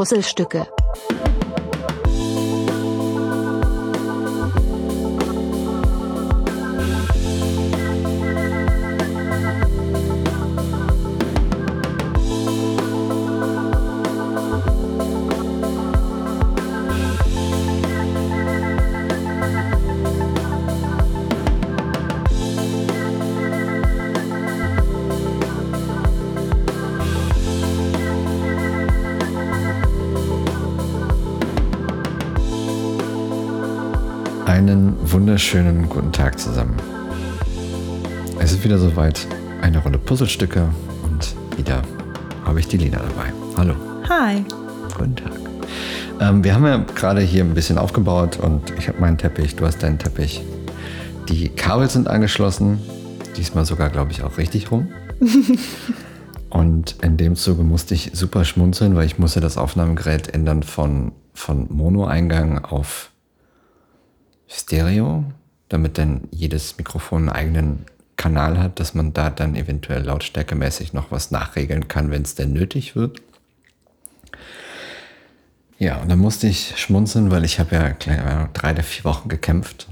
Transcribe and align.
Puzzlestücke. 0.00 0.66
Wunderschönen 35.12 35.88
guten 35.88 36.12
Tag 36.12 36.38
zusammen. 36.38 36.76
Es 38.38 38.52
ist 38.52 38.62
wieder 38.62 38.78
soweit. 38.78 39.26
Eine 39.60 39.78
Rolle 39.78 39.98
Puzzlestücke 39.98 40.68
und 41.02 41.34
wieder 41.58 41.82
habe 42.44 42.60
ich 42.60 42.68
die 42.68 42.76
Lina 42.76 42.98
dabei. 42.98 43.32
Hallo. 43.56 43.74
Hi. 44.08 44.44
Guten 44.96 45.16
Tag. 45.16 45.32
Ähm, 46.20 46.44
wir 46.44 46.54
haben 46.54 46.64
ja 46.64 46.84
gerade 46.94 47.22
hier 47.22 47.42
ein 47.42 47.54
bisschen 47.54 47.76
aufgebaut 47.76 48.38
und 48.38 48.72
ich 48.78 48.86
habe 48.86 49.00
meinen 49.00 49.18
Teppich, 49.18 49.56
du 49.56 49.66
hast 49.66 49.82
deinen 49.82 49.98
Teppich. 49.98 50.42
Die 51.28 51.48
Kabel 51.48 51.90
sind 51.90 52.06
angeschlossen. 52.06 52.78
Diesmal 53.36 53.64
sogar, 53.64 53.90
glaube 53.90 54.12
ich, 54.12 54.22
auch 54.22 54.38
richtig 54.38 54.70
rum. 54.70 54.88
und 56.50 56.96
in 57.02 57.16
dem 57.16 57.34
Zuge 57.34 57.64
musste 57.64 57.94
ich 57.94 58.12
super 58.14 58.44
schmunzeln, 58.44 58.94
weil 58.94 59.06
ich 59.06 59.18
musste 59.18 59.40
das 59.40 59.56
Aufnahmegerät 59.58 60.32
ändern 60.32 60.62
von, 60.62 61.10
von 61.34 61.66
Mono-Eingang 61.68 62.64
auf 62.64 63.10
Stereo, 64.50 65.24
damit 65.68 65.96
dann 65.96 66.28
jedes 66.32 66.76
Mikrofon 66.76 67.28
einen 67.28 67.36
eigenen 67.36 67.86
Kanal 68.16 68.58
hat, 68.58 68.80
dass 68.80 68.92
man 68.92 69.14
da 69.14 69.30
dann 69.30 69.54
eventuell 69.54 70.02
lautstärkemäßig 70.02 70.92
noch 70.92 71.10
was 71.10 71.30
nachregeln 71.30 71.88
kann, 71.88 72.10
wenn 72.10 72.22
es 72.22 72.34
denn 72.34 72.52
nötig 72.52 72.96
wird. 72.96 73.22
Ja, 75.78 75.96
und 75.96 76.10
dann 76.10 76.18
musste 76.18 76.46
ich 76.46 76.74
schmunzeln, 76.76 77.30
weil 77.30 77.44
ich 77.44 77.58
habe 77.58 77.74
ja 77.74 78.48
drei 78.52 78.72
oder 78.72 78.82
vier 78.82 79.04
Wochen 79.04 79.30
gekämpft. 79.30 79.88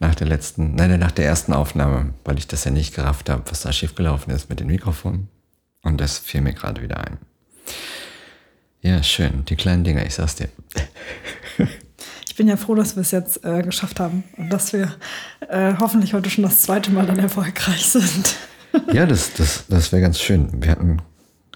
Nach 0.00 0.16
der 0.16 0.26
letzten, 0.26 0.74
nein, 0.74 0.98
nach 0.98 1.12
der 1.12 1.26
ersten 1.26 1.52
Aufnahme, 1.52 2.12
weil 2.24 2.38
ich 2.38 2.48
das 2.48 2.64
ja 2.64 2.72
nicht 2.72 2.92
gerafft 2.92 3.28
habe, 3.30 3.44
was 3.48 3.60
da 3.60 3.72
schiefgelaufen 3.72 4.34
ist 4.34 4.50
mit 4.50 4.58
dem 4.58 4.66
Mikrofon. 4.66 5.28
Und 5.82 6.00
das 6.00 6.18
fiel 6.18 6.40
mir 6.40 6.54
gerade 6.54 6.82
wieder 6.82 6.98
ein. 6.98 7.18
Ja, 8.80 9.00
schön, 9.04 9.44
die 9.44 9.54
kleinen 9.54 9.84
Dinger, 9.84 10.04
ich 10.04 10.14
sag's 10.14 10.34
dir. 10.34 10.48
Ich 12.32 12.36
bin 12.36 12.48
ja 12.48 12.56
froh, 12.56 12.74
dass 12.74 12.96
wir 12.96 13.02
es 13.02 13.10
jetzt 13.10 13.44
äh, 13.44 13.60
geschafft 13.60 14.00
haben 14.00 14.24
und 14.38 14.48
dass 14.48 14.72
wir 14.72 14.90
äh, 15.50 15.74
hoffentlich 15.78 16.14
heute 16.14 16.30
schon 16.30 16.44
das 16.44 16.62
zweite 16.62 16.90
Mal 16.90 17.04
dann 17.04 17.18
erfolgreich 17.18 17.84
sind. 17.84 18.36
ja, 18.94 19.04
das, 19.04 19.34
das, 19.34 19.66
das 19.68 19.92
wäre 19.92 20.00
ganz 20.00 20.18
schön. 20.18 20.48
Wir 20.62 20.70
hatten, 20.70 21.02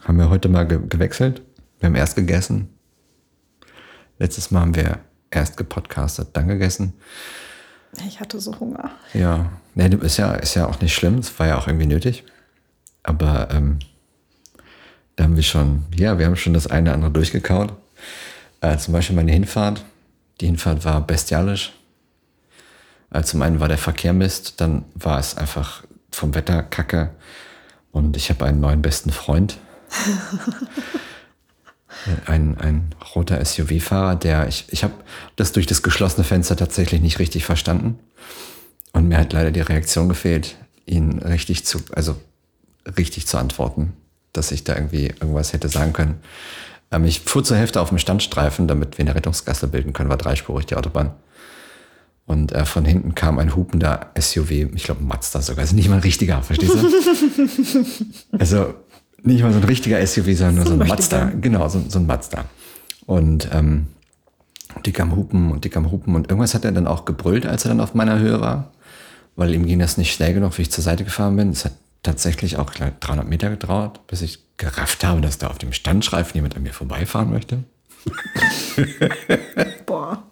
haben 0.04 0.18
wir 0.18 0.28
heute 0.28 0.50
mal 0.50 0.64
ge 0.64 0.78
gewechselt. 0.86 1.40
Wir 1.80 1.86
haben 1.86 1.94
erst 1.94 2.14
gegessen. 2.14 2.68
Letztes 4.18 4.50
Mal 4.50 4.60
haben 4.60 4.76
wir 4.76 4.98
erst 5.30 5.56
gepodcastet, 5.56 6.28
dann 6.34 6.46
gegessen. 6.46 6.92
Ich 8.06 8.20
hatte 8.20 8.38
so 8.38 8.60
Hunger. 8.60 8.90
Ja, 9.14 9.50
nee, 9.74 9.88
ist 10.02 10.18
ja, 10.18 10.34
ist 10.34 10.56
ja 10.56 10.66
auch 10.66 10.82
nicht 10.82 10.94
schlimm. 10.94 11.16
Es 11.16 11.38
war 11.38 11.46
ja 11.46 11.56
auch 11.56 11.68
irgendwie 11.68 11.86
nötig. 11.86 12.22
Aber 13.02 13.48
ähm, 13.50 13.78
da 15.16 15.24
haben 15.24 15.36
wir 15.36 15.42
schon, 15.42 15.84
ja, 15.94 16.18
wir 16.18 16.26
haben 16.26 16.36
schon 16.36 16.52
das 16.52 16.66
eine 16.66 16.90
oder 16.90 16.94
andere 16.96 17.12
durchgekaut. 17.12 17.72
Äh, 18.60 18.76
zum 18.76 18.92
Beispiel 18.92 19.16
meine 19.16 19.32
Hinfahrt 19.32 19.82
die 20.40 20.46
Hinfahrt 20.46 20.84
war 20.84 21.06
bestialisch. 21.06 21.72
Also 23.10 23.32
zum 23.32 23.42
einen 23.42 23.60
war 23.60 23.68
der 23.68 23.78
Verkehr 23.78 24.12
Mist, 24.12 24.60
dann 24.60 24.84
war 24.94 25.18
es 25.18 25.36
einfach 25.36 25.84
vom 26.10 26.34
Wetter 26.34 26.62
kacke. 26.62 27.10
Und 27.92 28.16
ich 28.16 28.30
habe 28.30 28.44
einen 28.44 28.60
neuen 28.60 28.82
besten 28.82 29.10
Freund. 29.10 29.58
ein, 32.26 32.58
ein 32.58 32.94
roter 33.14 33.42
SUV-Fahrer, 33.42 34.16
der, 34.16 34.48
ich, 34.48 34.66
ich 34.68 34.84
habe 34.84 34.94
das 35.36 35.52
durch 35.52 35.66
das 35.66 35.82
geschlossene 35.82 36.24
Fenster 36.24 36.56
tatsächlich 36.56 37.00
nicht 37.00 37.18
richtig 37.18 37.44
verstanden. 37.44 37.98
Und 38.92 39.08
mir 39.08 39.18
hat 39.18 39.32
leider 39.32 39.50
die 39.50 39.60
Reaktion 39.60 40.08
gefehlt, 40.08 40.56
ihn 40.84 41.18
richtig 41.18 41.64
zu, 41.64 41.80
also 41.92 42.16
richtig 42.96 43.26
zu 43.26 43.38
antworten, 43.38 43.94
dass 44.32 44.52
ich 44.52 44.64
da 44.64 44.74
irgendwie 44.74 45.06
irgendwas 45.06 45.52
hätte 45.52 45.68
sagen 45.68 45.92
können. 45.92 46.20
Ähm, 46.90 47.04
ich 47.04 47.20
fuhr 47.20 47.44
zur 47.44 47.56
Hälfte 47.56 47.80
auf 47.80 47.88
dem 47.88 47.98
Standstreifen, 47.98 48.68
damit 48.68 48.98
wir 48.98 49.04
eine 49.04 49.14
Rettungsgasse 49.14 49.68
bilden 49.68 49.92
können, 49.92 50.10
war 50.10 50.16
dreispurig 50.16 50.66
die 50.66 50.76
Autobahn. 50.76 51.12
Und 52.26 52.52
äh, 52.52 52.64
von 52.64 52.84
hinten 52.84 53.14
kam 53.14 53.38
ein 53.38 53.54
hupender 53.54 54.10
SUV, 54.18 54.50
ich 54.50 54.82
glaube 54.82 55.04
Mazda 55.04 55.40
sogar, 55.40 55.62
also 55.62 55.76
nicht 55.76 55.88
mal 55.88 55.96
ein 55.96 56.00
richtiger, 56.00 56.42
verstehst 56.42 56.74
du? 56.74 57.84
also 58.38 58.74
nicht 59.22 59.42
mal 59.42 59.52
so 59.52 59.58
ein 59.58 59.64
richtiger 59.64 60.04
SUV, 60.04 60.36
sondern 60.36 60.54
nur 60.56 60.64
so, 60.64 60.74
so 60.74 60.80
ein 60.80 60.88
Mazda. 60.88 61.32
Genau, 61.40 61.68
so, 61.68 61.82
so, 61.88 62.00
ein 62.00 62.06
Mazda. 62.06 62.44
Und 63.06 63.48
ähm, 63.52 63.86
die 64.84 64.92
kam 64.92 65.14
hupen 65.14 65.52
und 65.52 65.64
die 65.64 65.68
kam 65.68 65.90
hupen 65.92 66.16
und 66.16 66.28
irgendwas 66.28 66.54
hat 66.54 66.64
er 66.64 66.72
dann 66.72 66.88
auch 66.88 67.04
gebrüllt, 67.04 67.46
als 67.46 67.64
er 67.64 67.68
dann 67.68 67.80
auf 67.80 67.94
meiner 67.94 68.18
Höhe 68.18 68.40
war, 68.40 68.72
weil 69.36 69.54
ihm 69.54 69.64
ging 69.64 69.78
das 69.78 69.96
nicht 69.96 70.12
schnell 70.12 70.34
genug, 70.34 70.58
wie 70.58 70.62
ich 70.62 70.72
zur 70.72 70.82
Seite 70.82 71.04
gefahren 71.04 71.36
bin. 71.36 71.50
Es 71.50 71.64
hat 71.64 71.72
tatsächlich 72.06 72.56
auch 72.56 72.70
300 72.70 73.28
Meter 73.28 73.50
gedauert, 73.50 74.06
bis 74.06 74.22
ich 74.22 74.38
gerafft 74.56 75.04
habe, 75.04 75.20
dass 75.20 75.38
da 75.38 75.48
auf 75.48 75.58
dem 75.58 75.72
Standstreifen 75.72 76.34
jemand 76.34 76.56
an 76.56 76.62
mir 76.62 76.72
vorbeifahren 76.72 77.30
möchte. 77.30 77.64
Boah. 79.86 80.22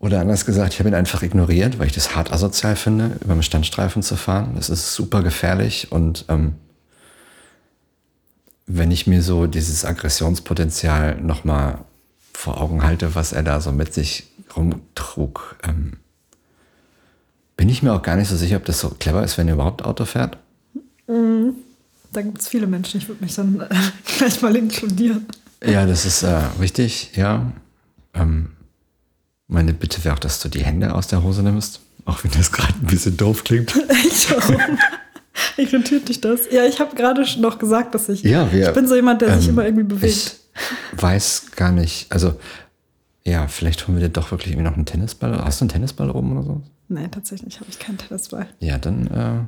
Oder 0.00 0.20
anders 0.20 0.46
gesagt, 0.46 0.74
ich 0.74 0.78
habe 0.78 0.88
ihn 0.88 0.94
einfach 0.94 1.22
ignoriert, 1.22 1.78
weil 1.78 1.86
ich 1.86 1.92
das 1.92 2.14
hart 2.14 2.32
asozial 2.32 2.76
finde, 2.76 3.18
über 3.22 3.34
den 3.34 3.42
Standstreifen 3.42 4.02
zu 4.02 4.16
fahren. 4.16 4.52
Das 4.54 4.70
ist 4.70 4.94
super 4.94 5.22
gefährlich 5.22 5.90
und 5.92 6.24
ähm, 6.28 6.54
wenn 8.66 8.90
ich 8.90 9.06
mir 9.06 9.22
so 9.22 9.46
dieses 9.46 9.84
Aggressionspotenzial 9.84 11.20
nochmal 11.20 11.78
vor 12.32 12.60
Augen 12.60 12.84
halte, 12.84 13.14
was 13.14 13.32
er 13.32 13.42
da 13.42 13.60
so 13.60 13.72
mit 13.72 13.94
sich 13.94 14.28
rumtrug, 14.54 15.56
ähm, 15.66 15.94
bin 17.58 17.68
ich 17.68 17.82
mir 17.82 17.92
auch 17.92 18.02
gar 18.02 18.16
nicht 18.16 18.28
so 18.28 18.36
sicher, 18.36 18.56
ob 18.56 18.64
das 18.64 18.78
so 18.78 18.88
clever 18.88 19.22
ist, 19.22 19.36
wenn 19.36 19.48
er 19.48 19.54
überhaupt 19.54 19.84
Auto 19.84 20.06
fährt. 20.06 20.38
Mhm. 21.08 21.56
Da 22.12 22.22
gibt 22.22 22.40
es 22.40 22.48
viele 22.48 22.66
Menschen. 22.66 22.98
Ich 22.98 23.08
würde 23.08 23.22
mich 23.22 23.34
dann 23.34 23.60
äh, 23.60 23.66
gleich 24.18 24.40
mal 24.40 24.56
inkludieren. 24.56 25.26
Ja, 25.62 25.84
das 25.84 26.06
ist 26.06 26.22
äh, 26.22 26.40
richtig, 26.60 27.10
ja. 27.16 27.52
Ähm, 28.14 28.52
meine 29.48 29.74
Bitte 29.74 30.04
wäre 30.04 30.14
auch, 30.14 30.20
dass 30.20 30.40
du 30.40 30.48
die 30.48 30.64
Hände 30.64 30.94
aus 30.94 31.08
der 31.08 31.22
Hose 31.24 31.42
nimmst. 31.42 31.80
Auch 32.04 32.22
wenn 32.22 32.30
das 32.30 32.52
gerade 32.52 32.72
ein 32.74 32.86
bisschen 32.86 33.16
doof 33.16 33.42
klingt. 33.42 33.74
Echt? 33.88 34.30
Warum? 34.30 34.78
Irritiert 35.56 36.08
dich 36.08 36.20
das? 36.20 36.42
Ja, 36.50 36.64
ich 36.64 36.78
habe 36.78 36.94
gerade 36.94 37.24
noch 37.40 37.58
gesagt, 37.58 37.94
dass 37.94 38.08
ich. 38.08 38.22
Ja, 38.22 38.50
wir, 38.52 38.68
ich 38.68 38.74
bin 38.74 38.86
so 38.86 38.94
jemand, 38.94 39.20
der 39.20 39.30
ähm, 39.30 39.40
sich 39.40 39.48
immer 39.48 39.64
irgendwie 39.64 39.84
bewegt. 39.84 40.36
Ich 40.94 41.02
weiß 41.02 41.46
gar 41.56 41.72
nicht. 41.72 42.10
Also, 42.10 42.38
ja, 43.24 43.48
vielleicht 43.48 43.86
holen 43.86 43.98
wir 43.98 44.06
dir 44.06 44.12
doch 44.12 44.30
wirklich 44.30 44.52
irgendwie 44.52 44.68
noch 44.68 44.76
einen 44.76 44.86
Tennisball. 44.86 45.44
Hast 45.44 45.60
du 45.60 45.64
einen 45.64 45.70
Tennisball 45.70 46.10
oben 46.10 46.36
oder 46.36 46.44
so? 46.44 46.62
Nein, 46.88 47.10
tatsächlich 47.10 47.60
habe 47.60 47.70
ich 47.70 47.78
keinen 47.78 47.98
Tennisball. 47.98 48.46
Ja, 48.60 48.78
dann. 48.78 49.06
Äh, 49.08 49.40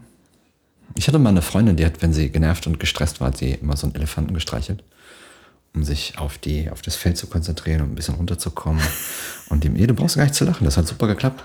ich 0.97 1.07
hatte 1.07 1.19
mal 1.19 1.31
eine 1.31 1.43
Freundin, 1.43 1.77
die 1.77 1.87
hat, 1.87 2.03
wenn 2.03 2.13
sie 2.13 2.31
genervt 2.31 2.67
und 2.67 2.81
gestresst 2.81 3.21
war, 3.21 3.29
hat 3.29 3.39
sie 3.39 3.53
immer 3.53 3.77
so 3.77 3.87
einen 3.87 3.95
Elefanten 3.95 4.35
gestreichelt, 4.35 4.83
um 5.73 5.85
sich 5.85 6.19
auf, 6.19 6.37
die, 6.37 6.69
auf 6.69 6.83
das 6.83 6.97
Feld 6.97 7.17
zu 7.17 7.29
konzentrieren 7.29 7.83
und 7.83 7.93
ein 7.93 7.95
bisschen 7.95 8.17
runterzukommen. 8.17 8.83
Und 9.49 9.65
dem, 9.65 9.75
du 9.75 9.95
brauchst 9.95 10.17
gar 10.17 10.25
nicht 10.25 10.35
zu 10.35 10.45
lachen, 10.45 10.65
das 10.65 10.77
hat 10.77 10.89
super 10.89 11.07
geklappt. 11.07 11.45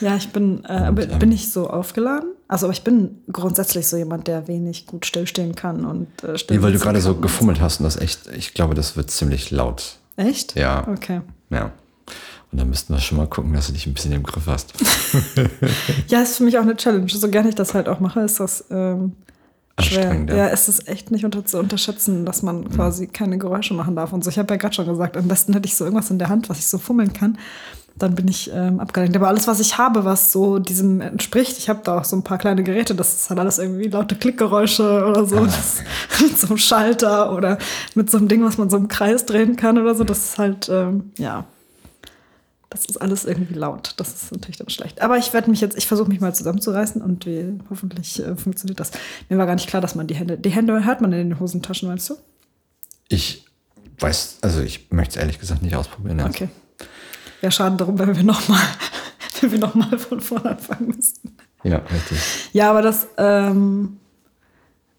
Ja, 0.00 0.16
ich 0.16 0.28
bin, 0.28 0.64
äh, 0.64 0.88
und, 0.88 0.98
ähm, 0.98 1.18
bin 1.18 1.32
ich 1.32 1.50
so 1.50 1.68
aufgeladen. 1.68 2.30
Also, 2.48 2.66
aber 2.66 2.72
ich 2.72 2.84
bin 2.84 3.22
grundsätzlich 3.32 3.88
so 3.88 3.96
jemand, 3.96 4.28
der 4.28 4.46
wenig 4.46 4.86
gut 4.86 5.06
stillstehen 5.06 5.54
kann 5.54 5.84
und 5.84 6.22
äh, 6.22 6.38
still 6.38 6.58
Nee, 6.58 6.62
weil 6.62 6.72
du 6.72 6.78
gerade 6.78 7.00
so 7.00 7.16
gefummelt 7.16 7.60
hast 7.60 7.80
und 7.80 7.84
das 7.84 7.96
echt, 7.96 8.28
ich 8.36 8.54
glaube, 8.54 8.74
das 8.74 8.96
wird 8.96 9.10
ziemlich 9.10 9.50
laut. 9.50 9.96
Echt? 10.16 10.54
Ja. 10.54 10.86
Okay. 10.86 11.22
Ja. 11.50 11.72
Und 12.52 12.60
dann 12.60 12.70
müssten 12.70 12.94
wir 12.94 13.00
schon 13.00 13.18
mal 13.18 13.26
gucken, 13.26 13.52
dass 13.52 13.66
du 13.66 13.72
dich 13.72 13.86
ein 13.86 13.94
bisschen 13.94 14.12
im 14.12 14.22
Griff 14.22 14.46
hast. 14.46 14.72
ja, 16.08 16.22
ist 16.22 16.36
für 16.38 16.44
mich 16.44 16.56
auch 16.58 16.62
eine 16.62 16.76
Challenge. 16.76 17.08
So 17.08 17.28
gerne 17.28 17.48
ich 17.48 17.54
das 17.54 17.74
halt 17.74 17.88
auch 17.88 18.00
mache, 18.00 18.20
ist 18.20 18.38
das 18.40 18.64
ähm, 18.70 19.12
schwer. 19.80 20.24
Ja. 20.28 20.36
ja, 20.36 20.46
es 20.48 20.68
ist 20.68 20.88
echt 20.88 21.10
nicht 21.10 21.24
unter 21.24 21.44
zu 21.44 21.58
unterschätzen, 21.58 22.24
dass 22.24 22.42
man 22.42 22.60
mhm. 22.60 22.70
quasi 22.70 23.08
keine 23.08 23.38
Geräusche 23.38 23.74
machen 23.74 23.96
darf. 23.96 24.12
Und 24.12 24.24
so, 24.24 24.30
ich 24.30 24.38
habe 24.38 24.54
ja 24.54 24.58
gerade 24.58 24.74
schon 24.74 24.86
gesagt, 24.86 25.16
am 25.16 25.28
besten 25.28 25.52
hätte 25.52 25.66
ich 25.66 25.76
so 25.76 25.84
irgendwas 25.84 26.10
in 26.10 26.18
der 26.18 26.28
Hand, 26.28 26.48
was 26.48 26.58
ich 26.58 26.66
so 26.68 26.78
fummeln 26.78 27.12
kann. 27.12 27.38
Dann 27.98 28.14
bin 28.14 28.28
ich 28.28 28.50
ähm, 28.52 28.78
abgelenkt. 28.78 29.16
Aber 29.16 29.28
alles, 29.28 29.48
was 29.48 29.58
ich 29.58 29.78
habe, 29.78 30.04
was 30.04 30.30
so 30.30 30.58
diesem 30.58 31.00
entspricht, 31.00 31.56
ich 31.56 31.70
habe 31.70 31.80
da 31.82 31.98
auch 31.98 32.04
so 32.04 32.14
ein 32.14 32.22
paar 32.22 32.36
kleine 32.36 32.62
Geräte, 32.62 32.94
das 32.94 33.14
ist 33.14 33.30
halt 33.30 33.40
alles 33.40 33.58
irgendwie 33.58 33.88
laute 33.88 34.16
Klickgeräusche 34.16 35.06
oder 35.06 35.24
so. 35.24 35.36
Ah, 35.38 35.48
mit 36.20 36.38
so 36.38 36.46
einem 36.48 36.58
Schalter 36.58 37.32
oder 37.32 37.58
mit 37.94 38.10
so 38.10 38.18
einem 38.18 38.28
Ding, 38.28 38.44
was 38.44 38.58
man 38.58 38.68
so 38.68 38.76
im 38.76 38.88
Kreis 38.88 39.24
drehen 39.24 39.56
kann 39.56 39.78
oder 39.78 39.94
so. 39.94 40.04
Das 40.04 40.18
ist 40.18 40.38
halt, 40.38 40.68
ähm, 40.68 41.10
ja, 41.16 41.44
das 42.76 42.84
ist 42.84 42.98
alles 42.98 43.24
irgendwie 43.24 43.54
laut. 43.54 43.94
Das 43.96 44.12
ist 44.12 44.32
natürlich 44.32 44.58
dann 44.58 44.68
schlecht. 44.68 45.00
Aber 45.00 45.16
ich 45.16 45.32
werde 45.32 45.48
mich 45.50 45.62
jetzt, 45.62 45.78
ich 45.78 45.86
versuche 45.86 46.08
mich 46.08 46.20
mal 46.20 46.34
zusammenzureißen 46.34 47.00
und 47.00 47.24
wir, 47.24 47.58
hoffentlich 47.70 48.22
äh, 48.22 48.36
funktioniert 48.36 48.78
das. 48.78 48.90
Mir 49.28 49.38
war 49.38 49.46
gar 49.46 49.54
nicht 49.54 49.68
klar, 49.68 49.80
dass 49.80 49.94
man 49.94 50.06
die 50.06 50.14
Hände, 50.14 50.36
die 50.36 50.50
Hände 50.50 50.84
hört 50.84 51.00
man 51.00 51.12
in 51.12 51.30
den 51.30 51.40
Hosentaschen, 51.40 51.88
meinst 51.88 52.10
du? 52.10 52.16
Ich 53.08 53.46
weiß, 53.98 54.38
also 54.42 54.60
ich 54.60 54.90
möchte 54.90 55.16
es 55.16 55.22
ehrlich 55.22 55.38
gesagt 55.38 55.62
nicht 55.62 55.74
ausprobieren. 55.74 56.18
Jetzt. 56.18 56.28
Okay. 56.28 56.48
Ja, 57.40 57.50
schade 57.50 57.76
darum, 57.76 57.98
wenn 57.98 58.14
wir 58.14 58.22
nochmal 58.22 58.60
wenn 59.40 59.52
wir 59.52 59.98
von 59.98 60.20
vorne 60.20 60.50
anfangen 60.50 60.88
müssten. 60.88 61.34
Ja, 61.62 61.78
richtig. 61.78 62.18
Ja, 62.52 62.70
aber 62.70 62.82
das, 62.82 63.06
ähm, 63.16 63.98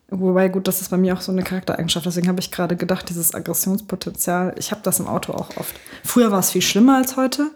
Wobei, 0.10 0.48
gut, 0.48 0.68
das 0.68 0.82
ist 0.82 0.90
bei 0.90 0.98
mir 0.98 1.14
auch 1.14 1.22
so 1.22 1.32
eine 1.34 1.44
Charaktereigenschaft. 1.44 2.06
Deswegen 2.06 2.30
habe 2.30 2.40
ich 2.40 2.52
gerade 2.52 2.78
gedacht, 2.78 3.10
dieses 3.10 3.36
Aggressionspotenzial, 3.36 4.56
ich 4.58 4.72
habe 4.72 4.82
das 4.84 5.00
im 5.00 5.08
Auto 5.08 5.34
auch 5.34 5.58
oft. 5.58 5.76
Früher 6.04 6.32
war 6.32 6.40
es 6.40 6.52
viel 6.52 6.62
schlimmer 6.62 6.98
als 6.98 7.18
heute. 7.18 7.52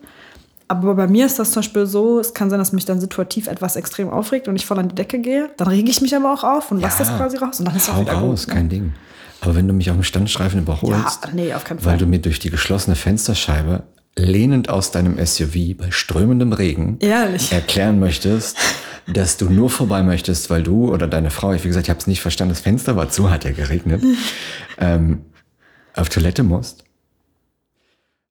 Aber 0.68 0.96
bei 0.96 1.08
mir 1.08 1.26
ist 1.26 1.38
das 1.38 1.52
zum 1.52 1.62
Beispiel 1.62 1.86
so, 1.86 2.20
es 2.20 2.34
kann 2.34 2.50
sein, 2.50 2.60
dass 2.60 2.72
mich 2.72 2.86
dann 2.86 3.00
situativ 3.02 3.48
etwas 3.48 3.76
extrem 3.76 4.10
aufregt 4.10 4.48
und 4.48 4.56
ich 4.56 4.66
voll 4.66 4.80
an 4.80 4.90
die 4.90 4.96
Decke 4.96 5.20
gehe. 5.20 5.50
Dann 5.58 5.68
rege 5.68 5.90
ich 5.90 6.02
mich 6.02 6.16
aber 6.16 6.34
auch 6.34 6.44
auf 6.44 6.72
und 6.72 6.80
ja, 6.80 6.88
lasse 6.88 7.00
das 7.00 7.16
quasi 7.16 7.38
raus. 7.38 7.60
Und 7.60 7.68
dann 7.68 7.76
ist 7.76 7.84
es 7.84 7.90
auch 7.90 8.00
wieder 8.00 8.14
raus, 8.14 8.46
gut, 8.46 8.54
kein 8.54 8.64
ne? 8.64 8.70
Ding. 8.70 8.94
Aber 9.42 9.56
wenn 9.56 9.68
du 9.68 9.74
mich 9.74 9.90
auf 9.90 9.98
dem 9.98 10.04
Standstreifen 10.04 10.62
überholst, 10.62 11.26
ja, 11.26 11.30
nee, 11.34 11.54
auf 11.54 11.64
Fall. 11.64 11.78
weil 11.84 11.98
du 11.98 12.06
mir 12.06 12.20
durch 12.20 12.40
die 12.40 12.50
geschlossene 12.50 12.96
Fensterscheibe 12.96 13.84
lehnend 14.22 14.70
aus 14.70 14.92
deinem 14.92 15.24
SUV 15.24 15.76
bei 15.78 15.92
strömendem 15.92 16.54
Regen 16.54 16.98
Ehrlich? 17.00 17.52
erklären 17.52 18.00
möchtest, 18.00 18.58
dass 19.08 19.38
du 19.38 19.50
nur 19.50 19.70
vorbei 19.70 20.04
möchtest, 20.04 20.50
weil 20.50 20.64
du 20.64 20.92
oder 20.94 21.08
deine 21.08 21.32
Frau, 21.32 21.54
ich 21.54 21.64
wie 21.64 21.68
gesagt, 21.68 21.88
ich 21.88 21.90
habe 21.90 22.00
es 22.00 22.08
nicht 22.08 22.22
verstanden, 22.22 22.54
das 22.54 22.62
Fenster 22.62 22.96
war 22.96 23.10
zu, 23.10 23.30
hat 23.30 23.44
ja 23.44 23.52
geregnet, 23.52 24.04
ähm, 24.78 25.22
auf 25.96 26.10
Toilette 26.10 26.44
musst. 26.44 26.84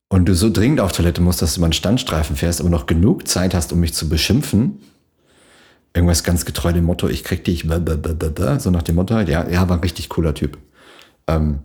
Und 0.08 0.24
du 0.28 0.34
so 0.34 0.50
dringend 0.50 0.80
auf 0.80 0.92
Toilette 0.92 1.20
musst, 1.20 1.40
dass 1.40 1.54
du 1.54 1.60
mal 1.60 1.66
einen 1.66 1.72
Standstreifen 1.72 2.34
fährst, 2.34 2.60
aber 2.60 2.70
noch 2.70 2.86
genug 2.86 3.28
Zeit 3.28 3.54
hast, 3.54 3.72
um 3.72 3.78
mich 3.78 3.94
zu 3.94 4.08
beschimpfen. 4.08 4.80
Irgendwas 5.94 6.24
ganz 6.24 6.44
getreu 6.44 6.72
dem 6.72 6.84
Motto, 6.84 7.08
ich 7.08 7.22
krieg 7.22 7.44
dich, 7.44 7.64
so 8.58 8.70
nach 8.70 8.82
dem 8.82 8.94
Motto, 8.96 9.18
ja, 9.20 9.48
ja, 9.48 9.68
war 9.68 9.76
ein 9.76 9.82
richtig 9.82 10.08
cooler 10.08 10.34
Typ. 10.34 10.58
Ähm, 11.28 11.60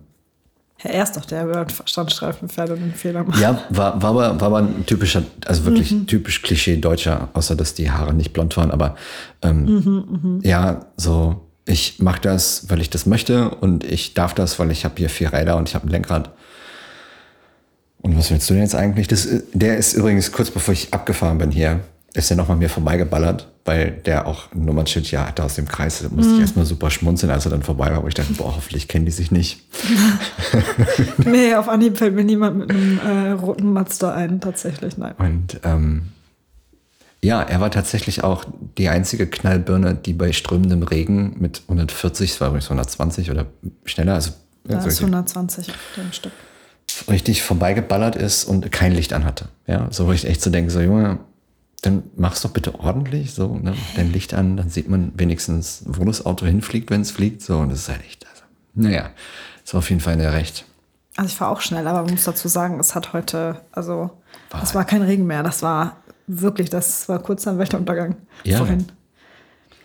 er 0.82 1.02
ist 1.02 1.16
doch 1.16 1.24
der 1.24 1.44
über 1.44 1.66
Standstreifen 1.86 2.48
fährt 2.48 2.70
und 2.70 2.82
einen 2.82 2.92
Fehler 2.94 3.24
macht. 3.24 3.40
Ja, 3.40 3.62
war, 3.70 4.00
war, 4.02 4.10
aber, 4.10 4.40
war 4.40 4.48
aber 4.48 4.58
ein 4.58 4.84
typischer, 4.86 5.22
also 5.46 5.64
wirklich 5.64 5.90
mhm. 5.92 6.06
typisch 6.06 6.42
Klischee-Deutscher, 6.42 7.28
außer 7.32 7.56
dass 7.56 7.74
die 7.74 7.90
Haare 7.90 8.12
nicht 8.12 8.32
blond 8.32 8.56
waren. 8.56 8.70
Aber 8.70 8.96
ähm, 9.42 9.64
mhm, 9.64 10.38
mh. 10.38 10.46
ja, 10.46 10.86
so, 10.96 11.46
ich 11.64 11.98
mache 11.98 12.20
das, 12.20 12.68
weil 12.68 12.80
ich 12.80 12.90
das 12.90 13.06
möchte 13.06 13.50
und 13.50 13.84
ich 13.84 14.14
darf 14.14 14.34
das, 14.34 14.58
weil 14.58 14.70
ich 14.70 14.84
habe 14.84 14.94
hier 14.98 15.08
vier 15.08 15.32
Räder 15.32 15.56
und 15.56 15.68
ich 15.68 15.74
habe 15.74 15.86
ein 15.86 15.90
Lenkrad. 15.90 16.30
Und 18.02 18.16
was 18.16 18.30
willst 18.30 18.48
du 18.48 18.54
denn 18.54 18.62
jetzt 18.62 18.74
eigentlich? 18.74 19.08
Das, 19.08 19.26
der 19.52 19.78
ist 19.78 19.94
übrigens 19.94 20.30
kurz 20.30 20.50
bevor 20.50 20.72
ich 20.72 20.92
abgefahren 20.92 21.38
bin 21.38 21.50
hier, 21.50 21.80
ist 22.14 22.30
er 22.30 22.36
nochmal 22.36 22.56
mir 22.56 22.68
vorbeigeballert, 22.68 23.48
weil 23.66 23.90
der 23.90 24.26
auch 24.26 24.52
ein 24.52 24.64
Nummernschild 24.64 25.10
ja 25.10 25.26
hatte 25.26 25.44
aus 25.44 25.56
dem 25.56 25.66
Kreis. 25.66 26.02
Da 26.02 26.08
musste 26.08 26.32
mm. 26.32 26.34
ich 26.36 26.40
erstmal 26.40 26.64
super 26.64 26.90
schmunzeln, 26.90 27.30
als 27.32 27.44
er 27.44 27.50
dann 27.50 27.62
vorbei 27.62 27.90
war, 27.90 28.02
wo 28.02 28.08
ich 28.08 28.14
dachte, 28.14 28.32
boah, 28.32 28.54
hoffentlich 28.56 28.88
kennen 28.88 29.04
die 29.04 29.10
sich 29.10 29.30
nicht. 29.30 29.60
nee, 31.18 31.54
auf 31.54 31.68
Anhieb 31.68 31.98
fällt 31.98 32.14
mir 32.14 32.24
niemand 32.24 32.58
mit 32.58 32.70
einem 32.70 32.98
äh, 32.98 33.30
roten 33.32 33.72
Mazda 33.72 34.14
ein, 34.14 34.40
tatsächlich, 34.40 34.96
nein. 34.96 35.14
Und 35.18 35.60
ähm, 35.64 36.02
ja, 37.22 37.42
er 37.42 37.60
war 37.60 37.70
tatsächlich 37.72 38.22
auch 38.22 38.44
die 38.78 38.88
einzige 38.88 39.26
Knallbirne, 39.26 39.94
die 39.94 40.12
bei 40.12 40.32
strömendem 40.32 40.84
Regen 40.84 41.34
mit 41.40 41.62
140, 41.62 42.30
es 42.30 42.40
war 42.40 42.48
übrigens 42.48 42.66
120 42.66 43.32
oder 43.32 43.46
schneller, 43.84 44.14
also 44.14 44.30
ja, 44.68 44.78
ist 44.78 45.00
120 45.00 45.70
auf 45.70 45.76
dem 45.96 46.12
Stück. 46.12 46.32
Richtig 47.10 47.42
vorbeigeballert 47.42 48.16
ist 48.16 48.44
und 48.44 48.70
kein 48.70 48.92
Licht 48.92 49.12
anhatte. 49.12 49.48
Ja, 49.66 49.88
so 49.90 50.06
wo 50.06 50.12
ich 50.12 50.24
echt 50.24 50.40
zu 50.40 50.50
so 50.50 50.52
denken, 50.52 50.70
so 50.70 50.80
Junge, 50.80 51.18
dann 51.82 52.04
mach's 52.16 52.42
doch 52.42 52.50
bitte 52.50 52.78
ordentlich, 52.78 53.34
so, 53.34 53.56
ne? 53.58 53.74
Dein 53.96 54.12
Licht 54.12 54.34
an, 54.34 54.56
dann 54.56 54.70
sieht 54.70 54.88
man 54.88 55.12
wenigstens, 55.16 55.82
wo 55.86 56.04
das 56.04 56.24
Auto 56.24 56.46
hinfliegt, 56.46 56.90
wenn 56.90 57.02
es 57.02 57.10
fliegt, 57.10 57.42
so, 57.42 57.58
und 57.58 57.70
das 57.70 57.80
ist 57.80 57.88
halt 57.88 58.04
echt, 58.04 58.26
also, 58.26 58.42
naja, 58.74 59.10
ist 59.64 59.74
auf 59.74 59.90
jeden 59.90 60.00
Fall 60.00 60.16
der 60.16 60.32
Recht. 60.32 60.64
Also 61.16 61.28
ich 61.28 61.36
fahre 61.36 61.52
auch 61.52 61.60
schnell, 61.60 61.86
aber 61.86 62.02
man 62.02 62.12
muss 62.12 62.24
dazu 62.24 62.48
sagen, 62.48 62.78
es 62.80 62.94
hat 62.94 63.12
heute, 63.12 63.62
also, 63.72 64.10
war 64.50 64.62
es 64.62 64.74
war 64.74 64.84
kein 64.84 65.02
Regen 65.02 65.26
mehr, 65.26 65.42
das 65.42 65.62
war 65.62 65.96
wirklich, 66.26 66.70
das 66.70 67.08
war 67.08 67.18
kurz 67.20 67.46
am 67.46 67.58
Weltuntergang 67.58 68.16
ja. 68.44 68.58
vorhin. 68.58 68.86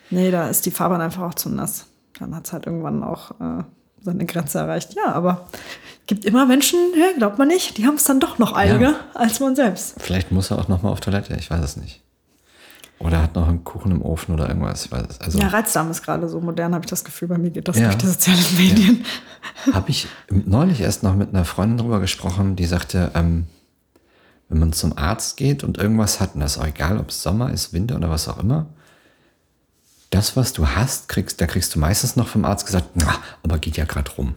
Nee, 0.09 0.31
da 0.31 0.49
ist 0.49 0.65
die 0.65 0.71
Fahrbahn 0.71 1.01
einfach 1.01 1.23
auch 1.23 1.33
zu 1.33 1.49
nass. 1.49 1.85
Dann 2.19 2.35
hat 2.35 2.45
es 2.45 2.53
halt 2.53 2.65
irgendwann 2.65 3.03
auch 3.03 3.31
äh, 3.39 3.63
seine 4.01 4.25
Grenze 4.25 4.59
erreicht. 4.59 4.95
Ja, 4.95 5.13
aber 5.13 5.47
gibt 6.07 6.25
immer 6.25 6.45
Menschen, 6.45 6.79
ja, 6.97 7.17
glaubt 7.17 7.37
man 7.37 7.47
nicht, 7.47 7.77
die 7.77 7.85
haben 7.85 7.95
es 7.95 8.03
dann 8.03 8.19
doch 8.19 8.37
noch 8.37 8.53
eiliger 8.53 8.91
ja. 8.91 8.99
als 9.13 9.39
man 9.39 9.55
selbst. 9.55 9.95
Vielleicht 9.97 10.31
muss 10.31 10.51
er 10.51 10.59
auch 10.59 10.67
noch 10.67 10.81
mal 10.81 10.89
auf 10.89 10.99
Toilette, 10.99 11.35
ich 11.35 11.49
weiß 11.49 11.63
es 11.63 11.77
nicht. 11.77 12.01
Oder 12.99 13.21
hat 13.21 13.33
noch 13.33 13.47
einen 13.47 13.63
Kuchen 13.63 13.91
im 13.91 14.01
Ofen 14.03 14.35
oder 14.35 14.47
irgendwas. 14.47 14.85
Ich 14.85 14.91
weiß 14.91 15.03
es. 15.09 15.21
Also, 15.21 15.39
ja, 15.39 15.47
Reizdarm 15.47 15.89
ist 15.89 16.03
gerade 16.03 16.29
so 16.29 16.39
modern, 16.39 16.75
habe 16.75 16.85
ich 16.85 16.89
das 16.89 17.03
Gefühl. 17.03 17.29
Bei 17.29 17.37
mir 17.39 17.49
geht 17.49 17.67
das 17.67 17.79
ja. 17.79 17.85
durch 17.85 17.97
die 17.97 18.07
sozialen 18.07 18.57
Medien. 18.57 19.05
Ja. 19.65 19.73
Habe 19.73 19.89
ich 19.89 20.07
neulich 20.29 20.81
erst 20.81 21.01
noch 21.01 21.15
mit 21.15 21.29
einer 21.29 21.45
Freundin 21.45 21.79
drüber 21.79 21.99
gesprochen, 21.99 22.55
die 22.55 22.65
sagte, 22.65 23.09
ähm, 23.15 23.47
wenn 24.49 24.59
man 24.59 24.73
zum 24.73 24.97
Arzt 24.97 25.37
geht 25.37 25.63
und 25.63 25.79
irgendwas 25.79 26.19
hat, 26.19 26.35
und 26.35 26.41
das 26.41 26.57
ist 26.57 26.61
auch 26.61 26.67
egal, 26.67 26.99
ob 26.99 27.09
es 27.09 27.23
Sommer 27.23 27.51
ist, 27.51 27.73
Winter 27.73 27.95
oder 27.95 28.09
was 28.09 28.27
auch 28.27 28.37
immer, 28.37 28.67
das, 30.11 30.35
was 30.37 30.53
du 30.53 30.67
hast, 30.67 31.09
kriegst, 31.09 31.41
da 31.41 31.47
kriegst 31.47 31.73
du 31.73 31.79
meistens 31.79 32.15
noch 32.15 32.27
vom 32.27 32.45
Arzt 32.45 32.65
gesagt, 32.65 32.89
na, 32.93 33.15
aber 33.43 33.57
geht 33.57 33.77
ja 33.77 33.85
gerade 33.85 34.11
rum. 34.11 34.35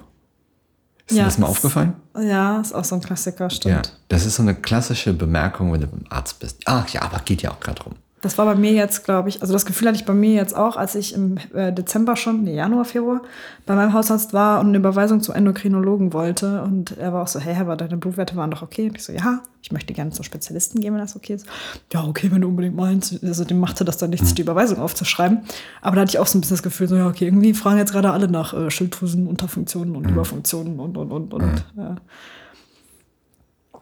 Ist 1.06 1.16
ja, 1.16 1.24
dir 1.24 1.26
das 1.26 1.38
mal 1.38 1.48
aufgefallen? 1.48 1.94
Ja, 2.18 2.60
ist 2.60 2.72
auch 2.72 2.84
so 2.84 2.94
ein 2.94 3.02
Klassiker, 3.02 3.50
stimmt. 3.50 3.86
Ja, 3.86 3.92
das 4.08 4.24
ist 4.24 4.36
so 4.36 4.42
eine 4.42 4.54
klassische 4.54 5.12
Bemerkung, 5.12 5.72
wenn 5.72 5.82
du 5.82 5.86
beim 5.88 6.04
Arzt 6.08 6.38
bist. 6.40 6.62
Ach 6.64 6.88
ja, 6.88 7.02
aber 7.02 7.18
geht 7.18 7.42
ja 7.42 7.50
auch 7.50 7.60
gerade 7.60 7.82
rum. 7.82 7.96
Das 8.24 8.38
war 8.38 8.46
bei 8.46 8.54
mir 8.54 8.72
jetzt, 8.72 9.04
glaube 9.04 9.28
ich, 9.28 9.42
also 9.42 9.52
das 9.52 9.66
Gefühl 9.66 9.88
hatte 9.88 9.98
ich 9.98 10.06
bei 10.06 10.14
mir 10.14 10.32
jetzt 10.32 10.56
auch, 10.56 10.78
als 10.78 10.94
ich 10.94 11.14
im 11.14 11.36
äh, 11.52 11.74
Dezember 11.74 12.16
schon, 12.16 12.44
nee, 12.44 12.56
Januar, 12.56 12.86
Februar, 12.86 13.20
bei 13.66 13.74
meinem 13.74 13.92
Hausarzt 13.92 14.32
war 14.32 14.60
und 14.60 14.68
eine 14.68 14.78
Überweisung 14.78 15.20
zum 15.20 15.34
Endokrinologen 15.34 16.14
wollte. 16.14 16.62
Und 16.62 16.96
er 16.96 17.12
war 17.12 17.22
auch 17.22 17.28
so, 17.28 17.38
hey, 17.38 17.54
aber 17.60 17.76
deine 17.76 17.98
Blutwerte 17.98 18.34
waren 18.34 18.50
doch 18.50 18.62
okay. 18.62 18.88
Und 18.88 18.96
ich 18.96 19.04
so, 19.04 19.12
ja, 19.12 19.42
ich 19.60 19.72
möchte 19.72 19.92
gerne 19.92 20.10
zum 20.10 20.24
Spezialisten 20.24 20.80
gehen, 20.80 20.94
wenn 20.94 21.02
das 21.02 21.16
okay 21.16 21.34
ist. 21.34 21.46
Ja, 21.92 22.02
okay, 22.04 22.30
wenn 22.32 22.40
du 22.40 22.48
unbedingt 22.48 22.76
meinst. 22.76 23.22
Also 23.22 23.44
dem 23.44 23.60
machte 23.60 23.84
das 23.84 23.98
dann 23.98 24.08
nichts, 24.08 24.32
die 24.32 24.40
Überweisung 24.40 24.78
aufzuschreiben. 24.78 25.42
Aber 25.82 25.96
da 25.96 26.02
hatte 26.02 26.12
ich 26.12 26.18
auch 26.18 26.26
so 26.26 26.38
ein 26.38 26.40
bisschen 26.40 26.56
das 26.56 26.62
Gefühl, 26.62 26.88
so, 26.88 26.96
ja, 26.96 27.06
okay, 27.06 27.26
irgendwie 27.26 27.52
fragen 27.52 27.76
jetzt 27.76 27.92
gerade 27.92 28.10
alle 28.10 28.28
nach 28.28 28.54
äh, 28.54 28.70
Schilddrüsen, 28.70 29.26
Unterfunktionen 29.26 29.94
und 29.96 30.04
mhm. 30.06 30.14
Überfunktionen 30.14 30.80
und, 30.80 30.96
und, 30.96 31.12
und, 31.12 31.34
und. 31.34 31.44
Mhm. 31.44 31.58
Ja 31.76 31.96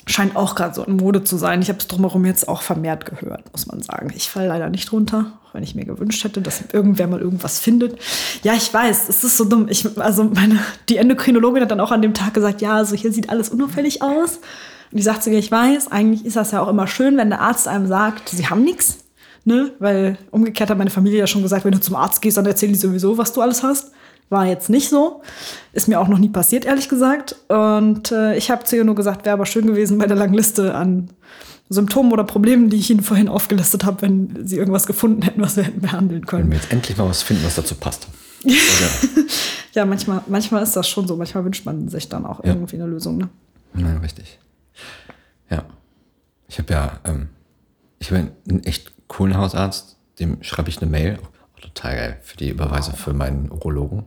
scheint 0.06 0.36
auch 0.36 0.54
gerade 0.54 0.74
so 0.74 0.84
in 0.84 0.96
Mode 0.96 1.24
zu 1.24 1.36
sein. 1.36 1.62
Ich 1.62 1.68
habe 1.68 1.78
es 1.78 1.86
drumherum 1.86 2.24
jetzt 2.24 2.48
auch 2.48 2.62
vermehrt 2.62 3.06
gehört, 3.06 3.50
muss 3.52 3.66
man 3.66 3.82
sagen. 3.82 4.12
Ich 4.16 4.28
falle 4.28 4.48
leider 4.48 4.68
nicht 4.68 4.92
runter, 4.92 5.38
auch 5.46 5.54
wenn 5.54 5.62
ich 5.62 5.74
mir 5.74 5.84
gewünscht 5.84 6.24
hätte, 6.24 6.40
dass 6.40 6.62
irgendwer 6.72 7.06
mal 7.06 7.20
irgendwas 7.20 7.60
findet. 7.60 7.98
Ja, 8.42 8.54
ich 8.54 8.72
weiß, 8.72 9.08
es 9.08 9.22
ist 9.22 9.36
so 9.36 9.44
dumm. 9.44 9.68
Ich, 9.68 9.86
also 9.98 10.24
meine, 10.24 10.58
die 10.88 10.96
Endokrinologin 10.96 11.62
hat 11.62 11.70
dann 11.70 11.80
auch 11.80 11.92
an 11.92 12.02
dem 12.02 12.14
Tag 12.14 12.34
gesagt, 12.34 12.60
ja, 12.60 12.74
also 12.74 12.96
hier 12.96 13.12
sieht 13.12 13.30
alles 13.30 13.48
unauffällig 13.50 14.02
aus. 14.02 14.38
Und 14.90 14.98
die 14.98 15.02
sagt 15.02 15.22
zu 15.22 15.30
mir, 15.30 15.38
ich 15.38 15.50
weiß, 15.50 15.90
eigentlich 15.90 16.24
ist 16.24 16.36
das 16.36 16.50
ja 16.50 16.60
auch 16.60 16.68
immer 16.68 16.86
schön, 16.86 17.16
wenn 17.16 17.30
der 17.30 17.40
Arzt 17.40 17.68
einem 17.68 17.86
sagt, 17.86 18.28
sie 18.28 18.48
haben 18.48 18.64
nichts. 18.64 18.98
Ne? 19.44 19.72
Weil 19.78 20.18
umgekehrt 20.30 20.70
hat 20.70 20.78
meine 20.78 20.90
Familie 20.90 21.20
ja 21.20 21.26
schon 21.26 21.42
gesagt, 21.42 21.64
wenn 21.64 21.72
du 21.72 21.80
zum 21.80 21.96
Arzt 21.96 22.22
gehst, 22.22 22.36
dann 22.36 22.46
erzählen 22.46 22.72
die 22.72 22.78
sowieso, 22.78 23.18
was 23.18 23.32
du 23.32 23.40
alles 23.40 23.62
hast. 23.62 23.92
War 24.28 24.46
jetzt 24.46 24.70
nicht 24.70 24.88
so. 24.88 25.22
Ist 25.72 25.88
mir 25.88 26.00
auch 26.00 26.08
noch 26.08 26.18
nie 26.18 26.30
passiert, 26.30 26.64
ehrlich 26.64 26.88
gesagt. 26.88 27.36
Und 27.48 28.12
äh, 28.12 28.36
ich 28.36 28.50
habe 28.50 28.64
zu 28.64 28.76
ihr 28.76 28.84
nur 28.84 28.94
gesagt, 28.94 29.24
wäre 29.24 29.34
aber 29.34 29.46
schön 29.46 29.66
gewesen 29.66 29.98
bei 29.98 30.06
der 30.06 30.16
langen 30.16 30.34
Liste 30.34 30.74
an 30.74 31.10
Symptomen 31.68 32.12
oder 32.12 32.24
Problemen, 32.24 32.70
die 32.70 32.76
ich 32.76 32.90
Ihnen 32.90 33.02
vorhin 33.02 33.28
aufgelistet 33.28 33.84
habe, 33.84 34.02
wenn 34.02 34.46
Sie 34.46 34.56
irgendwas 34.56 34.86
gefunden 34.86 35.22
hätten, 35.22 35.40
was 35.40 35.56
wir 35.56 35.64
hätten 35.64 35.80
behandeln 35.80 36.26
können. 36.26 36.44
Wenn 36.44 36.52
wir 36.52 36.58
jetzt 36.58 36.72
endlich 36.72 36.96
mal 36.96 37.08
was 37.08 37.22
finden, 37.22 37.44
was 37.44 37.54
dazu 37.54 37.74
passt. 37.74 38.08
ja, 39.72 39.84
manchmal, 39.84 40.22
manchmal 40.26 40.62
ist 40.62 40.74
das 40.76 40.88
schon 40.88 41.06
so. 41.06 41.16
Manchmal 41.16 41.44
wünscht 41.44 41.64
man 41.64 41.88
sich 41.88 42.08
dann 42.08 42.26
auch 42.26 42.44
ja. 42.44 42.52
irgendwie 42.52 42.76
eine 42.76 42.86
Lösung. 42.86 43.18
Ne? 43.18 43.28
Nein, 43.74 43.98
richtig. 43.98 44.38
Ja. 45.50 45.64
Ich 46.48 46.58
habe 46.58 46.72
ja, 46.72 47.00
ähm, 47.04 47.28
ich 47.98 48.10
habe 48.10 48.30
einen 48.48 48.64
echt 48.64 48.92
coolen 49.08 49.36
Hausarzt, 49.36 49.96
dem 50.18 50.42
schreibe 50.42 50.68
ich 50.68 50.80
eine 50.82 50.90
Mail, 50.90 51.18
total 51.74 51.96
geil. 51.96 52.18
Für 52.22 52.36
die 52.36 52.48
Überweisung 52.48 52.94
für 52.94 53.12
meinen 53.12 53.50
Urologen 53.50 54.04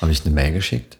habe 0.00 0.12
ich 0.12 0.24
eine 0.24 0.34
Mail 0.34 0.52
geschickt. 0.52 0.98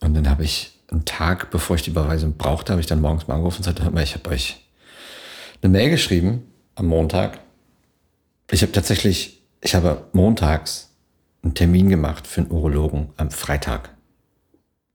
Und 0.00 0.14
dann 0.14 0.28
habe 0.28 0.44
ich 0.44 0.78
einen 0.90 1.04
Tag, 1.04 1.50
bevor 1.50 1.76
ich 1.76 1.82
die 1.82 1.90
Überweisung 1.90 2.36
brauchte, 2.36 2.72
habe 2.72 2.80
ich 2.80 2.86
dann 2.86 3.00
morgens 3.00 3.28
mal 3.28 3.34
angerufen 3.34 3.58
und 3.58 3.64
gesagt, 3.64 3.82
hör 3.82 3.90
mal, 3.90 4.02
ich 4.02 4.14
habe 4.14 4.30
euch 4.30 4.68
eine 5.62 5.70
Mail 5.70 5.90
geschrieben 5.90 6.50
am 6.74 6.86
Montag. 6.86 7.40
Ich 8.50 8.62
habe 8.62 8.72
tatsächlich, 8.72 9.42
ich 9.60 9.74
habe 9.74 10.06
montags 10.12 10.90
einen 11.42 11.54
Termin 11.54 11.88
gemacht 11.88 12.26
für 12.26 12.40
einen 12.40 12.50
Urologen 12.50 13.10
am 13.16 13.30
Freitag. 13.30 13.90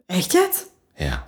Echt 0.07 0.33
jetzt? 0.33 0.67
Ja. 0.97 1.27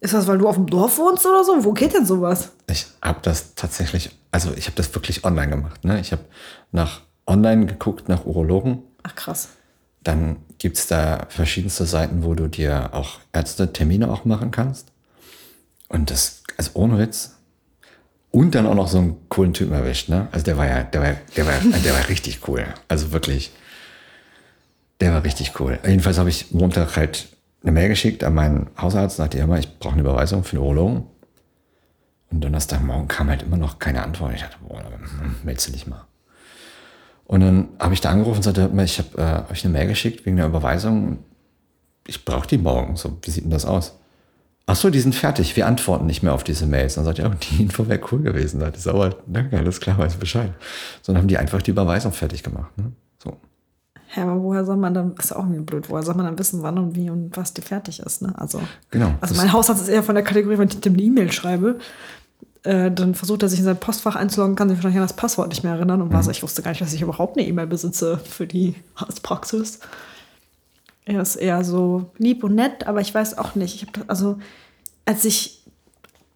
Ist 0.00 0.14
das, 0.14 0.26
weil 0.26 0.38
du 0.38 0.48
auf 0.48 0.56
dem 0.56 0.66
Dorf 0.66 0.98
wohnst 0.98 1.24
oder 1.26 1.44
so? 1.44 1.64
Wo 1.64 1.72
geht 1.72 1.94
denn 1.94 2.06
sowas? 2.06 2.52
Ich 2.68 2.86
habe 3.00 3.20
das 3.22 3.54
tatsächlich, 3.54 4.10
also 4.32 4.52
ich 4.56 4.66
habe 4.66 4.76
das 4.76 4.92
wirklich 4.94 5.24
online 5.24 5.50
gemacht. 5.50 5.84
Ne? 5.84 6.00
Ich 6.00 6.10
habe 6.10 6.24
nach 6.72 7.02
online 7.26 7.66
geguckt, 7.66 8.08
nach 8.08 8.26
Urologen. 8.26 8.82
Ach 9.04 9.14
krass. 9.14 9.50
Dann 10.02 10.38
gibt 10.58 10.78
es 10.78 10.88
da 10.88 11.26
verschiedenste 11.28 11.86
Seiten, 11.86 12.24
wo 12.24 12.34
du 12.34 12.48
dir 12.48 12.90
auch 12.92 13.20
Ärzte-Termine 13.32 14.10
auch 14.10 14.24
machen 14.24 14.50
kannst. 14.50 14.90
Und 15.88 16.10
das 16.10 16.42
also 16.56 16.70
ohne 16.74 16.98
Witz. 16.98 17.36
Und 18.30 18.54
dann 18.54 18.66
auch 18.66 18.74
noch 18.74 18.88
so 18.88 18.98
einen 18.98 19.28
coolen 19.28 19.52
Typen 19.52 19.74
erwischt, 19.74 20.08
ne? 20.08 20.28
Also 20.32 20.44
der 20.44 20.56
war 20.56 20.66
ja, 20.66 20.82
der 20.84 21.02
war, 21.02 21.16
der 21.36 21.46
war, 21.46 21.52
der 21.84 21.92
war 21.92 22.08
richtig 22.08 22.48
cool. 22.48 22.64
Also 22.88 23.12
wirklich. 23.12 23.52
Der 25.00 25.12
war 25.12 25.24
richtig 25.24 25.60
cool. 25.60 25.78
Jedenfalls 25.84 26.18
habe 26.18 26.30
ich 26.30 26.52
Montag 26.52 26.96
halt 26.96 27.28
eine 27.62 27.72
Mail 27.72 27.88
geschickt 27.88 28.24
an 28.24 28.34
meinen 28.34 28.70
Hausarzt, 28.80 29.16
sagte 29.16 29.38
ja 29.38 29.46
mal, 29.46 29.58
ich 29.58 29.78
brauche 29.78 29.92
eine 29.92 30.02
Überweisung 30.02 30.44
für 30.44 30.56
den 30.56 30.60
Urologen. 30.60 31.04
Und 32.32 32.42
Donnerstagmorgen 32.42 33.08
kam 33.08 33.28
halt 33.28 33.42
immer 33.42 33.58
noch 33.58 33.78
keine 33.78 34.02
Antwort. 34.02 34.34
Ich 34.34 34.40
dachte, 34.40 34.56
boah, 34.66 34.82
meldest 35.44 35.68
du 35.68 35.72
dich 35.72 35.86
mal. 35.86 36.06
Und 37.26 37.40
dann 37.40 37.68
habe 37.78 37.94
ich 37.94 38.00
da 38.00 38.10
angerufen 38.10 38.38
und 38.38 38.42
sagte, 38.42 38.70
ich 38.84 38.98
habe 38.98 39.46
äh, 39.48 39.52
euch 39.52 39.64
eine 39.64 39.72
Mail 39.72 39.88
geschickt 39.88 40.26
wegen 40.26 40.36
der 40.36 40.46
Überweisung. 40.46 41.18
Ich 42.06 42.24
brauche 42.24 42.46
die 42.46 42.58
morgen. 42.58 42.96
So, 42.96 43.18
wie 43.22 43.30
sieht 43.30 43.44
denn 43.44 43.50
das 43.50 43.64
aus? 43.64 43.98
Ach 44.66 44.76
so, 44.76 44.90
die 44.90 45.00
sind 45.00 45.14
fertig. 45.14 45.56
Wir 45.56 45.66
antworten 45.66 46.06
nicht 46.06 46.22
mehr 46.22 46.32
auf 46.32 46.44
diese 46.44 46.66
Mails. 46.66 46.94
Dann 46.94 47.04
sagt 47.04 47.18
er, 47.18 47.30
oh, 47.30 47.34
die 47.34 47.62
Info 47.62 47.88
wäre 47.88 48.00
cool 48.10 48.22
gewesen. 48.22 48.60
Da 48.60 48.68
ist 48.68 48.88
aber, 48.88 49.16
danke, 49.26 49.58
alles 49.58 49.80
klar, 49.80 49.98
weiß 49.98 50.16
Bescheid. 50.16 50.52
So, 51.02 51.12
dann 51.12 51.22
haben 51.22 51.28
die 51.28 51.38
einfach 51.38 51.62
die 51.62 51.70
Überweisung 51.70 52.12
fertig 52.12 52.42
gemacht. 52.42 52.76
Ne? 52.78 52.92
So. 53.22 53.36
Ja, 54.14 54.24
aber 54.24 54.42
woher 54.42 54.64
soll 54.64 54.76
man 54.76 54.92
dann, 54.92 55.14
ist 55.18 55.30
ja 55.30 55.36
auch 55.36 55.44
irgendwie 55.44 55.62
blöd, 55.62 55.88
woher 55.88 56.02
soll 56.02 56.14
man 56.14 56.26
dann 56.26 56.38
wissen, 56.38 56.62
wann 56.62 56.76
und 56.76 56.94
wie 56.94 57.08
und 57.08 57.34
was 57.36 57.54
die 57.54 57.62
fertig 57.62 58.00
ist, 58.00 58.20
ne? 58.20 58.34
Also, 58.36 58.60
genau, 58.90 59.14
also 59.22 59.34
mein 59.36 59.50
Hausarzt 59.52 59.82
ist 59.82 59.88
eher 59.88 60.02
von 60.02 60.14
der 60.14 60.22
Kategorie, 60.22 60.58
wenn 60.58 60.68
ich 60.68 60.80
dem 60.80 60.92
eine 60.92 61.02
E-Mail 61.02 61.32
schreibe, 61.32 61.78
äh, 62.64 62.90
dann 62.90 63.14
versucht 63.14 63.42
er 63.42 63.48
sich 63.48 63.58
in 63.58 63.64
sein 63.64 63.78
Postfach 63.78 64.14
einzuloggen, 64.14 64.56
kann 64.56 64.68
sich 64.68 64.78
wahrscheinlich 64.78 65.00
an 65.00 65.08
das 65.08 65.16
Passwort 65.16 65.48
nicht 65.48 65.64
mehr 65.64 65.72
erinnern 65.74 66.00
und 66.00 66.08
mhm. 66.08 66.12
war 66.12 66.22
so, 66.22 66.30
ich 66.30 66.42
wusste 66.42 66.62
gar 66.62 66.70
nicht, 66.70 66.80
dass 66.80 66.92
ich 66.92 67.02
überhaupt 67.02 67.36
eine 67.36 67.46
E-Mail 67.46 67.66
besitze 67.66 68.18
für 68.18 68.46
die 68.46 68.74
Arztpraxis. 68.94 69.80
Er 71.04 71.20
ist 71.20 71.36
eher 71.36 71.64
so 71.64 72.10
lieb 72.18 72.44
und 72.44 72.54
nett, 72.54 72.86
aber 72.86 73.00
ich 73.00 73.12
weiß 73.12 73.38
auch 73.38 73.56
nicht. 73.56 73.74
Ich 73.74 73.88
hab, 73.88 74.08
also, 74.08 74.38
als 75.04 75.24
ich 75.24 75.61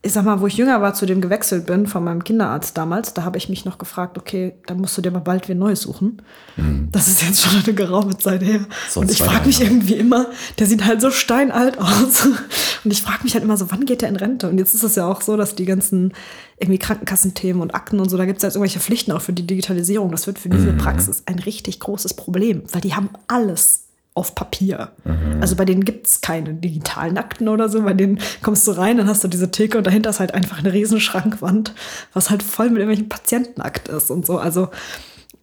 ich 0.07 0.13
sag 0.13 0.25
mal, 0.25 0.41
wo 0.41 0.47
ich 0.47 0.57
jünger 0.57 0.81
war, 0.81 0.95
zu 0.95 1.05
dem 1.05 1.21
gewechselt 1.21 1.67
bin, 1.67 1.89
von 1.89 2.05
meinem 2.05 2.23
Kinderarzt 2.23 2.79
damals, 2.79 3.13
da 3.13 3.25
habe 3.25 3.39
ich 3.39 3.49
mich 3.49 3.65
noch 3.65 3.77
gefragt, 3.77 4.17
okay, 4.17 4.55
dann 4.67 4.79
musst 4.79 4.97
du 4.97 5.03
dir 5.03 5.11
mal 5.11 5.19
bald 5.19 5.49
wieder 5.49 5.59
Neues 5.59 5.81
suchen. 5.81 6.23
Mhm. 6.57 6.89
Das 6.93 7.09
ist 7.09 7.23
jetzt 7.23 7.43
schon 7.43 7.61
eine 7.63 7.75
geraume 7.75 8.17
Zeit 8.17 8.43
her. 8.43 8.61
So 8.89 9.01
und 9.01 9.11
ich 9.11 9.19
frage 9.19 9.47
mich 9.47 9.61
irgendwie 9.61 9.95
immer, 9.95 10.27
der 10.61 10.69
sieht 10.69 10.85
halt 10.85 11.01
so 11.01 11.11
steinalt 11.11 11.79
aus. 11.79 12.29
Und 12.85 12.93
ich 12.93 13.03
frage 13.03 13.25
mich 13.25 13.35
halt 13.35 13.43
immer 13.43 13.57
so, 13.57 13.73
wann 13.73 13.85
geht 13.85 14.03
der 14.03 14.09
in 14.09 14.15
Rente? 14.15 14.49
Und 14.49 14.59
jetzt 14.59 14.73
ist 14.73 14.85
es 14.85 14.95
ja 14.95 15.09
auch 15.09 15.21
so, 15.21 15.37
dass 15.37 15.57
die 15.57 15.65
ganzen 15.65 16.13
irgendwie 16.57 16.79
Krankenkassenthemen 16.79 17.61
und 17.61 17.75
Akten 17.75 17.99
und 17.99 18.09
so, 18.09 18.17
da 18.17 18.27
gibt 18.27 18.37
es 18.37 18.43
jetzt 18.45 18.55
irgendwelche 18.55 18.79
Pflichten 18.79 19.11
auch 19.11 19.21
für 19.21 19.33
die 19.33 19.45
Digitalisierung. 19.45 20.13
Das 20.13 20.29
wird 20.29 20.39
für 20.39 20.49
diese 20.49 20.73
mhm. 20.73 20.79
Praxis 20.79 21.25
ein 21.27 21.41
richtig 21.41 21.81
großes 21.81 22.15
Problem, 22.15 22.63
weil 22.71 22.81
die 22.81 22.95
haben 22.95 23.11
alles 23.27 23.86
auf 24.17 24.35
Papier. 24.35 24.93
Mhm. 25.05 25.43
Also 25.43 25.57
bei 25.57 25.67
denen 25.67 25.85
gibt 25.85 26.07
es 26.07 26.23
keine 26.23 26.55
digitalen 26.55 27.19
Akten 27.19 27.49
oder 27.49 27.69
so. 27.69 27.83
Bei 27.83 27.93
denen 27.93 28.19
kommst 28.43 28.67
du 28.67 28.73
rein, 28.73 28.97
dann 28.97 29.09
hast 29.09 29.23
du 29.23 29.29
diese 29.29 29.51
Theke 29.51 29.77
und 29.77 29.87
dahinter 29.87 30.11
ist 30.11 30.21
halt 30.21 30.33
einfach 30.33 30.59
eine 30.59 30.73
riesen 30.73 31.01
Schrankwand, 31.01 31.75
was 32.15 32.31
halt 32.31 32.43
voll 32.43 32.71
mit 32.71 32.79
irgendwelchen 32.79 33.11
Patientenakt 33.11 33.89
ist 33.89 34.11
und 34.11 34.27
so. 34.27 34.39
Also 34.39 34.71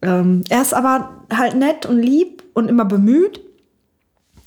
ähm, 0.01 0.43
er 0.49 0.63
ist 0.63 0.73
aber 0.73 1.11
halt 1.31 1.55
nett 1.55 1.85
und 1.85 2.01
lieb 2.01 2.43
und 2.53 2.67
immer 2.67 2.83
bemüht. 2.83 3.41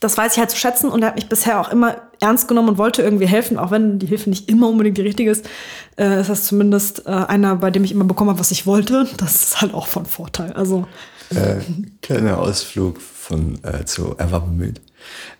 Das 0.00 0.18
weiß 0.18 0.32
ich 0.32 0.38
halt 0.40 0.50
zu 0.50 0.58
schätzen 0.58 0.90
und 0.90 1.02
er 1.02 1.08
hat 1.08 1.14
mich 1.14 1.28
bisher 1.28 1.60
auch 1.60 1.70
immer 1.70 1.96
ernst 2.20 2.48
genommen 2.48 2.70
und 2.70 2.78
wollte 2.78 3.02
irgendwie 3.02 3.26
helfen, 3.26 3.58
auch 3.58 3.70
wenn 3.70 4.00
die 4.00 4.06
Hilfe 4.06 4.28
nicht 4.28 4.48
immer 4.48 4.68
unbedingt 4.68 4.98
die 4.98 5.02
richtige 5.02 5.30
ist. 5.30 5.48
Äh, 5.96 6.20
ist 6.20 6.30
das 6.30 6.44
zumindest 6.44 7.06
äh, 7.06 7.10
einer, 7.10 7.54
bei 7.56 7.70
dem 7.70 7.84
ich 7.84 7.92
immer 7.92 8.04
bekommen 8.04 8.30
habe, 8.30 8.40
was 8.40 8.50
ich 8.50 8.66
wollte. 8.66 9.06
Das 9.18 9.36
ist 9.36 9.60
halt 9.60 9.72
auch 9.72 9.86
von 9.86 10.04
Vorteil. 10.04 10.52
Also 10.52 10.86
äh, 11.30 11.60
kleiner 12.02 12.38
Ausflug 12.38 13.00
von, 13.26 13.62
äh, 13.64 13.84
zu 13.84 14.14
Er 14.18 14.30
war 14.30 14.40
bemüht. 14.40 14.80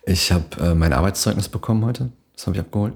Ich 0.05 0.31
habe 0.31 0.45
äh, 0.59 0.75
mein 0.75 0.91
Arbeitszeugnis 0.91 1.47
bekommen 1.47 1.85
heute. 1.85 2.11
Das 2.35 2.45
habe 2.45 2.57
ich 2.57 2.61
abgeholt. 2.61 2.93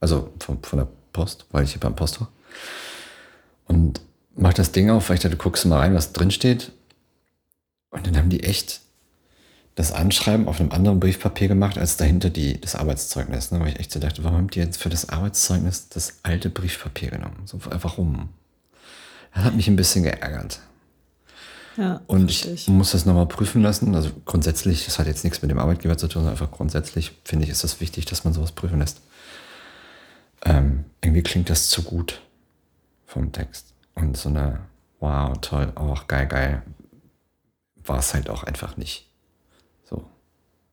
Also 0.00 0.32
von, 0.40 0.60
von 0.62 0.80
der 0.80 0.88
Post, 1.12 1.46
weil 1.52 1.62
ich 1.64 1.72
hier 1.72 1.80
beim 1.80 1.94
Post 1.94 2.20
war. 2.20 2.28
Und 3.68 4.00
mach 4.34 4.52
das 4.52 4.72
Ding 4.72 4.90
auf, 4.90 5.08
weil 5.08 5.16
ich 5.16 5.22
dachte, 5.22 5.36
du 5.36 5.42
guckst 5.42 5.64
mal 5.66 5.78
rein, 5.78 5.94
was 5.94 6.12
drin 6.12 6.32
steht. 6.32 6.72
Und 7.90 8.06
dann 8.06 8.16
haben 8.16 8.30
die 8.30 8.42
echt 8.42 8.80
das 9.76 9.92
Anschreiben 9.92 10.48
auf 10.48 10.58
einem 10.58 10.72
anderen 10.72 10.98
Briefpapier 10.98 11.46
gemacht, 11.46 11.78
als 11.78 11.96
dahinter 11.96 12.28
die, 12.28 12.60
das 12.60 12.74
Arbeitszeugnis. 12.74 13.52
Ne? 13.52 13.60
Weil 13.60 13.68
ich 13.68 13.78
echt 13.78 13.92
so 13.92 14.00
dachte, 14.00 14.24
warum 14.24 14.42
habt 14.42 14.56
ihr 14.56 14.64
jetzt 14.64 14.82
für 14.82 14.90
das 14.90 15.08
Arbeitszeugnis 15.08 15.88
das 15.88 16.18
alte 16.24 16.50
Briefpapier 16.50 17.10
genommen? 17.10 17.42
So, 17.44 17.60
warum? 17.62 18.30
Das 19.34 19.44
hat 19.44 19.54
mich 19.54 19.68
ein 19.68 19.76
bisschen 19.76 20.02
geärgert. 20.02 20.58
Ja, 21.76 22.02
und 22.06 22.30
ich, 22.30 22.48
ich, 22.48 22.68
muss 22.68 22.92
das 22.92 23.06
nochmal 23.06 23.26
prüfen 23.26 23.62
lassen. 23.62 23.94
Also 23.94 24.10
grundsätzlich, 24.24 24.84
das 24.84 24.98
hat 24.98 25.06
jetzt 25.06 25.24
nichts 25.24 25.42
mit 25.42 25.50
dem 25.50 25.58
Arbeitgeber 25.58 25.96
zu 25.96 26.06
tun, 26.06 26.22
sondern 26.22 26.32
einfach 26.32 26.50
grundsätzlich 26.50 27.12
finde 27.24 27.44
ich, 27.44 27.50
ist 27.50 27.64
das 27.64 27.80
wichtig, 27.80 28.04
dass 28.04 28.24
man 28.24 28.32
sowas 28.32 28.52
prüfen 28.52 28.78
lässt. 28.78 29.00
Ähm, 30.44 30.84
irgendwie 31.00 31.22
klingt 31.22 31.50
das 31.50 31.70
zu 31.70 31.82
gut 31.82 32.20
vom 33.06 33.32
Text. 33.32 33.72
Und 33.94 34.16
so 34.16 34.28
eine, 34.28 34.60
wow, 35.00 35.36
toll, 35.40 35.72
auch 35.74 36.06
geil, 36.08 36.26
geil, 36.26 36.62
war 37.84 37.98
es 37.98 38.14
halt 38.14 38.28
auch 38.28 38.44
einfach 38.44 38.76
nicht. 38.76 39.08
So, 39.84 40.04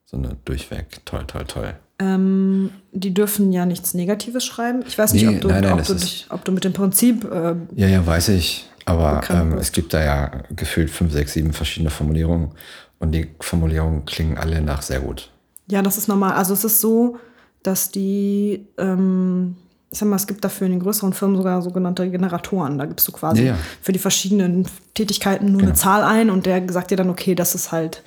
so 0.05 0.17
eine 0.17 0.37
durchweg, 0.45 1.05
toll, 1.05 1.25
toll, 1.27 1.45
toll. 1.45 1.75
Ähm, 1.99 2.71
die 2.93 3.13
dürfen 3.13 3.51
ja 3.51 3.65
nichts 3.65 3.93
Negatives 3.93 4.45
schreiben. 4.45 4.83
Ich 4.87 4.97
weiß 4.97 5.13
nicht, 5.13 5.25
nee, 5.25 5.35
ob, 5.35 5.41
du, 5.41 5.47
nein, 5.49 5.63
nein, 5.63 5.73
ob, 5.73 5.85
du 5.85 5.93
dich, 5.93 6.27
ob, 6.29 6.45
du, 6.45 6.53
mit 6.53 6.63
dem 6.63 6.71
Prinzip. 6.71 7.25
Äh, 7.25 7.55
ja, 7.75 7.87
ja, 7.87 8.05
weiß 8.05 8.29
ich. 8.29 8.68
Aber 8.89 9.22
ähm, 9.29 9.53
es 9.60 9.72
gibt 9.72 9.93
da 9.93 10.03
ja 10.03 10.31
gefühlt 10.50 10.89
fünf, 10.89 11.13
sechs, 11.13 11.34
sieben 11.34 11.53
verschiedene 11.53 11.91
Formulierungen 11.91 12.51
und 12.98 13.12
die 13.12 13.27
Formulierungen 13.39 14.05
klingen 14.05 14.38
alle 14.38 14.62
nach 14.62 14.81
sehr 14.81 15.00
gut. 15.01 15.31
Ja, 15.67 15.81
das 15.81 15.98
ist 15.98 16.08
normal. 16.08 16.34
Also 16.34 16.53
es 16.53 16.63
ist 16.63 16.81
so, 16.81 17.17
dass 17.62 17.91
die, 17.91 18.65
ähm, 18.79 19.55
ich 19.91 20.00
sag 20.00 20.10
mal, 20.10 20.15
es 20.15 20.25
gibt 20.25 20.43
dafür 20.43 20.65
in 20.65 20.74
den 20.74 20.81
größeren 20.81 21.13
Firmen 21.13 21.38
sogar 21.38 21.62
sogenannte 21.62 22.10
Generatoren. 22.10 22.79
Da 22.79 22.86
gibst 22.86 23.08
du 23.08 23.12
quasi 23.12 23.43
ja, 23.43 23.53
ja. 23.53 23.58
für 23.81 23.91
die 23.91 24.00
verschiedenen 24.00 24.67
Tätigkeiten 24.96 25.51
nur 25.51 25.60
genau. 25.60 25.69
eine 25.69 25.77
Zahl 25.77 26.03
ein 26.03 26.31
und 26.31 26.48
der 26.48 26.63
sagt 26.72 26.89
dir 26.89 26.96
dann, 26.96 27.12
okay, 27.12 27.36
das 27.36 27.53
ist 27.53 27.72
halt 27.72 28.03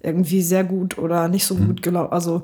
irgendwie 0.00 0.42
sehr 0.42 0.64
gut 0.64 0.96
oder 0.96 1.28
nicht 1.28 1.44
so 1.44 1.54
mhm. 1.54 1.66
gut 1.66 1.82
gelaufen. 1.82 2.12
Also 2.12 2.42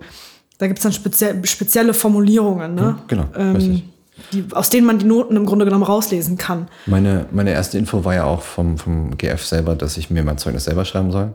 da 0.59 0.67
gibt 0.67 0.79
es 0.79 0.83
dann 0.83 0.93
spezie 0.93 1.35
spezielle 1.45 1.95
Formulierungen. 1.95 2.75
Ne? 2.75 2.83
Mhm, 2.83 3.09
genau. 3.09 3.25
Ähm, 3.35 3.83
die, 4.33 4.47
aus 4.53 4.71
denen 4.71 4.87
man 4.87 4.99
die 4.99 5.07
Noten 5.07 5.37
im 5.37 5.47
Grunde 5.47 5.65
genommen 5.65 5.85
rauslesen 5.85 6.37
kann. 6.37 6.69
Meine, 6.87 7.27
meine 7.31 7.53
erste 7.53 7.79
Info 7.79 8.05
war 8.05 8.15
ja 8.15 8.25
auch 8.25 8.43
vom, 8.43 8.79
vom 8.79 9.17
GF 9.17 9.45
selber, 9.45 9.75
dass 9.75 9.97
ich 9.97 10.11
mir 10.11 10.23
mein 10.23 10.39
Zeugnis 10.39 10.65
selber 10.65 10.85
schreiben 10.85 11.13
soll. 11.13 11.33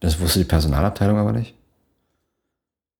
Das 0.00 0.20
wusste 0.20 0.40
die 0.40 0.44
Personalabteilung 0.44 1.18
aber 1.18 1.32
nicht. 1.32 1.54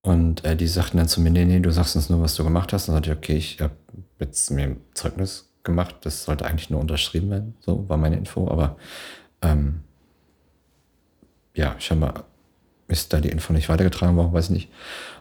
Und 0.03 0.45
äh, 0.45 0.57
die 0.57 0.69
sagten 0.69 0.99
dann 0.99 1.09
zu 1.09 1.21
mir, 1.21 1.31
nee, 1.31 1.45
nee, 1.45 1.61
du 1.61 1.73
sagst 1.73 1.97
uns 1.97 2.09
nur, 2.09 2.23
was 2.23 2.35
du 2.37 2.45
gemacht 2.45 2.73
hast. 2.73 2.87
Dann 2.87 2.95
sagte 2.95 3.11
ich, 3.11 3.17
okay, 3.17 3.37
ich 3.37 3.61
habe 3.61 3.75
jetzt 4.21 4.51
mir 4.51 4.65
ein 4.65 4.81
Zeugnis 4.95 5.51
gemacht, 5.65 5.97
das 6.03 6.25
sollte 6.25 6.47
eigentlich 6.47 6.71
nur 6.71 6.81
unterschrieben 6.81 7.29
werden. 7.31 7.55
So 7.61 7.89
war 7.89 7.97
meine 7.97 8.17
Info. 8.17 8.49
Aber 8.49 8.77
ähm, 9.43 9.81
ja, 11.55 11.75
scheinbar 11.79 12.25
ist 12.89 13.13
da 13.13 13.21
die 13.21 13.31
Info 13.31 13.53
nicht 13.53 13.69
weitergetragen 13.69 14.17
worden, 14.17 14.33
weiß 14.33 14.47
ich 14.47 14.51
nicht. 14.51 14.69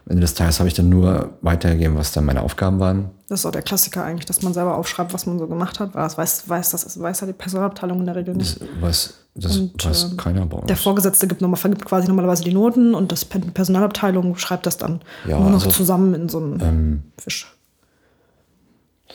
Am 0.06 0.12
Ende 0.12 0.20
des 0.20 0.34
Tages 0.34 0.60
habe 0.60 0.68
ich 0.68 0.74
dann 0.74 0.88
nur 0.88 1.36
weitergegeben, 1.40 1.96
was 1.96 2.12
dann 2.12 2.24
meine 2.24 2.42
Aufgaben 2.42 2.78
waren. 2.78 3.10
Das 3.28 3.40
ist 3.40 3.46
auch 3.46 3.50
der 3.50 3.62
Klassiker 3.62 4.04
eigentlich, 4.04 4.24
dass 4.24 4.40
man 4.40 4.54
selber 4.54 4.76
aufschreibt, 4.76 5.12
was 5.12 5.26
man 5.26 5.36
so 5.36 5.48
gemacht 5.48 5.80
hat. 5.80 5.96
Das 5.96 6.16
weiß, 6.16 6.48
weiß, 6.48 6.70
das 6.70 7.00
weiß 7.00 7.22
ja 7.22 7.26
die 7.26 7.32
Personalabteilung 7.32 7.98
in 7.98 8.06
der 8.06 8.14
Regel 8.14 8.36
nicht. 8.36 8.60
Das 8.60 8.68
weiß, 8.80 9.14
das 9.34 9.56
und, 9.56 9.84
weiß 9.84 10.12
äh, 10.12 10.16
keiner 10.16 10.46
bei 10.46 10.58
uns. 10.58 10.68
Der 10.68 10.76
Vorgesetzte 10.76 11.26
gibt, 11.26 11.40
nochmal, 11.40 11.58
vergibt 11.58 11.84
quasi 11.84 12.06
normalerweise 12.06 12.44
die 12.44 12.54
Noten 12.54 12.94
und 12.94 13.10
das 13.10 13.28
die 13.28 13.50
Personalabteilung 13.50 14.36
schreibt 14.36 14.66
das 14.66 14.78
dann 14.78 15.00
ja, 15.26 15.40
nur 15.40 15.50
noch 15.50 15.64
also, 15.64 15.70
zusammen 15.70 16.14
in 16.14 16.28
so 16.28 16.38
einen 16.38 16.60
ähm, 16.60 17.02
Fisch. 17.18 17.52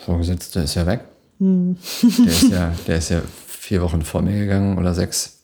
Vorgesetzte 0.04 0.60
ist 0.60 0.74
ja 0.74 0.84
weg. 0.84 1.06
Hm. 1.38 1.78
der, 2.02 2.26
ist 2.26 2.50
ja, 2.50 2.72
der 2.86 2.96
ist 2.98 3.08
ja 3.08 3.22
vier 3.46 3.80
Wochen 3.80 4.02
vor 4.02 4.20
mir 4.20 4.38
gegangen 4.38 4.76
oder 4.76 4.92
sechs. 4.92 5.38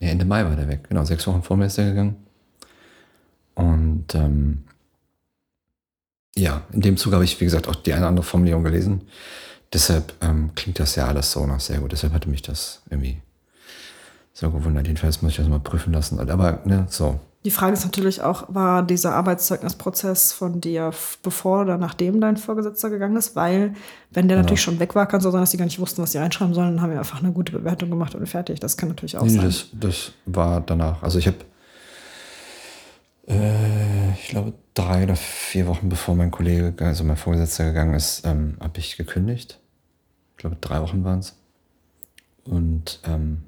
Nee, 0.00 0.10
Ende 0.10 0.26
Mai 0.26 0.44
war 0.44 0.54
der 0.54 0.68
weg. 0.68 0.86
Genau, 0.86 1.02
sechs 1.06 1.26
Wochen 1.26 1.42
vor 1.42 1.56
mir 1.56 1.64
ist 1.64 1.78
er 1.78 1.86
gegangen. 1.86 2.16
Und 4.14 4.20
ähm, 4.20 4.58
ja, 6.36 6.62
in 6.72 6.80
dem 6.80 6.96
Zug 6.96 7.12
habe 7.12 7.24
ich, 7.24 7.40
wie 7.40 7.44
gesagt, 7.44 7.68
auch 7.68 7.74
die 7.74 7.92
eine 7.92 8.02
oder 8.02 8.08
andere 8.08 8.26
Formulierung 8.26 8.64
gelesen. 8.64 9.02
Deshalb 9.72 10.14
ähm, 10.20 10.50
klingt 10.54 10.78
das 10.78 10.96
ja 10.96 11.06
alles 11.06 11.30
so 11.32 11.46
noch 11.46 11.60
sehr 11.60 11.78
gut. 11.78 11.92
Deshalb 11.92 12.12
hatte 12.12 12.28
mich 12.28 12.42
das 12.42 12.82
irgendwie 12.90 13.20
so 14.32 14.50
gewundert. 14.50 14.86
Jedenfalls 14.86 15.22
muss 15.22 15.32
ich 15.32 15.38
das 15.38 15.48
mal 15.48 15.60
prüfen 15.60 15.92
lassen. 15.92 16.18
Aber 16.18 16.60
ne, 16.64 16.86
so. 16.88 17.20
Die 17.44 17.50
Frage 17.50 17.72
ist 17.72 17.84
natürlich 17.84 18.20
auch, 18.20 18.44
war 18.48 18.82
dieser 18.82 19.14
Arbeitszeugnisprozess 19.14 20.32
von 20.32 20.60
dir 20.60 20.92
bevor 21.22 21.62
oder 21.62 21.78
nachdem 21.78 22.20
dein 22.20 22.36
Vorgesetzter 22.36 22.90
gegangen 22.90 23.16
ist? 23.16 23.34
Weil, 23.34 23.74
wenn 24.10 24.28
der 24.28 24.36
genau. 24.36 24.42
natürlich 24.42 24.60
schon 24.60 24.78
weg 24.78 24.94
war, 24.94 25.06
kann 25.06 25.20
es 25.20 25.26
auch 25.26 25.30
sein, 25.30 25.40
dass 25.40 25.50
die 25.50 25.56
gar 25.56 25.64
nicht 25.64 25.78
wussten, 25.78 26.02
was 26.02 26.12
sie 26.12 26.18
reinschreiben 26.18 26.52
sollen. 26.52 26.74
Dann 26.74 26.82
haben 26.82 26.90
wir 26.90 26.98
einfach 26.98 27.22
eine 27.22 27.32
gute 27.32 27.52
Bewertung 27.52 27.90
gemacht 27.90 28.14
und 28.14 28.26
fertig. 28.28 28.60
Das 28.60 28.76
kann 28.76 28.90
natürlich 28.90 29.16
auch 29.16 29.22
nee, 29.22 29.30
sein. 29.30 29.44
Das, 29.44 29.66
das 29.72 30.12
war 30.26 30.60
danach. 30.60 31.02
Also 31.02 31.18
ich 31.18 31.26
habe, 31.26 31.38
äh, 33.30 34.12
ich 34.12 34.28
glaube, 34.28 34.52
drei 34.74 35.04
oder 35.04 35.16
vier 35.16 35.66
Wochen 35.66 35.88
bevor 35.88 36.14
mein 36.14 36.30
Kollege, 36.30 36.74
also 36.84 37.04
mein 37.04 37.16
Vorgesetzter 37.16 37.64
gegangen 37.64 37.94
ist, 37.94 38.26
ähm, 38.26 38.56
habe 38.60 38.78
ich 38.78 38.96
gekündigt. 38.96 39.60
Ich 40.32 40.38
glaube, 40.38 40.56
drei 40.60 40.80
Wochen 40.80 41.04
waren 41.04 41.20
es. 41.20 41.36
Und 42.44 43.00
ähm, 43.04 43.42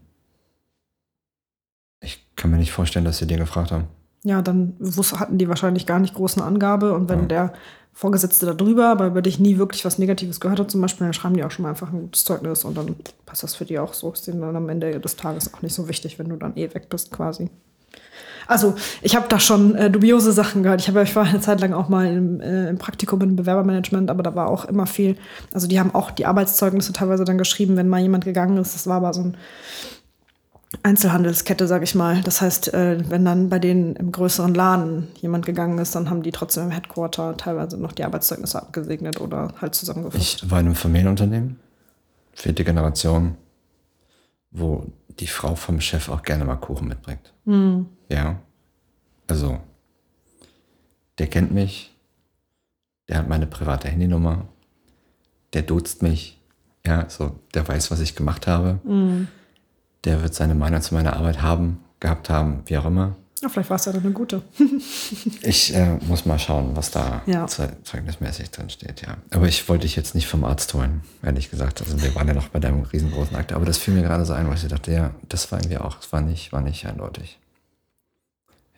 ich 2.00 2.26
kann 2.36 2.50
mir 2.50 2.58
nicht 2.58 2.72
vorstellen, 2.72 3.04
dass 3.04 3.18
sie 3.18 3.26
den 3.26 3.38
gefragt 3.38 3.72
haben. 3.72 3.88
Ja, 4.24 4.40
dann 4.40 4.76
hatten 5.16 5.38
die 5.38 5.48
wahrscheinlich 5.48 5.86
gar 5.86 5.98
nicht 5.98 6.14
groß 6.14 6.36
eine 6.36 6.46
Angabe 6.46 6.94
und 6.94 7.08
wenn 7.08 7.22
ja. 7.22 7.26
der 7.26 7.52
Vorgesetzte 7.92 8.46
da 8.46 8.54
drüber, 8.54 8.88
aber 8.88 9.06
über 9.06 9.20
dich 9.20 9.38
nie 9.38 9.58
wirklich 9.58 9.84
was 9.84 9.98
Negatives 9.98 10.40
gehört 10.40 10.60
hat, 10.60 10.70
zum 10.70 10.80
Beispiel, 10.80 11.06
dann 11.06 11.12
schreiben 11.12 11.34
die 11.34 11.44
auch 11.44 11.50
schon 11.50 11.64
mal 11.64 11.70
einfach 11.70 11.92
ein 11.92 12.02
gutes 12.02 12.24
Zeugnis 12.24 12.64
und 12.64 12.76
dann 12.76 12.96
passt 13.26 13.42
das 13.42 13.56
für 13.56 13.64
die 13.64 13.78
auch 13.78 13.92
so. 13.94 14.12
Ist 14.12 14.26
denen 14.26 14.40
dann 14.40 14.56
am 14.56 14.68
Ende 14.68 14.98
des 15.00 15.16
Tages 15.16 15.52
auch 15.52 15.62
nicht 15.62 15.74
so 15.74 15.88
wichtig, 15.88 16.18
wenn 16.18 16.28
du 16.28 16.36
dann 16.36 16.56
eh 16.56 16.72
weg 16.72 16.88
bist 16.88 17.10
quasi. 17.10 17.50
Also, 18.46 18.74
ich 19.02 19.16
habe 19.16 19.26
da 19.28 19.38
schon 19.38 19.74
äh, 19.74 19.90
dubiose 19.90 20.32
Sachen 20.32 20.62
gehört. 20.62 20.80
Ich, 20.80 20.88
hab, 20.88 20.96
ich 21.02 21.14
war 21.16 21.24
eine 21.24 21.40
Zeit 21.40 21.60
lang 21.60 21.72
auch 21.72 21.88
mal 21.88 22.06
im, 22.06 22.40
äh, 22.40 22.68
im 22.68 22.78
Praktikum 22.78 23.20
im 23.20 23.36
Bewerbermanagement, 23.36 24.10
aber 24.10 24.22
da 24.22 24.34
war 24.34 24.48
auch 24.48 24.64
immer 24.64 24.86
viel. 24.86 25.16
Also, 25.52 25.66
die 25.66 25.80
haben 25.80 25.94
auch 25.94 26.10
die 26.10 26.26
Arbeitszeugnisse 26.26 26.92
teilweise 26.92 27.24
dann 27.24 27.38
geschrieben, 27.38 27.76
wenn 27.76 27.88
mal 27.88 28.00
jemand 28.00 28.24
gegangen 28.24 28.56
ist. 28.58 28.74
Das 28.74 28.86
war 28.86 28.96
aber 28.96 29.12
so 29.14 29.22
ein 29.22 29.36
Einzelhandelskette, 30.82 31.66
sag 31.66 31.82
ich 31.82 31.94
mal. 31.94 32.22
Das 32.22 32.40
heißt, 32.40 32.72
äh, 32.72 32.98
wenn 33.08 33.24
dann 33.24 33.50
bei 33.50 33.58
denen 33.58 33.94
im 33.96 34.10
größeren 34.10 34.54
Laden 34.54 35.08
jemand 35.20 35.44
gegangen 35.44 35.78
ist, 35.78 35.94
dann 35.94 36.08
haben 36.08 36.22
die 36.22 36.32
trotzdem 36.32 36.64
im 36.64 36.70
Headquarter 36.70 37.36
teilweise 37.36 37.76
noch 37.76 37.92
die 37.92 38.04
Arbeitszeugnisse 38.04 38.60
abgesegnet 38.60 39.20
oder 39.20 39.52
halt 39.60 39.74
zusammengefasst. 39.74 40.42
Ich 40.44 40.50
war 40.50 40.60
in 40.60 40.66
einem 40.66 40.74
Familienunternehmen, 40.74 41.58
vierte 42.32 42.64
Generation, 42.64 43.36
wo 44.50 44.86
die 45.20 45.26
Frau 45.26 45.54
vom 45.54 45.80
Chef 45.80 46.08
auch 46.08 46.22
gerne 46.22 46.44
mal 46.44 46.56
Kuchen 46.56 46.88
mitbringt. 46.88 47.31
Mhm. 47.44 47.86
Ja. 48.08 48.40
Also, 49.26 49.60
der 51.18 51.26
kennt 51.28 51.52
mich, 51.52 51.94
der 53.08 53.18
hat 53.18 53.28
meine 53.28 53.46
private 53.46 53.88
Handynummer, 53.88 54.46
der 55.52 55.62
duzt 55.62 56.02
mich, 56.02 56.40
ja, 56.84 57.08
so, 57.08 57.38
der 57.54 57.66
weiß, 57.66 57.90
was 57.90 58.00
ich 58.00 58.16
gemacht 58.16 58.46
habe. 58.46 58.80
Mhm 58.84 59.28
der 60.04 60.22
wird 60.22 60.34
seine 60.34 60.54
Meinung 60.54 60.80
zu 60.80 60.94
meiner 60.94 61.16
Arbeit 61.16 61.42
haben, 61.42 61.84
gehabt 62.00 62.28
haben, 62.28 62.62
wie 62.66 62.76
auch 62.76 62.86
immer. 62.86 63.16
Ja, 63.42 63.48
vielleicht 63.48 63.70
war 63.70 63.76
es 63.76 63.84
ja 63.86 63.92
dann 63.92 64.04
eine 64.04 64.12
gute. 64.12 64.42
ich 65.42 65.74
äh, 65.74 65.98
muss 66.06 66.24
mal 66.24 66.38
schauen, 66.38 66.76
was 66.76 66.92
da 66.92 67.22
ja. 67.26 67.46
zeugnismäßig 67.46 68.50
drin 68.52 68.70
steht, 68.70 69.02
ja. 69.02 69.16
Aber 69.30 69.48
ich 69.48 69.68
wollte 69.68 69.82
dich 69.82 69.96
jetzt 69.96 70.14
nicht 70.14 70.28
vom 70.28 70.44
Arzt 70.44 70.72
holen, 70.74 71.02
ehrlich 71.24 71.50
gesagt. 71.50 71.82
Also 71.82 72.00
wir 72.00 72.14
waren 72.14 72.28
ja 72.28 72.34
noch 72.34 72.48
bei 72.48 72.60
deinem 72.60 72.82
riesengroßen 72.82 73.34
Akt. 73.34 73.52
Aber 73.52 73.64
das 73.64 73.78
fiel 73.78 73.94
mir 73.94 74.02
gerade 74.02 74.24
so 74.24 74.32
ein, 74.32 74.46
weil 74.46 74.54
ich 74.54 74.66
dachte, 74.68 74.92
ja, 74.92 75.10
das 75.28 75.50
war 75.50 75.58
irgendwie 75.58 75.78
auch, 75.78 75.96
das 75.96 76.12
war 76.12 76.20
nicht, 76.20 76.52
war 76.52 76.60
nicht 76.60 76.86
eindeutig. 76.86 77.40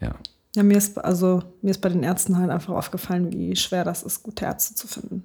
Ja. 0.01 0.15
Ja, 0.57 0.63
mir 0.63 0.79
ist, 0.79 0.97
also, 0.99 1.43
mir 1.61 1.73
ist 1.73 1.81
bei 1.81 1.91
den 1.91 2.03
Ärzten 2.03 2.39
halt 2.39 2.51
einfach 2.51 2.73
aufgefallen, 2.73 3.33
wie 3.33 3.55
schwer 3.57 3.85
das 3.85 4.03
ist, 4.03 4.23
gute 4.23 4.47
Ärzte 4.47 4.75
zu 4.75 4.87
finden. 4.87 5.25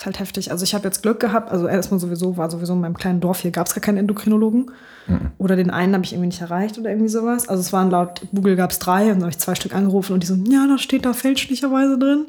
Ist 0.00 0.06
halt 0.06 0.18
heftig. 0.18 0.50
Also 0.50 0.64
ich 0.64 0.72
habe 0.72 0.84
jetzt 0.84 1.02
Glück 1.02 1.20
gehabt, 1.20 1.50
also 1.50 1.68
erstmal 1.68 2.00
sowieso, 2.00 2.38
war 2.38 2.50
sowieso 2.50 2.72
in 2.72 2.80
meinem 2.80 2.96
kleinen 2.96 3.20
Dorf 3.20 3.40
hier, 3.40 3.50
gab 3.50 3.66
es 3.66 3.74
gar 3.74 3.82
keinen 3.82 3.98
Endokrinologen. 3.98 4.70
Mhm. 5.06 5.32
Oder 5.36 5.56
den 5.56 5.68
einen 5.68 5.92
habe 5.92 6.06
ich 6.06 6.14
irgendwie 6.14 6.28
nicht 6.28 6.40
erreicht 6.40 6.78
oder 6.78 6.88
irgendwie 6.88 7.10
sowas. 7.10 7.50
Also 7.50 7.60
es 7.60 7.70
waren 7.74 7.90
laut 7.90 8.22
Google 8.34 8.56
gab 8.56 8.70
es 8.70 8.78
drei 8.78 9.02
und 9.02 9.16
dann 9.16 9.20
habe 9.24 9.30
ich 9.32 9.38
zwei 9.38 9.54
Stück 9.54 9.74
angerufen 9.74 10.14
und 10.14 10.22
die 10.22 10.26
so, 10.26 10.36
ja, 10.48 10.66
das 10.66 10.80
steht 10.80 11.04
da 11.04 11.12
fälschlicherweise 11.12 11.98
drin. 11.98 12.28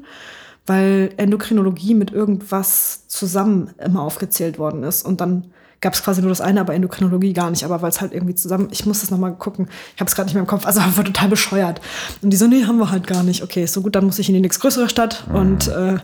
Weil 0.65 1.11
Endokrinologie 1.15 1.95
mit 1.95 2.11
irgendwas 2.11 3.07
zusammen 3.07 3.69
immer 3.81 4.01
aufgezählt 4.01 4.59
worden 4.59 4.83
ist. 4.83 5.05
Und 5.05 5.21
dann 5.21 5.45
gab 5.79 5.93
es 5.93 6.03
quasi 6.03 6.19
nur 6.19 6.29
das 6.29 6.41
eine, 6.41 6.59
aber 6.59 6.73
Endokrinologie 6.73 7.31
gar 7.31 7.51
nicht. 7.51 7.63
Aber 7.63 7.81
weil 7.81 7.91
es 7.91 8.01
halt 8.01 8.13
irgendwie 8.13 8.35
zusammen, 8.35 8.67
ich 8.71 8.85
muss 8.85 8.99
das 8.99 9.11
nochmal 9.11 9.33
gucken. 9.33 9.69
Ich 9.95 10.01
habe 10.01 10.09
es 10.09 10.15
gerade 10.15 10.25
nicht 10.25 10.33
mehr 10.33 10.43
im 10.43 10.47
Kopf. 10.47 10.65
Also 10.65 10.79
einfach 10.81 11.05
total 11.05 11.29
bescheuert. 11.29 11.79
Und 12.21 12.31
die 12.31 12.37
so, 12.37 12.47
nee, 12.47 12.65
haben 12.65 12.79
wir 12.79 12.91
halt 12.91 13.07
gar 13.07 13.23
nicht. 13.23 13.43
Okay, 13.43 13.65
so 13.65 13.79
gut, 13.81 13.95
dann 13.95 14.03
muss 14.03 14.19
ich 14.19 14.27
in 14.27 14.35
die 14.35 14.41
nächstgrößere 14.41 14.89
Stadt. 14.89 15.23
Mhm. 15.29 15.35
Und 15.35 15.67
äh, 15.69 15.99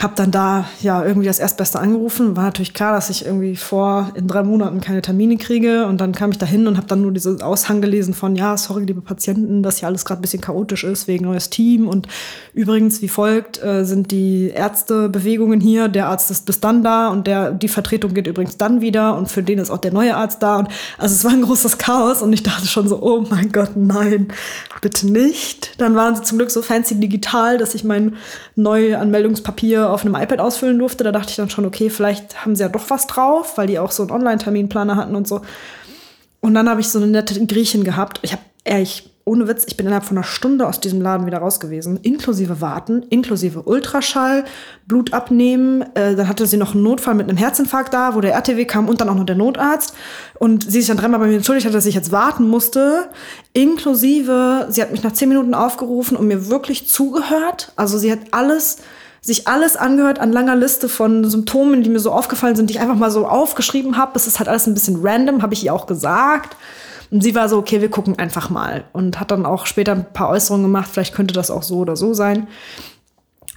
habe 0.00 0.14
dann 0.16 0.32
da 0.32 0.64
ja 0.80 1.04
irgendwie 1.04 1.28
das 1.28 1.38
Erstbeste 1.38 1.78
angerufen. 1.78 2.36
War 2.36 2.44
natürlich 2.44 2.74
klar, 2.74 2.92
dass 2.92 3.08
ich 3.08 3.24
irgendwie 3.24 3.54
vor 3.54 4.10
in 4.14 4.26
drei 4.26 4.42
Monaten 4.42 4.80
keine 4.80 5.00
Termine 5.00 5.36
kriege. 5.36 5.86
Und 5.86 6.00
dann 6.00 6.12
kam 6.12 6.32
ich 6.32 6.38
da 6.38 6.46
hin 6.46 6.66
und 6.66 6.76
habe 6.76 6.88
dann 6.88 7.02
nur 7.02 7.12
diesen 7.12 7.40
Aushang 7.40 7.80
gelesen 7.80 8.12
von, 8.12 8.34
ja, 8.34 8.56
sorry, 8.56 8.84
liebe 8.84 9.00
Patienten, 9.00 9.62
dass 9.62 9.78
hier 9.78 9.86
alles 9.86 10.04
gerade 10.04 10.20
ein 10.20 10.22
bisschen 10.22 10.40
chaotisch 10.40 10.82
ist 10.82 11.06
wegen 11.06 11.26
neues 11.26 11.50
Team. 11.50 11.86
Und 11.86 12.08
übrigens, 12.52 13.00
wie 13.00 13.08
folgt, 13.08 13.62
äh, 13.62 13.84
sind 13.84 14.10
die 14.10 14.48
Ärztebewegungen 14.48 15.60
hier. 15.60 15.86
Der 15.86 16.08
Arzt 16.08 16.32
ist 16.32 16.46
bis 16.46 16.58
dann 16.58 16.82
da 16.82 17.08
und 17.08 17.28
der, 17.28 17.52
die 17.52 17.68
Vertretung 17.68 18.12
geht 18.12 18.26
übrigens 18.26 18.56
dann 18.56 18.80
wieder. 18.80 19.16
Und 19.16 19.30
für 19.30 19.44
den 19.44 19.60
ist 19.60 19.70
auch 19.70 19.78
der 19.78 19.92
neue 19.92 20.16
Arzt 20.16 20.42
da. 20.42 20.56
Und 20.56 20.68
also 20.98 21.14
es 21.14 21.24
war 21.24 21.30
ein 21.30 21.42
großes 21.42 21.78
Chaos. 21.78 22.22
Und 22.22 22.32
ich 22.32 22.42
dachte 22.42 22.66
schon 22.66 22.88
so, 22.88 23.00
oh 23.00 23.24
mein 23.30 23.52
Gott, 23.52 23.76
nein, 23.76 24.28
bitte 24.80 25.08
nicht. 25.08 25.80
Dann 25.80 25.94
waren 25.94 26.16
sie 26.16 26.22
zum 26.22 26.38
Glück 26.38 26.50
so 26.50 26.60
fancy 26.60 26.98
digital, 26.98 27.56
dass 27.56 27.76
ich 27.76 27.84
mein 27.84 28.16
Neuanmeldungspapier 28.56 29.81
auf 29.90 30.04
einem 30.04 30.14
iPad 30.14 30.40
ausfüllen 30.40 30.78
durfte. 30.78 31.04
Da 31.04 31.12
dachte 31.12 31.30
ich 31.30 31.36
dann 31.36 31.50
schon, 31.50 31.64
okay, 31.64 31.90
vielleicht 31.90 32.44
haben 32.44 32.56
sie 32.56 32.62
ja 32.62 32.68
doch 32.68 32.88
was 32.88 33.06
drauf, 33.06 33.56
weil 33.56 33.66
die 33.66 33.78
auch 33.78 33.90
so 33.90 34.02
einen 34.02 34.12
Online-Terminplaner 34.12 34.96
hatten 34.96 35.16
und 35.16 35.28
so. 35.28 35.42
Und 36.40 36.54
dann 36.54 36.68
habe 36.68 36.80
ich 36.80 36.88
so 36.88 36.98
eine 36.98 37.06
nette 37.06 37.46
Griechin 37.46 37.84
gehabt. 37.84 38.18
Ich 38.22 38.32
habe 38.32 38.42
ehrlich, 38.64 39.12
ohne 39.24 39.46
Witz, 39.46 39.64
ich 39.68 39.76
bin 39.76 39.86
innerhalb 39.86 40.04
von 40.04 40.16
einer 40.16 40.24
Stunde 40.24 40.66
aus 40.66 40.80
diesem 40.80 41.00
Laden 41.00 41.26
wieder 41.26 41.38
raus 41.38 41.60
gewesen, 41.60 42.00
inklusive 42.02 42.60
Warten, 42.60 43.04
inklusive 43.08 43.62
Ultraschall, 43.62 44.44
Blut 44.86 45.12
abnehmen. 45.12 45.82
Äh, 45.94 46.16
dann 46.16 46.26
hatte 46.26 46.46
sie 46.46 46.56
noch 46.56 46.74
einen 46.74 46.82
Notfall 46.82 47.14
mit 47.14 47.28
einem 47.28 47.38
Herzinfarkt 47.38 47.94
da, 47.94 48.16
wo 48.16 48.20
der 48.20 48.32
RTW 48.32 48.64
kam 48.64 48.88
und 48.88 49.00
dann 49.00 49.08
auch 49.08 49.14
noch 49.14 49.24
der 49.24 49.36
Notarzt. 49.36 49.94
Und 50.38 50.64
sie 50.64 50.80
sich 50.80 50.88
dann 50.88 50.96
dreimal 50.96 51.20
bei 51.20 51.28
mir 51.28 51.36
entschuldigt 51.36 51.66
hat, 51.66 51.74
dass 51.74 51.86
ich 51.86 51.94
jetzt 51.94 52.10
warten 52.10 52.48
musste. 52.48 53.10
Inklusive, 53.52 54.66
sie 54.70 54.82
hat 54.82 54.90
mich 54.90 55.04
nach 55.04 55.12
zehn 55.12 55.28
Minuten 55.28 55.54
aufgerufen 55.54 56.16
und 56.16 56.26
mir 56.26 56.48
wirklich 56.48 56.88
zugehört. 56.88 57.72
Also 57.76 57.98
sie 57.98 58.10
hat 58.10 58.20
alles 58.32 58.78
sich 59.24 59.46
alles 59.46 59.76
angehört 59.76 60.18
an 60.18 60.32
langer 60.32 60.56
Liste 60.56 60.88
von 60.88 61.24
Symptomen, 61.24 61.84
die 61.84 61.90
mir 61.90 62.00
so 62.00 62.10
aufgefallen 62.10 62.56
sind, 62.56 62.68
die 62.68 62.74
ich 62.74 62.80
einfach 62.80 62.96
mal 62.96 63.10
so 63.10 63.26
aufgeschrieben 63.26 63.96
habe. 63.96 64.10
Das 64.14 64.26
ist 64.26 64.40
halt 64.40 64.48
alles 64.48 64.66
ein 64.66 64.74
bisschen 64.74 64.98
random, 65.00 65.42
habe 65.42 65.54
ich 65.54 65.64
ihr 65.64 65.72
auch 65.72 65.86
gesagt. 65.86 66.56
Und 67.12 67.22
sie 67.22 67.34
war 67.34 67.48
so, 67.48 67.58
okay, 67.58 67.80
wir 67.80 67.90
gucken 67.90 68.18
einfach 68.18 68.50
mal. 68.50 68.84
Und 68.92 69.20
hat 69.20 69.30
dann 69.30 69.46
auch 69.46 69.66
später 69.66 69.92
ein 69.92 70.12
paar 70.12 70.28
Äußerungen 70.30 70.66
gemacht, 70.66 70.88
vielleicht 70.92 71.14
könnte 71.14 71.34
das 71.34 71.50
auch 71.50 71.62
so 71.62 71.76
oder 71.76 71.94
so 71.94 72.14
sein. 72.14 72.48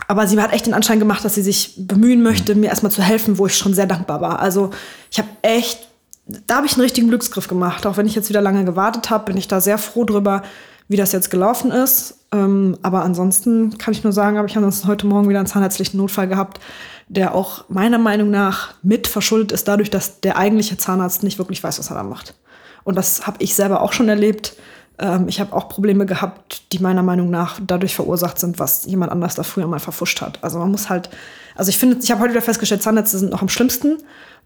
Aber 0.08 0.28
sie 0.28 0.40
hat 0.40 0.54
echt 0.54 0.68
den 0.68 0.74
Anschein 0.76 1.00
gemacht, 1.00 1.26
dass 1.26 1.34
sie 1.34 1.42
sich 1.42 1.74
bemühen 1.78 2.22
möchte, 2.22 2.54
mir 2.54 2.68
erstmal 2.68 2.92
zu 2.92 3.02
helfen, 3.02 3.40
wo 3.40 3.48
ich 3.48 3.58
schon 3.58 3.74
sehr 3.74 3.88
dankbar 3.88 4.22
war. 4.22 4.40
Also 4.40 4.70
ich 5.10 5.18
habe 5.18 5.30
echt, 5.42 5.88
da 6.28 6.58
habe 6.58 6.68
ich 6.68 6.74
einen 6.74 6.82
richtigen 6.82 7.08
Glücksgriff 7.08 7.48
gemacht. 7.48 7.88
Auch 7.88 7.98
wenn 7.98 8.06
ich 8.06 8.14
jetzt 8.14 8.30
wieder 8.30 8.42
lange 8.42 8.66
gewartet 8.66 9.10
habe, 9.10 9.26
bin 9.26 9.38
ich 9.38 9.48
da 9.48 9.62
sehr 9.62 9.80
froh 9.80 10.04
drüber, 10.04 10.44
wie 10.90 10.98
das 10.98 11.12
jetzt 11.12 11.32
gelaufen 11.32 11.72
ist. 11.72 12.25
Ähm, 12.36 12.78
aber 12.82 13.04
ansonsten 13.04 13.78
kann 13.78 13.94
ich 13.94 14.04
nur 14.04 14.12
sagen, 14.12 14.38
habe 14.38 14.48
ich 14.48 14.58
ansonsten 14.58 14.88
heute 14.88 15.08
Morgen 15.08 15.30
wieder 15.30 15.40
einen 15.40 15.48
zahnärztlichen 15.48 15.98
Notfall 15.98 16.28
gehabt, 16.28 16.60
der 17.08 17.34
auch 17.34 17.66
meiner 17.70 17.98
Meinung 17.98 18.30
nach 18.30 18.74
mit 18.84 19.08
verschuldet 19.08 19.52
ist 19.54 19.68
dadurch, 19.68 19.90
dass 19.90 20.20
der 20.20 20.38
eigentliche 20.38 20.78
Zahnarzt 20.78 21.24
nicht 21.24 21.38
wirklich 21.38 21.64
weiß, 21.64 21.80
was 21.80 21.90
er 21.90 21.96
da 21.96 22.04
macht. 22.04 22.36
Und 22.84 22.96
das 22.96 23.26
habe 23.26 23.38
ich 23.40 23.56
selber 23.56 23.82
auch 23.82 23.94
schon 23.94 24.10
erlebt. 24.10 24.56
Ähm, 25.00 25.28
ich 25.30 25.40
habe 25.40 25.54
auch 25.54 25.70
Probleme 25.70 26.06
gehabt, 26.06 26.74
die 26.74 26.80
meiner 26.80 27.04
Meinung 27.04 27.30
nach 27.30 27.60
dadurch 27.66 27.96
verursacht 27.96 28.38
sind, 28.38 28.60
was 28.60 28.86
jemand 28.86 29.12
anders 29.12 29.36
da 29.36 29.44
früher 29.44 29.68
mal 29.68 29.80
verfuscht 29.80 30.22
hat. 30.22 30.44
Also 30.44 30.60
man 30.60 30.72
muss 30.72 30.90
halt, 30.90 31.10
also 31.56 31.70
ich 31.70 31.78
finde, 31.78 31.98
ich 32.02 32.12
habe 32.12 32.22
heute 32.22 32.32
wieder 32.32 32.42
festgestellt, 32.42 32.84
Zahnärzte 32.84 33.18
sind 33.18 33.32
noch 33.32 33.42
am 33.42 33.50
schlimmsten, 33.50 33.98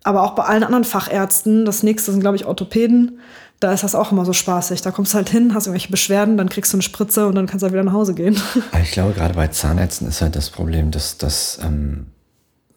aber 0.03 0.23
auch 0.23 0.31
bei 0.31 0.43
allen 0.43 0.63
anderen 0.63 0.83
Fachärzten. 0.83 1.65
Das 1.65 1.83
nächste 1.83 2.11
sind, 2.11 2.21
glaube 2.21 2.35
ich, 2.35 2.45
Orthopäden 2.45 3.19
da 3.59 3.73
ist 3.73 3.83
das 3.83 3.95
auch 3.95 4.11
immer 4.11 4.25
so 4.25 4.33
spaßig. 4.33 4.81
Da 4.81 4.91
kommst 4.91 5.13
du 5.13 5.17
halt 5.17 5.29
hin, 5.29 5.53
hast 5.53 5.67
irgendwelche 5.67 5.91
Beschwerden, 5.91 6.37
dann 6.37 6.49
kriegst 6.49 6.71
du 6.71 6.77
eine 6.77 6.81
Spritze 6.81 7.27
und 7.27 7.35
dann 7.35 7.45
kannst 7.45 7.61
du 7.61 7.65
halt 7.65 7.73
wieder 7.73 7.83
nach 7.83 7.93
Hause 7.93 8.13
gehen. 8.13 8.39
Ich 8.81 8.91
glaube, 8.91 9.13
gerade 9.13 9.33
bei 9.33 9.47
Zahnärzten 9.47 10.07
ist 10.07 10.21
halt 10.21 10.35
das 10.35 10.49
Problem, 10.49 10.91
dass 10.91 11.17
das 11.17 11.59
ähm, 11.61 12.07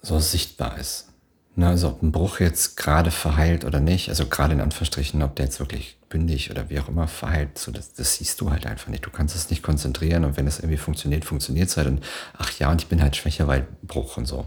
so 0.03 0.19
sichtbar 0.19 0.79
ist. 0.79 1.09
Ne, 1.55 1.69
also 1.69 1.89
ob 1.89 2.03
ein 2.03 2.13
Bruch 2.13 2.41
jetzt 2.41 2.77
gerade 2.77 3.11
verheilt 3.11 3.65
oder 3.65 3.79
nicht, 3.79 4.09
also 4.09 4.27
gerade 4.27 4.55
in 4.55 4.61
Anführungsstrichen, 4.61 5.23
ob 5.23 5.37
der 5.37 5.47
jetzt 5.47 5.61
wirklich 5.61 5.99
bündig 6.09 6.51
oder 6.51 6.71
wie 6.71 6.81
auch 6.81 6.89
immer 6.89 7.07
verheilt, 7.09 7.59
so 7.59 7.71
das, 7.71 7.93
das 7.93 8.17
siehst 8.17 8.41
du 8.41 8.51
halt 8.51 8.67
einfach 8.67 8.89
nicht. 8.89 9.05
Du 9.05 9.11
kannst 9.11 9.37
es 9.37 9.51
nicht 9.51 9.63
konzentrieren 9.63 10.25
und 10.25 10.37
wenn 10.37 10.47
es 10.47 10.59
irgendwie 10.59 10.79
funktioniert, 10.79 11.25
funktioniert 11.25 11.69
es 11.69 11.77
halt. 11.77 11.89
Und 11.89 12.01
ach 12.39 12.59
ja, 12.59 12.71
und 12.71 12.81
ich 12.81 12.89
bin 12.89 13.03
halt 13.03 13.17
schwächer, 13.17 13.47
weil 13.49 13.67
Bruch 13.83 14.17
und 14.17 14.27
so. 14.27 14.47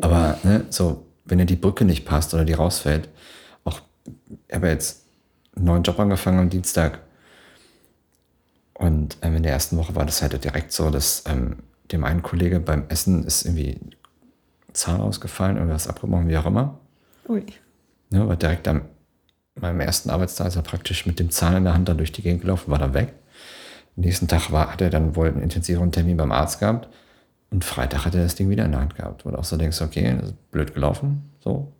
Aber 0.00 0.38
ne, 0.42 0.66
so, 0.68 1.06
wenn 1.24 1.38
dir 1.38 1.46
die 1.46 1.56
Brücke 1.56 1.84
nicht 1.84 2.04
passt 2.04 2.34
oder 2.34 2.44
die 2.44 2.52
rausfällt, 2.52 3.08
auch, 3.64 3.80
aber 4.50 4.68
jetzt 4.68 5.04
einen 5.56 5.66
neuen 5.66 5.82
Job 5.82 5.98
angefangen 5.98 6.38
am 6.38 6.50
Dienstag. 6.50 7.00
Und 8.74 9.18
ähm, 9.22 9.36
in 9.36 9.42
der 9.42 9.52
ersten 9.52 9.76
Woche 9.76 9.94
war 9.94 10.04
das 10.04 10.20
halt 10.20 10.42
direkt 10.44 10.72
so, 10.72 10.90
dass 10.90 11.24
ähm, 11.26 11.58
dem 11.92 12.04
einen 12.04 12.22
Kollege 12.22 12.60
beim 12.60 12.84
Essen 12.88 13.24
ist 13.24 13.44
irgendwie 13.44 13.78
Zahn 14.72 15.00
ausgefallen, 15.00 15.56
irgendwas 15.56 15.86
abgebrochen, 15.86 16.28
wie 16.28 16.36
auch 16.36 16.46
immer. 16.46 16.80
Ui. 17.28 17.44
Ja, 18.10 18.26
war 18.26 18.36
direkt 18.36 18.66
am 18.66 18.82
meinem 19.60 19.80
ersten 19.80 20.10
Arbeitstag 20.10 20.48
ist 20.48 20.56
er 20.56 20.62
praktisch 20.62 21.06
mit 21.06 21.18
dem 21.18 21.30
Zahn 21.30 21.56
in 21.56 21.64
der 21.64 21.74
Hand 21.74 21.88
dann 21.88 21.98
durch 21.98 22.12
die 22.12 22.22
Gegend 22.22 22.42
gelaufen, 22.42 22.70
war 22.70 22.78
da 22.78 22.92
weg. 22.94 23.14
Am 23.96 24.02
nächsten 24.02 24.28
Tag 24.28 24.50
war, 24.50 24.72
hat 24.72 24.80
er 24.80 24.90
dann 24.90 25.14
wohl 25.14 25.28
einen 25.28 25.42
intensiveren 25.42 25.92
Termin 25.92 26.16
beim 26.16 26.32
Arzt 26.32 26.60
gehabt. 26.60 26.88
Und 27.54 27.64
Freitag 27.64 28.04
hat 28.04 28.16
er 28.16 28.24
das 28.24 28.34
Ding 28.34 28.50
wieder 28.50 28.64
in 28.64 28.72
der 28.72 28.80
Hand 28.80 28.96
gehabt. 28.96 29.24
Wo 29.24 29.30
du 29.30 29.38
auch 29.38 29.44
so 29.44 29.56
denkst, 29.56 29.80
okay, 29.80 30.16
das 30.18 30.30
ist 30.30 30.50
blöd 30.50 30.74
gelaufen, 30.74 31.22
so. 31.38 31.72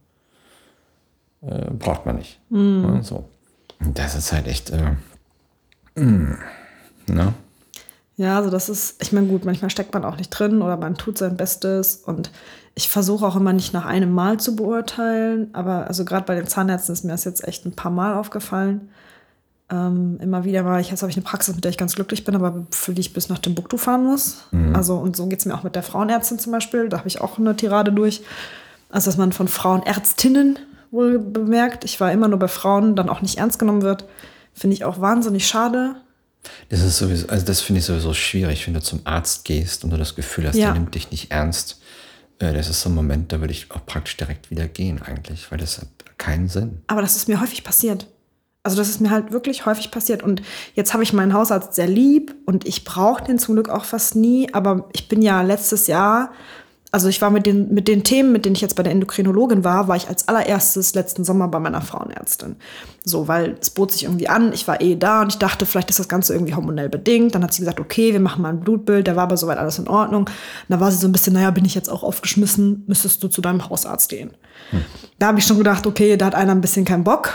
Äh, 1.43 1.73
braucht 1.73 2.07
man 2.07 2.15
nicht. 2.15 2.41
Mm. 2.49 2.85
Ja, 2.85 3.03
so. 3.03 3.29
Das 3.81 4.15
ist 4.15 4.33
halt 4.33 4.47
echt. 4.47 4.71
Äh, 4.71 6.01
mm, 6.01 6.39
ne? 7.09 7.35
Ja, 8.17 8.37
also 8.37 8.51
das 8.51 8.69
ist, 8.69 9.03
ich 9.03 9.13
meine, 9.13 9.27
gut, 9.27 9.45
manchmal 9.45 9.69
steckt 9.69 9.93
man 9.93 10.05
auch 10.05 10.17
nicht 10.17 10.31
drin 10.31 10.63
oder 10.63 10.77
man 10.77 10.95
tut 10.95 11.19
sein 11.19 11.37
Bestes 11.37 11.97
und 11.97 12.31
ich 12.77 12.89
versuche 12.89 13.27
auch 13.27 13.35
immer 13.35 13.53
nicht 13.53 13.73
nach 13.73 13.85
einem 13.85 14.13
Mal 14.13 14.39
zu 14.39 14.55
beurteilen, 14.55 15.53
aber 15.55 15.89
also 15.89 16.05
gerade 16.05 16.25
bei 16.25 16.37
den 16.37 16.47
Zahnärzten 16.47 16.93
ist 16.93 17.05
mir 17.05 17.11
das 17.11 17.25
jetzt 17.25 17.43
echt 17.49 17.67
ein 17.67 17.75
paar 17.75 17.91
Mal 17.91 18.15
aufgefallen. 18.15 18.91
Ähm, 19.71 20.19
immer 20.21 20.45
wieder 20.45 20.63
mal, 20.63 20.81
jetzt 20.81 21.03
habe 21.03 21.11
ich 21.11 21.17
eine 21.17 21.25
Praxis, 21.25 21.55
mit 21.55 21.65
der 21.65 21.71
ich 21.71 21.79
ganz 21.79 21.95
glücklich 21.95 22.25
bin, 22.25 22.35
aber 22.35 22.67
für 22.71 22.93
die 22.93 23.01
ich 23.01 23.13
bis 23.13 23.29
nach 23.29 23.39
Timbuktu 23.39 23.77
fahren 23.77 24.05
muss. 24.05 24.45
Mhm. 24.51 24.77
Also, 24.77 24.97
und 24.97 25.17
so 25.17 25.27
geht 25.27 25.39
es 25.39 25.47
mir 25.47 25.55
auch 25.55 25.63
mit 25.63 25.75
der 25.75 25.83
Frauenärztin 25.83 26.39
zum 26.39 26.53
Beispiel. 26.53 26.89
Da 26.89 26.99
habe 26.99 27.09
ich 27.09 27.21
auch 27.21 27.39
eine 27.39 27.57
Tirade 27.57 27.93
durch. 27.93 28.23
Also, 28.91 29.11
dass 29.11 29.17
man 29.17 29.33
von 29.33 29.49
Frauenärztinnen 29.49 30.59
wohl 30.91 31.19
bemerkt, 31.19 31.85
ich 31.85 32.01
war 32.01 32.13
immer 32.13 32.29
nur 32.29 32.39
bei 32.39 32.49
Frauen, 32.49 32.95
dann 32.95 33.09
auch 33.09 33.23
nicht 33.23 33.39
ernst 33.39 33.59
genommen 33.59 33.83
wird, 33.83 34.05
finde 34.53 34.75
ich 34.75 34.85
auch 34.85 35.01
wahnsinnig 35.01 35.47
schade. 35.47 35.97
Das 36.69 36.81
ist 36.81 36.99
sowieso, 36.99 37.29
also 37.29 37.45
das 37.45 37.61
finde 37.61 37.81
ich 37.81 37.87
sowieso 37.87 38.13
schwierig, 38.13 38.67
wenn 38.67 38.75
du 38.75 38.83
zum 38.83 39.01
Arzt 39.05 39.45
gehst 39.45 39.83
und 39.83 39.91
du 39.91 39.97
das 39.97 40.15
Gefühl 40.15 40.47
hast, 40.47 40.57
ja. 40.57 40.67
der 40.67 40.75
nimmt 40.75 40.95
dich 40.95 41.11
nicht 41.11 41.31
ernst. 41.31 41.81
Äh, 42.39 42.53
das 42.53 42.69
ist 42.69 42.83
so 42.83 42.91
ein 42.91 42.95
Moment, 42.95 43.33
da 43.33 43.41
würde 43.41 43.53
ich 43.53 43.71
auch 43.71 43.85
praktisch 43.87 44.17
direkt 44.17 44.51
wieder 44.51 44.69
gehen 44.69 45.01
eigentlich, 45.03 45.51
weil 45.51 45.59
das 45.59 45.79
hat 45.79 45.89
keinen 46.19 46.49
Sinn. 46.49 46.83
Aber 46.87 47.01
das 47.01 47.17
ist 47.17 47.29
mir 47.29 47.41
häufig 47.41 47.65
passiert. 47.65 48.07
Also 48.65 48.79
das 48.79 48.89
ist 48.89 49.03
mir 49.03 49.11
halt 49.11 49.31
wirklich 49.31 49.67
häufig 49.67 49.91
passiert. 49.91 50.23
Und 50.23 50.41
jetzt 50.75 50.95
habe 50.95 51.03
ich 51.03 51.13
meinen 51.13 51.35
Hausarzt 51.35 51.75
sehr 51.75 51.87
lieb 51.87 52.35
und 52.47 52.67
ich 52.67 52.83
brauche 52.83 53.23
den 53.23 53.39
zum 53.39 53.57
Glück 53.57 53.69
auch 53.69 53.85
fast 53.85 54.17
nie. 54.17 54.53
Aber 54.55 54.89
ich 54.95 55.07
bin 55.07 55.21
ja 55.21 55.43
letztes 55.43 55.87
Jahr, 55.87 56.33
also 56.91 57.09
ich 57.09 57.21
war 57.21 57.29
mit 57.29 57.45
den, 57.45 57.75
mit 57.75 57.89
den 57.89 58.05
Themen, 58.05 58.33
mit 58.33 58.47
denen 58.47 58.55
ich 58.55 58.63
jetzt 58.63 58.75
bei 58.75 58.83
der 58.83 58.93
Endokrinologin 58.93 59.65
war, 59.65 59.87
war 59.87 59.97
ich 59.97 60.09
als 60.09 60.29
allererstes 60.29 60.95
letzten 60.95 61.25
Sommer 61.25 61.49
bei 61.49 61.61
meiner 61.61 61.83
Frauenärztin. 61.83 62.57
So, 63.05 63.29
weil 63.29 63.59
es 63.61 63.69
bot 63.69 63.93
sich 63.93 64.05
irgendwie 64.05 64.29
an, 64.29 64.55
ich 64.55 64.67
war 64.67 64.81
eh 64.81 64.97
da 64.97 65.21
und 65.21 65.33
ich 65.33 65.39
dachte, 65.39 65.67
vielleicht 65.67 65.91
ist 65.91 65.99
das 65.99 66.09
Ganze 66.09 66.33
irgendwie 66.33 66.55
hormonell 66.55 66.89
bedingt. 66.89 67.35
Dann 67.35 67.45
hat 67.45 67.53
sie 67.53 67.61
gesagt, 67.61 67.81
okay, 67.81 68.15
wir 68.15 68.21
machen 68.21 68.41
mal 68.41 68.49
ein 68.49 68.61
Blutbild, 68.61 69.07
da 69.07 69.15
war 69.15 69.25
aber 69.25 69.37
soweit 69.37 69.59
alles 69.59 69.79
in 69.79 69.89
Ordnung. 69.89 70.23
Und 70.23 70.31
da 70.71 70.81
war 70.81 70.91
sie 70.91 70.97
so 70.97 71.07
ein 71.07 71.13
bisschen, 71.13 71.35
naja, 71.35 71.51
bin 71.51 71.67
ich 71.67 71.75
jetzt 71.75 71.91
auch 71.91 72.03
aufgeschmissen, 72.03 72.85
müsstest 72.87 73.23
du 73.23 73.29
zu 73.29 73.43
deinem 73.43 73.69
Hausarzt 73.69 74.09
gehen. 74.09 74.31
Hm. 74.71 74.85
Da 75.19 75.27
habe 75.27 75.39
ich 75.39 75.45
schon 75.45 75.59
gedacht, 75.59 75.87
okay, 75.87 76.17
da 76.17 76.25
hat 76.25 76.35
einer 76.35 76.53
ein 76.53 76.63
bisschen 76.63 76.87
keinen 76.87 77.05
Bock 77.05 77.31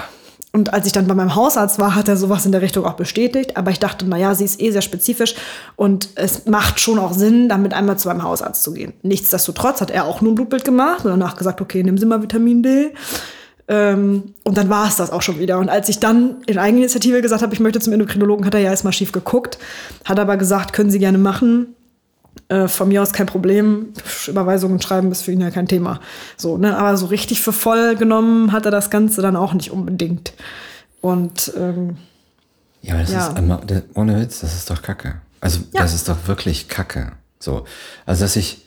und 0.52 0.74
als 0.74 0.88
ich 0.88 0.94
dann 0.94 1.06
bei 1.06 1.14
meinem 1.14 1.36
Hausarzt 1.36 1.78
war, 1.78 1.94
hat 1.94 2.08
er 2.08 2.18
sowas 2.18 2.46
in 2.46 2.52
der 2.52 2.62
Richtung 2.62 2.84
auch 2.86 2.94
bestätigt. 2.94 3.56
Aber 3.56 3.70
ich 3.70 3.80
dachte, 3.80 4.08
naja, 4.08 4.34
sie 4.34 4.46
ist 4.46 4.60
eh 4.60 4.72
sehr 4.72 4.82
spezifisch 4.82 5.36
und 5.76 6.10
es 6.16 6.48
macht 6.48 6.80
schon 6.80 6.98
auch 6.98 7.14
Sinn, 7.14 7.50
damit 7.50 7.74
einmal 7.74 8.00
zu 8.00 8.10
einem 8.10 8.24
Hausarzt 8.24 8.64
zu 8.64 8.74
gehen. 8.74 8.94
Nichtsdestotrotz 9.04 9.80
hat 9.80 9.92
er 9.92 10.06
auch 10.06 10.22
nur 10.22 10.32
ein 10.32 10.36
Blutbild 10.36 10.66
gemacht 10.66 11.06
und 11.06 11.12
danach 11.12 11.36
gesagt, 11.36 11.62
okay, 11.62 11.84
nehmen 11.84 12.00
Sie 12.00 12.06
mal 12.08 12.24
Vitamin 12.24 12.64
D. 12.64 12.94
Ähm, 13.68 14.34
und 14.44 14.58
dann 14.58 14.70
war 14.70 14.88
es 14.88 14.96
das 14.96 15.12
auch 15.12 15.22
schon 15.22 15.38
wieder. 15.38 15.60
Und 15.60 15.70
als 15.70 15.88
ich 15.88 16.00
dann 16.00 16.38
in 16.48 16.58
Eigeninitiative 16.58 17.22
gesagt 17.22 17.44
habe, 17.44 17.54
ich 17.54 17.60
möchte 17.60 17.80
zum 17.80 17.94
Endokrinologen, 17.94 18.44
hat 18.44 18.56
er 18.56 18.62
ja 18.62 18.72
erstmal 18.72 18.94
schief 18.94 19.12
geguckt, 19.12 19.60
hat 20.06 20.20
aber 20.20 20.36
gesagt, 20.38 20.74
können 20.74 20.90
Sie 20.90 20.98
gerne 20.98 21.20
machen. 21.20 21.76
Äh, 22.50 22.68
von 22.68 22.88
mir 22.88 23.04
aus 23.04 23.14
kein 23.14 23.28
Problem. 23.28 23.94
Überweisungen 24.28 24.82
schreiben 24.82 25.12
ist 25.12 25.22
für 25.22 25.32
ihn 25.32 25.42
ja 25.42 25.52
kein 25.52 25.68
Thema. 25.68 26.00
So, 26.36 26.58
ne? 26.58 26.76
Aber 26.76 26.98
so 26.98 27.06
richtig 27.06 27.42
für 27.42 27.54
voll 27.54 27.96
genommen 27.96 28.52
hat 28.52 28.66
er 28.66 28.72
das 28.72 28.90
Ganze 28.90 29.22
dann 29.22 29.36
auch 29.36 29.54
nicht 29.54 29.70
unbedingt. 29.70 30.34
Und 31.00 31.54
ähm, 31.56 31.98
ja, 32.82 32.98
das 32.98 33.12
ja. 33.12 33.28
ist 33.28 33.38
immer, 33.38 33.62
ohne 33.94 34.20
Witz, 34.20 34.40
das 34.40 34.56
ist 34.56 34.68
doch 34.68 34.82
Kacke. 34.82 35.22
Also 35.40 35.60
ja. 35.74 35.82
das 35.82 35.94
ist 35.94 36.10
doch 36.10 36.28
wirklich 36.28 36.68
Kacke. 36.68 37.12
So, 37.38 37.66
also 38.08 38.24
dass 38.24 38.36
ich 38.36 38.66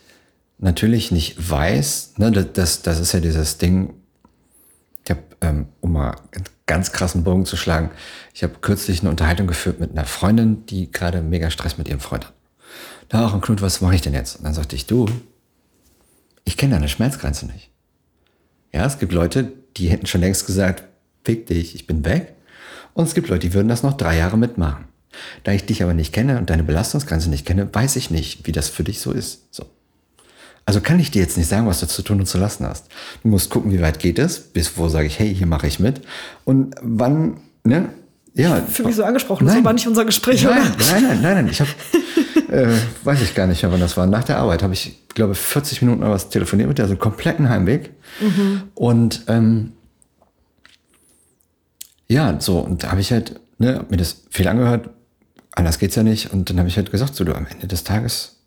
natürlich 0.59 1.11
nicht 1.11 1.49
weiß, 1.49 2.13
ne, 2.17 2.31
das, 2.31 2.83
das 2.83 3.01
ist 3.01 3.11
ja 3.11 3.19
dieses 3.19 3.57
Ding. 3.57 3.95
Ich 5.03 5.11
habe, 5.11 5.23
ähm, 5.41 5.65
um 5.81 5.91
mal 5.91 6.15
einen 6.31 6.45
ganz 6.67 6.93
krassen 6.93 7.25
Bogen 7.25 7.45
zu 7.45 7.57
schlagen, 7.57 7.91
ich 8.33 8.43
habe 8.43 8.53
kürzlich 8.61 9.01
eine 9.01 9.09
Unterhaltung 9.09 9.47
geführt 9.47 9.81
mit 9.81 9.91
einer 9.91 10.05
Freundin, 10.05 10.65
die 10.67 10.89
gerade 10.89 11.21
mega 11.21 11.49
Stress 11.49 11.77
mit 11.77 11.89
ihrem 11.89 11.99
Freund 11.99 12.27
hat 12.27 12.33
da 13.13 13.27
auch, 13.27 13.41
Knut, 13.41 13.61
was 13.61 13.81
mache 13.81 13.95
ich 13.95 14.01
denn 14.01 14.13
jetzt? 14.13 14.37
Und 14.37 14.45
dann 14.45 14.53
sagte 14.53 14.75
ich, 14.75 14.87
du, 14.87 15.07
ich 16.45 16.57
kenne 16.57 16.73
deine 16.73 16.89
Schmerzgrenze 16.89 17.45
nicht. 17.45 17.69
Ja, 18.73 18.85
es 18.85 18.97
gibt 18.97 19.13
Leute, 19.13 19.53
die 19.77 19.89
hätten 19.89 20.07
schon 20.07 20.21
längst 20.21 20.47
gesagt, 20.47 20.83
fick 21.23 21.45
dich, 21.45 21.75
ich 21.75 21.85
bin 21.85 22.03
weg. 22.05 22.33
Und 22.95 23.05
es 23.05 23.13
gibt 23.13 23.29
Leute, 23.29 23.47
die 23.47 23.53
würden 23.53 23.67
das 23.67 23.83
noch 23.83 23.93
drei 23.93 24.17
Jahre 24.17 24.37
mitmachen. 24.37 24.85
Da 25.43 25.51
ich 25.51 25.65
dich 25.65 25.83
aber 25.83 25.93
nicht 25.93 26.11
kenne 26.11 26.39
und 26.39 26.49
deine 26.49 26.63
Belastungsgrenze 26.63 27.29
nicht 27.29 27.45
kenne, 27.45 27.69
weiß 27.71 27.97
ich 27.97 28.09
nicht, 28.09 28.47
wie 28.47 28.51
das 28.51 28.69
für 28.69 28.83
dich 28.83 28.99
so 28.99 29.11
ist. 29.11 29.53
So. 29.53 29.65
Also 30.65 30.81
kann 30.81 30.99
ich 30.99 31.11
dir 31.11 31.21
jetzt 31.21 31.37
nicht 31.37 31.49
sagen, 31.49 31.67
was 31.67 31.81
du 31.81 31.87
zu 31.87 32.01
tun 32.01 32.19
und 32.19 32.25
zu 32.25 32.39
lassen 32.39 32.65
hast. 32.65 32.87
Du 33.21 33.27
musst 33.27 33.51
gucken, 33.51 33.71
wie 33.71 33.81
weit 33.81 33.99
geht 33.99 34.17
es, 34.17 34.39
bis 34.39 34.75
wo 34.75 34.89
sage 34.89 35.05
ich, 35.05 35.19
hey, 35.19 35.33
hier 35.35 35.45
mache 35.45 35.67
ich 35.67 35.79
mit. 35.79 36.01
Und 36.45 36.73
wann, 36.81 37.41
ne? 37.63 37.89
Ja. 38.33 38.59
Fühle 38.61 38.87
mich 38.87 38.95
so 38.95 39.03
angesprochen, 39.03 39.45
nein. 39.45 39.57
das 39.57 39.65
war 39.65 39.73
nicht 39.73 39.87
unser 39.87 40.05
Gespräch, 40.05 40.43
nein, 40.43 40.53
oder? 40.53 40.63
Nein, 40.63 41.03
nein, 41.03 41.21
nein, 41.21 41.35
nein. 41.35 41.47
Ich 41.51 41.61
habe 41.61 41.69
äh, 42.53 42.67
weiß 43.03 43.21
ich 43.21 43.33
gar 43.33 43.47
nicht 43.47 43.63
mehr, 43.63 43.71
wann 43.71 43.79
das 43.79 43.97
war. 43.97 44.05
Nach 44.05 44.23
der 44.23 44.37
Arbeit 44.37 44.61
habe 44.61 44.73
ich, 44.73 45.07
glaube 45.15 45.33
40 45.35 45.81
Minuten 45.81 46.03
oder 46.03 46.11
was 46.11 46.29
telefoniert 46.29 46.69
mit 46.69 46.77
der, 46.77 46.85
also 46.85 46.93
einen 46.93 46.99
kompletten 46.99 47.49
Heimweg. 47.49 47.91
Mhm. 48.21 48.63
Und 48.75 49.23
ähm, 49.27 49.73
ja, 52.07 52.39
so, 52.39 52.59
und 52.59 52.83
da 52.83 52.91
habe 52.91 53.01
ich 53.01 53.11
halt 53.11 53.39
ne, 53.57 53.85
mir 53.89 53.97
das 53.97 54.23
viel 54.29 54.47
angehört, 54.47 54.89
anders 55.51 55.79
geht's 55.79 55.95
ja 55.95 56.03
nicht. 56.03 56.31
Und 56.31 56.49
dann 56.49 56.59
habe 56.59 56.69
ich 56.69 56.77
halt 56.77 56.91
gesagt, 56.91 57.15
so 57.15 57.23
du, 57.23 57.33
am 57.33 57.47
Ende 57.47 57.67
des 57.67 57.83
Tages. 57.83 58.37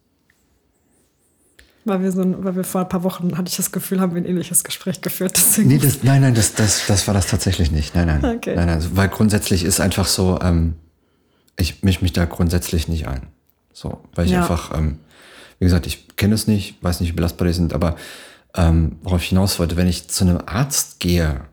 Weil 1.84 2.02
wir, 2.02 2.12
so 2.12 2.44
weil 2.44 2.56
wir 2.56 2.64
vor 2.64 2.82
ein 2.82 2.88
paar 2.88 3.02
Wochen, 3.02 3.36
hatte 3.36 3.48
ich 3.48 3.56
das 3.56 3.72
Gefühl, 3.72 4.00
haben 4.00 4.14
wir 4.14 4.22
ein 4.22 4.26
ähnliches 4.26 4.62
Gespräch 4.62 5.00
geführt. 5.00 5.32
Deswegen. 5.36 5.68
Nee, 5.68 5.78
das, 5.78 6.02
nein, 6.04 6.20
nein, 6.20 6.34
das, 6.34 6.54
das, 6.54 6.86
das 6.86 7.06
war 7.08 7.14
das 7.14 7.26
tatsächlich 7.26 7.72
nicht. 7.72 7.94
Nein, 7.94 8.06
nein. 8.06 8.36
Okay. 8.36 8.54
nein, 8.54 8.66
nein 8.66 8.76
also, 8.76 8.96
weil 8.96 9.08
grundsätzlich 9.08 9.64
ist 9.64 9.80
einfach 9.80 10.06
so, 10.06 10.38
ähm, 10.40 10.74
ich 11.56 11.82
mische 11.82 12.02
mich 12.02 12.12
da 12.12 12.24
grundsätzlich 12.24 12.86
nicht 12.86 13.08
ein. 13.08 13.28
So, 13.76 14.00
weil 14.14 14.24
ich 14.24 14.32
ja. 14.32 14.40
einfach, 14.40 14.74
ähm, 14.74 15.00
wie 15.58 15.66
gesagt, 15.66 15.86
ich 15.86 16.16
kenne 16.16 16.34
es 16.34 16.46
nicht, 16.46 16.82
weiß 16.82 17.00
nicht, 17.00 17.10
wie 17.10 17.16
belastbar 17.16 17.46
die 17.46 17.52
sind, 17.52 17.74
aber 17.74 17.96
ähm, 18.54 18.96
worauf 19.02 19.20
ich 19.20 19.28
hinaus 19.28 19.58
wollte, 19.58 19.76
wenn 19.76 19.86
ich 19.86 20.08
zu 20.08 20.24
einem 20.24 20.40
Arzt 20.46 20.98
gehe, 20.98 21.44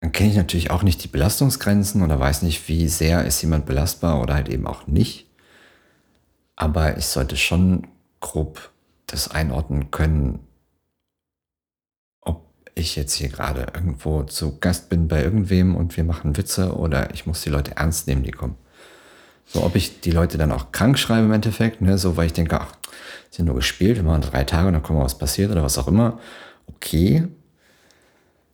dann 0.00 0.12
kenne 0.12 0.30
ich 0.30 0.36
natürlich 0.36 0.70
auch 0.70 0.84
nicht 0.84 1.02
die 1.02 1.08
Belastungsgrenzen 1.08 2.02
oder 2.02 2.20
weiß 2.20 2.42
nicht, 2.42 2.68
wie 2.68 2.86
sehr 2.86 3.24
ist 3.24 3.42
jemand 3.42 3.66
belastbar 3.66 4.20
oder 4.20 4.34
halt 4.34 4.48
eben 4.48 4.64
auch 4.64 4.86
nicht. 4.86 5.28
Aber 6.54 6.96
ich 6.96 7.06
sollte 7.06 7.36
schon 7.36 7.88
grob 8.20 8.70
das 9.06 9.28
einordnen 9.28 9.90
können, 9.90 10.38
ob 12.20 12.46
ich 12.76 12.94
jetzt 12.94 13.14
hier 13.14 13.28
gerade 13.28 13.72
irgendwo 13.74 14.22
zu 14.22 14.60
Gast 14.60 14.88
bin 14.88 15.08
bei 15.08 15.20
irgendwem 15.20 15.74
und 15.74 15.96
wir 15.96 16.04
machen 16.04 16.36
Witze 16.36 16.76
oder 16.76 17.12
ich 17.12 17.26
muss 17.26 17.42
die 17.42 17.50
Leute 17.50 17.76
ernst 17.76 18.06
nehmen, 18.06 18.22
die 18.22 18.30
kommen. 18.30 18.56
So, 19.52 19.62
ob 19.62 19.76
ich 19.76 20.00
die 20.00 20.10
Leute 20.10 20.38
dann 20.38 20.52
auch 20.52 20.72
krank 20.72 20.98
schreibe 20.98 21.26
im 21.26 21.32
Endeffekt, 21.32 21.82
ne, 21.82 21.98
so, 21.98 22.16
weil 22.16 22.26
ich 22.26 22.32
denke, 22.32 22.58
ach, 22.60 22.72
sind 23.30 23.46
nur 23.46 23.56
gespielt, 23.56 23.96
wir 23.96 24.02
machen 24.02 24.22
drei 24.22 24.44
Tage 24.44 24.68
und 24.68 24.74
dann 24.74 24.82
gucken 24.82 24.98
wir, 25.00 25.04
was 25.04 25.18
passiert 25.18 25.50
oder 25.50 25.62
was 25.62 25.78
auch 25.78 25.88
immer. 25.88 26.18
Okay. 26.76 27.26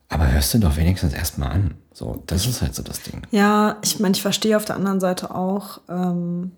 Aber 0.08 0.30
hörst 0.30 0.54
du 0.54 0.58
doch 0.58 0.76
wenigstens 0.76 1.12
erstmal 1.12 1.50
an. 1.50 1.74
So, 1.92 2.22
das 2.26 2.46
ist 2.46 2.62
halt 2.62 2.74
so 2.74 2.82
das 2.82 3.02
Ding. 3.02 3.22
Ja, 3.30 3.76
ich 3.82 4.00
meine, 4.00 4.14
ich 4.14 4.22
verstehe 4.22 4.56
auf 4.56 4.64
der 4.64 4.76
anderen 4.76 5.00
Seite 5.00 5.34
auch, 5.34 5.80
ähm, 5.88 6.52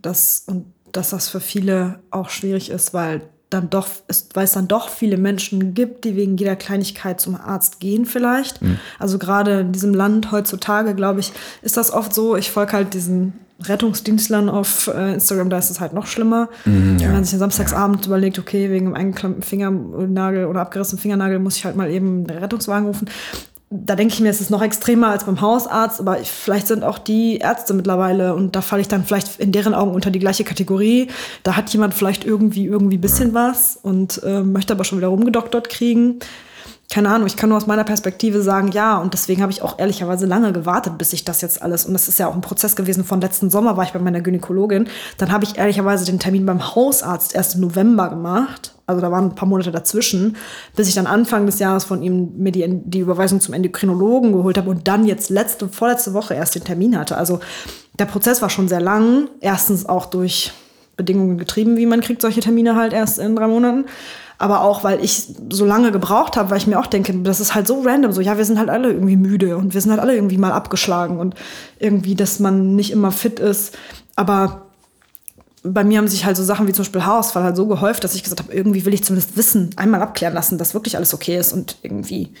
dass, 0.00 0.44
und 0.46 0.66
dass 0.92 1.10
das 1.10 1.28
für 1.28 1.40
viele 1.40 2.00
auch 2.10 2.28
schwierig 2.28 2.70
ist, 2.70 2.94
weil 2.94 3.22
dann 3.50 3.70
doch, 3.70 3.88
ist, 4.08 4.34
weil 4.34 4.44
es 4.44 4.52
dann 4.52 4.68
doch 4.68 4.88
viele 4.88 5.16
Menschen 5.16 5.74
gibt, 5.74 6.04
die 6.04 6.16
wegen 6.16 6.36
jeder 6.36 6.56
Kleinigkeit 6.56 7.20
zum 7.20 7.34
Arzt 7.34 7.80
gehen 7.80 8.06
vielleicht. 8.06 8.62
Mhm. 8.62 8.78
Also 8.98 9.18
gerade 9.18 9.60
in 9.60 9.72
diesem 9.72 9.94
Land 9.94 10.32
heutzutage, 10.32 10.94
glaube 10.94 11.20
ich, 11.20 11.32
ist 11.62 11.76
das 11.76 11.90
oft 11.90 12.14
so. 12.14 12.36
Ich 12.36 12.50
folge 12.50 12.72
halt 12.72 12.94
diesen 12.94 13.34
Rettungsdienstlern 13.68 14.48
auf 14.48 14.88
äh, 14.88 15.14
Instagram, 15.14 15.50
da 15.50 15.58
ist 15.58 15.70
es 15.70 15.80
halt 15.80 15.92
noch 15.92 16.06
schlimmer. 16.06 16.48
Ja. 16.64 16.72
Wenn 16.72 17.12
man 17.12 17.24
sich 17.24 17.38
Samstagsabend 17.38 18.02
ja. 18.02 18.06
überlegt, 18.06 18.38
okay, 18.38 18.70
wegen 18.70 18.86
einem 18.86 18.94
eingeklemmten 18.94 19.42
Fingernagel 19.42 20.46
oder 20.46 20.60
abgerissenen 20.60 21.00
Fingernagel 21.00 21.38
muss 21.38 21.56
ich 21.56 21.64
halt 21.64 21.76
mal 21.76 21.90
eben 21.90 22.26
einen 22.28 22.38
Rettungswagen 22.38 22.86
rufen 22.86 23.08
da 23.74 23.96
denke 23.96 24.12
ich 24.12 24.20
mir, 24.20 24.28
es 24.28 24.40
ist 24.40 24.50
noch 24.50 24.62
extremer 24.62 25.08
als 25.08 25.24
beim 25.24 25.40
Hausarzt, 25.40 25.98
aber 25.98 26.16
vielleicht 26.16 26.66
sind 26.66 26.84
auch 26.84 26.98
die 26.98 27.38
Ärzte 27.38 27.72
mittlerweile 27.72 28.34
und 28.34 28.54
da 28.54 28.60
falle 28.60 28.82
ich 28.82 28.88
dann 28.88 29.04
vielleicht 29.04 29.40
in 29.40 29.50
deren 29.50 29.72
Augen 29.72 29.92
unter 29.92 30.10
die 30.10 30.18
gleiche 30.18 30.44
Kategorie. 30.44 31.08
Da 31.42 31.56
hat 31.56 31.70
jemand 31.70 31.94
vielleicht 31.94 32.24
irgendwie 32.24 32.66
irgendwie 32.66 32.98
bisschen 32.98 33.32
was 33.32 33.78
und 33.82 34.22
äh, 34.24 34.42
möchte 34.42 34.74
aber 34.74 34.84
schon 34.84 34.98
wieder 34.98 35.08
rumgedoktert 35.08 35.70
kriegen. 35.70 36.18
Keine 36.92 37.08
Ahnung, 37.08 37.26
ich 37.26 37.38
kann 37.38 37.48
nur 37.48 37.56
aus 37.56 37.66
meiner 37.66 37.84
Perspektive 37.84 38.42
sagen, 38.42 38.70
ja, 38.72 38.98
und 38.98 39.14
deswegen 39.14 39.40
habe 39.40 39.50
ich 39.50 39.62
auch 39.62 39.78
ehrlicherweise 39.78 40.26
lange 40.26 40.52
gewartet, 40.52 40.98
bis 40.98 41.14
ich 41.14 41.24
das 41.24 41.40
jetzt 41.40 41.62
alles, 41.62 41.86
und 41.86 41.94
das 41.94 42.06
ist 42.06 42.18
ja 42.18 42.28
auch 42.28 42.34
ein 42.34 42.42
Prozess 42.42 42.76
gewesen 42.76 43.02
von 43.02 43.18
letzten 43.18 43.48
Sommer, 43.48 43.78
war 43.78 43.84
ich 43.84 43.92
bei 43.92 43.98
meiner 43.98 44.20
Gynäkologin, 44.20 44.86
dann 45.16 45.32
habe 45.32 45.44
ich 45.44 45.56
ehrlicherweise 45.56 46.04
den 46.04 46.18
Termin 46.18 46.44
beim 46.44 46.74
Hausarzt 46.74 47.34
erst 47.34 47.54
im 47.54 47.62
November 47.62 48.10
gemacht 48.10 48.74
also 48.84 49.00
da 49.00 49.10
waren 49.10 49.26
ein 49.26 49.34
paar 49.34 49.48
Monate 49.48 49.70
dazwischen, 49.70 50.36
bis 50.76 50.88
ich 50.88 50.94
dann 50.94 51.06
Anfang 51.06 51.46
des 51.46 51.58
Jahres 51.60 51.84
von 51.84 52.02
ihm 52.02 52.32
mir 52.36 52.52
die, 52.52 52.64
die 52.68 52.98
Überweisung 52.98 53.40
zum 53.40 53.54
Endokrinologen 53.54 54.32
geholt 54.32 54.58
habe 54.58 54.68
und 54.68 54.86
dann 54.86 55.06
jetzt 55.06 55.30
letzte, 55.30 55.68
vorletzte 55.68 56.12
Woche 56.12 56.34
erst 56.34 56.56
den 56.56 56.64
Termin 56.64 56.98
hatte. 56.98 57.16
Also 57.16 57.40
der 57.98 58.04
Prozess 58.04 58.42
war 58.42 58.50
schon 58.50 58.68
sehr 58.68 58.80
lang. 58.80 59.28
Erstens 59.40 59.86
auch 59.86 60.06
durch 60.06 60.52
Bedingungen 60.96 61.38
getrieben, 61.38 61.76
wie 61.76 61.86
man 61.86 62.00
kriegt 62.00 62.20
solche 62.20 62.40
Termine 62.40 62.76
halt 62.76 62.92
erst 62.92 63.18
in 63.18 63.34
drei 63.34 63.46
Monaten. 63.46 63.86
Aber 64.38 64.62
auch, 64.62 64.82
weil 64.82 65.02
ich 65.04 65.28
so 65.50 65.64
lange 65.64 65.92
gebraucht 65.92 66.36
habe, 66.36 66.50
weil 66.50 66.58
ich 66.58 66.66
mir 66.66 66.78
auch 66.78 66.86
denke, 66.86 67.14
das 67.22 67.40
ist 67.40 67.54
halt 67.54 67.66
so 67.66 67.82
random. 67.82 68.12
So, 68.12 68.20
ja, 68.20 68.36
wir 68.36 68.44
sind 68.44 68.58
halt 68.58 68.70
alle 68.70 68.92
irgendwie 68.92 69.16
müde 69.16 69.56
und 69.56 69.74
wir 69.74 69.80
sind 69.80 69.90
halt 69.90 70.00
alle 70.00 70.14
irgendwie 70.14 70.38
mal 70.38 70.52
abgeschlagen 70.52 71.18
und 71.18 71.34
irgendwie, 71.78 72.14
dass 72.14 72.40
man 72.40 72.74
nicht 72.74 72.90
immer 72.90 73.12
fit 73.12 73.38
ist. 73.38 73.76
Aber 74.16 74.62
bei 75.62 75.84
mir 75.84 75.98
haben 75.98 76.08
sich 76.08 76.24
halt 76.24 76.36
so 76.36 76.42
Sachen 76.42 76.66
wie 76.66 76.72
zum 76.72 76.84
Beispiel 76.84 77.04
Haarausfall 77.04 77.44
halt 77.44 77.56
so 77.56 77.66
gehäuft, 77.66 78.02
dass 78.02 78.14
ich 78.14 78.24
gesagt 78.24 78.40
habe, 78.40 78.52
irgendwie 78.52 78.84
will 78.84 78.94
ich 78.94 79.04
zumindest 79.04 79.36
wissen, 79.36 79.70
einmal 79.76 80.02
abklären 80.02 80.34
lassen, 80.34 80.58
dass 80.58 80.74
wirklich 80.74 80.96
alles 80.96 81.14
okay 81.14 81.36
ist 81.38 81.52
und 81.52 81.76
irgendwie 81.82 82.32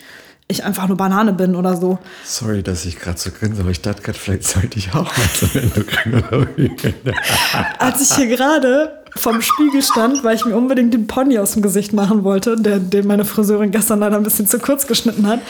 ich 0.48 0.64
einfach 0.64 0.88
nur 0.88 0.96
Banane 0.96 1.32
bin 1.32 1.54
oder 1.54 1.76
so. 1.76 1.98
Sorry, 2.24 2.62
dass 2.62 2.84
ich 2.84 2.98
gerade 2.98 3.18
so 3.18 3.30
grinse, 3.30 3.62
aber 3.62 3.70
ich 3.70 3.80
dachte 3.80 4.02
gerade, 4.02 4.18
vielleicht 4.18 4.44
sollte 4.44 4.78
ich 4.78 4.92
auch 4.92 5.16
mal 5.16 5.28
zum 5.38 5.50
Endokrinologen. 5.54 6.94
Als 7.78 8.02
ich 8.02 8.16
hier 8.16 8.26
gerade 8.26 9.01
vom 9.16 9.42
Spiegel 9.42 9.82
stand, 9.82 10.24
weil 10.24 10.36
ich 10.36 10.44
mir 10.44 10.56
unbedingt 10.56 10.94
den 10.94 11.06
Pony 11.06 11.38
aus 11.38 11.52
dem 11.52 11.62
Gesicht 11.62 11.92
machen 11.92 12.24
wollte, 12.24 12.56
der, 12.56 12.78
den 12.78 13.06
meine 13.06 13.24
Friseurin 13.24 13.70
gestern 13.70 14.00
leider 14.00 14.16
ein 14.16 14.22
bisschen 14.22 14.46
zu 14.46 14.58
kurz 14.58 14.86
geschnitten 14.86 15.26
hat. 15.26 15.40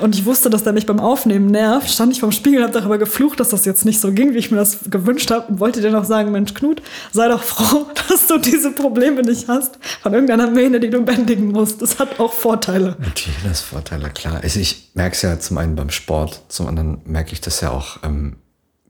Und 0.00 0.14
ich 0.14 0.24
wusste, 0.24 0.50
dass 0.50 0.64
der 0.64 0.72
mich 0.72 0.86
beim 0.86 1.00
Aufnehmen 1.00 1.46
nervt. 1.46 1.90
Stand 1.90 2.12
ich 2.12 2.20
vom 2.20 2.32
Spiegel 2.32 2.58
und 2.58 2.64
habe 2.64 2.78
darüber 2.78 2.98
geflucht, 2.98 3.40
dass 3.40 3.50
das 3.50 3.64
jetzt 3.64 3.84
nicht 3.84 4.00
so 4.00 4.12
ging, 4.12 4.34
wie 4.34 4.38
ich 4.38 4.50
mir 4.50 4.56
das 4.56 4.78
gewünscht 4.90 5.30
habe. 5.30 5.46
Und 5.48 5.60
wollte 5.60 5.80
dir 5.80 5.90
noch 5.90 6.04
sagen, 6.04 6.32
Mensch, 6.32 6.54
Knut, 6.54 6.82
sei 7.12 7.28
doch 7.28 7.42
froh, 7.42 7.86
dass 8.08 8.26
du 8.26 8.38
diese 8.38 8.72
Probleme 8.72 9.22
nicht 9.22 9.48
hast 9.48 9.78
von 10.02 10.12
irgendeiner 10.12 10.50
Mähne, 10.50 10.80
die 10.80 10.90
du 10.90 11.02
bändigen 11.02 11.48
musst. 11.48 11.80
Das 11.82 11.98
hat 11.98 12.18
auch 12.18 12.32
Vorteile. 12.32 12.96
Natürlich 12.98 13.38
das 13.44 13.60
Vorteile, 13.60 14.10
klar. 14.10 14.40
Also 14.42 14.60
ich 14.60 14.90
merke 14.94 15.14
es 15.14 15.22
ja 15.22 15.38
zum 15.38 15.58
einen 15.58 15.76
beim 15.76 15.90
Sport, 15.90 16.42
zum 16.48 16.66
anderen 16.66 17.00
merke 17.04 17.32
ich 17.32 17.40
das 17.40 17.60
ja 17.60 17.70
auch 17.70 17.98
ähm, 18.02 18.36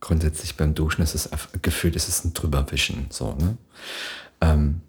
grundsätzlich 0.01 0.57
beim 0.57 0.75
Duschen. 0.75 1.03
Es 1.03 1.15
ist 1.15 1.31
gefühlt, 1.63 1.97
es 1.97 2.09
ist 2.09 2.25
ein 2.25 2.35
Drüberwischen. 2.35 3.07
So, 3.11 3.35
ne? 3.39 3.57
Ähm, 4.43 4.83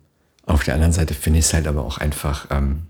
auf 0.46 0.64
der 0.66 0.74
anderen 0.74 0.92
Seite 0.92 1.14
finde 1.14 1.40
ich 1.40 1.46
es 1.46 1.54
halt 1.54 1.68
aber 1.68 1.86
auch 1.86 2.00
einfach 2.00 2.48
ähm, 2.50 2.88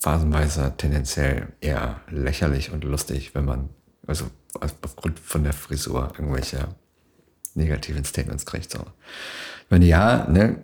phasenweise 0.00 0.74
tendenziell 0.76 1.48
eher 1.60 2.00
lächerlich 2.10 2.72
und 2.72 2.84
lustig, 2.84 3.34
wenn 3.34 3.46
man, 3.46 3.70
also 4.06 4.26
aufgrund 4.60 5.18
von 5.18 5.44
der 5.44 5.54
Frisur 5.54 6.12
irgendwelche 6.18 6.68
negativen 7.54 8.04
Statements 8.04 8.44
kriegt. 8.44 8.70
So. 8.70 8.80
Ich 8.80 9.70
meine, 9.70 9.86
ja, 9.86 10.28
ne, 10.28 10.58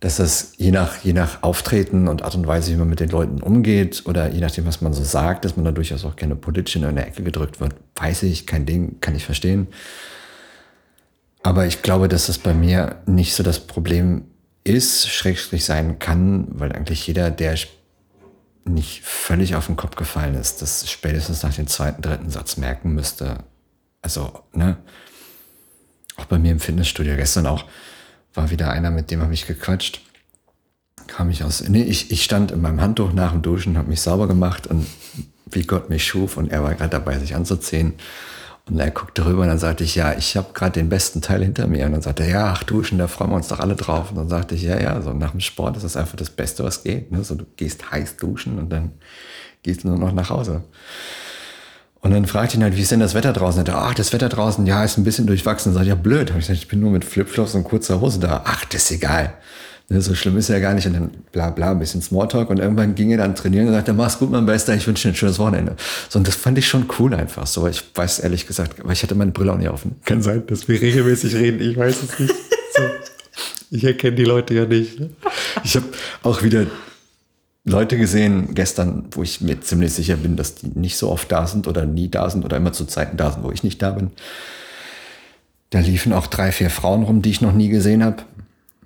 dass 0.00 0.16
das 0.16 0.52
je 0.56 0.72
nach, 0.72 0.98
je 0.98 1.12
nach 1.12 1.42
Auftreten 1.42 2.08
und 2.08 2.22
Art 2.22 2.34
und 2.34 2.46
Weise, 2.46 2.72
wie 2.72 2.76
man 2.76 2.88
mit 2.88 3.00
den 3.00 3.08
Leuten 3.10 3.40
umgeht 3.40 4.02
oder 4.06 4.28
je 4.28 4.40
nachdem, 4.40 4.66
was 4.66 4.80
man 4.80 4.92
so 4.92 5.04
sagt, 5.04 5.44
dass 5.44 5.56
man 5.56 5.64
da 5.64 5.72
durchaus 5.72 6.04
auch 6.04 6.16
gerne 6.16 6.36
politisch 6.36 6.76
in 6.76 6.84
eine 6.84 7.06
Ecke 7.06 7.22
gedrückt 7.22 7.60
wird, 7.60 7.74
weiß 7.94 8.24
ich, 8.24 8.46
kein 8.46 8.66
Ding, 8.66 9.00
kann 9.00 9.14
ich 9.14 9.24
verstehen. 9.24 9.68
Aber 11.46 11.64
ich 11.64 11.82
glaube, 11.82 12.08
dass 12.08 12.26
das 12.26 12.38
bei 12.38 12.54
mir 12.54 12.96
nicht 13.06 13.36
so 13.36 13.44
das 13.44 13.60
Problem 13.60 14.24
ist, 14.64 15.08
schrägstrich 15.08 15.64
sein 15.64 16.00
kann, 16.00 16.48
weil 16.50 16.72
eigentlich 16.72 17.06
jeder, 17.06 17.30
der 17.30 17.56
nicht 18.64 19.04
völlig 19.04 19.54
auf 19.54 19.66
den 19.66 19.76
Kopf 19.76 19.94
gefallen 19.94 20.34
ist, 20.34 20.60
das 20.60 20.90
spätestens 20.90 21.44
nach 21.44 21.54
dem 21.54 21.68
zweiten, 21.68 22.02
dritten 22.02 22.30
Satz 22.30 22.56
merken 22.56 22.94
müsste. 22.94 23.44
Also, 24.02 24.40
ne? 24.54 24.78
Auch 26.16 26.24
bei 26.24 26.36
mir 26.36 26.50
im 26.50 26.58
Fitnessstudio 26.58 27.14
gestern 27.14 27.46
auch 27.46 27.66
war 28.34 28.50
wieder 28.50 28.72
einer, 28.72 28.90
mit 28.90 29.12
dem 29.12 29.22
habe 29.22 29.32
ich 29.32 29.46
gequatscht. 29.46 30.00
Kam 31.06 31.30
ich 31.30 31.44
aus, 31.44 31.62
nee, 31.68 31.84
ich, 31.84 32.10
ich 32.10 32.24
stand 32.24 32.50
in 32.50 32.60
meinem 32.60 32.80
Handtuch 32.80 33.12
nach 33.12 33.30
dem 33.30 33.42
Duschen, 33.42 33.78
habe 33.78 33.88
mich 33.88 34.00
sauber 34.00 34.26
gemacht 34.26 34.66
und 34.66 34.84
wie 35.48 35.62
Gott 35.62 35.90
mich 35.90 36.04
schuf 36.04 36.38
und 36.38 36.50
er 36.50 36.64
war 36.64 36.74
gerade 36.74 36.90
dabei, 36.90 37.20
sich 37.20 37.36
anzuziehen. 37.36 37.94
Und 38.68 38.80
er 38.80 38.90
guckte 38.90 39.24
rüber 39.24 39.42
und 39.42 39.48
dann 39.48 39.60
sagte 39.60 39.84
ich, 39.84 39.94
ja, 39.94 40.14
ich 40.14 40.36
habe 40.36 40.48
gerade 40.52 40.72
den 40.72 40.88
besten 40.88 41.20
Teil 41.20 41.42
hinter 41.44 41.68
mir. 41.68 41.86
Und 41.86 41.92
dann 41.92 42.02
sagte 42.02 42.24
er, 42.24 42.28
ja, 42.28 42.46
ach 42.52 42.64
duschen, 42.64 42.98
da 42.98 43.06
freuen 43.06 43.30
wir 43.30 43.36
uns 43.36 43.46
doch 43.46 43.60
alle 43.60 43.76
drauf. 43.76 44.10
Und 44.10 44.16
dann 44.16 44.28
sagte 44.28 44.56
ich, 44.56 44.62
ja, 44.62 44.80
ja, 44.80 45.00
so 45.00 45.12
nach 45.12 45.30
dem 45.30 45.40
Sport 45.40 45.76
ist 45.76 45.84
das 45.84 45.96
einfach 45.96 46.16
das 46.16 46.30
Beste, 46.30 46.64
was 46.64 46.82
geht. 46.82 47.12
Ne? 47.12 47.22
So, 47.22 47.36
du 47.36 47.44
gehst 47.56 47.92
heiß 47.92 48.16
duschen 48.16 48.58
und 48.58 48.70
dann 48.70 48.92
gehst 49.62 49.84
du 49.84 49.88
nur 49.88 49.98
noch 49.98 50.12
nach 50.12 50.30
Hause. 50.30 50.64
Und 52.00 52.10
dann 52.10 52.26
fragte 52.26 52.54
ich 52.54 52.54
ihn 52.56 52.64
halt, 52.64 52.76
wie 52.76 52.82
ist 52.82 52.90
denn 52.90 53.00
das 53.00 53.14
Wetter 53.14 53.32
draußen? 53.32 53.60
Und 53.60 53.68
er, 53.68 53.78
ach, 53.78 53.94
das 53.94 54.12
Wetter 54.12 54.28
draußen, 54.28 54.66
ja, 54.66 54.82
ist 54.82 54.98
ein 54.98 55.04
bisschen 55.04 55.28
durchwachsen. 55.28 55.70
Und 55.70 55.74
sagte, 55.74 55.88
ja, 55.88 55.94
blöd. 55.94 56.30
Hab 56.30 56.38
ich 56.38 56.46
gesagt, 56.46 56.62
ich 56.62 56.68
bin 56.68 56.80
nur 56.80 56.90
mit 56.90 57.04
Flipflops 57.04 57.54
und 57.54 57.62
kurzer 57.62 58.00
Hose 58.00 58.18
da. 58.18 58.42
Ach, 58.44 58.64
das 58.64 58.82
ist 58.82 58.90
egal. 58.90 59.34
Ne, 59.88 60.00
so 60.00 60.16
schlimm 60.16 60.36
ist 60.36 60.48
er 60.48 60.56
ja 60.56 60.62
gar 60.62 60.74
nicht. 60.74 60.86
Und 60.86 60.94
dann 60.94 61.10
bla 61.30 61.50
bla, 61.50 61.70
ein 61.70 61.78
bisschen 61.78 62.02
Smalltalk. 62.02 62.50
Und 62.50 62.58
irgendwann 62.58 62.94
ging 62.94 63.10
er 63.12 63.18
dann 63.18 63.34
trainieren 63.36 63.68
und 63.68 63.72
sagte, 63.72 63.92
mach's 63.92 64.18
gut, 64.18 64.30
mein 64.30 64.46
Bester, 64.46 64.74
ich 64.74 64.86
wünsche 64.86 65.04
dir 65.08 65.12
ein 65.12 65.16
schönes 65.16 65.38
Wochenende. 65.38 65.76
So, 66.08 66.18
und 66.18 66.26
das 66.26 66.34
fand 66.34 66.58
ich 66.58 66.66
schon 66.66 66.86
cool 66.98 67.14
einfach. 67.14 67.46
So, 67.46 67.68
ich 67.68 67.84
weiß 67.94 68.20
ehrlich 68.20 68.46
gesagt, 68.46 68.80
aber 68.80 68.92
ich 68.92 69.02
hatte 69.02 69.14
meine 69.14 69.30
Brille 69.30 69.52
auch 69.52 69.58
nicht 69.58 69.70
offen. 69.70 69.96
Kann 70.04 70.22
sein, 70.22 70.42
dass 70.48 70.66
wir 70.66 70.80
regelmäßig 70.80 71.34
reden, 71.36 71.60
ich 71.60 71.76
weiß 71.76 72.02
es 72.02 72.18
nicht. 72.18 72.34
So. 72.76 72.82
Ich 73.70 73.84
erkenne 73.84 74.16
die 74.16 74.24
Leute 74.24 74.54
ja 74.54 74.64
nicht. 74.64 75.00
Ne? 75.00 75.10
Ich 75.64 75.76
habe 75.76 75.86
auch 76.22 76.42
wieder 76.42 76.66
Leute 77.64 77.98
gesehen 77.98 78.54
gestern, 78.54 79.06
wo 79.10 79.22
ich 79.22 79.40
mir 79.40 79.60
ziemlich 79.60 79.92
sicher 79.92 80.16
bin, 80.16 80.36
dass 80.36 80.54
die 80.54 80.68
nicht 80.74 80.96
so 80.96 81.10
oft 81.10 81.30
da 81.32 81.46
sind 81.46 81.66
oder 81.66 81.84
nie 81.84 82.08
da 82.08 82.30
sind 82.30 82.44
oder 82.44 82.56
immer 82.56 82.72
zu 82.72 82.84
Zeiten 82.84 83.16
da 83.16 83.32
sind, 83.32 83.42
wo 83.42 83.50
ich 83.50 83.64
nicht 83.64 83.82
da 83.82 83.90
bin. 83.90 84.10
Da 85.70 85.80
liefen 85.80 86.12
auch 86.12 86.28
drei, 86.28 86.52
vier 86.52 86.70
Frauen 86.70 87.02
rum, 87.02 87.22
die 87.22 87.30
ich 87.30 87.40
noch 87.40 87.52
nie 87.52 87.68
gesehen 87.68 88.04
habe. 88.04 88.22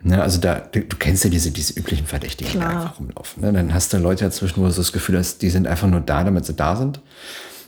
Ne, 0.02 0.22
also 0.22 0.40
da, 0.40 0.60
du, 0.60 0.80
du, 0.80 0.96
kennst 0.96 1.24
ja 1.24 1.30
diese, 1.30 1.50
diese 1.50 1.78
üblichen 1.78 2.06
Verdächtigen, 2.06 2.52
Klar. 2.52 2.70
die 2.70 2.76
einfach 2.76 2.98
rumlaufen. 2.98 3.42
Ne? 3.42 3.52
Dann 3.52 3.74
hast 3.74 3.92
du 3.92 3.98
Leute 3.98 4.24
dazwischen, 4.24 4.62
wo 4.62 4.66
du 4.66 4.72
das 4.72 4.92
Gefühl 4.92 5.18
hast, 5.18 5.42
die 5.42 5.50
sind 5.50 5.66
einfach 5.66 5.88
nur 5.88 6.00
da, 6.00 6.24
damit 6.24 6.46
sie 6.46 6.54
da 6.54 6.76
sind. 6.76 7.00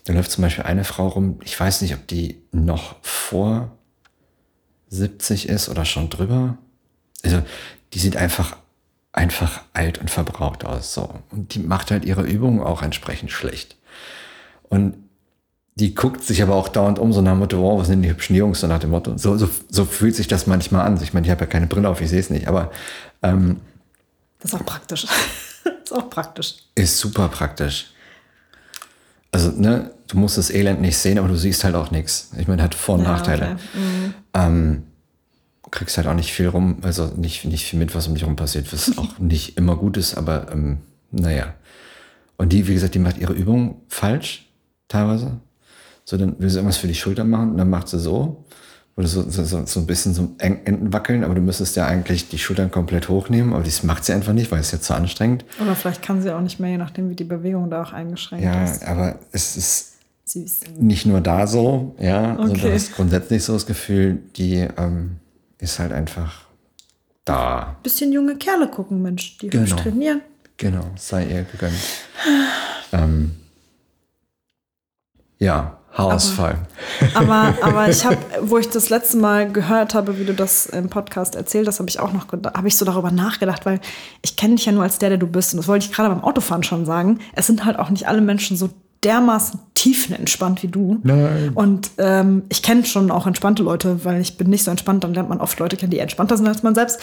Da 0.05 0.15
läuft 0.15 0.31
zum 0.31 0.43
Beispiel 0.43 0.65
eine 0.65 0.85
Frau 0.85 1.09
rum, 1.09 1.39
ich 1.45 1.59
weiß 1.59 1.83
nicht, 1.83 1.95
ob 1.95 2.07
die 2.07 2.43
noch 2.51 2.97
vor 3.03 3.77
70 4.89 5.49
ist 5.49 5.69
oder 5.69 5.85
schon 5.85 6.09
drüber. 6.09 6.57
Also 7.23 7.43
die 7.93 7.99
sieht 7.99 8.17
einfach, 8.17 8.57
einfach 9.13 9.61
alt 9.75 9.99
und 9.99 10.11
verbraucht 10.11 10.65
aus. 10.65 10.95
So. 10.95 11.15
Und 11.31 11.55
die 11.55 11.61
macht 11.61 11.91
halt 11.91 12.05
ihre 12.05 12.23
Übungen 12.23 12.61
auch 12.61 12.83
entsprechend 12.83 13.31
schlecht. 13.31 13.77
Und 14.71 14.97
die 15.75 15.95
guckt 15.95 16.23
sich 16.23 16.43
aber 16.43 16.55
auch 16.55 16.69
dauernd 16.69 16.99
um, 16.99 17.13
so 17.13 17.23
nach 17.23 17.33
dem 17.33 17.39
Motto, 17.39 17.63
wow, 17.63 17.81
was 17.81 17.89
sind 17.89 18.03
die 18.03 18.11
hübschen 18.11 18.37
Jungs, 18.37 18.61
so 18.61 18.67
nach 18.67 18.79
dem 18.79 18.91
Motto. 18.91 19.17
So, 19.17 19.37
so, 19.39 19.49
so 19.71 19.85
fühlt 19.85 20.15
sich 20.15 20.29
das 20.29 20.47
manchmal 20.47 20.87
an. 20.87 21.01
Ich 21.03 21.15
meine, 21.15 21.27
ich 21.27 21.31
habe 21.31 21.41
ja 21.41 21.47
keine 21.47 21.67
Brille 21.67 21.89
auf, 21.89 22.01
ich 22.01 22.11
sehe 22.11 22.21
es 22.21 22.31
nicht, 22.31 22.47
aber 22.47 22.71
ähm, 23.23 23.61
das 24.41 24.53
ist 24.53 24.61
auch 24.61 24.67
praktisch. 24.67 25.07
das 25.65 25.75
ist 25.85 25.93
auch 25.93 26.11
praktisch. 26.11 26.57
Ist 26.75 26.99
super 26.99 27.29
praktisch. 27.29 27.93
Also, 29.31 29.51
ne, 29.51 29.93
du 30.09 30.19
musst 30.19 30.37
das 30.37 30.51
Elend 30.51 30.83
nicht 30.83 30.99
sehen, 30.99 31.19
aber 31.19 31.29
du 31.29 31.37
siehst 31.37 31.65
halt 31.65 31.75
auch 31.75 31.91
nichts. 31.91 32.31
Ich 32.37 32.49
meine, 32.49 32.63
hat 32.63 32.75
Vor- 32.75 32.97
und 32.97 33.05
ja, 33.05 33.13
Nachteile. 33.13 33.53
Okay. 33.53 33.79
Mhm. 33.79 34.15
Ähm, 34.35 34.83
kriegst 35.71 35.97
halt 35.97 36.07
auch 36.07 36.15
nicht 36.15 36.33
viel 36.33 36.49
rum, 36.49 36.79
also 36.83 37.07
nicht, 37.17 37.45
nicht 37.47 37.65
viel 37.65 37.79
mit, 37.79 37.95
was 37.95 38.07
um 38.07 38.15
dich 38.15 38.25
rum 38.25 38.37
passiert, 38.37 38.73
was 38.73 38.99
auch 38.99 39.19
nicht 39.19 39.57
immer 39.57 39.77
gut 39.77 39.97
ist, 39.97 40.17
aber 40.17 40.53
ähm, 40.53 40.79
naja. 41.11 41.55
Und 42.37 42.53
die, 42.53 42.69
wie 42.69 42.75
gesagt, 42.75 42.95
die 42.95 42.99
macht 42.99 43.19
ihre 43.19 43.33
Übung 43.33 43.81
falsch, 43.89 44.49
teilweise. 44.89 45.41
So, 46.05 46.17
dann 46.17 46.39
will 46.39 46.51
sie 46.51 46.59
irgendwas 46.59 46.79
für 46.79 46.89
die 46.89 46.95
Schulter 46.95 47.25
machen 47.25 47.53
und 47.53 47.59
dann 47.59 47.71
macht 47.71 47.89
sie 47.89 47.99
so. 47.99 48.45
Oder 48.95 49.07
so, 49.07 49.23
so, 49.23 49.65
so 49.65 49.81
ein 49.81 49.87
bisschen 49.87 50.13
so 50.13 50.35
Enden 50.37 50.93
wackeln, 50.93 51.25
aber 51.25 51.35
du 51.35 51.41
müsstest 51.41 51.77
ja 51.77 51.87
eigentlich 51.87 52.29
die 52.29 52.39
Schultern 52.39 52.71
komplett 52.71 53.09
hochnehmen, 53.09 53.55
aber 53.55 53.65
das 53.65 53.83
macht 53.85 54.05
sie 54.05 54.13
einfach 54.13 54.35
nicht, 54.35 54.53
weil 54.53 54.61
es 54.61 54.71
ja 54.71 54.81
zu 54.81 54.95
anstrengend. 54.95 55.47
Oder 55.63 55.75
vielleicht 55.75 56.03
kann 56.03 56.21
sie 56.21 56.35
auch 56.35 56.43
nicht 56.43 56.61
mehr, 56.61 56.73
je 56.73 56.77
nachdem, 56.77 57.09
wie 57.09 57.15
die 57.15 57.25
Bewegung 57.25 57.71
da 57.71 57.83
auch 57.83 57.95
eingeschränkt 57.95 58.45
ja, 58.45 58.65
ist. 58.65 58.83
Ja, 58.83 58.89
aber 58.89 59.19
es 59.33 59.57
ist 59.57 59.93
Süß. 60.27 60.61
nicht 60.79 61.07
nur 61.07 61.23
da 61.23 61.47
so, 61.47 61.97
ja, 61.99 62.35
okay. 62.35 62.47
sondern 62.49 62.61
du 62.61 62.73
hast 62.75 62.93
grundsätzlich 62.95 63.43
so 63.43 63.55
das 63.55 63.65
Gefühl, 63.65 64.19
die 64.37 64.69
ähm, 64.77 65.17
ist 65.59 65.79
halt 65.79 65.93
einfach 65.93 66.45
da. 67.25 67.77
Bisschen 67.83 68.13
junge 68.13 68.37
Kerle 68.37 68.69
gucken, 68.69 69.01
Mensch, 69.01 69.39
die 69.39 69.49
genau. 69.49 69.77
trainieren. 69.77 70.21
Genau, 70.59 70.85
sei 70.97 71.27
ihr 71.27 71.45
gegönnt. 71.45 71.75
ähm, 72.93 73.33
ja, 75.39 75.79
Haarausfall. 75.93 76.57
Aber, 77.15 77.33
aber, 77.33 77.55
aber 77.63 77.89
ich 77.91 78.05
habe, 78.05 78.17
wo 78.41 78.57
ich 78.59 78.69
das 78.69 78.89
letzte 78.89 79.19
Mal 79.19 79.51
gehört 79.53 79.95
habe, 79.95 80.19
wie 80.19 80.25
du 80.25 80.33
das 80.33 80.67
im 80.67 80.89
Podcast 80.89 81.35
erzählt 81.35 81.69
hast, 81.69 81.81
habe 81.81 81.91
ich 81.91 82.01
auch 82.01 82.13
noch, 82.13 82.27
habe 82.33 82.69
ich 82.69 82.77
so 82.77 82.85
darüber 82.85 83.11
nachgedacht, 83.11 83.67
weil 83.67 83.81
ich 84.23 84.37
kenne 84.37 84.55
dich 84.55 84.65
ja 84.65 84.73
nur 84.73 84.85
als 84.85 84.99
der, 84.99 85.11
der 85.11 85.19
du 85.19 85.27
bist. 85.27 85.53
Und 85.53 85.59
das 85.59 85.69
wollte 85.69 85.87
ich 85.87 85.93
gerade 85.93 86.09
beim 86.09 86.25
Autofahren 86.25 86.63
schon 86.63 86.87
sagen. 86.87 87.19
Es 87.35 87.47
sind 87.47 87.65
halt 87.65 87.79
auch 87.79 87.91
nicht 87.91 88.09
alle 88.09 88.23
Menschen 88.23 88.57
so 88.57 88.71
dermaßen 89.05 89.61
tiefenentspannt 89.75 90.63
wie 90.63 90.69
du. 90.69 91.01
Nein. 91.03 91.51
Und 91.55 91.91
ähm, 91.99 92.45
ich 92.49 92.63
kenne 92.63 92.85
schon 92.85 93.11
auch 93.11 93.27
entspannte 93.27 93.63
Leute, 93.63 94.05
weil 94.05 94.21
ich 94.21 94.39
bin 94.39 94.49
nicht 94.49 94.65
so 94.65 94.71
entspannt. 94.71 95.05
Dann 95.05 95.13
lernt 95.13 95.29
man 95.29 95.41
oft 95.41 95.59
Leute 95.59 95.77
kennen, 95.77 95.91
die 95.91 95.99
entspannter 95.99 96.37
sind 96.37 96.47
als 96.47 96.63
man 96.63 96.75
selbst. 96.75 97.01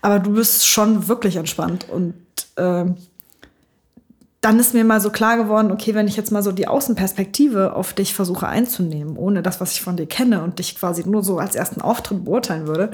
Aber 0.00 0.18
du 0.18 0.32
bist 0.32 0.66
schon 0.66 1.08
wirklich 1.08 1.36
entspannt 1.36 1.86
und 1.90 2.14
ähm, 2.56 2.96
dann 4.40 4.58
ist 4.58 4.72
mir 4.72 4.84
mal 4.84 5.02
so 5.02 5.10
klar 5.10 5.36
geworden, 5.36 5.70
okay, 5.70 5.94
wenn 5.94 6.08
ich 6.08 6.16
jetzt 6.16 6.32
mal 6.32 6.42
so 6.42 6.50
die 6.50 6.66
Außenperspektive 6.66 7.74
auf 7.74 7.92
dich 7.92 8.14
versuche 8.14 8.48
einzunehmen, 8.48 9.18
ohne 9.18 9.42
das, 9.42 9.60
was 9.60 9.72
ich 9.72 9.82
von 9.82 9.96
dir 9.96 10.06
kenne 10.06 10.42
und 10.42 10.58
dich 10.58 10.76
quasi 10.76 11.06
nur 11.06 11.22
so 11.22 11.38
als 11.38 11.54
ersten 11.54 11.82
Auftritt 11.82 12.24
beurteilen 12.24 12.66
würde, 12.66 12.90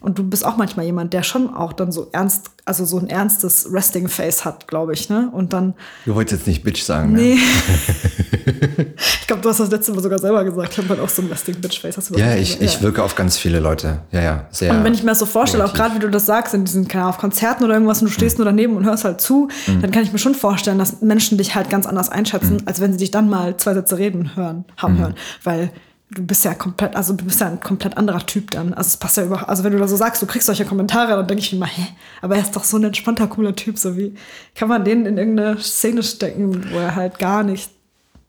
und 0.00 0.18
du 0.18 0.22
bist 0.22 0.44
auch 0.44 0.56
manchmal 0.56 0.86
jemand, 0.86 1.12
der 1.12 1.22
schon 1.22 1.54
auch 1.54 1.72
dann 1.72 1.92
so 1.92 2.08
ernst, 2.12 2.50
also 2.64 2.84
so 2.84 2.98
ein 2.98 3.08
ernstes 3.08 3.68
Resting 3.72 4.08
Face 4.08 4.44
hat, 4.44 4.68
glaube 4.68 4.92
ich, 4.92 5.08
ne? 5.08 5.30
Und 5.32 5.52
dann. 5.52 5.74
Du 6.04 6.14
wolltest 6.14 6.40
jetzt 6.40 6.46
nicht 6.46 6.62
Bitch 6.64 6.82
sagen, 6.82 7.12
ne? 7.12 7.20
Nee. 7.20 7.38
ich 8.96 9.26
glaube, 9.26 9.42
du 9.42 9.48
hast 9.48 9.60
das 9.60 9.70
letzte 9.70 9.92
Mal 9.92 10.02
sogar 10.02 10.18
selber 10.18 10.44
gesagt. 10.44 10.72
Ich 10.72 10.78
habe 10.78 10.88
halt 10.90 11.00
auch 11.00 11.08
so 11.08 11.22
ein 11.22 11.28
Resting 11.28 11.60
Bitch 11.60 11.80
Face. 11.80 11.96
Hast 11.96 12.10
du 12.10 12.18
ja, 12.18 12.34
ich, 12.34 12.60
ich 12.60 12.82
wirke 12.82 13.02
auf 13.02 13.14
ganz 13.14 13.36
viele 13.38 13.60
Leute. 13.60 14.00
Ja, 14.12 14.22
ja, 14.22 14.46
sehr. 14.50 14.72
Und 14.72 14.84
wenn 14.84 14.94
ich 14.94 15.02
mir 15.02 15.10
das 15.10 15.20
so 15.20 15.26
vorstelle, 15.26 15.62
negativ. 15.62 15.80
auch 15.80 15.84
gerade 15.84 15.94
wie 15.96 16.00
du 16.00 16.10
das 16.10 16.26
sagst, 16.26 16.54
in 16.54 16.64
diesen, 16.64 16.88
keine 16.88 17.06
auf 17.06 17.18
Konzerten 17.18 17.64
oder 17.64 17.74
irgendwas 17.74 18.00
und 18.00 18.08
du 18.08 18.12
stehst 18.12 18.38
mhm. 18.38 18.44
nur 18.44 18.52
daneben 18.52 18.76
und 18.76 18.84
hörst 18.84 19.04
halt 19.04 19.20
zu, 19.20 19.48
mhm. 19.66 19.82
dann 19.82 19.90
kann 19.90 20.02
ich 20.02 20.12
mir 20.12 20.18
schon 20.18 20.34
vorstellen, 20.34 20.78
dass 20.78 21.00
Menschen 21.02 21.38
dich 21.38 21.54
halt 21.54 21.70
ganz 21.70 21.86
anders 21.86 22.08
einschätzen, 22.08 22.54
mhm. 22.54 22.62
als 22.66 22.80
wenn 22.80 22.92
sie 22.92 22.98
dich 22.98 23.10
dann 23.10 23.28
mal 23.28 23.56
zwei 23.56 23.74
Sätze 23.74 23.98
reden 23.98 24.36
hören, 24.36 24.64
haben 24.76 24.94
mhm. 24.94 24.98
hören. 24.98 25.14
Weil 25.42 25.70
du 26.10 26.24
bist 26.24 26.44
ja 26.44 26.54
komplett, 26.54 26.94
also 26.94 27.12
du 27.12 27.24
bist 27.24 27.40
ja 27.40 27.48
ein 27.48 27.60
komplett 27.60 27.96
anderer 27.96 28.24
Typ 28.24 28.50
dann. 28.52 28.74
Also 28.74 28.88
es 28.88 28.96
passt 28.96 29.16
ja 29.16 29.24
über, 29.24 29.48
also 29.48 29.64
wenn 29.64 29.72
du 29.72 29.78
da 29.78 29.88
so 29.88 29.96
sagst, 29.96 30.22
du 30.22 30.26
kriegst 30.26 30.46
solche 30.46 30.64
Kommentare, 30.64 31.16
dann 31.16 31.26
denke 31.26 31.42
ich 31.42 31.52
mir 31.52 31.58
immer, 31.58 31.66
hä, 31.66 31.86
aber 32.22 32.36
er 32.36 32.42
ist 32.42 32.54
doch 32.54 32.64
so 32.64 32.76
ein 32.76 32.84
entspannter, 32.84 33.26
cooler 33.26 33.56
Typ, 33.56 33.78
so 33.78 33.96
wie 33.96 34.14
kann 34.54 34.68
man 34.68 34.84
den 34.84 35.06
in 35.06 35.18
irgendeine 35.18 35.58
Szene 35.60 36.02
stecken, 36.02 36.70
wo 36.70 36.78
er 36.78 36.94
halt 36.94 37.18
gar 37.18 37.42
nicht 37.42 37.70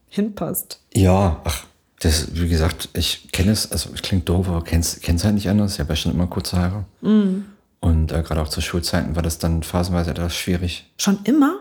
hinpasst. 0.10 0.82
Ja, 0.94 1.42
ach, 1.44 1.66
das, 2.00 2.30
wie 2.34 2.50
gesagt, 2.50 2.90
ich 2.94 3.32
kenne 3.32 3.52
es, 3.52 3.72
also 3.72 3.90
es 3.94 4.02
klingt 4.02 4.28
doof, 4.30 4.50
aber 4.50 4.64
kenn's, 4.64 5.00
kenn's 5.02 5.24
halt 5.24 5.36
nicht 5.36 5.50
anders. 5.50 5.74
Ich 5.74 5.80
habe 5.80 5.90
ja 5.90 5.96
schon 5.96 6.14
immer 6.14 6.28
kurze 6.28 6.58
Haare. 6.58 6.86
Mm. 7.02 7.46
Und 7.80 8.12
äh, 8.12 8.24
gerade 8.24 8.42
auch 8.42 8.50
zu 8.50 8.62
Schulzeiten 8.62 9.16
war 9.16 9.24
das 9.24 9.38
dann 9.38 9.64
phasenweise 9.64 10.12
etwas 10.12 10.36
schwierig. 10.36 10.92
Schon 10.98 11.20
immer? 11.24 11.60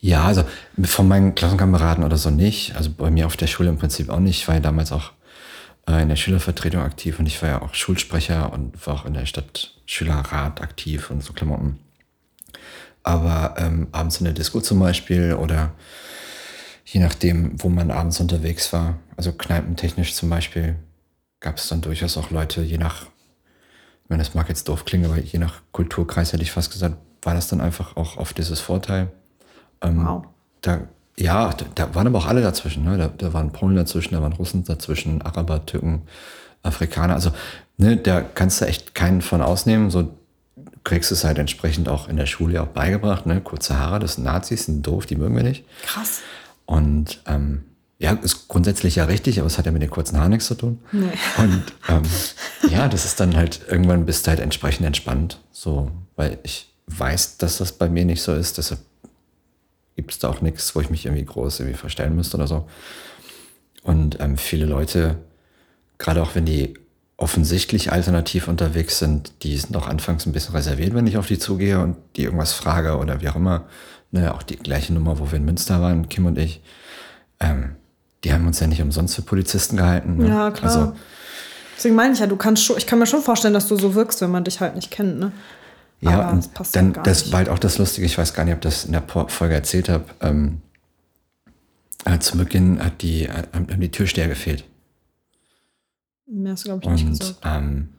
Ja, 0.00 0.24
also 0.24 0.44
von 0.82 1.08
meinen 1.08 1.34
Klassenkameraden 1.34 2.04
oder 2.04 2.16
so 2.16 2.30
nicht. 2.30 2.74
Also 2.76 2.90
bei 2.90 3.10
mir 3.10 3.26
auf 3.26 3.36
der 3.36 3.46
Schule 3.46 3.68
im 3.68 3.78
Prinzip 3.78 4.08
auch 4.08 4.18
nicht. 4.18 4.40
Ich 4.40 4.48
war 4.48 4.54
ja 4.54 4.60
damals 4.60 4.92
auch 4.92 5.12
in 5.98 6.08
der 6.08 6.16
Schülervertretung 6.16 6.82
aktiv 6.82 7.18
und 7.18 7.26
ich 7.26 7.40
war 7.42 7.48
ja 7.48 7.62
auch 7.62 7.74
Schulsprecher 7.74 8.52
und 8.52 8.86
war 8.86 8.94
auch 8.94 9.06
in 9.06 9.14
der 9.14 9.26
Stadtschülerrat 9.26 10.60
aktiv 10.60 11.10
und 11.10 11.22
so 11.22 11.32
Klamotten. 11.32 11.78
Aber 13.02 13.54
ähm, 13.58 13.88
abends 13.92 14.18
in 14.18 14.24
der 14.24 14.34
Disco 14.34 14.60
zum 14.60 14.78
Beispiel 14.78 15.34
oder 15.34 15.72
je 16.84 17.00
nachdem, 17.00 17.62
wo 17.62 17.68
man 17.68 17.90
abends 17.90 18.20
unterwegs 18.20 18.72
war, 18.72 18.98
also 19.16 19.32
kneipentechnisch 19.32 20.14
zum 20.14 20.28
Beispiel, 20.28 20.76
gab 21.40 21.56
es 21.56 21.68
dann 21.68 21.80
durchaus 21.80 22.16
auch 22.16 22.30
Leute, 22.30 22.62
je 22.62 22.78
nach, 22.78 23.02
ich 23.02 24.10
meine, 24.10 24.22
das 24.22 24.34
mag 24.34 24.48
jetzt 24.48 24.68
doof 24.68 24.84
klingen, 24.84 25.06
aber 25.06 25.18
je 25.18 25.38
nach 25.38 25.62
Kulturkreis 25.72 26.32
hätte 26.32 26.42
ich 26.42 26.52
fast 26.52 26.70
gesagt, 26.70 26.96
war 27.22 27.34
das 27.34 27.48
dann 27.48 27.60
einfach 27.60 27.96
auch 27.96 28.16
auf 28.16 28.32
dieses 28.32 28.60
Vorteil. 28.60 29.10
Ähm, 29.80 30.04
wow. 30.04 30.26
Da 30.60 30.88
ja, 31.20 31.50
da, 31.52 31.66
da, 31.74 31.94
waren 31.94 32.06
aber 32.06 32.18
auch 32.18 32.26
alle 32.26 32.40
dazwischen. 32.40 32.84
Ne? 32.84 32.96
Da, 32.96 33.08
da, 33.08 33.32
waren 33.32 33.52
Polen 33.52 33.76
dazwischen, 33.76 34.14
da 34.14 34.22
waren 34.22 34.32
Russen 34.32 34.64
dazwischen, 34.64 35.20
Araber, 35.22 35.66
Türken, 35.66 36.02
Afrikaner. 36.62 37.14
Also 37.14 37.30
ne, 37.76 37.96
da 37.96 38.22
kannst 38.22 38.60
du 38.60 38.64
echt 38.64 38.94
keinen 38.94 39.20
von 39.20 39.42
ausnehmen. 39.42 39.90
So 39.90 40.10
kriegst 40.82 41.10
du 41.10 41.14
es 41.14 41.24
halt 41.24 41.38
entsprechend 41.38 41.88
auch 41.88 42.08
in 42.08 42.16
der 42.16 42.26
Schule 42.26 42.62
auch 42.62 42.68
beigebracht. 42.68 43.26
Ne? 43.26 43.40
Kurze 43.40 43.78
Haare, 43.78 43.98
das 43.98 44.14
sind 44.14 44.24
Nazis, 44.24 44.64
sind 44.64 44.86
doof, 44.86 45.06
die 45.06 45.16
mögen 45.16 45.36
wir 45.36 45.42
nicht. 45.42 45.64
Krass. 45.84 46.20
Und 46.64 47.20
ähm, 47.26 47.64
ja, 47.98 48.12
ist 48.12 48.48
grundsätzlich 48.48 48.96
ja 48.96 49.04
richtig, 49.04 49.38
aber 49.38 49.46
es 49.46 49.58
hat 49.58 49.66
ja 49.66 49.72
mit 49.72 49.82
den 49.82 49.90
kurzen 49.90 50.18
Haaren 50.18 50.30
nichts 50.30 50.46
zu 50.46 50.54
tun. 50.54 50.78
Nee. 50.90 51.10
Und 51.36 51.64
ähm, 51.88 52.02
ja, 52.70 52.88
das 52.88 53.04
ist 53.04 53.20
dann 53.20 53.36
halt, 53.36 53.60
irgendwann 53.68 54.06
bist 54.06 54.26
du 54.26 54.30
halt 54.30 54.40
entsprechend 54.40 54.86
entspannt. 54.86 55.38
So, 55.52 55.90
weil 56.16 56.38
ich 56.44 56.72
weiß, 56.86 57.36
dass 57.36 57.58
das 57.58 57.72
bei 57.72 57.90
mir 57.90 58.06
nicht 58.06 58.22
so 58.22 58.32
ist. 58.32 58.56
Deshalb 58.56 58.80
gibt 60.00 60.12
es 60.12 60.18
da 60.18 60.30
auch 60.30 60.40
nichts, 60.40 60.74
wo 60.74 60.80
ich 60.80 60.88
mich 60.88 61.04
irgendwie 61.04 61.26
groß 61.26 61.60
irgendwie 61.60 61.76
verstellen 61.76 62.16
müsste 62.16 62.38
oder 62.38 62.46
so. 62.46 62.66
Und 63.82 64.18
ähm, 64.18 64.38
viele 64.38 64.64
Leute, 64.64 65.16
gerade 65.98 66.22
auch 66.22 66.34
wenn 66.34 66.46
die 66.46 66.74
offensichtlich 67.18 67.92
alternativ 67.92 68.48
unterwegs 68.48 68.98
sind, 68.98 69.32
die 69.42 69.54
sind 69.58 69.76
auch 69.76 69.86
anfangs 69.86 70.24
ein 70.24 70.32
bisschen 70.32 70.54
reserviert, 70.54 70.94
wenn 70.94 71.06
ich 71.06 71.18
auf 71.18 71.26
die 71.26 71.38
zugehe 71.38 71.78
und 71.78 71.96
die 72.16 72.22
irgendwas 72.22 72.54
frage 72.54 72.96
oder 72.96 73.20
wie 73.20 73.28
auch 73.28 73.36
immer. 73.36 73.66
Ne, 74.10 74.34
auch 74.34 74.42
die 74.42 74.56
gleiche 74.56 74.92
Nummer, 74.94 75.18
wo 75.18 75.30
wir 75.30 75.36
in 75.36 75.44
Münster 75.44 75.82
waren, 75.82 76.08
Kim 76.08 76.26
und 76.26 76.38
ich. 76.38 76.62
Ähm, 77.38 77.76
die 78.24 78.32
haben 78.32 78.46
uns 78.46 78.58
ja 78.58 78.66
nicht 78.66 78.82
umsonst 78.82 79.14
für 79.14 79.22
Polizisten 79.22 79.76
gehalten. 79.76 80.16
Ne? 80.16 80.28
Ja, 80.28 80.50
klar. 80.50 80.70
Also, 80.70 80.92
Deswegen 81.76 81.94
meine 81.94 82.12
ich 82.12 82.20
ja, 82.20 82.26
du 82.26 82.36
kannst 82.36 82.64
schon, 82.64 82.76
ich 82.76 82.86
kann 82.86 82.98
mir 82.98 83.06
schon 83.06 83.22
vorstellen, 83.22 83.54
dass 83.54 83.68
du 83.68 83.76
so 83.76 83.94
wirkst, 83.94 84.20
wenn 84.20 84.30
man 84.30 84.44
dich 84.44 84.60
halt 84.60 84.74
nicht 84.74 84.90
kennt, 84.90 85.18
ne? 85.18 85.32
Ja, 86.00 86.20
Aber 86.20 86.32
und 86.32 86.48
das 86.58 86.72
dann, 86.72 86.92
das 87.04 87.30
war 87.30 87.38
halt 87.38 87.48
auch 87.50 87.58
das 87.58 87.78
Lustige, 87.78 88.06
ich 88.06 88.16
weiß 88.16 88.34
gar 88.34 88.44
nicht, 88.44 88.54
ob 88.54 88.60
das 88.60 88.84
in 88.84 88.92
der 88.92 89.02
Folge 89.02 89.54
erzählt 89.54 89.88
habe. 89.88 90.04
Ähm, 90.20 90.62
äh, 92.04 92.18
zu 92.18 92.38
Beginn 92.38 92.82
hat 92.82 93.02
die, 93.02 93.26
äh, 93.26 93.44
haben 93.52 93.80
die 93.80 93.90
Türsteher 93.90 94.28
gefehlt. 94.28 94.64
Mehr 96.26 96.52
hast 96.52 96.64
du, 96.64 96.78
glaube 96.78 96.94
ich, 96.94 97.04
nicht 97.04 97.18
gesagt. 97.18 97.40
Ähm, 97.44 97.90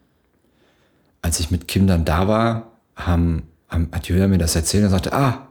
als 1.21 1.39
ich 1.39 1.51
mit 1.51 1.67
Kim 1.67 1.85
dann 1.85 2.05
da 2.05 2.27
war, 2.27 2.71
haben, 2.95 3.43
haben, 3.69 3.89
hat 3.91 4.07
Julia 4.07 4.27
mir 4.27 4.39
das 4.39 4.55
erzählt 4.55 4.83
und 4.85 4.89
sagte, 4.89 5.13
ah, 5.13 5.47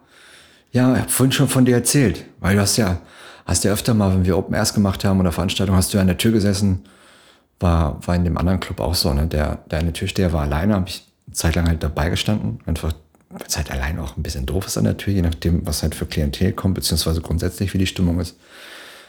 ja, 0.72 0.94
ich 0.94 1.00
habe 1.00 1.10
vorhin 1.10 1.32
schon 1.32 1.48
von 1.48 1.64
dir 1.64 1.76
erzählt, 1.76 2.24
weil 2.40 2.56
du 2.56 2.62
hast 2.62 2.76
ja, 2.76 2.98
hast 3.44 3.64
ja 3.64 3.72
öfter 3.72 3.94
mal, 3.94 4.12
wenn 4.12 4.24
wir 4.24 4.36
Open 4.36 4.54
Airs 4.54 4.74
gemacht 4.74 5.04
haben 5.04 5.20
oder 5.20 5.32
Veranstaltungen, 5.32 5.76
hast 5.76 5.92
du 5.92 5.98
ja 5.98 6.00
an 6.00 6.06
der 6.08 6.18
Tür 6.18 6.32
gesessen. 6.32 6.84
War, 7.58 8.04
war 8.06 8.16
in 8.16 8.24
dem 8.24 8.38
anderen 8.38 8.58
Club 8.58 8.80
auch 8.80 8.94
so, 8.94 9.12
ne? 9.12 9.26
Der, 9.26 9.56
der 9.70 9.80
eine 9.80 9.92
Türsteher 9.92 10.32
war 10.32 10.42
alleine, 10.42 10.74
habe 10.74 10.88
ich 10.88 11.09
Zeit 11.32 11.54
lang 11.54 11.68
halt 11.68 11.82
dabei 11.82 12.10
gestanden. 12.10 12.60
Einfach, 12.66 12.92
weil 13.28 13.46
es 13.46 13.56
halt 13.56 13.70
allein 13.70 13.98
auch 13.98 14.16
ein 14.16 14.22
bisschen 14.22 14.46
doof 14.46 14.66
ist 14.66 14.78
an 14.78 14.84
der 14.84 14.96
Tür, 14.96 15.12
je 15.12 15.22
nachdem, 15.22 15.66
was 15.66 15.82
halt 15.82 15.94
für 15.94 16.06
Klientel 16.06 16.52
kommt, 16.52 16.74
beziehungsweise 16.74 17.20
grundsätzlich, 17.20 17.72
wie 17.74 17.78
die 17.78 17.86
Stimmung 17.86 18.20
ist. 18.20 18.36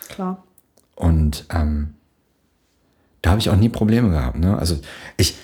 Klar. 0.09 0.43
Und 0.95 1.45
ähm, 1.49 1.95
da 3.21 3.31
habe 3.31 3.39
ich 3.39 3.49
auch 3.49 3.55
nie 3.55 3.69
Probleme 3.69 4.09
gehabt. 4.09 4.37
Ne? 4.37 4.57
Also 4.57 4.79
ich, 5.17 5.35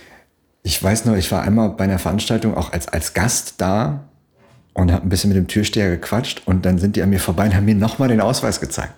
ich 0.63 0.81
weiß 0.81 1.05
nur, 1.05 1.17
ich 1.17 1.31
war 1.31 1.43
einmal 1.43 1.69
bei 1.69 1.85
einer 1.85 1.99
Veranstaltung 1.99 2.55
auch 2.55 2.71
als, 2.73 2.87
als 2.87 3.13
Gast 3.13 3.55
da 3.57 4.03
und 4.73 4.91
habe 4.91 5.03
ein 5.03 5.09
bisschen 5.09 5.29
mit 5.29 5.37
dem 5.37 5.47
Türsteher 5.47 5.89
gequatscht 5.89 6.43
und 6.45 6.65
dann 6.65 6.77
sind 6.77 6.95
die 6.95 7.01
an 7.01 7.09
mir 7.09 7.19
vorbei 7.19 7.45
und 7.45 7.55
haben 7.55 7.65
mir 7.65 7.75
nochmal 7.75 8.09
den 8.09 8.21
Ausweis 8.21 8.59
gezeigt. 8.59 8.93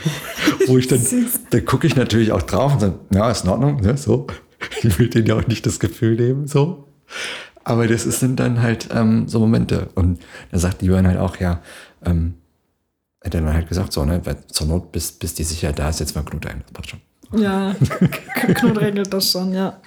Wo 0.66 0.78
ich 0.78 0.88
dann, 0.88 1.04
da 1.50 1.60
gucke 1.60 1.86
ich 1.86 1.96
natürlich 1.96 2.32
auch 2.32 2.42
drauf 2.42 2.74
und 2.74 2.80
sage, 2.80 2.94
ja, 3.12 3.30
ist 3.30 3.44
in 3.44 3.50
Ordnung, 3.50 3.80
ne, 3.80 3.96
so. 3.96 4.26
Ich 4.82 4.98
will 4.98 5.10
denen 5.10 5.26
ja 5.26 5.34
auch 5.34 5.46
nicht 5.46 5.66
das 5.66 5.80
Gefühl 5.80 6.16
nehmen, 6.16 6.46
so. 6.46 6.88
Aber 7.64 7.86
das 7.86 8.02
sind 8.02 8.40
dann 8.40 8.60
halt 8.60 8.88
ähm, 8.92 9.28
so 9.28 9.38
Momente. 9.38 9.88
Und 9.94 10.20
da 10.50 10.58
sagt 10.58 10.80
die 10.80 10.86
Jörn 10.86 11.06
halt 11.06 11.18
auch, 11.18 11.36
ja, 11.36 11.62
ähm, 12.04 12.34
hat 13.24 13.34
er 13.34 13.40
dann 13.40 13.54
halt 13.54 13.68
gesagt, 13.68 13.92
so, 13.92 14.04
ne, 14.04 14.20
zur 14.48 14.66
Not, 14.66 14.90
bis, 14.90 15.12
bis 15.12 15.34
die 15.34 15.44
Sicherheit 15.44 15.78
da 15.78 15.88
ist, 15.88 16.00
jetzt 16.00 16.16
mal 16.16 16.24
Knut 16.24 16.46
ein. 16.46 16.62
Das 16.62 16.72
passt 16.72 16.90
schon. 16.90 17.00
Ja, 17.40 17.74
Knut 18.54 18.80
regelt 18.80 19.12
das 19.12 19.30
schon, 19.30 19.54
ja. 19.54 19.80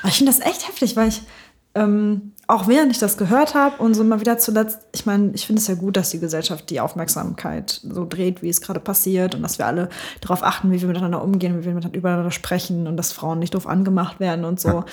Aber 0.00 0.08
ich 0.08 0.16
finde 0.16 0.32
das 0.32 0.40
echt 0.40 0.66
heftig, 0.66 0.96
weil 0.96 1.08
ich, 1.08 1.22
ähm, 1.74 2.32
auch 2.46 2.66
während 2.66 2.90
ich 2.92 2.98
das 2.98 3.18
gehört 3.18 3.54
habe 3.54 3.82
und 3.82 3.92
so 3.92 4.00
immer 4.00 4.20
wieder 4.20 4.38
zuletzt, 4.38 4.78
ich 4.94 5.04
meine, 5.04 5.32
ich 5.34 5.46
finde 5.46 5.60
es 5.60 5.68
ja 5.68 5.74
gut, 5.74 5.98
dass 5.98 6.08
die 6.08 6.18
Gesellschaft 6.18 6.70
die 6.70 6.80
Aufmerksamkeit 6.80 7.82
so 7.84 8.06
dreht, 8.08 8.42
wie 8.42 8.48
es 8.48 8.62
gerade 8.62 8.80
passiert 8.80 9.34
und 9.34 9.42
dass 9.42 9.58
wir 9.58 9.66
alle 9.66 9.90
darauf 10.22 10.42
achten, 10.42 10.72
wie 10.72 10.80
wir 10.80 10.88
miteinander 10.88 11.22
umgehen, 11.22 11.60
wie 11.60 11.66
wir 11.66 11.74
miteinander 11.74 11.98
übereinander 11.98 12.30
sprechen 12.30 12.86
und 12.86 12.96
dass 12.96 13.12
Frauen 13.12 13.38
nicht 13.38 13.54
doof 13.54 13.66
angemacht 13.66 14.18
werden 14.18 14.46
und 14.46 14.58
so. 14.58 14.68
Ja. 14.68 14.86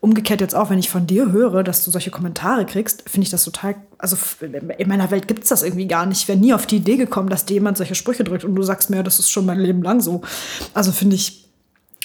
Umgekehrt 0.00 0.40
jetzt 0.40 0.54
auch, 0.54 0.70
wenn 0.70 0.78
ich 0.78 0.88
von 0.88 1.06
dir 1.06 1.30
höre, 1.30 1.62
dass 1.62 1.84
du 1.84 1.90
solche 1.90 2.10
Kommentare 2.10 2.64
kriegst, 2.64 3.08
finde 3.08 3.24
ich 3.24 3.30
das 3.30 3.44
total, 3.44 3.74
also 3.98 4.16
in 4.40 4.88
meiner 4.88 5.10
Welt 5.10 5.28
gibt 5.28 5.42
es 5.42 5.50
das 5.50 5.62
irgendwie 5.62 5.86
gar 5.86 6.06
nicht. 6.06 6.22
Ich 6.22 6.28
wäre 6.28 6.38
nie 6.38 6.54
auf 6.54 6.66
die 6.66 6.76
Idee 6.76 6.96
gekommen, 6.96 7.28
dass 7.28 7.44
dir 7.44 7.54
jemand 7.54 7.76
solche 7.76 7.94
Sprüche 7.94 8.24
drückt 8.24 8.44
und 8.44 8.54
du 8.54 8.62
sagst 8.62 8.88
mir, 8.88 9.02
das 9.02 9.18
ist 9.18 9.30
schon 9.30 9.44
mein 9.44 9.60
Leben 9.60 9.82
lang 9.82 10.00
so. 10.00 10.22
Also 10.72 10.90
finde 10.90 11.16
ich 11.16 11.50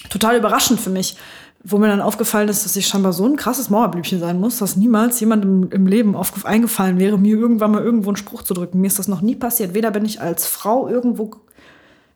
total 0.10 0.38
überraschend 0.38 0.80
für 0.80 0.90
mich 0.90 1.16
wo 1.64 1.78
mir 1.78 1.88
dann 1.88 2.02
aufgefallen 2.02 2.48
ist, 2.48 2.64
dass 2.64 2.76
ich 2.76 2.88
scheinbar 2.88 3.12
so 3.12 3.26
ein 3.26 3.36
krasses 3.36 3.70
Mauerblümchen 3.70 4.20
sein 4.20 4.40
muss, 4.40 4.58
dass 4.60 4.78
niemals 4.78 5.20
jemandem 5.20 5.70
im 5.72 5.88
Leben 5.88 6.16
eingefallen 6.44 7.00
wäre, 7.00 7.18
mir 7.18 7.38
irgendwann 7.38 7.72
mal 7.72 7.84
irgendwo 7.84 8.10
einen 8.10 8.16
Spruch 8.16 8.44
zu 8.44 8.54
drücken. 8.54 8.80
Mir 8.80 8.88
ist 8.88 9.00
das 9.00 9.10
noch 9.10 9.22
nie 9.22 9.36
passiert. 9.36 9.74
Weder 9.74 9.92
bin 9.92 10.06
ich 10.06 10.22
als 10.22 10.46
Frau 10.46 10.88
irgendwo 10.88 11.32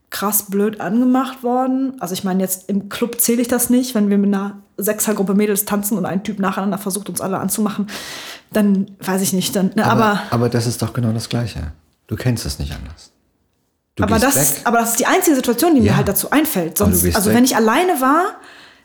krass 0.09 0.45
blöd 0.49 0.79
angemacht 0.79 1.43
worden. 1.43 1.95
Also 1.99 2.13
ich 2.13 2.23
meine, 2.23 2.41
jetzt 2.41 2.69
im 2.69 2.87
Club 2.87 3.19
zähle 3.19 3.41
ich 3.41 3.47
das 3.47 3.69
nicht, 3.69 3.95
wenn 3.95 4.09
wir 4.09 4.17
mit 4.17 4.33
einer 4.33 4.61
Sechsergruppe 4.77 5.33
Mädels 5.33 5.65
tanzen 5.65 5.97
und 5.97 6.05
ein 6.05 6.23
Typ 6.23 6.39
nacheinander 6.39 6.77
versucht, 6.77 7.09
uns 7.09 7.19
alle 7.19 7.39
anzumachen, 7.39 7.87
dann 8.53 8.91
weiß 8.99 9.21
ich 9.21 9.33
nicht. 9.33 9.55
Dann, 9.55 9.71
ne, 9.75 9.83
aber, 9.85 10.03
aber, 10.03 10.21
aber 10.29 10.49
das 10.49 10.67
ist 10.67 10.81
doch 10.81 10.93
genau 10.93 11.11
das 11.11 11.29
Gleiche. 11.29 11.73
Du 12.07 12.15
kennst 12.15 12.45
es 12.45 12.59
nicht 12.59 12.73
anders. 12.73 13.11
Du 13.95 14.03
aber, 14.03 14.19
das, 14.19 14.65
aber 14.65 14.79
das 14.79 14.91
ist 14.91 14.99
die 14.99 15.05
einzige 15.05 15.35
Situation, 15.35 15.75
die 15.75 15.81
ja. 15.81 15.91
mir 15.91 15.97
halt 15.97 16.07
dazu 16.07 16.31
einfällt. 16.31 16.77
Sonst, 16.77 17.03
also 17.15 17.29
weg. 17.29 17.37
wenn 17.37 17.43
ich 17.43 17.55
alleine 17.55 17.99
war, 17.99 18.37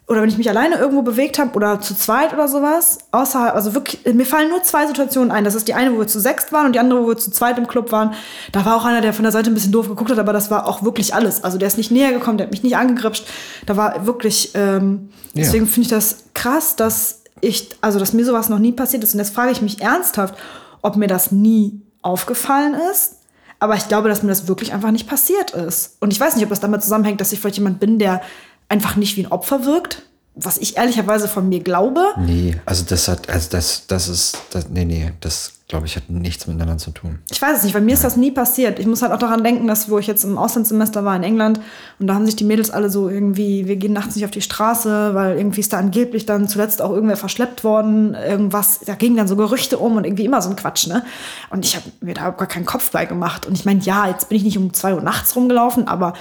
oder 0.09 0.23
wenn 0.23 0.29
ich 0.31 0.39
mich 0.39 0.49
alleine 0.49 0.77
irgendwo 0.77 1.03
bewegt 1.03 1.39
habe 1.39 1.55
oder 1.55 1.81
zu 1.81 1.95
zweit 1.95 2.33
oder 2.33 2.49
sowas, 2.49 2.99
außerhalb, 3.11 3.55
also 3.55 3.75
wirklich, 3.75 4.15
mir 4.15 4.25
fallen 4.25 4.49
nur 4.49 4.63
zwei 4.63 4.87
Situationen 4.87 5.31
ein. 5.31 5.45
Das 5.45 5.55
ist 5.55 5.69
die 5.69 5.75
eine, 5.75 5.93
wo 5.93 5.99
wir 5.99 6.07
zu 6.07 6.19
sechst 6.19 6.51
waren 6.51 6.65
und 6.65 6.73
die 6.73 6.79
andere, 6.79 7.03
wo 7.03 7.09
wir 7.09 7.19
zu 7.19 7.31
zweit 7.31 7.59
im 7.59 7.69
Club 7.69 7.93
waren. 7.93 8.15
Da 8.51 8.65
war 8.65 8.77
auch 8.77 8.87
einer, 8.87 9.03
der 9.03 9.13
von 9.13 9.25
der 9.25 9.33
Seite 9.33 9.51
ein 9.51 9.55
bisschen 9.55 9.71
doof 9.71 9.87
geguckt 9.87 10.11
hat, 10.11 10.19
aber 10.19 10.33
das 10.33 10.51
war 10.51 10.67
auch 10.67 10.83
wirklich 10.83 11.15
alles. 11.15 11.45
Also 11.45 11.59
der 11.59 11.69
ist 11.69 11.77
nicht 11.77 11.91
näher 11.91 12.13
gekommen, 12.13 12.39
der 12.39 12.47
hat 12.47 12.53
mich 12.53 12.63
nicht 12.63 12.77
angegripscht. 12.79 13.27
Da 13.67 13.77
war 13.77 14.07
wirklich, 14.07 14.53
ähm, 14.55 15.11
ja. 15.35 15.43
deswegen 15.43 15.67
finde 15.67 15.83
ich 15.83 15.91
das 15.91 16.25
krass, 16.33 16.75
dass 16.75 17.21
ich, 17.43 17.77
also 17.83 17.99
dass 17.99 18.15
mir 18.15 18.25
sowas 18.25 18.49
noch 18.49 18.59
nie 18.59 18.73
passiert 18.73 19.05
ist. 19.05 19.13
Und 19.13 19.21
jetzt 19.21 19.35
frage 19.35 19.53
ich 19.53 19.61
mich 19.61 19.83
ernsthaft, 19.83 20.35
ob 20.81 20.97
mir 20.97 21.09
das 21.09 21.33
nie 21.33 21.83
aufgefallen 22.01 22.75
ist. 22.93 23.17
Aber 23.61 23.75
ich 23.75 23.89
glaube, 23.89 24.09
dass 24.09 24.23
mir 24.23 24.29
das 24.29 24.49
wirklich 24.49 24.73
einfach 24.73 24.91
nicht 24.91 25.09
passiert 25.09 25.51
ist. 25.51 25.97
Und 26.01 26.13
ich 26.13 26.21
weiß 26.21 26.37
nicht, 26.37 26.45
ob 26.45 26.51
das 26.51 26.61
damit 26.61 26.83
zusammenhängt, 26.83 27.21
dass 27.21 27.33
ich 27.33 27.41
vielleicht 27.41 27.59
jemand 27.59 27.81
bin, 27.81 27.99
der 27.99 28.23
einfach 28.69 28.97
nicht 28.97 29.17
wie 29.17 29.25
ein 29.25 29.33
Opfer 29.33 29.65
wirkt. 29.65 30.03
Was 30.41 30.59
ich 30.59 30.77
ehrlicherweise 30.77 31.29
von 31.29 31.49
mir 31.49 31.61
glaube. 31.61 32.01
Nee, 32.17 32.57
also 32.65 32.85
das 32.89 33.09
hat, 33.09 33.29
also 33.29 33.49
das, 33.51 33.87
das 33.87 34.09
ist, 34.09 34.39
das, 34.51 34.69
nee, 34.69 34.85
nee, 34.85 35.13
das 35.21 35.55
glaube 35.69 35.85
ich, 35.87 35.97
hat 35.97 36.09
nichts 36.09 36.47
miteinander 36.47 36.79
zu 36.79 36.93
tun. 36.93 37.19
Ich 37.31 37.43
weiß 37.43 37.59
es 37.59 37.63
nicht, 37.65 37.75
weil 37.75 37.83
mir 37.83 37.93
ist 37.93 38.03
das 38.03 38.17
nie 38.17 38.31
passiert. 38.31 38.79
Ich 38.79 38.87
muss 38.87 39.03
halt 39.03 39.13
auch 39.13 39.19
daran 39.19 39.45
denken, 39.45 39.67
dass, 39.67 39.91
wo 39.91 39.99
ich 39.99 40.07
jetzt 40.07 40.25
im 40.25 40.39
Auslandssemester 40.39 41.05
war 41.05 41.15
in 41.15 41.23
England 41.23 41.61
und 41.99 42.07
da 42.07 42.15
haben 42.15 42.25
sich 42.25 42.37
die 42.37 42.45
Mädels 42.45 42.71
alle 42.71 42.89
so 42.89 43.11
irgendwie, 43.11 43.67
wir 43.69 43.77
gehen 43.77 43.93
nachts 43.93 44.17
nicht 44.17 44.25
auf 44.25 44.31
die 44.31 44.41
Straße, 44.41 45.15
weil 45.15 45.37
irgendwie 45.37 45.61
ist 45.61 45.75
da 45.75 45.79
angeblich 45.79 46.25
dann 46.25 46.49
zuletzt 46.49 46.81
auch 46.81 46.91
irgendwer 46.91 47.19
verschleppt 47.19 47.65
worden, 47.65 48.15
irgendwas, 48.15 48.81
da 48.87 48.95
gingen 48.95 49.19
dann 49.19 49.29
so 49.29 49.37
Gerüchte 49.37 49.77
um 49.77 49.97
und 49.97 50.05
irgendwie 50.05 50.25
immer 50.25 50.41
so 50.41 50.49
ein 50.49 50.57
Quatsch, 50.57 50.87
ne? 50.87 51.05
Und 51.51 51.67
ich 51.67 51.77
habe 51.77 51.85
mir 52.01 52.15
da 52.15 52.31
gar 52.31 52.49
keinen 52.49 52.65
Kopf 52.65 52.91
bei 52.91 53.05
gemacht. 53.05 53.45
Und 53.45 53.55
ich 53.55 53.67
meine, 53.67 53.81
ja, 53.81 54.09
jetzt 54.09 54.31
bin 54.31 54.37
ich 54.37 54.45
nicht 54.45 54.57
um 54.57 54.73
zwei 54.73 54.95
Uhr 54.95 55.03
nachts 55.03 55.37
rumgelaufen, 55.37 55.87
aber 55.87 56.15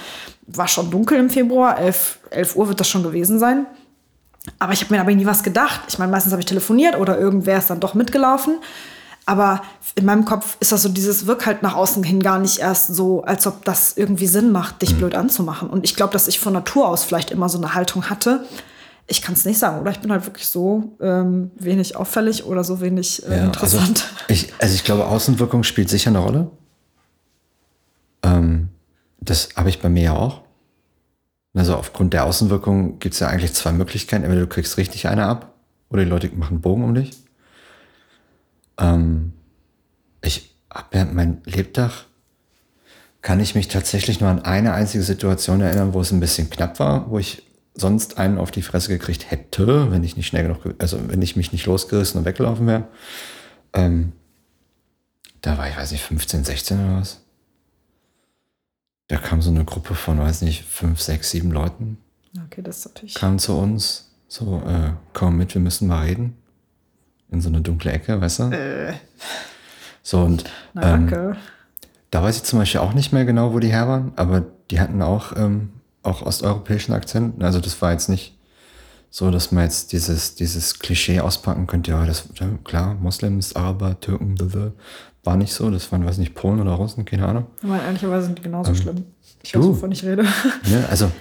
war 0.46 0.68
schon 0.68 0.90
dunkel 0.90 1.18
im 1.18 1.30
Februar, 1.30 1.78
11, 1.78 2.18
11 2.30 2.56
Uhr 2.56 2.68
wird 2.68 2.80
das 2.80 2.88
schon 2.88 3.02
gewesen 3.02 3.38
sein. 3.38 3.66
Aber 4.58 4.72
ich 4.72 4.82
habe 4.82 4.94
mir 4.94 5.00
aber 5.00 5.14
nie 5.14 5.26
was 5.26 5.42
gedacht. 5.42 5.80
Ich 5.88 5.98
meine, 5.98 6.10
meistens 6.10 6.32
habe 6.32 6.40
ich 6.40 6.46
telefoniert 6.46 6.96
oder 6.96 7.18
irgendwer 7.18 7.58
ist 7.58 7.70
dann 7.70 7.80
doch 7.80 7.94
mitgelaufen. 7.94 8.58
Aber 9.26 9.60
in 9.94 10.06
meinem 10.06 10.24
Kopf 10.24 10.56
ist 10.60 10.72
das 10.72 10.82
so, 10.82 10.88
dieses 10.88 11.26
Wirk 11.26 11.44
halt 11.44 11.62
nach 11.62 11.74
außen 11.74 12.02
hin 12.02 12.22
gar 12.22 12.38
nicht 12.38 12.60
erst 12.60 12.94
so, 12.94 13.24
als 13.24 13.46
ob 13.46 13.62
das 13.64 13.94
irgendwie 13.96 14.26
Sinn 14.26 14.52
macht, 14.52 14.80
dich 14.80 14.94
mhm. 14.94 14.98
blöd 14.98 15.14
anzumachen. 15.14 15.68
Und 15.68 15.84
ich 15.84 15.96
glaube, 15.96 16.14
dass 16.14 16.28
ich 16.28 16.40
von 16.40 16.54
Natur 16.54 16.88
aus 16.88 17.04
vielleicht 17.04 17.30
immer 17.30 17.50
so 17.50 17.58
eine 17.58 17.74
Haltung 17.74 18.08
hatte. 18.08 18.46
Ich 19.06 19.20
kann 19.20 19.34
es 19.34 19.44
nicht 19.44 19.58
sagen, 19.58 19.80
oder 19.80 19.90
ich 19.90 20.00
bin 20.00 20.10
halt 20.12 20.24
wirklich 20.24 20.46
so 20.46 20.96
ähm, 21.00 21.50
wenig 21.58 21.96
auffällig 21.96 22.46
oder 22.46 22.64
so 22.64 22.80
wenig 22.80 23.26
äh, 23.26 23.36
ja, 23.36 23.44
interessant. 23.44 24.06
Also 24.28 24.46
ich, 24.46 24.52
also 24.60 24.74
ich 24.74 24.84
glaube, 24.84 25.06
Außenwirkung 25.06 25.62
spielt 25.62 25.90
sicher 25.90 26.08
eine 26.08 26.20
Rolle. 26.20 26.50
Ähm, 28.22 28.68
das 29.20 29.50
habe 29.56 29.68
ich 29.68 29.80
bei 29.80 29.90
mir 29.90 30.04
ja 30.04 30.12
auch. 30.14 30.40
Also 31.58 31.74
aufgrund 31.74 32.12
der 32.12 32.24
Außenwirkung 32.24 33.00
gibt 33.00 33.14
es 33.14 33.20
ja 33.20 33.28
eigentlich 33.28 33.52
zwei 33.52 33.72
Möglichkeiten. 33.72 34.22
Entweder 34.22 34.42
du 34.42 34.48
kriegst 34.48 34.76
richtig 34.76 35.08
eine 35.08 35.26
ab 35.26 35.54
oder 35.90 36.04
die 36.04 36.10
Leute 36.10 36.30
machen 36.34 36.60
Bogen 36.60 36.84
um 36.84 36.94
dich. 36.94 37.10
Ähm, 38.78 39.32
ich 40.22 40.54
habe 40.72 40.86
während 40.92 41.14
mein 41.14 41.42
Lebtag 41.44 42.04
kann 43.22 43.40
ich 43.40 43.56
mich 43.56 43.66
tatsächlich 43.66 44.20
nur 44.20 44.30
an 44.30 44.44
eine 44.44 44.72
einzige 44.72 45.02
Situation 45.02 45.60
erinnern, 45.60 45.94
wo 45.94 46.00
es 46.00 46.12
ein 46.12 46.20
bisschen 46.20 46.48
knapp 46.48 46.78
war, 46.78 47.10
wo 47.10 47.18
ich 47.18 47.42
sonst 47.74 48.18
einen 48.18 48.38
auf 48.38 48.52
die 48.52 48.62
Fresse 48.62 48.88
gekriegt 48.88 49.30
hätte, 49.30 49.90
wenn 49.90 50.04
ich 50.04 50.16
nicht 50.16 50.28
schnell 50.28 50.44
genug, 50.44 50.74
also 50.78 50.98
wenn 51.08 51.22
ich 51.22 51.34
mich 51.34 51.50
nicht 51.52 51.66
losgerissen 51.66 52.20
und 52.20 52.24
weggelaufen 52.24 52.68
wäre. 52.68 52.84
Ähm, 53.72 54.12
da 55.40 55.58
war 55.58 55.68
ich, 55.68 55.76
weiß 55.76 55.90
nicht, 55.90 56.04
15, 56.04 56.44
16 56.44 56.78
oder 56.78 57.00
was. 57.00 57.20
Da 59.08 59.16
kam 59.16 59.40
so 59.40 59.50
eine 59.50 59.64
Gruppe 59.64 59.94
von, 59.94 60.18
weiß 60.18 60.42
nicht, 60.42 60.64
fünf, 60.64 61.00
sechs, 61.00 61.30
sieben 61.30 61.50
Leuten. 61.50 61.98
Okay, 62.46 62.62
das 62.62 62.78
ist 62.78 62.86
natürlich. 62.86 63.14
Kam 63.14 63.38
zu 63.38 63.56
uns, 63.56 64.10
so, 64.28 64.62
äh, 64.66 64.92
komm 65.14 65.38
mit, 65.38 65.54
wir 65.54 65.62
müssen 65.62 65.88
mal 65.88 66.04
reden. 66.04 66.36
In 67.30 67.40
so 67.40 67.48
eine 67.48 67.60
dunkle 67.60 67.92
Ecke, 67.92 68.20
weißt 68.20 68.38
du? 68.40 68.42
Äh. 68.52 68.94
So, 70.02 70.20
und 70.20 70.44
Na, 70.74 70.94
ähm, 70.94 71.36
da 72.10 72.22
weiß 72.22 72.36
ich 72.36 72.42
zum 72.44 72.58
Beispiel 72.58 72.80
auch 72.80 72.94
nicht 72.94 73.12
mehr 73.12 73.24
genau, 73.24 73.52
wo 73.52 73.58
die 73.58 73.68
her 73.68 73.88
waren, 73.88 74.12
aber 74.16 74.44
die 74.70 74.80
hatten 74.80 75.02
auch, 75.02 75.36
ähm, 75.36 75.70
auch 76.02 76.22
osteuropäischen 76.22 76.94
Akzent. 76.94 77.42
Also 77.42 77.60
das 77.60 77.80
war 77.82 77.92
jetzt 77.92 78.08
nicht 78.08 78.38
so, 79.10 79.30
dass 79.30 79.52
man 79.52 79.64
jetzt 79.64 79.92
dieses, 79.92 80.34
dieses 80.34 80.78
Klischee 80.78 81.20
auspacken 81.20 81.66
könnte, 81.66 81.90
ja, 81.90 82.04
das, 82.04 82.24
klar, 82.64 82.94
Moslems, 82.94 83.56
Araber, 83.56 83.98
Türken, 84.00 84.34
blablabla. 84.34 84.72
War 85.28 85.36
nicht 85.36 85.52
so, 85.52 85.70
das 85.70 85.92
waren, 85.92 86.06
weiß 86.06 86.16
nicht, 86.16 86.34
Polen 86.34 86.58
oder 86.58 86.72
Russen, 86.72 87.04
keine 87.04 87.28
Ahnung. 87.28 87.48
Aber 87.62 87.82
ehrlicherweise 87.82 88.24
sind 88.24 88.38
die 88.38 88.42
genauso 88.42 88.70
ähm, 88.70 88.76
schlimm. 88.78 89.04
Ich 89.42 89.54
weiß, 89.54 89.62
wovon 89.62 89.92
ich 89.92 90.02
rede. 90.02 90.24
Ja, 90.24 90.86
also 90.88 91.12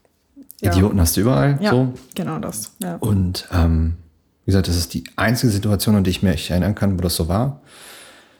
ja. 0.60 0.70
Idioten 0.70 1.00
hast 1.00 1.16
du 1.16 1.22
überall. 1.22 1.58
Ja, 1.60 1.72
so. 1.72 1.92
genau 2.14 2.38
das. 2.38 2.76
Ja. 2.80 2.98
Und 3.00 3.48
ähm, 3.52 3.96
wie 4.44 4.52
gesagt, 4.52 4.68
das 4.68 4.76
ist 4.76 4.94
die 4.94 5.02
einzige 5.16 5.50
Situation, 5.50 5.96
an 5.96 6.04
die 6.04 6.10
ich 6.10 6.22
mich 6.22 6.48
erinnern 6.52 6.76
kann, 6.76 6.96
wo 6.96 7.02
das 7.02 7.16
so 7.16 7.26
war. 7.26 7.62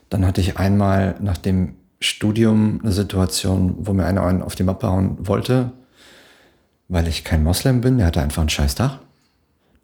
Dann 0.08 0.24
hatte 0.24 0.40
ich 0.40 0.56
einmal 0.56 1.16
nach 1.20 1.36
dem 1.36 1.74
Studium 1.98 2.78
eine 2.80 2.92
Situation, 2.92 3.74
wo 3.80 3.94
mir 3.94 4.06
einer 4.06 4.22
einen 4.22 4.40
auf 4.40 4.54
die 4.54 4.62
Mappe 4.62 4.86
hauen 4.86 5.16
wollte, 5.26 5.72
weil 6.86 7.08
ich 7.08 7.24
kein 7.24 7.42
Moslem 7.42 7.80
bin. 7.80 7.98
Der 7.98 8.06
hatte 8.06 8.22
einfach 8.22 8.42
ein 8.42 8.50
scheiß 8.50 8.76
Dach. 8.76 9.00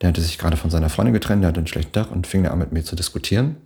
Der 0.00 0.10
hatte 0.10 0.20
sich 0.20 0.38
gerade 0.38 0.56
von 0.56 0.70
seiner 0.70 0.90
Freundin 0.90 1.12
getrennt, 1.12 1.42
der 1.42 1.48
hatte 1.48 1.60
ein 1.60 1.66
schlechtes 1.66 1.90
Dach 1.90 2.12
und 2.12 2.28
fing 2.28 2.46
an 2.46 2.60
mit 2.60 2.70
mir 2.70 2.84
zu 2.84 2.94
diskutieren. 2.94 3.56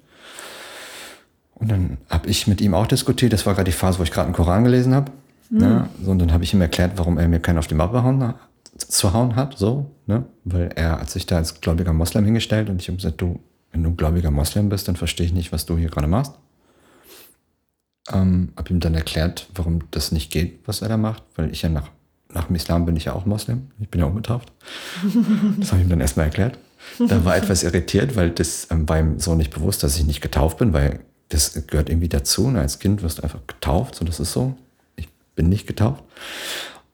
Und 1.61 1.71
dann 1.71 1.99
habe 2.09 2.29
ich 2.29 2.47
mit 2.47 2.61
ihm 2.61 2.75
auch 2.75 2.87
diskutiert. 2.87 3.33
Das 3.33 3.47
war 3.47 3.55
gerade 3.55 3.71
die 3.71 3.77
Phase, 3.77 3.99
wo 3.99 4.03
ich 4.03 4.13
gerade 4.13 4.27
einen 4.27 4.35
Koran 4.35 4.65
gelesen 4.65 4.95
habe. 4.95 5.13
Mhm. 5.51 5.59
Ne? 5.59 5.89
So, 6.03 6.11
und 6.11 6.19
dann 6.21 6.33
habe 6.33 6.45
ich 6.45 6.55
ihm 6.55 6.61
erklärt, 6.61 6.93
warum 6.97 7.19
er 7.19 7.29
mir 7.29 7.41
keinen 7.41 7.59
auf 7.59 7.67
die 7.67 7.75
Mappe 7.75 8.03
hauen, 8.03 8.35
zu 8.77 9.13
hauen 9.13 9.37
hat. 9.37 9.59
So, 9.59 9.91
ne? 10.07 10.25
Weil 10.45 10.71
er 10.77 11.01
hat 11.01 11.11
sich 11.11 11.27
da 11.27 11.37
als 11.37 11.61
gläubiger 11.61 11.93
Moslem 11.93 12.25
hingestellt 12.25 12.71
und 12.71 12.81
ich 12.81 12.89
habe 12.89 12.97
gesagt, 12.97 13.21
du, 13.21 13.41
wenn 13.73 13.83
du 13.83 13.91
ein 13.91 13.97
gläubiger 13.97 14.31
Moslem 14.31 14.69
bist, 14.69 14.89
dann 14.89 14.97
verstehe 14.97 15.27
ich 15.27 15.33
nicht, 15.33 15.53
was 15.53 15.67
du 15.67 15.77
hier 15.77 15.89
gerade 15.89 16.07
machst. 16.07 16.35
Ähm, 18.11 18.53
habe 18.57 18.71
ihm 18.71 18.81
dann 18.81 18.95
erklärt, 18.95 19.49
warum 19.55 19.81
das 19.91 20.13
nicht 20.13 20.31
geht, 20.31 20.61
was 20.67 20.81
er 20.81 20.89
da 20.89 20.97
macht, 20.97 21.23
weil 21.37 21.51
ich 21.51 21.63
ja 21.63 21.69
nach, 21.69 21.91
nach 22.33 22.45
dem 22.45 22.57
Islam 22.57 22.87
bin 22.87 22.97
ich 22.97 23.07
ja 23.07 23.13
auch 23.13 23.27
Moslem. 23.27 23.71
Ich 23.81 23.89
bin 23.89 24.01
ja 24.01 24.07
ungetauft. 24.07 24.53
das 25.59 25.73
habe 25.73 25.81
ich 25.81 25.87
ihm 25.87 25.91
dann 25.91 26.01
erstmal 26.01 26.27
erklärt. 26.27 26.59
Da 26.99 27.25
war 27.25 27.37
etwas 27.37 27.65
irritiert, 27.65 28.17
weil 28.17 28.31
das 28.31 28.69
ähm, 28.71 28.89
war 28.89 28.99
ihm 28.99 29.19
so 29.19 29.35
nicht 29.35 29.53
bewusst, 29.53 29.83
dass 29.83 29.99
ich 29.99 30.07
nicht 30.07 30.21
getauft 30.21 30.59
bin, 30.59 30.73
weil 30.73 31.01
das 31.29 31.67
gehört 31.67 31.89
irgendwie 31.89 32.09
dazu. 32.09 32.47
Und 32.47 32.57
als 32.57 32.79
Kind 32.79 33.03
wirst 33.03 33.19
du 33.19 33.23
einfach 33.23 33.47
getauft, 33.47 33.95
so 33.95 34.05
das 34.05 34.21
ist 34.21 34.33
so. 34.33 34.55
Ich 34.97 35.09
bin 35.35 35.49
nicht 35.49 35.67
getauft. 35.67 36.03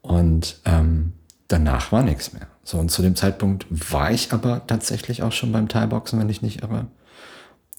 Und 0.02 0.60
ähm, 0.64 1.12
danach 1.48 1.92
war 1.92 2.02
nichts 2.02 2.32
mehr. 2.32 2.46
So, 2.62 2.78
und 2.78 2.90
zu 2.90 3.02
dem 3.02 3.16
Zeitpunkt 3.16 3.66
war 3.70 4.10
ich 4.10 4.32
aber 4.32 4.66
tatsächlich 4.66 5.22
auch 5.22 5.32
schon 5.32 5.52
beim 5.52 5.68
Thai-Boxen, 5.68 6.18
wenn 6.18 6.30
ich 6.30 6.42
nicht 6.42 6.62
irre. 6.62 6.86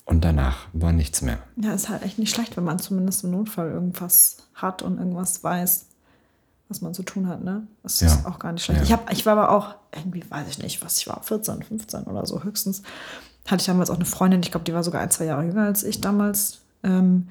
Und 0.05 0.23
danach 0.23 0.67
war 0.73 0.91
nichts 0.91 1.23
mehr. 1.23 1.39
Ja, 1.55 1.73
ist 1.73 1.89
halt 1.89 2.03
echt 2.03 2.19
nicht 2.19 2.33
schlecht, 2.33 2.55
wenn 2.57 2.63
man 2.63 2.77
zumindest 2.77 3.23
im 3.23 3.31
Notfall 3.31 3.71
irgendwas 3.71 4.37
hat 4.53 4.83
und 4.83 4.99
irgendwas 4.99 5.43
weiß, 5.43 5.87
was 6.69 6.81
man 6.81 6.93
zu 6.93 7.03
tun 7.03 7.27
hat, 7.27 7.43
ne? 7.43 7.67
Das 7.81 7.99
ja. 7.99 8.07
ist 8.07 8.25
auch 8.25 8.37
gar 8.37 8.51
nicht 8.51 8.63
schlecht. 8.63 8.81
Ja. 8.81 8.85
Ich, 8.85 8.93
hab, 8.93 9.11
ich 9.11 9.25
war 9.25 9.33
aber 9.33 9.51
auch, 9.51 9.75
irgendwie 9.95 10.23
weiß 10.29 10.47
ich 10.47 10.59
nicht, 10.59 10.83
was 10.83 10.99
ich 10.99 11.07
war, 11.07 11.21
14, 11.23 11.63
15 11.63 12.03
oder 12.03 12.25
so 12.25 12.43
höchstens 12.43 12.83
hatte 13.45 13.61
ich 13.61 13.67
damals 13.67 13.89
auch 13.89 13.95
eine 13.95 14.05
Freundin, 14.05 14.41
ich 14.41 14.51
glaube, 14.51 14.65
die 14.65 14.73
war 14.73 14.83
sogar 14.83 15.01
ein, 15.01 15.11
zwei 15.11 15.25
Jahre 15.25 15.43
jünger 15.45 15.63
als 15.63 15.83
ich 15.83 16.01
damals. 16.01 16.59
Ähm, 16.83 17.27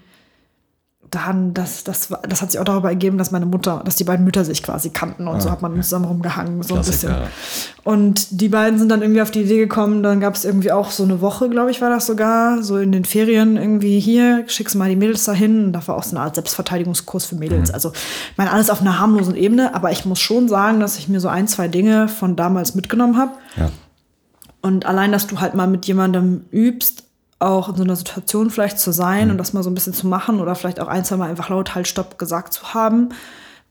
dann, 1.11 1.55
das, 1.55 1.85
das, 1.85 2.09
das 2.29 2.43
hat 2.43 2.51
sich 2.51 2.61
auch 2.61 2.65
darüber 2.65 2.89
ergeben, 2.89 3.19
dass 3.19 3.31
meine 3.31 3.47
Mutter, 3.47 3.83
dass 3.85 3.97
die 3.97 4.05
beiden 4.05 4.25
Mütter 4.25 4.45
sich 4.45 4.63
quasi 4.63 4.91
kannten 4.91 5.29
und 5.29 5.37
ah, 5.37 5.41
so 5.41 5.51
hat 5.51 5.63
man 5.63 5.81
zusammen 5.83 6.07
rumgehangen, 6.07 6.63
so 6.63 6.75
Klassiker. 6.75 7.17
ein 7.17 7.23
bisschen. 7.23 7.35
Und 7.85 8.41
die 8.41 8.49
beiden 8.49 8.79
sind 8.79 8.89
dann 8.89 9.03
irgendwie 9.03 9.23
auf 9.23 9.31
die 9.31 9.43
Idee 9.43 9.59
gekommen, 9.59 10.03
dann 10.03 10.21
gab 10.21 10.35
es 10.35 10.45
irgendwie 10.45 10.73
auch 10.73 10.91
so 10.91 11.05
eine 11.05 11.21
Woche, 11.21 11.49
glaube 11.51 11.71
ich, 11.71 11.81
war 11.81 11.91
das 11.91 12.07
sogar, 12.07 12.63
so 12.63 12.79
in 12.79 12.91
den 12.91 13.05
Ferien 13.05 13.57
irgendwie 13.57 14.01
hier, 14.01 14.45
schickst 14.49 14.75
mal 14.75 14.89
die 14.89 14.97
Mädels 14.97 15.25
dahin. 15.25 15.67
Und 15.67 15.73
da 15.73 15.87
war 15.87 15.97
auch 15.97 16.03
so 16.03 16.17
eine 16.17 16.25
Art 16.25 16.35
Selbstverteidigungskurs 16.35 17.27
für 17.27 17.37
Mädels. 17.37 17.69
Mhm. 17.69 17.75
Also, 17.75 17.93
ich 17.93 18.39
meine, 18.39 18.51
alles 18.51 18.71
auf 18.71 18.81
einer 18.81 18.99
harmlosen 18.99 19.37
Ebene, 19.37 19.75
aber 19.75 19.93
ich 19.93 20.05
muss 20.05 20.21
schon 20.21 20.49
sagen, 20.49 20.81
dass 20.81 20.99
ich 20.99 21.09
mir 21.09 21.21
so 21.21 21.29
ein, 21.29 21.47
zwei 21.47 21.69
Dinge 21.69 22.09
von 22.09 22.35
damals 22.37 22.75
mitgenommen 22.75 23.19
habe. 23.19 23.33
Ja. 23.57 23.71
Und 24.65 24.87
allein, 24.87 25.13
dass 25.13 25.27
du 25.27 25.41
halt 25.41 25.55
mal 25.55 25.67
mit 25.67 25.85
jemandem 25.85 26.47
übst, 26.51 27.05
auch 27.39 27.69
in 27.69 27.77
so 27.77 27.83
einer 27.83 27.97
Situation 27.97 28.49
vielleicht 28.49 28.79
zu 28.79 28.93
sein 28.93 29.27
mhm. 29.27 29.33
und 29.33 29.39
das 29.39 29.53
mal 29.53 29.63
so 29.63 29.69
ein 29.69 29.75
bisschen 29.75 29.93
zu 29.93 30.07
machen 30.07 30.41
oder 30.41 30.55
vielleicht 30.55 30.81
auch 30.81 30.89
ein, 30.89 31.05
zwei 31.05 31.19
Mal 31.19 31.29
einfach 31.29 31.51
laut 31.51 31.75
halt 31.75 31.87
Stopp 31.87 32.19
gesagt 32.19 32.55
zu 32.55 32.73
haben 32.73 33.11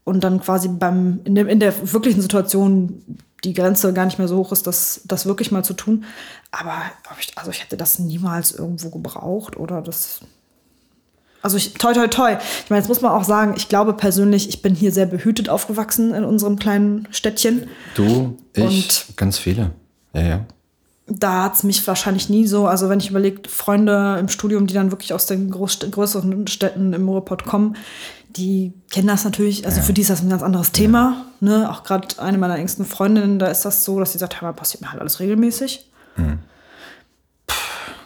und 0.03 0.23
dann 0.23 0.39
quasi 0.39 0.67
beim, 0.67 1.21
in, 1.23 1.33
dem, 1.33 1.47
in 1.47 1.59
der 1.59 1.73
wirklichen 1.91 2.21
Situation 2.21 3.01
die 3.43 3.55
Grenze 3.55 3.91
gar 3.91 4.05
nicht 4.05 4.19
mehr 4.19 4.27
so 4.27 4.37
hoch 4.37 4.51
ist, 4.51 4.67
das, 4.67 5.01
das 5.05 5.25
wirklich 5.25 5.51
mal 5.51 5.65
zu 5.65 5.73
tun. 5.73 6.05
Aber 6.51 6.75
ich, 7.19 7.35
also 7.39 7.49
ich 7.49 7.63
hätte 7.63 7.75
das 7.75 7.97
niemals 7.97 8.51
irgendwo 8.51 8.91
gebraucht 8.91 9.57
oder 9.57 9.81
das. 9.81 10.19
Also 11.41 11.57
ich, 11.57 11.73
toi, 11.73 11.93
toi, 11.93 12.07
toi. 12.07 12.37
Ich 12.63 12.69
meine, 12.69 12.81
jetzt 12.81 12.87
muss 12.87 13.01
man 13.01 13.13
auch 13.13 13.23
sagen, 13.23 13.55
ich 13.57 13.67
glaube 13.67 13.93
persönlich, 13.93 14.47
ich 14.47 14.61
bin 14.61 14.75
hier 14.75 14.91
sehr 14.91 15.07
behütet 15.07 15.49
aufgewachsen 15.49 16.13
in 16.13 16.23
unserem 16.23 16.59
kleinen 16.59 17.07
Städtchen. 17.09 17.67
Du, 17.95 18.37
ich, 18.53 18.61
und 19.07 19.17
ganz 19.17 19.39
viele. 19.39 19.71
Ja, 20.13 20.21
ja 20.21 20.45
da 21.07 21.43
hat 21.43 21.55
es 21.55 21.63
mich 21.63 21.85
wahrscheinlich 21.85 22.29
nie 22.29 22.47
so, 22.47 22.67
also 22.67 22.89
wenn 22.89 22.99
ich 22.99 23.09
überlege, 23.09 23.49
Freunde 23.49 24.17
im 24.19 24.29
Studium, 24.29 24.67
die 24.67 24.73
dann 24.73 24.91
wirklich 24.91 25.13
aus 25.13 25.25
den 25.25 25.51
Großst 25.51 25.91
größeren 25.91 26.47
Städten 26.47 26.93
im 26.93 27.09
Ruhrpott 27.09 27.43
kommen, 27.45 27.75
die 28.29 28.73
kennen 28.89 29.07
das 29.07 29.25
natürlich, 29.25 29.65
also 29.65 29.79
ja. 29.79 29.83
für 29.83 29.93
die 29.93 30.01
ist 30.01 30.09
das 30.09 30.21
ein 30.21 30.29
ganz 30.29 30.41
anderes 30.41 30.71
Thema. 30.71 31.25
Ja. 31.41 31.47
Ne? 31.47 31.71
Auch 31.71 31.83
gerade 31.83 32.19
eine 32.19 32.37
meiner 32.37 32.57
engsten 32.57 32.85
Freundinnen, 32.85 33.37
da 33.37 33.47
ist 33.47 33.63
das 33.65 33.83
so, 33.83 33.99
dass 33.99 34.13
sie 34.13 34.17
sagt, 34.17 34.37
ja, 34.41 34.51
passiert 34.53 34.81
mir 34.81 34.91
halt 34.91 35.01
alles 35.01 35.19
regelmäßig. 35.19 35.89
Mhm. 36.15 36.39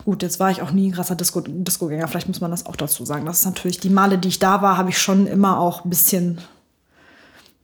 gut, 0.05 0.23
jetzt 0.23 0.39
war 0.39 0.49
ich 0.49 0.61
auch 0.61 0.71
nie 0.71 0.89
ein 0.89 0.93
krasser 0.93 1.15
Disco, 1.15 1.41
Disco-Gänger, 1.41 2.07
vielleicht 2.07 2.29
muss 2.29 2.41
man 2.41 2.51
das 2.51 2.65
auch 2.65 2.75
dazu 2.75 3.05
sagen. 3.05 3.25
Das 3.25 3.39
ist 3.39 3.45
natürlich, 3.45 3.79
die 3.79 3.89
Male, 3.89 4.17
die 4.17 4.29
ich 4.29 4.39
da 4.39 4.61
war, 4.61 4.77
habe 4.77 4.89
ich 4.89 4.97
schon 4.97 5.27
immer 5.27 5.59
auch 5.59 5.85
ein 5.85 5.89
bisschen 5.89 6.39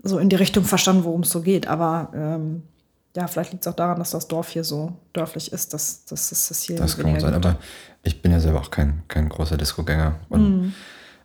so 0.03 0.19
in 0.19 0.29
die 0.29 0.35
Richtung 0.35 0.65
verstanden, 0.65 1.05
worum 1.05 1.21
es 1.21 1.29
so 1.29 1.41
geht. 1.41 1.67
Aber 1.67 2.11
ähm, 2.13 2.63
ja, 3.15 3.27
vielleicht 3.27 3.51
liegt 3.51 3.65
es 3.65 3.71
auch 3.71 3.75
daran, 3.75 3.99
dass 3.99 4.11
das 4.11 4.27
Dorf 4.27 4.49
hier 4.49 4.63
so 4.63 4.93
dörflich 5.13 5.51
ist, 5.53 5.73
dass, 5.73 6.05
dass, 6.05 6.29
dass 6.29 6.47
das 6.47 6.61
hier. 6.63 6.77
Das 6.77 6.97
kann 6.97 7.19
sein, 7.19 7.33
aber 7.33 7.57
ich 8.01 8.21
bin 8.21 8.31
ja 8.31 8.39
selber 8.39 8.59
auch 8.59 8.71
kein, 8.71 9.03
kein 9.07 9.29
großer 9.29 9.55
Disco-Gänger. 9.55 10.15
Mm. 10.29 10.69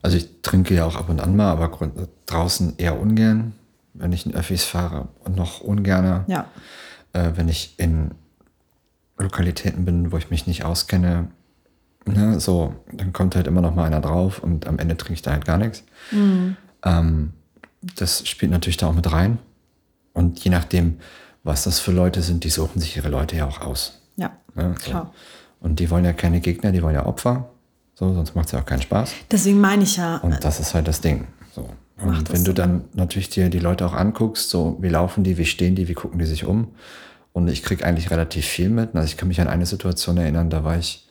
Also 0.02 0.16
ich 0.16 0.42
trinke 0.42 0.74
ja 0.74 0.84
auch 0.84 0.96
ab 0.96 1.08
und 1.08 1.20
an 1.20 1.34
mal, 1.34 1.50
aber 1.50 1.70
draußen 2.26 2.74
eher 2.76 3.00
ungern, 3.00 3.54
wenn 3.94 4.12
ich 4.12 4.26
in 4.26 4.34
Öffis 4.34 4.64
fahre 4.64 5.08
und 5.24 5.34
noch 5.34 5.60
ungerner. 5.60 6.24
Ja. 6.28 6.46
äh, 7.14 7.32
wenn 7.34 7.48
ich 7.48 7.74
in 7.78 8.12
Lokalitäten 9.16 9.84
bin, 9.84 10.12
wo 10.12 10.18
ich 10.18 10.30
mich 10.30 10.46
nicht 10.46 10.64
auskenne, 10.64 11.28
ne, 12.04 12.38
so, 12.38 12.74
dann 12.92 13.12
kommt 13.12 13.34
halt 13.34 13.46
immer 13.46 13.60
noch 13.60 13.74
mal 13.74 13.84
einer 13.84 14.00
drauf 14.00 14.42
und 14.42 14.66
am 14.66 14.78
Ende 14.78 14.96
trinke 14.96 15.14
ich 15.14 15.22
da 15.22 15.32
halt 15.32 15.44
gar 15.44 15.58
nichts. 15.58 15.82
Mhm. 16.12 16.56
Ähm, 16.84 17.32
das 17.96 18.26
spielt 18.28 18.52
natürlich 18.52 18.76
da 18.76 18.88
auch 18.88 18.94
mit 18.94 19.10
rein. 19.10 19.38
Und 20.12 20.42
je 20.42 20.50
nachdem, 20.50 20.98
was 21.42 21.64
das 21.64 21.78
für 21.78 21.92
Leute 21.92 22.22
sind, 22.22 22.44
die 22.44 22.50
suchen 22.50 22.80
sich 22.80 22.96
ihre 22.96 23.08
Leute 23.08 23.36
ja 23.36 23.46
auch 23.46 23.60
aus. 23.60 24.00
Ja, 24.16 24.32
ne, 24.54 24.74
so. 24.78 24.90
klar. 24.90 25.12
Und 25.60 25.80
die 25.80 25.90
wollen 25.90 26.04
ja 26.04 26.12
keine 26.12 26.40
Gegner, 26.40 26.72
die 26.72 26.82
wollen 26.82 26.94
ja 26.94 27.06
Opfer. 27.06 27.50
So, 27.94 28.14
sonst 28.14 28.36
macht 28.36 28.46
es 28.46 28.52
ja 28.52 28.60
auch 28.60 28.66
keinen 28.66 28.82
Spaß. 28.82 29.12
Deswegen 29.30 29.60
meine 29.60 29.82
ich 29.82 29.96
ja. 29.96 30.18
Und 30.18 30.44
das 30.44 30.60
ist 30.60 30.74
halt 30.74 30.86
das 30.86 31.00
Ding. 31.00 31.26
So. 31.52 31.68
Und 32.00 32.32
wenn 32.32 32.44
du 32.44 32.52
dann 32.52 32.84
natürlich 32.94 33.28
dir 33.28 33.48
die 33.48 33.58
Leute 33.58 33.84
auch 33.84 33.92
anguckst, 33.92 34.50
so 34.50 34.76
wie 34.80 34.88
laufen 34.88 35.24
die, 35.24 35.36
wie 35.36 35.46
stehen 35.46 35.74
die, 35.74 35.88
wie 35.88 35.94
gucken 35.94 36.20
die 36.20 36.26
sich 36.26 36.44
um. 36.44 36.68
Und 37.32 37.48
ich 37.48 37.62
kriege 37.62 37.84
eigentlich 37.84 38.10
relativ 38.10 38.46
viel 38.46 38.68
mit. 38.68 38.94
Also 38.94 39.06
ich 39.06 39.16
kann 39.16 39.28
mich 39.28 39.40
an 39.40 39.48
eine 39.48 39.66
Situation 39.66 40.16
erinnern, 40.16 40.48
da 40.48 40.62
war 40.62 40.78
ich 40.78 41.08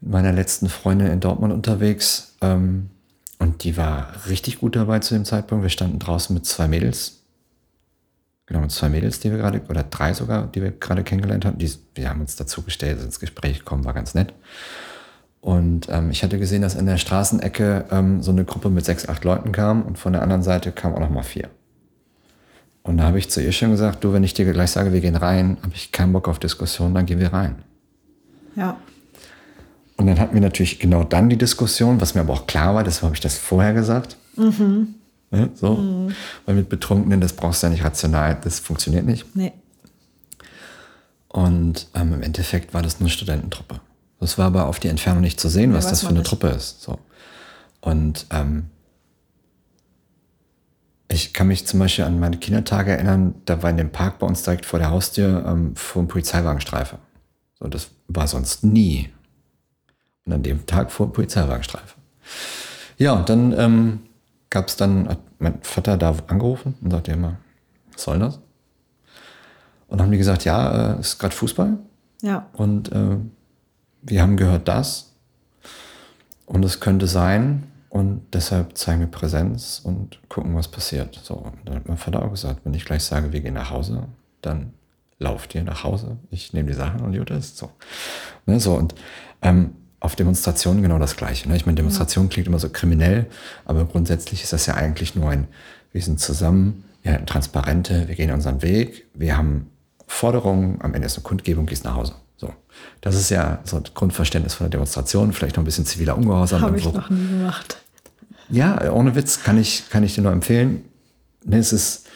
mit 0.00 0.12
meiner 0.12 0.32
letzten 0.32 0.68
Freundin 0.68 1.08
in 1.08 1.20
Dortmund 1.20 1.52
unterwegs. 1.52 2.36
Ähm, 2.40 2.90
und 3.38 3.62
die 3.62 3.76
war 3.76 4.12
richtig 4.28 4.58
gut 4.58 4.74
dabei 4.74 4.98
zu 4.98 5.14
dem 5.14 5.24
Zeitpunkt. 5.24 5.62
Wir 5.62 5.70
standen 5.70 6.00
draußen 6.00 6.34
mit 6.34 6.44
zwei 6.44 6.66
Mädels. 6.66 7.17
Genau, 8.48 8.60
mit 8.60 8.70
zwei 8.70 8.88
Mädels, 8.88 9.20
die 9.20 9.30
wir 9.30 9.38
gerade, 9.38 9.60
oder 9.68 9.82
drei 9.82 10.14
sogar, 10.14 10.46
die 10.46 10.62
wir 10.62 10.70
gerade 10.70 11.04
kennengelernt 11.04 11.44
haben. 11.44 11.58
Die, 11.58 11.70
wir 11.94 12.08
haben 12.08 12.22
uns 12.22 12.34
dazu 12.36 12.62
gestellt, 12.62 13.00
ins 13.02 13.20
Gespräch 13.20 13.58
gekommen, 13.60 13.84
war 13.84 13.92
ganz 13.92 14.14
nett. 14.14 14.32
Und 15.40 15.88
ähm, 15.90 16.10
ich 16.10 16.22
hatte 16.22 16.38
gesehen, 16.38 16.62
dass 16.62 16.74
in 16.74 16.86
der 16.86 16.96
Straßenecke 16.96 17.84
ähm, 17.90 18.22
so 18.22 18.30
eine 18.30 18.44
Gruppe 18.44 18.70
mit 18.70 18.84
sechs, 18.84 19.08
acht 19.08 19.22
Leuten 19.24 19.52
kam 19.52 19.82
und 19.82 19.98
von 19.98 20.14
der 20.14 20.22
anderen 20.22 20.42
Seite 20.42 20.72
kamen 20.72 20.94
auch 20.94 21.00
noch 21.00 21.10
mal 21.10 21.22
vier. 21.22 21.50
Und 22.82 22.96
da 22.96 23.04
habe 23.04 23.18
ich 23.18 23.28
zu 23.28 23.42
ihr 23.42 23.52
schon 23.52 23.70
gesagt, 23.70 24.02
du, 24.02 24.14
wenn 24.14 24.24
ich 24.24 24.32
dir 24.32 24.50
gleich 24.50 24.70
sage, 24.70 24.94
wir 24.94 25.02
gehen 25.02 25.16
rein, 25.16 25.58
habe 25.62 25.74
ich 25.74 25.92
keinen 25.92 26.14
Bock 26.14 26.26
auf 26.26 26.38
Diskussion, 26.38 26.94
dann 26.94 27.04
gehen 27.04 27.20
wir 27.20 27.34
rein. 27.34 27.56
Ja. 28.56 28.78
Und 29.98 30.06
dann 30.06 30.18
hatten 30.18 30.32
wir 30.32 30.40
natürlich 30.40 30.78
genau 30.78 31.04
dann 31.04 31.28
die 31.28 31.36
Diskussion, 31.36 32.00
was 32.00 32.14
mir 32.14 32.22
aber 32.22 32.32
auch 32.32 32.46
klar 32.46 32.74
war, 32.74 32.84
deshalb 32.84 33.04
habe 33.04 33.14
ich 33.14 33.20
das 33.20 33.36
vorher 33.36 33.74
gesagt. 33.74 34.16
Mhm. 34.36 34.94
Ja, 35.30 35.48
so. 35.54 35.74
Mhm. 35.76 36.14
Weil 36.46 36.54
mit 36.54 36.68
Betrunkenen, 36.68 37.20
das 37.20 37.34
brauchst 37.34 37.62
du 37.62 37.66
ja 37.66 37.72
nicht 37.72 37.84
rational, 37.84 38.38
das 38.42 38.60
funktioniert 38.60 39.04
nicht. 39.04 39.36
Nee. 39.36 39.52
Und 41.28 41.88
ähm, 41.94 42.14
im 42.14 42.22
Endeffekt 42.22 42.72
war 42.72 42.82
das 42.82 43.00
eine 43.00 43.10
Studententruppe. 43.10 43.80
Das 44.20 44.38
war 44.38 44.46
aber 44.46 44.66
auf 44.66 44.80
die 44.80 44.88
Entfernung 44.88 45.20
nicht 45.20 45.38
zu 45.38 45.48
sehen, 45.48 45.74
was 45.74 45.84
ja, 45.84 45.90
das 45.90 46.00
für 46.00 46.08
eine 46.08 46.20
nicht. 46.20 46.28
Truppe 46.28 46.48
ist. 46.48 46.82
So. 46.82 46.98
Und 47.80 48.26
ähm, 48.30 48.70
ich 51.08 51.32
kann 51.32 51.48
mich 51.48 51.66
zum 51.66 51.80
Beispiel 51.80 52.04
an 52.04 52.18
meine 52.18 52.38
Kindertage 52.38 52.92
erinnern, 52.92 53.34
da 53.44 53.62
war 53.62 53.70
in 53.70 53.76
dem 53.76 53.90
Park 53.90 54.18
bei 54.18 54.26
uns 54.26 54.42
direkt 54.42 54.66
vor 54.66 54.78
der 54.78 54.90
Haustür 54.90 55.44
ähm, 55.46 55.76
vor 55.76 56.00
einem 56.00 56.08
Polizeiwagenstreife. 56.08 56.98
So, 57.58 57.68
das 57.68 57.90
war 58.08 58.26
sonst 58.26 58.64
nie. 58.64 59.08
Und 60.24 60.32
an 60.32 60.42
dem 60.42 60.66
Tag 60.66 60.90
vor 60.90 61.12
Polizeiwagenstreife. 61.12 61.94
Ja, 62.98 63.12
und 63.12 63.28
dann 63.28 63.52
ähm, 63.58 64.00
gab 64.50 64.68
es 64.68 64.76
dann, 64.76 65.08
hat 65.08 65.18
mein 65.38 65.62
Vater 65.62 65.96
da 65.96 66.14
angerufen 66.26 66.74
und 66.80 66.90
sagte 66.90 67.12
immer, 67.12 67.36
was 67.92 68.02
soll 68.02 68.18
das? 68.18 68.40
Und 69.88 70.00
haben 70.00 70.10
die 70.10 70.18
gesagt, 70.18 70.44
ja, 70.44 70.92
es 70.92 70.96
äh, 70.96 71.00
ist 71.00 71.18
gerade 71.18 71.34
Fußball. 71.34 71.78
Ja. 72.22 72.46
Und 72.52 72.92
äh, 72.92 73.16
wir 74.02 74.22
haben 74.22 74.36
gehört 74.36 74.68
das. 74.68 75.14
Und 76.46 76.64
es 76.64 76.80
könnte 76.80 77.06
sein, 77.06 77.68
und 77.90 78.22
deshalb 78.32 78.76
zeigen 78.76 79.00
wir 79.00 79.06
Präsenz 79.06 79.80
und 79.82 80.20
gucken, 80.28 80.54
was 80.54 80.68
passiert. 80.68 81.18
So, 81.22 81.34
und 81.34 81.56
dann 81.64 81.76
hat 81.76 81.88
mein 81.88 81.96
Vater 81.96 82.22
auch 82.22 82.30
gesagt, 82.30 82.60
wenn 82.64 82.74
ich 82.74 82.84
gleich 82.84 83.02
sage, 83.02 83.32
wir 83.32 83.40
gehen 83.40 83.54
nach 83.54 83.70
Hause, 83.70 84.04
dann 84.42 84.72
lauft 85.18 85.54
ihr 85.54 85.64
nach 85.64 85.84
Hause. 85.84 86.18
Ich 86.30 86.52
nehme 86.52 86.68
die 86.68 86.74
Sachen 86.74 87.00
und 87.00 87.16
gut 87.16 87.30
ist. 87.30 87.56
So. 87.56 87.70
Ne, 88.46 88.60
so 88.60 88.74
und 88.74 88.94
ähm, 89.42 89.74
auf 90.00 90.16
Demonstrationen 90.16 90.82
genau 90.82 90.98
das 90.98 91.16
Gleiche. 91.16 91.48
Ne? 91.48 91.56
Ich 91.56 91.66
meine, 91.66 91.76
Demonstration 91.76 92.28
klingt 92.28 92.46
immer 92.46 92.58
so 92.58 92.68
kriminell, 92.68 93.26
aber 93.64 93.84
grundsätzlich 93.84 94.42
ist 94.42 94.52
das 94.52 94.66
ja 94.66 94.74
eigentlich 94.74 95.14
nur 95.14 95.30
ein, 95.30 95.48
wir 95.92 96.02
sind 96.02 96.20
zusammen, 96.20 96.84
wir 97.02 97.12
halten 97.12 97.26
Transparente, 97.26 98.06
wir 98.06 98.14
gehen 98.14 98.30
unseren 98.30 98.62
Weg, 98.62 99.06
wir 99.14 99.36
haben 99.36 99.70
Forderungen, 100.06 100.80
am 100.80 100.94
Ende 100.94 101.06
ist 101.06 101.16
eine 101.16 101.24
Kundgebung, 101.24 101.66
gehst 101.66 101.84
nach 101.84 101.94
Hause. 101.94 102.14
So. 102.36 102.52
Das 103.00 103.14
ist 103.16 103.30
ja 103.30 103.58
so 103.64 103.76
ein 103.76 103.82
Grundverständnis 103.94 104.54
von 104.54 104.66
der 104.66 104.70
Demonstration, 104.70 105.32
vielleicht 105.32 105.56
noch 105.56 105.62
ein 105.62 105.66
bisschen 105.66 105.86
ziviler 105.86 106.16
Ungehorsam. 106.16 106.62
Habe 106.62 106.78
ich 106.78 106.84
so. 106.84 106.92
noch 106.92 107.10
nie 107.10 107.26
gemacht. 107.26 107.78
Ja, 108.50 108.90
ohne 108.92 109.14
Witz 109.14 109.42
kann 109.42 109.58
ich, 109.58 109.90
kann 109.90 110.04
ich 110.04 110.14
dir 110.14 110.22
nur 110.22 110.32
empfehlen. 110.32 110.84
Nee, 111.44 111.58
es 111.58 111.72
ist, 111.72 112.06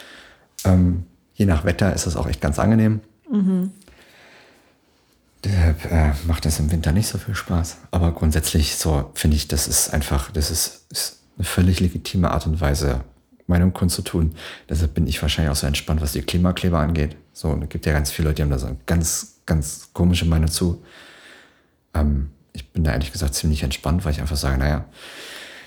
ähm, 0.64 1.05
je 1.35 1.47
nach 1.47 1.64
Wetter 1.64 1.93
ist 1.95 2.07
das 2.07 2.16
auch 2.16 2.28
echt 2.28 2.41
ganz 2.41 2.59
angenehm. 2.59 3.01
Mhm. 3.30 3.72
Äh, 5.45 6.12
macht 6.26 6.45
das 6.45 6.61
im 6.61 6.70
Winter 6.70 6.93
nicht 6.93 7.09
so 7.09 7.18
viel 7.18 7.34
Spaß. 7.34 7.78
Aber 7.90 8.12
grundsätzlich 8.12 8.76
so 8.76 9.11
finde 9.14 9.36
ich, 9.36 9.49
das 9.49 9.66
ist 9.66 9.93
einfach, 9.93 10.30
das 10.30 10.51
ist, 10.51 10.86
ist 10.90 11.18
eine 11.36 11.45
völlig 11.45 11.80
legitime 11.80 12.30
Art 12.30 12.47
und 12.47 12.61
Weise, 12.61 13.01
Meinung 13.49 13.72
kundzutun. 13.72 14.34
Deshalb 14.68 14.95
bin 14.95 15.07
ich 15.07 15.20
wahrscheinlich 15.20 15.51
auch 15.51 15.57
so 15.57 15.66
entspannt, 15.66 16.01
was 16.01 16.12
die 16.12 16.22
Klimakleber 16.22 16.78
angeht. 16.78 17.16
So, 17.32 17.59
es 17.61 17.68
gibt 17.68 17.86
ja 17.86 17.93
ganz 17.93 18.11
viele 18.11 18.28
Leute, 18.28 18.36
die 18.36 18.43
haben 18.43 18.51
da 18.51 18.59
so 18.59 18.66
eine 18.66 18.76
ganz, 18.86 19.40
ganz 19.47 19.88
komische 19.93 20.26
Meinung 20.26 20.49
zu. 20.49 20.82
Ähm, 21.95 22.30
ich 22.53 22.70
bin 22.70 22.84
da 22.84 22.93
ehrlich 22.93 23.11
gesagt 23.11 23.34
ziemlich 23.34 23.62
entspannt, 23.62 24.05
weil 24.05 24.12
ich 24.12 24.20
einfach 24.20 24.36
sage, 24.36 24.59
naja, 24.59 24.84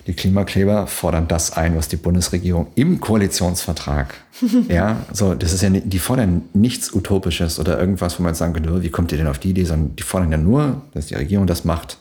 die 0.08 0.14
Klimakleber 0.14 0.88
fordern 0.88 1.28
das 1.28 1.58
ein, 1.58 1.76
was 1.76 1.88
die 1.88 1.96
Bundesregierung 1.96 2.68
im 2.76 3.00
Koalitionsvertrag, 3.00 4.14
ja, 4.70 5.06
so, 5.12 5.34
das 5.34 5.54
ist 5.54 5.62
ja, 5.64 5.70
die 5.70 6.00
fordern 6.00 6.44
nichts 6.54 6.94
Utopisches 6.94 7.60
oder 7.60 7.80
irgendwas, 7.80 8.20
wo 8.20 8.24
man 8.24 8.36
sagen 8.36 8.54
könnte, 8.54 8.84
wie 8.84 8.90
kommt 8.90 9.12
ihr 9.12 9.18
denn 9.18 9.28
auf 9.28 9.40
die 9.40 9.50
Idee, 9.50 9.64
sondern 9.64 9.96
die 9.96 10.04
fordern 10.04 10.32
ja 10.32 10.38
nur, 10.38 10.82
dass 10.94 11.08
die 11.08 11.16
Regierung 11.16 11.48
das 11.48 11.66
macht, 11.66 11.98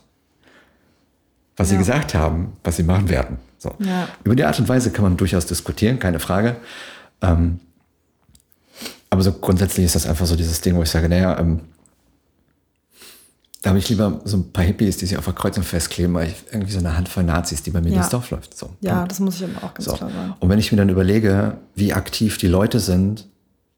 was 1.56 1.68
ja. 1.68 1.72
sie 1.72 1.78
gesagt 1.78 2.14
haben, 2.14 2.52
was 2.62 2.76
sie 2.76 2.82
machen 2.82 3.08
werden. 3.08 3.38
So. 3.58 3.74
Ja. 3.78 4.08
Über 4.24 4.36
die 4.36 4.44
Art 4.44 4.58
und 4.58 4.68
Weise 4.68 4.90
kann 4.90 5.04
man 5.04 5.16
durchaus 5.16 5.46
diskutieren, 5.46 5.98
keine 5.98 6.20
Frage. 6.20 6.56
Ähm, 7.22 7.60
aber 9.08 9.22
so 9.22 9.32
grundsätzlich 9.32 9.86
ist 9.86 9.94
das 9.94 10.06
einfach 10.06 10.26
so 10.26 10.36
dieses 10.36 10.60
Ding, 10.60 10.76
wo 10.76 10.82
ich 10.82 10.90
sage, 10.90 11.08
naja, 11.08 11.38
ähm, 11.38 11.60
da 13.64 13.70
habe 13.70 13.78
ich 13.78 13.88
lieber 13.88 14.20
so 14.24 14.36
ein 14.36 14.52
paar 14.52 14.62
Hippies, 14.62 14.98
die 14.98 15.06
sich 15.06 15.16
auf 15.16 15.24
der 15.24 15.32
Kreuzung 15.32 15.64
festkleben, 15.64 16.12
weil 16.12 16.28
ich 16.28 16.34
irgendwie 16.52 16.70
so 16.70 16.80
eine 16.80 16.94
Handvoll 16.98 17.22
Nazis, 17.22 17.62
die 17.62 17.70
bei 17.70 17.80
mir 17.80 17.88
ja. 17.88 17.94
durchs 17.94 18.10
Dorf 18.10 18.30
läuft. 18.30 18.54
So, 18.54 18.68
ja, 18.82 19.06
das 19.06 19.20
muss 19.20 19.36
ich 19.36 19.42
immer 19.42 19.64
auch 19.64 19.72
ganz 19.72 19.86
so. 19.86 19.94
klar 19.94 20.10
sagen. 20.10 20.34
Und 20.38 20.50
wenn 20.50 20.58
ich 20.58 20.70
mir 20.70 20.76
dann 20.76 20.90
überlege, 20.90 21.56
wie 21.74 21.94
aktiv 21.94 22.36
die 22.36 22.46
Leute 22.46 22.78
sind, 22.78 23.26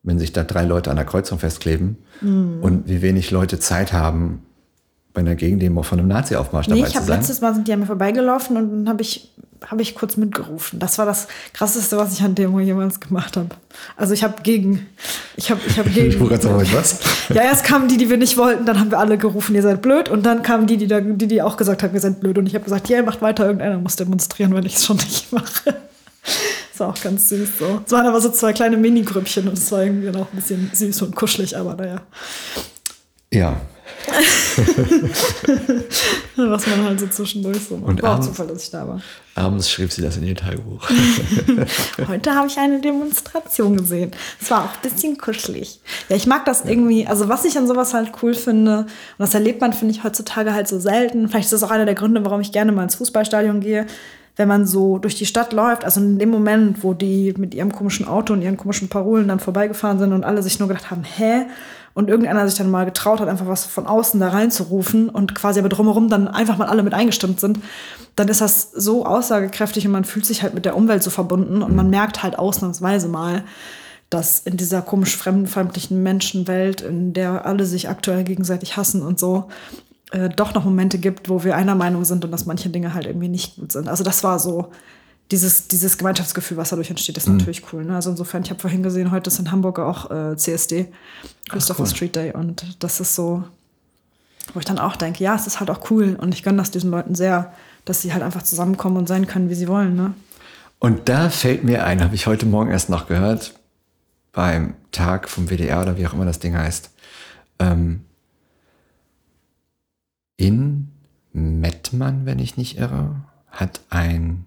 wenn 0.02 0.18
sich 0.18 0.32
da 0.32 0.42
drei 0.42 0.64
Leute 0.64 0.90
an 0.90 0.96
der 0.96 1.04
Kreuzung 1.04 1.38
festkleben 1.38 1.98
mhm. 2.20 2.58
und 2.62 2.88
wie 2.88 3.00
wenig 3.00 3.30
Leute 3.30 3.60
Zeit 3.60 3.92
haben, 3.92 4.42
bei 5.14 5.20
einer 5.20 5.36
Gegendemo 5.36 5.84
von 5.84 6.00
einem 6.00 6.08
Nazi-Aufmarsch 6.08 6.66
nee, 6.66 6.80
dabei 6.80 6.88
zu 6.90 7.04
sein. 7.04 7.20
Letztes 7.20 7.40
Mal 7.40 7.54
sind 7.54 7.68
die 7.68 7.72
an 7.72 7.78
mir 7.78 7.86
vorbeigelaufen 7.86 8.56
und 8.56 8.70
dann 8.70 8.88
habe 8.88 9.02
ich 9.02 9.32
habe 9.64 9.82
ich 9.82 9.94
kurz 9.94 10.16
mitgerufen. 10.16 10.78
Das 10.78 10.98
war 10.98 11.06
das 11.06 11.28
krasseste, 11.52 11.96
was 11.96 12.12
ich 12.12 12.22
an 12.22 12.34
Demo 12.34 12.60
jemals 12.60 13.00
gemacht 13.00 13.36
habe. 13.36 13.48
Also 13.96 14.14
ich 14.14 14.22
habe 14.22 14.42
gegen, 14.42 14.86
ich 15.36 15.50
habe, 15.50 15.60
ich 15.66 15.78
habe 15.78 15.90
gegen. 15.90 16.08
Ich 16.08 16.42
sagen, 16.42 16.68
was? 16.72 17.00
Ja, 17.34 17.42
erst 17.42 17.64
kamen 17.64 17.88
die, 17.88 17.96
die 17.96 18.08
wir 18.08 18.16
nicht 18.16 18.36
wollten, 18.36 18.66
dann 18.66 18.78
haben 18.78 18.90
wir 18.90 18.98
alle 18.98 19.18
gerufen, 19.18 19.54
ihr 19.54 19.62
seid 19.62 19.82
blöd, 19.82 20.08
und 20.08 20.24
dann 20.24 20.42
kamen 20.42 20.66
die, 20.66 20.76
die, 20.76 20.86
da, 20.86 21.00
die, 21.00 21.26
die 21.26 21.42
auch 21.42 21.56
gesagt 21.56 21.82
haben, 21.82 21.92
wir 21.92 22.00
sind 22.00 22.20
blöd, 22.20 22.38
und 22.38 22.46
ich 22.46 22.54
habe 22.54 22.64
gesagt, 22.64 22.88
ja, 22.88 23.02
macht 23.02 23.20
weiter, 23.22 23.46
irgendeiner 23.46 23.78
muss 23.78 23.96
demonstrieren, 23.96 24.54
wenn 24.54 24.64
ich 24.64 24.76
es 24.76 24.84
schon 24.84 24.96
nicht 24.96 25.32
mache. 25.32 25.74
Das 26.72 26.80
war 26.80 26.88
auch 26.90 27.00
ganz 27.00 27.30
süß 27.30 27.48
so. 27.58 27.80
Es 27.86 27.92
waren 27.92 28.04
aber 28.04 28.20
so 28.20 28.28
zwei 28.28 28.52
kleine 28.52 28.76
Mini-Grüppchen 28.76 29.48
und 29.48 29.56
es 29.56 29.72
war 29.72 29.82
irgendwie 29.82 30.10
noch 30.10 30.30
ein 30.30 30.36
bisschen 30.36 30.70
süß 30.74 31.00
und 31.02 31.16
kuschelig, 31.16 31.56
aber 31.56 31.74
naja. 31.74 32.02
Ja, 33.32 33.56
Was 36.36 36.66
man 36.66 36.84
halt 36.84 37.00
so 37.00 37.06
zwischendurch 37.06 37.60
so 37.68 37.76
macht. 37.76 37.88
Und 37.88 38.02
war 38.02 38.18
auch 38.18 38.20
Zufall, 38.20 38.46
dass 38.46 38.64
ich 38.64 38.70
da 38.70 38.86
war. 38.86 39.00
Abends 39.34 39.70
schrieb 39.70 39.92
sie 39.92 40.02
das 40.02 40.16
in 40.16 40.24
ihr 40.24 40.36
Tagebuch. 40.36 40.88
Heute 42.08 42.34
habe 42.34 42.46
ich 42.46 42.56
eine 42.58 42.80
Demonstration 42.80 43.76
gesehen. 43.76 44.12
Es 44.40 44.50
war 44.50 44.64
auch 44.64 44.74
ein 44.74 44.82
bisschen 44.82 45.18
kuschelig. 45.18 45.80
Ja, 46.08 46.16
ich 46.16 46.26
mag 46.26 46.44
das 46.44 46.64
irgendwie, 46.64 47.06
also 47.06 47.28
was 47.28 47.44
ich 47.44 47.56
an 47.58 47.66
sowas 47.66 47.94
halt 47.94 48.12
cool 48.22 48.34
finde, 48.34 48.80
und 48.80 48.88
das 49.18 49.34
erlebt 49.34 49.60
man, 49.60 49.72
finde 49.72 49.94
ich, 49.94 50.04
heutzutage 50.04 50.54
halt 50.54 50.68
so 50.68 50.78
selten. 50.78 51.28
Vielleicht 51.28 51.46
ist 51.46 51.52
das 51.52 51.62
auch 51.62 51.70
einer 51.70 51.86
der 51.86 51.94
Gründe, 51.94 52.24
warum 52.24 52.40
ich 52.40 52.52
gerne 52.52 52.72
mal 52.72 52.84
ins 52.84 52.96
Fußballstadion 52.96 53.60
gehe 53.60 53.86
wenn 54.36 54.48
man 54.48 54.66
so 54.66 54.98
durch 54.98 55.14
die 55.14 55.26
Stadt 55.26 55.52
läuft, 55.52 55.84
also 55.84 56.00
in 56.00 56.18
dem 56.18 56.28
Moment, 56.28 56.84
wo 56.84 56.92
die 56.92 57.34
mit 57.38 57.54
ihrem 57.54 57.72
komischen 57.72 58.06
Auto 58.06 58.34
und 58.34 58.42
ihren 58.42 58.58
komischen 58.58 58.88
Parolen 58.88 59.28
dann 59.28 59.40
vorbeigefahren 59.40 59.98
sind 59.98 60.12
und 60.12 60.24
alle 60.24 60.42
sich 60.42 60.58
nur 60.58 60.68
gedacht 60.68 60.90
haben, 60.90 61.04
hä? 61.04 61.46
Und 61.96 62.10
irgendeiner 62.10 62.46
sich 62.46 62.58
dann 62.58 62.70
mal 62.70 62.84
getraut 62.84 63.20
hat, 63.20 63.28
einfach 63.28 63.46
was 63.46 63.64
von 63.64 63.86
außen 63.86 64.20
da 64.20 64.28
reinzurufen 64.28 65.08
und 65.08 65.34
quasi 65.34 65.58
aber 65.58 65.70
drumherum 65.70 66.10
dann 66.10 66.28
einfach 66.28 66.58
mal 66.58 66.68
alle 66.68 66.82
mit 66.82 66.92
eingestimmt 66.92 67.40
sind, 67.40 67.58
dann 68.16 68.28
ist 68.28 68.42
das 68.42 68.70
so 68.70 69.06
aussagekräftig 69.06 69.86
und 69.86 69.92
man 69.92 70.04
fühlt 70.04 70.26
sich 70.26 70.42
halt 70.42 70.52
mit 70.52 70.66
der 70.66 70.76
Umwelt 70.76 71.02
so 71.02 71.08
verbunden 71.08 71.62
und 71.62 71.74
man 71.74 71.88
merkt 71.88 72.22
halt 72.22 72.38
ausnahmsweise 72.38 73.08
mal, 73.08 73.44
dass 74.10 74.40
in 74.40 74.58
dieser 74.58 74.82
komisch 74.82 75.16
fremdenfeindlichen 75.16 76.02
Menschenwelt, 76.02 76.82
in 76.82 77.14
der 77.14 77.46
alle 77.46 77.64
sich 77.64 77.88
aktuell 77.88 78.24
gegenseitig 78.24 78.76
hassen 78.76 79.00
und 79.00 79.18
so, 79.18 79.48
äh, 80.10 80.28
doch 80.28 80.52
noch 80.52 80.64
Momente 80.64 80.98
gibt, 80.98 81.30
wo 81.30 81.44
wir 81.44 81.56
einer 81.56 81.74
Meinung 81.74 82.04
sind 82.04 82.26
und 82.26 82.30
dass 82.30 82.44
manche 82.44 82.68
Dinge 82.68 82.92
halt 82.92 83.06
irgendwie 83.06 83.28
nicht 83.28 83.56
gut 83.56 83.72
sind. 83.72 83.88
Also 83.88 84.04
das 84.04 84.22
war 84.22 84.38
so 84.38 84.70
dieses, 85.30 85.68
dieses 85.68 85.98
Gemeinschaftsgefühl, 85.98 86.56
was 86.56 86.70
dadurch 86.70 86.90
entsteht, 86.90 87.16
ist 87.16 87.28
mhm. 87.28 87.38
natürlich 87.38 87.62
cool. 87.72 87.84
Ne? 87.84 87.94
Also 87.94 88.10
insofern, 88.10 88.42
ich 88.42 88.50
habe 88.50 88.60
vorhin 88.60 88.82
gesehen, 88.82 89.10
heute 89.10 89.28
ist 89.28 89.38
in 89.38 89.50
Hamburg 89.50 89.78
auch 89.78 90.10
äh, 90.10 90.36
CSD, 90.36 90.88
Christopher 91.48 91.82
cool. 91.82 91.88
Street 91.88 92.16
Day. 92.16 92.32
Und 92.32 92.76
das 92.78 93.00
ist 93.00 93.14
so, 93.14 93.44
wo 94.54 94.60
ich 94.60 94.64
dann 94.64 94.78
auch 94.78 94.96
denke, 94.96 95.24
ja, 95.24 95.34
es 95.34 95.46
ist 95.46 95.58
halt 95.58 95.70
auch 95.70 95.90
cool. 95.90 96.16
Und 96.20 96.32
ich 96.32 96.42
gönne 96.42 96.58
das 96.58 96.70
diesen 96.70 96.90
Leuten 96.90 97.14
sehr, 97.14 97.52
dass 97.84 98.02
sie 98.02 98.12
halt 98.12 98.22
einfach 98.22 98.42
zusammenkommen 98.42 98.96
und 98.96 99.08
sein 99.08 99.26
können, 99.26 99.50
wie 99.50 99.54
sie 99.54 99.68
wollen. 99.68 99.96
Ne? 99.96 100.14
Und 100.78 101.08
da 101.08 101.30
fällt 101.30 101.64
mir 101.64 101.84
ein, 101.84 102.02
habe 102.02 102.14
ich 102.14 102.26
heute 102.26 102.46
Morgen 102.46 102.70
erst 102.70 102.88
noch 102.88 103.08
gehört, 103.08 103.58
beim 104.32 104.74
Tag 104.92 105.28
vom 105.28 105.48
WDR 105.48 105.82
oder 105.82 105.96
wie 105.96 106.06
auch 106.06 106.12
immer 106.12 106.26
das 106.26 106.38
Ding 106.38 106.56
heißt. 106.56 106.90
Ähm, 107.58 108.04
in 110.36 110.88
Mettmann, 111.32 112.26
wenn 112.26 112.38
ich 112.38 112.56
nicht 112.56 112.78
irre, 112.78 113.16
hat 113.50 113.80
ein 113.88 114.44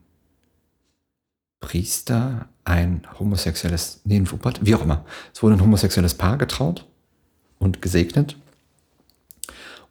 Priester 1.60 2.50
ein 2.64 3.06
homosexuelles, 3.20 4.02
nee, 4.06 4.18
ein 4.18 4.32
Wuppertal, 4.32 4.66
wie 4.66 4.76
auch 4.76 4.84
immer. 4.84 5.06
Es 5.34 5.44
wurde 5.44 5.56
ein 5.56 5.62
homosexuelles 5.62 6.14
Paar 6.14 6.38
getraut 6.38 6.88
und 7.58 7.82
gesegnet. 7.82 8.38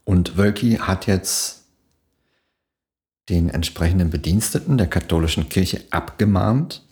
Und 0.05 0.37
Wölki 0.37 0.77
hat 0.77 1.07
jetzt 1.07 1.67
den 3.29 3.51
entsprechenden 3.51 4.11
Bediensteten 4.11 4.79
der 4.79 4.87
katholischen 4.87 5.49
Kirche 5.51 5.85
abgemahnt, 5.91 6.87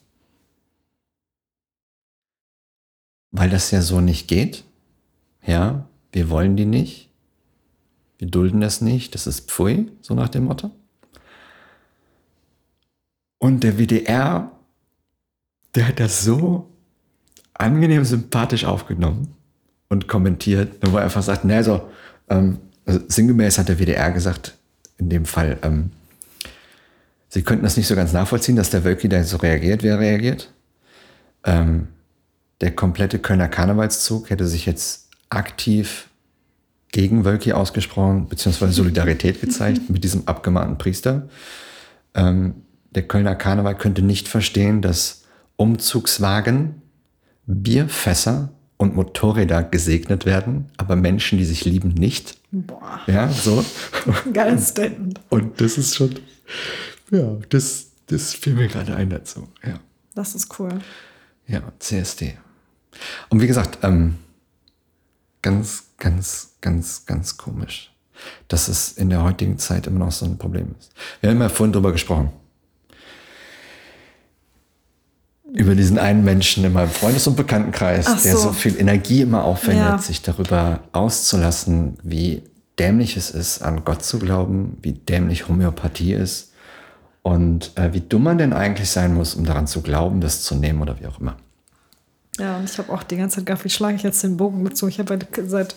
weil 3.31 3.49
das 3.49 3.71
ja 3.71 3.81
so 3.81 4.01
nicht 4.01 4.29
geht. 4.29 4.65
Ja, 5.47 5.89
wir 6.13 6.29
wollen 6.29 6.57
die 6.57 6.67
nicht. 6.67 7.11
Wir 8.19 8.29
dulden 8.29 8.61
das 8.61 8.81
nicht. 8.81 9.15
Das 9.15 9.27
ist 9.27 9.51
Pfui, 9.51 9.91
so 10.03 10.15
nach 10.15 10.29
dem 10.29 10.45
Motto. 10.45 10.71
Und 13.39 13.63
der 13.63 13.79
WDR 13.79 14.56
der 15.77 15.89
hat 15.89 16.01
das 16.01 16.25
so 16.25 16.69
angenehm 17.55 18.05
sympathisch 18.05 18.65
aufgenommen 18.65 19.35
und 19.89 20.09
kommentiert, 20.09 20.77
wo 20.83 20.97
er 20.97 21.05
einfach 21.05 21.23
sagt, 21.23 21.45
ne, 21.45 21.63
so, 21.63 21.89
ähm, 22.29 22.59
also 22.87 23.01
sinngemäß 23.07 23.59
hat 23.59 23.69
der 23.69 23.79
WDR 23.79 24.11
gesagt, 24.11 24.57
in 24.99 25.11
dem 25.11 25.27
Fall, 25.27 25.59
ähm, 25.63 25.91
sie 27.29 27.43
könnten 27.43 27.65
das 27.65 27.77
nicht 27.77 27.87
so 27.87 27.95
ganz 27.95 28.13
nachvollziehen, 28.13 28.57
dass 28.57 28.71
der 28.71 28.85
Wölki 28.85 29.09
da 29.09 29.23
so 29.23 29.37
reagiert, 29.37 29.83
wie 29.83 29.89
er 29.89 30.01
reagiert. 30.01 30.51
Ähm, 31.45 31.89
der 32.61 32.75
komplette 32.75 33.19
Kölner 33.19 33.49
Karnevalszug 33.49 34.31
hätte 34.31 34.47
sich 34.47 34.65
jetzt 34.65 35.11
aktiv 35.29 36.09
gegen 36.91 37.25
Wölki 37.25 37.53
ausgesprochen, 37.53 38.29
beziehungsweise 38.29 38.73
Solidarität 38.73 39.41
gezeigt 39.41 39.83
mit 39.91 40.05
diesem 40.05 40.27
abgemahnten 40.27 40.79
Priester. 40.79 41.29
Ähm, 42.15 42.55
der 42.91 43.07
Kölner 43.07 43.35
Karneval 43.35 43.77
könnte 43.77 44.01
nicht 44.01 44.27
verstehen, 44.29 44.81
dass 44.81 45.26
Umzugswagen, 45.57 46.83
Bierfässer 47.47 48.51
und 48.77 48.95
Motorräder 48.95 49.63
gesegnet 49.63 50.27
werden, 50.27 50.67
aber 50.77 50.97
Menschen, 50.97 51.39
die 51.39 51.45
sich 51.45 51.65
lieben, 51.65 51.91
nicht. 51.91 52.39
Boah. 52.53 53.01
Ja, 53.07 53.31
so. 53.31 53.65
Geiles 54.33 54.69
Statement. 54.69 55.21
Und 55.31 55.61
das 55.61 55.79
ist 55.79 55.97
schon, 55.97 56.19
ja, 57.11 57.37
das, 57.49 57.87
das 58.07 58.35
fiel 58.35 58.55
mir 58.55 58.69
gerade 58.69 58.95
ein 58.95 59.11
dazu. 59.11 59.49
Ja. 59.65 59.81
Das 60.15 60.35
ist 60.35 60.59
cool. 60.59 60.81
Ja, 61.47 61.63
CSD. 61.79 62.37
Und 63.29 63.41
wie 63.41 63.47
gesagt, 63.47 63.79
ähm, 63.83 64.17
ganz, 65.43 65.85
ganz, 65.99 66.57
ganz, 66.61 67.07
ganz 67.07 67.37
komisch, 67.37 67.95
dass 68.49 68.69
es 68.69 68.93
in 68.93 69.11
der 69.11 69.23
heutigen 69.23 69.59
Zeit 69.59 69.87
immer 69.87 70.01
noch 70.01 70.13
so 70.13 70.25
ein 70.27 70.39
Problem 70.39 70.75
ist. 70.79 70.93
Wir 71.21 71.31
haben 71.31 71.41
ja 71.41 71.49
vorhin 71.49 71.73
drüber 71.73 71.93
gesprochen 71.93 72.33
über 75.53 75.75
diesen 75.75 75.99
einen 75.99 76.25
Menschen 76.25 76.65
in 76.65 76.73
meinem 76.73 76.91
Freundes- 76.91 77.27
und 77.27 77.37
Bekanntenkreis, 77.37 78.07
so. 78.07 78.23
der 78.23 78.37
so 78.37 78.53
viel 78.53 78.79
Energie 78.79 79.23
immer 79.23 79.45
aufwendet, 79.45 79.85
ja. 79.85 79.99
sich 79.99 80.23
darüber 80.23 80.81
auszulassen, 80.93 81.99
wie 82.03 82.43
dämlich 82.79 83.17
es 83.17 83.31
ist, 83.31 83.63
an 83.63 83.85
Gott 83.85 84.05
zu 84.05 84.19
glauben, 84.19 84.79
wie 84.83 84.93
dämlich 84.93 85.49
Homöopathie 85.49 86.13
ist 86.13 86.53
und 87.23 87.73
äh, 87.77 87.93
wie 87.93 88.01
dumm 88.01 88.25
man 88.25 88.39
denn 88.39 88.53
eigentlich 88.53 88.91
sein 88.91 89.15
muss, 89.15 89.35
um 89.35 89.45
daran 89.45 89.67
zu 89.67 89.83
glauben, 89.83 90.21
das 90.21 90.43
zu 90.43 90.55
nehmen 90.55 90.83
oder 90.83 91.01
wie 91.01 91.07
auch 91.07 91.21
immer. 91.21 91.37
Ja, 92.39 92.59
und 92.59 92.69
ich 92.69 92.77
habe 92.77 92.93
auch 92.93 93.03
die 93.03 93.17
ganze 93.17 93.45
Zeit 93.45 93.65
wie 93.65 93.71
schlage 93.71 93.97
ich 93.97 94.03
jetzt 94.03 94.23
den 94.23 94.37
Bogen 94.37 94.63
mit 94.63 94.77
so. 94.77 94.89
Ich 94.89 94.99
habe 94.99 95.19
seit 95.47 95.75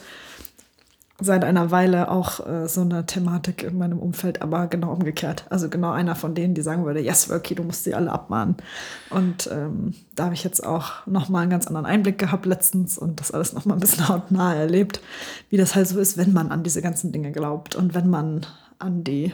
seit 1.22 1.44
einer 1.44 1.72
Weile 1.72 2.10
auch 2.10 2.46
äh, 2.48 2.68
so 2.68 2.82
eine 2.82 3.06
Thematik 3.06 3.64
in 3.64 3.78
meinem 3.78 4.00
Umfeld, 4.00 4.42
aber 4.42 4.68
genau 4.68 4.92
umgekehrt. 4.94 5.46
Also 5.50 5.70
genau 5.70 5.92
einer 5.92 6.16
von 6.16 6.36
denen, 6.36 6.54
die 6.54 6.62
sagen 6.62 6.86
würde, 6.86 7.02
yes, 7.02 7.30
Worky, 7.30 7.56
du 7.56 7.64
musst 7.64 7.84
sie 7.84 7.94
alle 7.94 8.12
abmahnen. 8.12 8.56
Und 9.10 9.50
ähm, 9.52 9.94
da 10.16 10.26
habe 10.26 10.34
ich 10.34 10.44
jetzt 10.44 10.66
auch 10.66 11.06
nochmal 11.06 11.44
einen 11.44 11.52
ganz 11.52 11.68
anderen 11.68 11.86
Einblick 11.86 12.18
gehabt 12.18 12.46
letztens 12.46 12.98
und 12.98 13.20
das 13.20 13.32
alles 13.32 13.54
nochmal 13.54 13.78
ein 13.78 13.82
bisschen 13.82 14.08
hautnah 14.10 14.56
erlebt, 14.56 15.02
wie 15.50 15.58
das 15.58 15.76
halt 15.76 15.88
so 15.88 16.00
ist, 16.00 16.18
wenn 16.18 16.34
man 16.34 16.52
an 16.52 16.64
diese 16.64 16.82
ganzen 16.82 17.12
Dinge 17.12 17.32
glaubt 17.32 17.76
und 17.76 17.94
wenn 17.94 18.10
man 18.10 18.46
an 18.80 19.04
die 19.04 19.34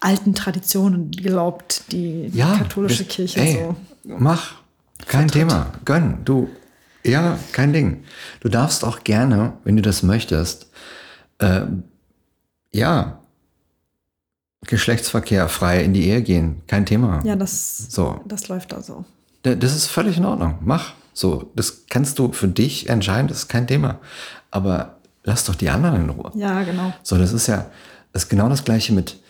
alten 0.00 0.34
Traditionen 0.34 1.10
glaubt, 1.10 1.84
die, 1.92 2.30
die 2.30 2.38
ja, 2.38 2.56
katholische 2.56 3.04
das, 3.04 3.14
Kirche 3.14 3.40
ey, 3.40 3.54
so. 3.54 3.76
Mach, 4.18 4.54
kein 5.06 5.28
vertritt. 5.28 5.48
Thema, 5.50 5.72
gönn, 5.84 6.18
du. 6.24 6.48
Ja, 7.04 7.38
kein 7.52 7.72
Ding. 7.72 8.04
Du 8.40 8.48
darfst 8.48 8.84
auch 8.84 9.04
gerne, 9.04 9.54
wenn 9.64 9.76
du 9.76 9.82
das 9.82 10.02
möchtest, 10.02 10.70
äh, 11.40 11.62
ja, 12.72 13.20
Geschlechtsverkehr 14.66 15.48
frei 15.48 15.82
in 15.82 15.94
die 15.94 16.06
Ehe 16.06 16.22
gehen, 16.22 16.62
kein 16.66 16.86
Thema. 16.86 17.20
Ja, 17.24 17.34
das, 17.34 17.90
so. 17.90 18.20
das 18.26 18.48
läuft 18.48 18.72
da 18.72 18.82
so. 18.82 19.04
Das 19.42 19.74
ist 19.74 19.86
völlig 19.86 20.18
in 20.18 20.24
Ordnung. 20.24 20.58
Mach. 20.60 20.92
So, 21.12 21.50
das 21.56 21.86
kannst 21.88 22.18
du 22.18 22.32
für 22.32 22.48
dich 22.48 22.88
entscheiden, 22.88 23.28
das 23.28 23.38
ist 23.38 23.48
kein 23.48 23.66
Thema. 23.66 23.98
Aber 24.50 24.96
lass 25.24 25.44
doch 25.44 25.54
die 25.54 25.70
anderen 25.70 26.02
in 26.02 26.10
Ruhe. 26.10 26.30
Ja, 26.34 26.62
genau. 26.62 26.92
So, 27.02 27.18
das 27.18 27.32
ist 27.32 27.46
ja 27.46 27.66
das 28.12 28.24
ist 28.24 28.28
genau 28.28 28.48
das 28.48 28.64
Gleiche 28.64 28.92
mit, 28.92 29.20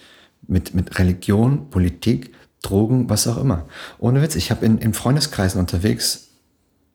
mit, 0.46 0.74
mit 0.74 0.98
Religion, 0.98 1.70
Politik, 1.70 2.34
Drogen, 2.62 3.08
was 3.08 3.26
auch 3.26 3.38
immer. 3.38 3.66
Ohne 3.98 4.22
Witz, 4.22 4.36
ich 4.36 4.50
habe 4.50 4.64
in, 4.66 4.78
in 4.78 4.94
Freundeskreisen 4.94 5.60
unterwegs 5.60 6.29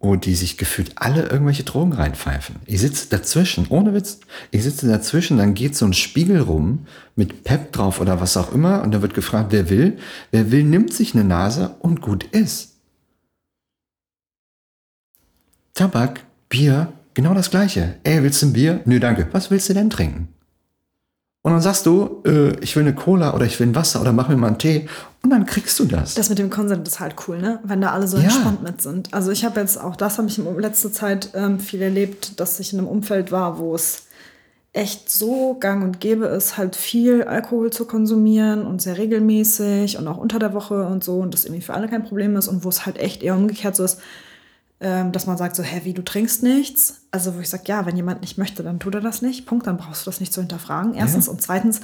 wo 0.06 0.16
die 0.16 0.36
sich 0.36 0.58
gefühlt 0.58 0.92
alle 0.96 1.24
irgendwelche 1.24 1.64
Drogen 1.64 1.94
reinpfeifen. 1.94 2.58
Ich 2.66 2.80
sitze 2.80 3.10
dazwischen, 3.10 3.66
ohne 3.70 3.94
Witz. 3.94 4.20
Ich 4.52 4.64
sitze 4.64 4.88
dazwischen, 4.88 5.38
dann 5.38 5.54
geht 5.54 5.76
so 5.76 5.86
ein 5.86 5.94
Spiegel 5.94 6.40
rum 6.40 6.86
mit 7.16 7.44
Pep 7.44 7.72
drauf 7.72 8.00
oder 8.00 8.22
was 8.22 8.38
auch 8.38 8.54
immer 8.54 8.84
und 8.84 8.92
da 8.92 9.02
wird 9.02 9.14
gefragt, 9.14 9.52
wer 9.52 9.70
will. 9.70 9.98
Wer 10.32 10.52
will, 10.52 10.64
nimmt 10.64 10.94
sich 10.94 11.14
eine 11.14 11.24
Nase 11.24 11.76
und 11.80 12.02
gut 12.02 12.24
ist. 12.24 12.76
Tabak, 15.74 16.22
Bier, 16.48 16.94
genau 17.14 17.34
das 17.34 17.50
gleiche. 17.50 17.96
Ey, 18.04 18.24
willst 18.24 18.42
du 18.42 18.48
ein 18.48 18.54
Bier? 18.54 18.82
Nö, 18.86 19.00
danke. 19.00 19.28
Was 19.32 19.52
willst 19.52 19.68
du 19.70 19.74
denn 19.74 19.90
trinken? 19.90 20.30
Und 21.46 21.52
dann 21.52 21.62
sagst 21.62 21.86
du, 21.86 22.24
äh, 22.26 22.60
ich 22.62 22.76
will 22.76 22.82
eine 22.82 22.96
Cola 22.96 23.36
oder 23.36 23.46
ich 23.46 23.60
will 23.60 23.68
ein 23.68 23.76
Wasser 23.76 24.02
oder 24.02 24.12
mach 24.12 24.30
mir 24.30 24.36
mal 24.36 24.48
einen 24.48 24.58
Tee 24.58 24.90
und 25.22 25.30
dann 25.30 25.46
kriegst 25.46 25.78
du 25.78 25.86
das. 25.86 26.16
Das 26.16 26.30
mit 26.30 26.40
dem 26.40 26.50
Konsent 26.50 26.88
ist 26.88 27.00
halt 27.00 27.14
cool, 27.28 27.38
ne? 27.38 27.60
Wenn 27.64 27.82
da 27.82 27.92
alle 27.92 28.08
so 28.08 28.18
ja. 28.18 28.24
entspannt 28.24 28.64
mit 28.64 28.82
sind. 28.82 29.14
Also 29.14 29.30
ich 29.30 29.46
habe 29.46 29.60
jetzt 29.60 29.80
auch 29.80 29.96
das 29.96 30.18
habe 30.18 30.28
ich 30.28 30.40
in 30.40 30.60
letzter 30.60 30.92
Zeit 30.92 31.30
ähm, 31.36 31.60
viel 31.60 31.84
erlebt, 31.84 32.40
dass 32.40 32.60
ich 32.60 32.74
in 32.74 32.80
einem 32.80 32.88
Umfeld 32.88 33.32
war, 33.32 33.60
wo 33.60 33.76
es 33.76 34.08
echt 34.74 35.12
so 35.12 35.56
gang 35.60 35.84
und 35.84 36.00
gäbe 36.00 36.26
ist, 36.26 36.58
halt 36.58 36.76
viel 36.76 37.22
Alkohol 37.22 37.70
zu 37.70 37.86
konsumieren 37.86 38.66
und 38.66 38.82
sehr 38.82 38.98
regelmäßig 38.98 40.00
und 40.00 40.08
auch 40.08 40.18
unter 40.18 40.40
der 40.40 40.56
Woche 40.56 40.88
und 40.88 41.04
so 41.04 41.20
und 41.20 41.36
das 41.36 41.46
irgendwie 41.46 41.62
für 41.62 41.76
alle 41.76 41.88
kein 41.88 42.06
Problem 42.06 42.36
ist 42.38 42.48
und 42.48 42.64
wo 42.64 42.70
es 42.70 42.88
halt 42.88 42.98
echt 42.98 43.22
eher 43.22 43.36
umgekehrt 43.36 43.76
so 43.76 43.84
ist, 43.84 44.00
dass 44.78 45.26
man 45.26 45.38
sagt 45.38 45.56
so, 45.56 45.64
hä, 45.64 45.82
wie, 45.84 45.94
du 45.94 46.04
trinkst 46.04 46.44
nichts? 46.44 47.06
Also 47.10 47.34
wo 47.36 47.40
ich 47.40 47.50
sage, 47.50 47.64
ja, 47.68 47.86
wenn 47.86 47.96
jemand 47.96 48.20
nicht 48.20 48.38
möchte, 48.38 48.62
dann 48.62 48.78
tut 48.78 48.94
er 48.94 49.00
das 49.00 49.22
nicht. 49.22 49.46
Punkt, 49.46 49.66
dann 49.68 49.78
brauchst 49.78 50.06
du 50.06 50.10
das 50.12 50.20
nicht 50.20 50.34
zu 50.34 50.42
hinterfragen. 50.42 50.96
Erstens. 50.96 51.28
Ja. 51.28 51.32
Und 51.32 51.42
zweitens 51.42 51.80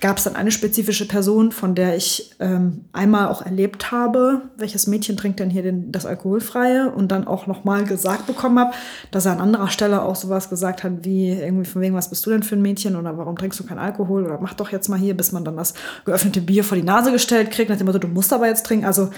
gab 0.00 0.18
es 0.18 0.24
dann 0.24 0.34
eine 0.34 0.50
spezifische 0.50 1.06
Person, 1.06 1.52
von 1.52 1.76
der 1.76 1.96
ich 1.96 2.34
ähm, 2.40 2.86
einmal 2.92 3.28
auch 3.28 3.42
erlebt 3.42 3.92
habe, 3.92 4.42
welches 4.56 4.88
Mädchen 4.88 5.16
trinkt 5.16 5.38
denn 5.38 5.50
hier 5.50 5.62
den, 5.62 5.92
das 5.92 6.04
Alkoholfreie 6.04 6.90
und 6.90 7.12
dann 7.12 7.28
auch 7.28 7.46
nochmal 7.46 7.84
gesagt 7.84 8.26
bekommen 8.26 8.58
habe, 8.58 8.74
dass 9.12 9.24
er 9.24 9.32
an 9.32 9.40
anderer 9.40 9.68
Stelle 9.68 10.02
auch 10.02 10.16
sowas 10.16 10.50
gesagt 10.50 10.82
hat, 10.82 11.04
wie 11.04 11.30
irgendwie 11.30 11.64
von 11.64 11.80
wegen, 11.80 11.94
was 11.94 12.10
bist 12.10 12.26
du 12.26 12.30
denn 12.30 12.42
für 12.42 12.56
ein 12.56 12.62
Mädchen 12.62 12.96
oder 12.96 13.16
warum 13.16 13.36
trinkst 13.36 13.60
du 13.60 13.64
keinen 13.64 13.78
Alkohol 13.78 14.24
oder 14.24 14.40
mach 14.40 14.54
doch 14.54 14.72
jetzt 14.72 14.88
mal 14.88 14.98
hier, 14.98 15.16
bis 15.16 15.30
man 15.30 15.44
dann 15.44 15.56
das 15.56 15.74
geöffnete 16.04 16.40
Bier 16.40 16.64
vor 16.64 16.76
die 16.76 16.82
Nase 16.82 17.12
gestellt 17.12 17.52
kriegt, 17.52 17.70
nach 17.70 17.78
dem 17.78 17.86
Motto, 17.86 18.00
du 18.00 18.08
musst 18.08 18.32
aber 18.32 18.48
jetzt 18.48 18.66
trinken. 18.66 18.84
Also 18.84 19.10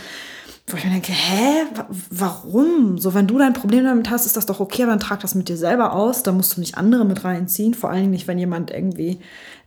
wo 0.67 0.77
ich 0.79 0.85
mir 0.85 0.91
denke, 0.91 1.12
hä, 1.12 1.67
warum? 2.11 2.97
So, 2.99 3.12
wenn 3.12 3.27
du 3.27 3.39
dein 3.39 3.53
Problem 3.53 3.85
damit 3.85 4.09
hast, 4.09 4.25
ist 4.25 4.37
das 4.37 4.47
doch 4.47 4.61
okay, 4.61 4.85
aber 4.85 4.93
dann 4.93 5.01
trag 5.01 5.21
das 5.21 5.35
mit 5.35 5.49
dir 5.49 5.59
selber 5.59 5.93
aus. 5.93 6.23
Da 6.23 6.33
musst 6.33 6.57
du 6.57 6.61
nicht 6.61 6.79
andere 6.79 7.05
mit 7.05 7.23
reinziehen. 7.23 7.75
Vor 7.75 7.91
allen 7.91 8.01
Dingen 8.01 8.11
nicht, 8.12 8.27
wenn 8.27 8.39
jemand 8.39 8.71
irgendwie 8.71 9.21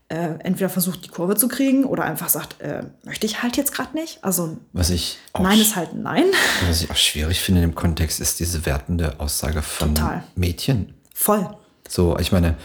äh, 0.10 0.39
entweder 0.39 0.70
versucht, 0.70 1.06
die 1.06 1.10
Kurve 1.10 1.36
zu 1.36 1.48
kriegen 1.50 1.84
oder 1.84 2.04
einfach 2.04 2.30
sagt, 2.30 2.62
äh, 2.62 2.84
möchte 3.04 3.28
ich 3.28 3.43
halt 3.43 3.58
jetzt 3.58 3.74
gerade 3.74 3.93
nicht. 3.93 4.24
Also 4.24 4.58
was 4.74 4.89
ich 4.89 5.20
Nein 5.38 5.60
ist 5.60 5.76
halt 5.76 5.93
Nein. 5.93 6.26
Was 6.68 6.82
ich 6.82 6.89
auch 6.89 6.95
schwierig 6.95 7.41
finde 7.41 7.62
im 7.62 7.76
Kontext, 7.76 8.20
ist 8.20 8.39
diese 8.39 8.66
wertende 8.66 9.20
Aussage 9.20 9.62
von 9.62 9.93
Total. 9.93 10.24
Mädchen. 10.36 10.93
Voll. 11.14 11.48
So, 11.88 12.18
ich 12.18 12.32
meine, 12.32 12.56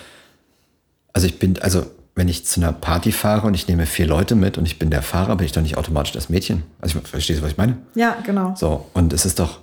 also 1.12 1.26
ich 1.26 1.38
bin, 1.38 1.60
also 1.60 1.84
wenn 2.14 2.28
ich 2.28 2.44
zu 2.44 2.60
einer 2.60 2.72
Party 2.72 3.10
fahre 3.10 3.46
und 3.46 3.54
ich 3.54 3.68
nehme 3.68 3.86
vier 3.86 4.06
Leute 4.06 4.34
mit 4.34 4.58
und 4.58 4.66
ich 4.66 4.78
bin 4.78 4.90
der 4.90 5.02
Fahrer, 5.02 5.36
bin 5.36 5.46
ich 5.46 5.52
doch 5.52 5.62
nicht 5.62 5.78
automatisch 5.78 6.12
das 6.12 6.28
Mädchen. 6.28 6.62
Also 6.80 6.98
ich 6.98 7.08
verstehst 7.08 7.40
du, 7.40 7.44
was 7.44 7.52
ich 7.52 7.56
meine? 7.56 7.78
Ja, 7.94 8.16
genau. 8.24 8.54
So, 8.56 8.86
und 8.92 9.12
es 9.12 9.24
ist 9.24 9.38
doch, 9.38 9.60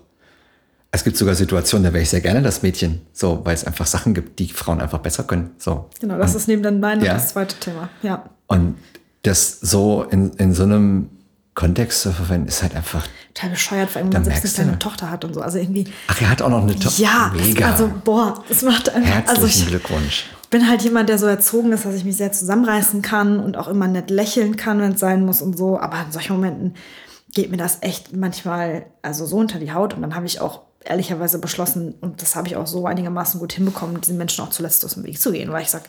es 0.92 1.04
gibt 1.04 1.16
sogar 1.18 1.36
Situationen, 1.36 1.84
da 1.84 1.94
wäre 1.94 2.02
ich 2.02 2.10
sehr 2.10 2.22
gerne 2.22 2.42
das 2.42 2.64
Mädchen, 2.64 3.02
so, 3.14 3.42
weil 3.44 3.54
es 3.54 3.66
einfach 3.66 3.86
Sachen 3.86 4.16
gibt, 4.16 4.40
die 4.40 4.48
Frauen 4.48 4.82
einfach 4.82 5.00
besser 5.00 5.24
können. 5.24 5.52
So. 5.60 5.90
Genau, 6.00 6.18
das 6.18 6.32
und, 6.32 6.38
ist 6.38 6.48
neben 6.48 6.64
dann 6.64 6.80
mein 6.80 7.04
ja. 7.04 7.14
das 7.14 7.30
zweite 7.30 7.56
Thema. 7.60 7.90
Ja. 8.02 8.24
Und 8.48 8.78
das 9.22 9.60
so 9.60 10.04
in, 10.04 10.32
in 10.34 10.54
so 10.54 10.64
einem 10.64 11.10
Kontext 11.54 12.02
zu 12.02 12.14
verwenden, 12.14 12.48
ist 12.48 12.64
halt 12.64 12.76
einfach. 12.76 13.06
Total 13.34 13.50
bescheuert, 13.52 13.90
vor 13.90 14.02
allem, 14.02 14.14
wenn 14.14 14.24
man 14.24 14.32
selbst 14.32 14.58
eine 14.58 14.70
kleine 14.70 14.80
Tochter 14.80 15.12
hat 15.12 15.26
und 15.26 15.34
so. 15.34 15.42
Also 15.42 15.60
irgendwie. 15.60 15.86
Ach, 16.08 16.22
er 16.22 16.30
hat 16.30 16.42
auch 16.42 16.50
noch 16.50 16.64
eine 16.64 16.74
Tochter. 16.74 17.02
Ja, 17.02 17.34
mega. 17.36 17.72
Also, 17.72 17.92
boah, 18.04 18.44
es 18.50 18.62
macht 18.62 18.90
einfach. 18.90 19.10
Herzlichen 19.10 19.44
also 19.44 19.46
ich, 19.46 19.68
Glückwunsch. 19.68 20.26
Bin 20.50 20.68
halt 20.68 20.82
jemand, 20.82 21.10
der 21.10 21.18
so 21.18 21.26
erzogen 21.26 21.72
ist, 21.72 21.86
dass 21.86 21.96
ich 21.96 22.06
mich 22.06 22.18
sehr 22.18 22.32
zusammenreißen 22.32 23.02
kann 23.02 23.40
und 23.40 23.58
auch 23.58 23.68
immer 23.68 23.88
nett 23.88 24.10
lächeln 24.10 24.56
kann, 24.58 24.80
wenn 24.80 24.94
es 24.94 25.00
sein 25.00 25.26
muss 25.26 25.42
und 25.42 25.58
so. 25.58 25.80
Aber 25.80 26.02
in 26.06 26.12
solchen 26.12 26.34
Momenten 26.34 26.76
geht 27.34 27.52
mir 27.52 27.58
das 27.58 27.80
echt 27.82 28.16
manchmal 28.16 28.86
also 29.02 29.26
so 29.26 29.38
unter 29.38 29.60
die 29.60 29.72
Haut 29.72 29.94
und 29.94 30.02
dann 30.02 30.16
habe 30.16 30.26
ich 30.26 30.42
auch 30.42 30.62
ehrlicherweise 30.84 31.40
beschlossen, 31.40 31.96
und 32.02 32.22
das 32.22 32.36
habe 32.36 32.48
ich 32.48 32.56
auch 32.56 32.66
so 32.66 32.86
einigermaßen 32.86 33.40
gut 33.40 33.54
hinbekommen, 33.54 34.00
diesen 34.02 34.18
Menschen 34.18 34.44
auch 34.44 34.50
zuletzt 34.50 34.84
aus 34.86 34.94
dem 34.96 35.04
Weg 35.04 35.20
zu 35.20 35.32
gehen, 35.32 35.52
weil 35.52 35.62
ich 35.62 35.70
sage, 35.70 35.86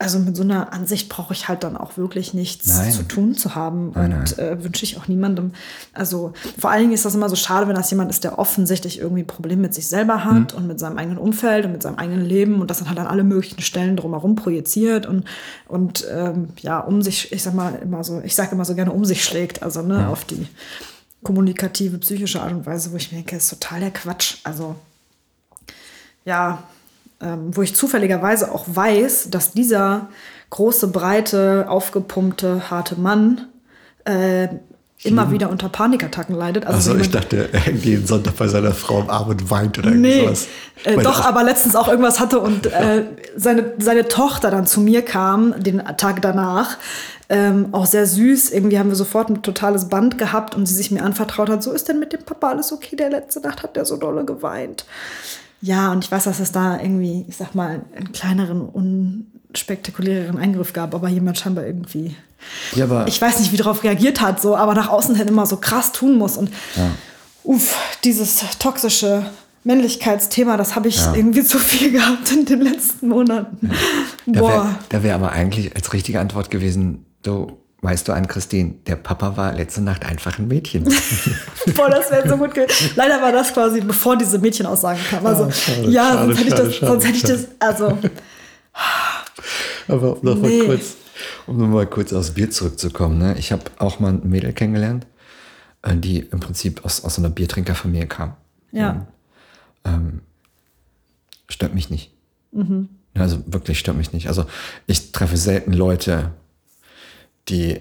also 0.00 0.18
mit 0.18 0.34
so 0.34 0.42
einer 0.42 0.72
Ansicht 0.72 1.10
brauche 1.10 1.34
ich 1.34 1.46
halt 1.46 1.62
dann 1.62 1.76
auch 1.76 1.98
wirklich 1.98 2.32
nichts 2.32 2.78
nein. 2.78 2.90
zu 2.90 3.02
tun 3.02 3.36
zu 3.36 3.54
haben 3.54 3.92
nein, 3.94 4.14
und 4.14 4.38
äh, 4.38 4.64
wünsche 4.64 4.82
ich 4.82 4.96
auch 4.96 5.08
niemandem. 5.08 5.52
Also 5.92 6.32
vor 6.58 6.70
allen 6.70 6.80
Dingen 6.80 6.94
ist 6.94 7.04
das 7.04 7.14
immer 7.14 7.28
so 7.28 7.36
schade, 7.36 7.68
wenn 7.68 7.76
das 7.76 7.90
jemand 7.90 8.10
ist, 8.10 8.24
der 8.24 8.38
offensichtlich 8.38 8.98
irgendwie 8.98 9.24
ein 9.24 9.26
Problem 9.26 9.60
mit 9.60 9.74
sich 9.74 9.86
selber 9.86 10.24
hat 10.24 10.52
mhm. 10.52 10.58
und 10.58 10.66
mit 10.68 10.80
seinem 10.80 10.96
eigenen 10.96 11.18
Umfeld 11.18 11.66
und 11.66 11.72
mit 11.72 11.82
seinem 11.82 11.96
eigenen 11.96 12.24
Leben 12.24 12.62
und 12.62 12.70
das 12.70 12.78
dann 12.78 12.88
halt 12.88 12.98
an 12.98 13.08
alle 13.08 13.24
möglichen 13.24 13.60
Stellen 13.60 13.94
drumherum 13.94 14.36
projiziert 14.36 15.04
und, 15.04 15.26
und 15.68 16.06
ähm, 16.10 16.48
ja, 16.62 16.80
um 16.80 17.02
sich, 17.02 17.30
ich 17.30 17.42
sag 17.42 17.52
mal 17.52 17.74
immer 17.74 18.02
so, 18.02 18.22
ich 18.24 18.34
sage 18.34 18.52
immer 18.52 18.64
so 18.64 18.74
gerne 18.74 18.92
um 18.92 19.04
sich 19.04 19.22
schlägt, 19.22 19.62
also 19.62 19.82
ne, 19.82 19.98
ja. 19.98 20.08
auf 20.08 20.24
die 20.24 20.46
kommunikative, 21.22 21.98
psychische 21.98 22.40
Art 22.40 22.52
und 22.52 22.64
Weise, 22.64 22.90
wo 22.92 22.96
ich 22.96 23.12
mir 23.12 23.18
denke, 23.18 23.36
das 23.36 23.52
ist 23.52 23.60
total 23.60 23.80
der 23.80 23.90
Quatsch. 23.90 24.38
Also 24.44 24.76
ja, 26.24 26.62
ähm, 27.20 27.54
wo 27.56 27.62
ich 27.62 27.74
zufälligerweise 27.74 28.52
auch 28.52 28.64
weiß, 28.66 29.28
dass 29.30 29.52
dieser 29.52 30.08
große, 30.50 30.88
breite, 30.88 31.66
aufgepumpte, 31.68 32.70
harte 32.70 32.96
Mann 32.96 33.46
äh, 34.04 34.48
immer 35.02 35.24
hm. 35.24 35.32
wieder 35.32 35.50
unter 35.50 35.68
Panikattacken 35.68 36.34
leidet. 36.34 36.66
Also, 36.66 36.92
also 36.92 37.02
ich 37.02 37.10
dachte, 37.10 37.48
er 37.52 37.60
hängt 37.60 37.84
jeden 37.84 38.06
Sonntag 38.06 38.36
bei 38.36 38.48
seiner 38.48 38.72
Frau 38.72 39.00
im 39.00 39.10
Arm 39.10 39.28
und 39.28 39.50
weint 39.50 39.78
oder 39.78 39.90
nee, 39.90 40.18
irgendwas. 40.18 40.48
Äh, 40.84 40.98
doch, 40.98 41.24
aber 41.24 41.42
letztens 41.42 41.74
auch 41.74 41.88
irgendwas 41.88 42.20
hatte 42.20 42.40
und 42.40 42.66
äh, 42.66 43.04
seine, 43.36 43.72
seine 43.78 44.08
Tochter 44.08 44.50
dann 44.50 44.66
zu 44.66 44.80
mir 44.80 45.02
kam, 45.02 45.54
den 45.62 45.78
Tag 45.96 46.20
danach. 46.22 46.76
Ähm, 47.30 47.68
auch 47.72 47.86
sehr 47.86 48.06
süß. 48.06 48.50
Irgendwie 48.50 48.78
haben 48.78 48.88
wir 48.88 48.96
sofort 48.96 49.30
ein 49.30 49.42
totales 49.42 49.88
Band 49.88 50.18
gehabt 50.18 50.56
und 50.56 50.66
sie 50.66 50.74
sich 50.74 50.90
mir 50.90 51.04
anvertraut 51.04 51.48
hat, 51.48 51.62
so 51.62 51.70
ist 51.70 51.88
denn 51.88 52.00
mit 52.00 52.12
dem 52.12 52.24
Papa 52.24 52.48
alles 52.48 52.72
okay? 52.72 52.96
Der 52.96 53.08
letzte 53.08 53.40
Nacht 53.40 53.62
hat 53.62 53.76
der 53.76 53.84
so 53.84 53.96
dolle 53.96 54.24
geweint. 54.24 54.84
Ja, 55.62 55.92
und 55.92 56.04
ich 56.04 56.10
weiß, 56.10 56.24
dass 56.24 56.40
es 56.40 56.52
da 56.52 56.80
irgendwie, 56.80 57.24
ich 57.28 57.36
sag 57.36 57.54
mal, 57.54 57.82
einen 57.94 58.12
kleineren, 58.12 58.62
unspektakuläreren 58.62 60.38
Eingriff 60.38 60.72
gab, 60.72 60.94
aber 60.94 61.08
jemand 61.08 61.38
scheinbar 61.38 61.66
irgendwie. 61.66 62.16
Ja, 62.74 62.84
aber 62.84 63.06
ich 63.06 63.20
weiß 63.20 63.40
nicht, 63.40 63.52
wie 63.52 63.58
darauf 63.58 63.84
reagiert 63.84 64.20
hat, 64.20 64.40
so, 64.40 64.56
aber 64.56 64.74
nach 64.74 64.88
außen 64.88 65.14
hin 65.14 65.28
immer 65.28 65.46
so 65.46 65.58
krass 65.58 65.92
tun 65.92 66.16
muss. 66.16 66.38
Und 66.38 66.50
ja. 66.76 66.90
uff, 67.44 67.76
dieses 68.04 68.42
toxische 68.58 69.26
Männlichkeitsthema, 69.64 70.56
das 70.56 70.74
habe 70.74 70.88
ich 70.88 70.96
ja. 70.96 71.14
irgendwie 71.14 71.44
zu 71.44 71.58
viel 71.58 71.92
gehabt 71.92 72.32
in 72.32 72.46
den 72.46 72.62
letzten 72.62 73.08
Monaten. 73.08 73.70
Ja. 74.26 74.40
Boah. 74.40 74.78
Da 74.88 75.02
wäre 75.02 75.04
wär 75.04 75.14
aber 75.16 75.32
eigentlich 75.32 75.76
als 75.76 75.92
richtige 75.92 76.20
Antwort 76.20 76.50
gewesen, 76.50 77.04
du 77.22 77.59
Weißt 77.82 78.06
du 78.06 78.12
an, 78.12 78.28
Christine, 78.28 78.74
der 78.86 78.96
Papa 78.96 79.38
war 79.38 79.54
letzte 79.54 79.80
Nacht 79.80 80.04
einfach 80.04 80.38
ein 80.38 80.48
Mädchen. 80.48 80.84
Boah, 81.76 81.88
das 81.88 82.10
wäre 82.10 82.28
so 82.28 82.36
gut 82.36 82.52
gewesen. 82.52 82.90
Leider 82.94 83.22
war 83.22 83.32
das 83.32 83.54
quasi, 83.54 83.80
bevor 83.80 84.18
diese 84.18 84.38
Mädchenaussagen 84.38 85.02
kamen. 85.04 85.26
Also, 85.26 85.44
oh, 85.44 85.50
schade, 85.50 85.88
ja, 85.88 86.12
schade, 86.12 86.26
sonst, 86.26 86.38
hätte 86.40 86.50
schade, 86.50 86.68
ich 86.68 86.80
das, 86.80 86.88
sonst 86.88 87.06
hätte 87.06 87.16
ich 87.16 87.22
das, 87.22 87.48
also. 87.58 87.98
Aber 89.88 90.18
noch 90.20 90.36
nee. 90.36 90.58
mal 90.58 90.66
kurz, 90.66 90.96
um 91.46 91.56
nochmal 91.56 91.86
kurz 91.86 92.12
aufs 92.12 92.32
Bier 92.32 92.50
zurückzukommen. 92.50 93.18
Ne? 93.18 93.36
Ich 93.38 93.50
habe 93.50 93.62
auch 93.78 93.98
mal 93.98 94.12
ein 94.12 94.28
Mädel 94.28 94.52
kennengelernt, 94.52 95.06
äh, 95.80 95.96
die 95.96 96.18
im 96.18 96.40
Prinzip 96.40 96.84
aus, 96.84 97.02
aus 97.02 97.18
einer 97.18 97.30
Biertrinkerfamilie 97.30 98.06
kam. 98.06 98.34
Ja. 98.72 99.06
Und, 99.84 99.92
ähm, 99.92 100.20
stört 101.48 101.74
mich 101.74 101.88
nicht. 101.88 102.12
Mhm. 102.52 102.90
Also 103.14 103.42
wirklich 103.46 103.78
stört 103.78 103.96
mich 103.96 104.12
nicht. 104.12 104.28
Also 104.28 104.44
ich 104.86 105.12
treffe 105.12 105.36
selten 105.36 105.72
Leute, 105.72 106.32
die 107.50 107.80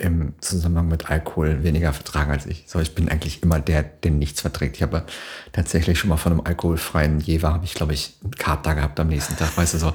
im 0.00 0.32
Zusammenhang 0.40 0.88
mit 0.88 1.10
Alkohol 1.10 1.62
weniger 1.62 1.92
vertragen 1.92 2.30
als 2.30 2.46
ich. 2.46 2.64
So, 2.66 2.80
ich 2.80 2.94
bin 2.94 3.10
eigentlich 3.10 3.42
immer 3.42 3.60
der, 3.60 3.82
der 3.82 4.10
nichts 4.10 4.40
verträgt. 4.40 4.76
Ich 4.76 4.82
habe 4.82 5.04
tatsächlich 5.52 5.98
schon 5.98 6.08
mal 6.08 6.16
von 6.16 6.32
einem 6.32 6.40
alkoholfreien 6.42 7.20
Jever, 7.20 7.52
habe 7.52 7.66
ich, 7.66 7.74
glaube 7.74 7.92
ich, 7.92 8.16
einen 8.22 8.32
Kater 8.32 8.74
gehabt 8.74 8.98
am 8.98 9.08
nächsten 9.08 9.36
Tag. 9.36 9.56
Weißt 9.56 9.74
du, 9.74 9.78
so, 9.78 9.92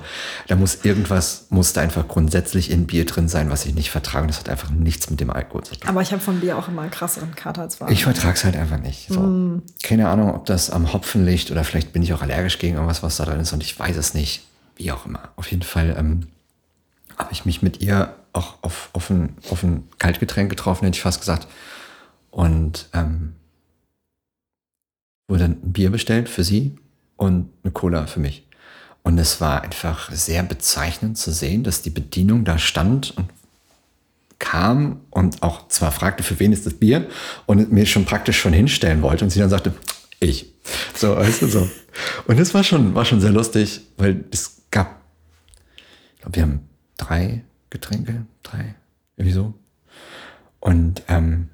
da 0.47 0.55
muss 0.55 0.85
irgendwas, 0.85 1.47
muss 1.49 1.73
da 1.73 1.81
einfach 1.81 2.07
grundsätzlich 2.07 2.69
in 2.69 2.85
Bier 2.85 3.05
drin 3.05 3.27
sein, 3.27 3.49
was 3.49 3.65
ich 3.65 3.73
nicht 3.73 3.89
vertrage. 3.89 4.27
Das 4.27 4.37
hat 4.37 4.47
einfach 4.47 4.69
nichts 4.69 5.09
mit 5.09 5.19
dem 5.19 5.31
Alkohol 5.31 5.63
zu 5.63 5.75
tun. 5.75 5.89
Aber 5.89 6.01
ich 6.01 6.11
habe 6.11 6.21
von 6.21 6.39
Bier 6.39 6.57
auch 6.57 6.67
immer 6.67 6.83
einen 6.83 6.91
krasseren 6.91 7.33
Kater 7.33 7.63
als 7.63 7.81
Wein. 7.81 7.91
Ich 7.91 8.03
vertrage 8.03 8.35
es 8.35 8.43
halt 8.43 8.55
einfach 8.55 8.79
nicht. 8.79 9.07
So. 9.09 9.19
Mm. 9.19 9.63
Keine 9.81 10.09
Ahnung, 10.09 10.35
ob 10.35 10.45
das 10.45 10.69
am 10.69 10.93
Hopfen 10.93 11.25
liegt 11.25 11.49
oder 11.49 11.63
vielleicht 11.63 11.93
bin 11.93 12.03
ich 12.03 12.13
auch 12.13 12.21
allergisch 12.21 12.59
gegen 12.59 12.75
irgendwas, 12.75 13.01
was 13.01 13.17
da 13.17 13.25
drin 13.25 13.39
ist 13.39 13.53
und 13.53 13.63
ich 13.63 13.77
weiß 13.77 13.97
es 13.97 14.13
nicht. 14.13 14.43
Wie 14.77 14.91
auch 14.91 15.05
immer. 15.05 15.29
Auf 15.37 15.49
jeden 15.51 15.63
Fall 15.63 15.95
ähm, 15.97 16.27
habe 17.17 17.31
ich 17.31 17.45
mich 17.45 17.61
mit 17.61 17.81
ihr 17.81 18.13
auch 18.35 18.55
auf, 18.61 18.89
auf, 18.93 19.09
ein, 19.09 19.35
auf 19.49 19.63
ein 19.63 19.87
Kaltgetränk 19.97 20.49
getroffen, 20.49 20.85
hätte 20.85 20.97
ich 20.97 21.01
fast 21.01 21.19
gesagt. 21.19 21.47
Und 22.31 22.89
ähm, 22.93 23.33
wurde 25.27 25.45
ein 25.45 25.71
Bier 25.73 25.89
bestellt 25.89 26.29
für 26.29 26.43
sie 26.43 26.77
und 27.15 27.49
eine 27.63 27.71
Cola 27.71 28.07
für 28.07 28.19
mich. 28.19 28.47
Und 29.03 29.17
es 29.17 29.39
war 29.39 29.61
einfach 29.61 30.11
sehr 30.11 30.43
bezeichnend 30.43 31.17
zu 31.17 31.31
sehen, 31.31 31.63
dass 31.63 31.81
die 31.81 31.89
Bedienung 31.89 32.43
da 32.43 32.57
stand 32.57 33.15
und 33.17 33.29
kam 34.39 35.01
und 35.11 35.43
auch 35.43 35.67
zwar 35.69 35.91
fragte, 35.91 36.23
für 36.23 36.39
wen 36.39 36.51
ist 36.51 36.65
das 36.65 36.73
Bier 36.73 37.07
und 37.45 37.71
mir 37.71 37.85
schon 37.85 38.05
praktisch 38.05 38.39
schon 38.39 38.51
hinstellen 38.51 39.01
wollte 39.01 39.23
und 39.23 39.29
sie 39.29 39.39
dann 39.39 39.49
sagte, 39.49 39.73
ich. 40.19 40.53
So, 40.95 41.15
weißt 41.15 41.43
du 41.43 41.47
so. 41.47 41.69
Und 42.27 42.39
es 42.39 42.53
war 42.53 42.63
schon, 42.63 42.95
war 42.95 43.05
schon 43.05 43.21
sehr 43.21 43.31
lustig, 43.31 43.81
weil 43.97 44.25
es 44.31 44.63
gab, 44.71 45.01
ich 46.15 46.21
glaube, 46.21 46.35
wir 46.35 46.43
haben 46.43 46.59
drei 46.97 47.43
Getränke, 47.75 48.25
drei, 48.41 48.75
irgendwie 49.17 49.33
so. 49.33 49.53
Und 50.61 51.03
ähm, 51.09 51.49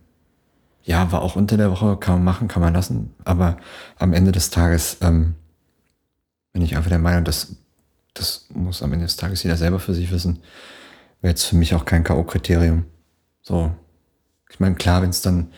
ja, 0.84 1.12
war 1.12 1.22
auch 1.22 1.36
unter 1.36 1.58
der 1.58 1.72
Woche, 1.72 1.98
kann 1.98 2.16
man 2.16 2.24
machen, 2.24 2.48
kann 2.48 2.62
man 2.62 2.74
lassen. 2.74 3.14
Aber 3.26 3.58
am 3.98 4.14
Ende 4.14 4.32
des 4.32 4.52
Tages 4.52 4.98
ähm, 5.02 5.36
bin 6.54 6.62
ich 6.62 6.78
einfach 6.78 6.90
der 6.90 7.00
Meinung, 7.00 7.24
dass 7.24 7.56
das 8.14 8.46
muss 8.54 8.84
am 8.84 8.94
Ende 8.94 9.06
des 9.06 9.16
Tages 9.16 9.42
jeder 9.42 9.58
selber 9.58 9.80
für 9.80 9.94
sich 9.94 10.12
wissen. 10.12 10.44
Wäre 11.22 11.32
jetzt 11.32 11.46
für 11.46 11.56
mich 11.56 11.74
auch 11.74 11.86
kein 11.86 12.04
K.O.-Kriterium. 12.04 12.84
So. 13.42 13.74
Ich 14.50 14.60
meine, 14.60 14.76
klar, 14.76 15.02
wenn 15.02 15.10
es 15.10 15.22
dann 15.22 15.52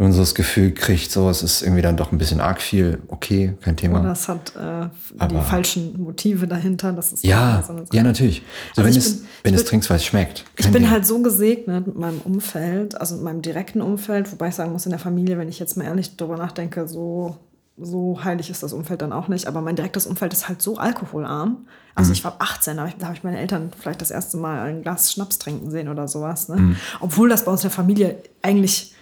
wenn 0.00 0.06
man 0.06 0.12
so 0.14 0.20
das 0.20 0.34
Gefühl 0.34 0.72
kriegt, 0.72 1.12
so, 1.12 1.28
es 1.28 1.42
ist 1.42 1.60
irgendwie 1.60 1.82
dann 1.82 1.98
doch 1.98 2.10
ein 2.10 2.16
bisschen 2.16 2.40
arg 2.40 2.62
viel, 2.62 3.02
okay, 3.08 3.52
kein 3.60 3.76
Thema. 3.76 4.00
Oder 4.00 4.12
es 4.12 4.28
hat 4.28 4.50
äh, 4.56 4.88
die 5.28 5.38
falschen 5.42 6.02
Motive 6.02 6.46
dahinter. 6.46 6.90
Das 6.94 7.12
ist 7.12 7.22
ja, 7.22 7.62
so 7.66 7.84
ja, 7.92 8.02
natürlich. 8.02 8.42
So, 8.74 8.80
also 8.80 8.90
wenn, 8.90 8.98
es, 8.98 9.16
bin, 9.18 9.28
wenn 9.42 9.54
es 9.54 9.64
trinkst, 9.66 9.90
weil 9.90 9.98
es 9.98 10.06
schmeckt. 10.06 10.46
Ich 10.56 10.64
bin 10.64 10.84
Ding. 10.84 10.90
halt 10.90 11.04
so 11.04 11.20
gesegnet 11.20 11.86
mit 11.86 11.98
meinem 11.98 12.22
Umfeld, 12.22 12.98
also 12.98 13.16
mit 13.16 13.24
meinem 13.24 13.42
direkten 13.42 13.82
Umfeld, 13.82 14.32
wobei 14.32 14.48
ich 14.48 14.54
sagen 14.54 14.72
muss, 14.72 14.86
in 14.86 14.90
der 14.90 14.98
Familie, 14.98 15.36
wenn 15.36 15.50
ich 15.50 15.58
jetzt 15.58 15.76
mal 15.76 15.84
ehrlich 15.84 16.16
darüber 16.16 16.38
nachdenke, 16.38 16.88
so 16.88 17.36
so 17.82 18.20
heilig 18.24 18.50
ist 18.50 18.62
das 18.62 18.74
Umfeld 18.74 19.00
dann 19.00 19.12
auch 19.12 19.28
nicht, 19.28 19.46
aber 19.46 19.62
mein 19.62 19.74
direktes 19.74 20.06
Umfeld 20.06 20.34
ist 20.34 20.48
halt 20.48 20.60
so 20.60 20.76
alkoholarm. 20.76 21.66
Also 21.94 22.08
mhm. 22.08 22.12
ich 22.14 22.24
war 22.24 22.36
18, 22.38 22.76
da 22.76 22.82
habe 22.82 22.94
ich, 22.94 23.04
hab 23.04 23.14
ich, 23.14 23.24
meine 23.24 23.38
Eltern 23.38 23.70
vielleicht 23.78 24.02
das 24.02 24.10
erste 24.10 24.36
Mal 24.36 24.60
ein 24.60 24.82
Glas 24.82 25.12
Schnaps 25.12 25.38
trinken 25.38 25.70
sehen 25.70 25.88
oder 25.88 26.06
sowas. 26.06 26.48
Ne? 26.48 26.56
Mhm. 26.56 26.76
Obwohl 27.00 27.30
das 27.30 27.46
bei 27.46 27.50
uns 27.50 27.62
in 27.62 27.68
der 27.68 27.74
Familie 27.74 28.16
eigentlich 28.42 28.94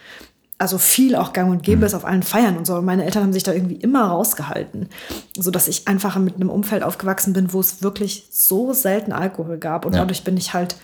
also 0.58 0.76
viel 0.78 1.14
auch 1.14 1.32
gang 1.32 1.50
und 1.50 1.62
gäbe 1.62 1.78
mhm. 1.78 1.84
ist 1.84 1.94
auf 1.94 2.04
allen 2.04 2.24
Feiern 2.24 2.56
und 2.56 2.66
so. 2.66 2.74
Und 2.74 2.84
meine 2.84 3.04
Eltern 3.04 3.22
haben 3.22 3.32
sich 3.32 3.44
da 3.44 3.52
irgendwie 3.52 3.76
immer 3.76 4.08
rausgehalten, 4.08 4.88
so 5.36 5.50
dass 5.50 5.68
ich 5.68 5.86
einfach 5.86 6.16
mit 6.18 6.34
einem 6.34 6.50
Umfeld 6.50 6.82
aufgewachsen 6.82 7.32
bin, 7.32 7.52
wo 7.52 7.60
es 7.60 7.82
wirklich 7.82 8.26
so 8.30 8.72
selten 8.72 9.12
Alkohol 9.12 9.58
gab. 9.58 9.86
Und 9.86 9.94
ja. 9.94 10.00
dadurch 10.00 10.24
bin 10.24 10.36
ich 10.36 10.54
halt, 10.54 10.76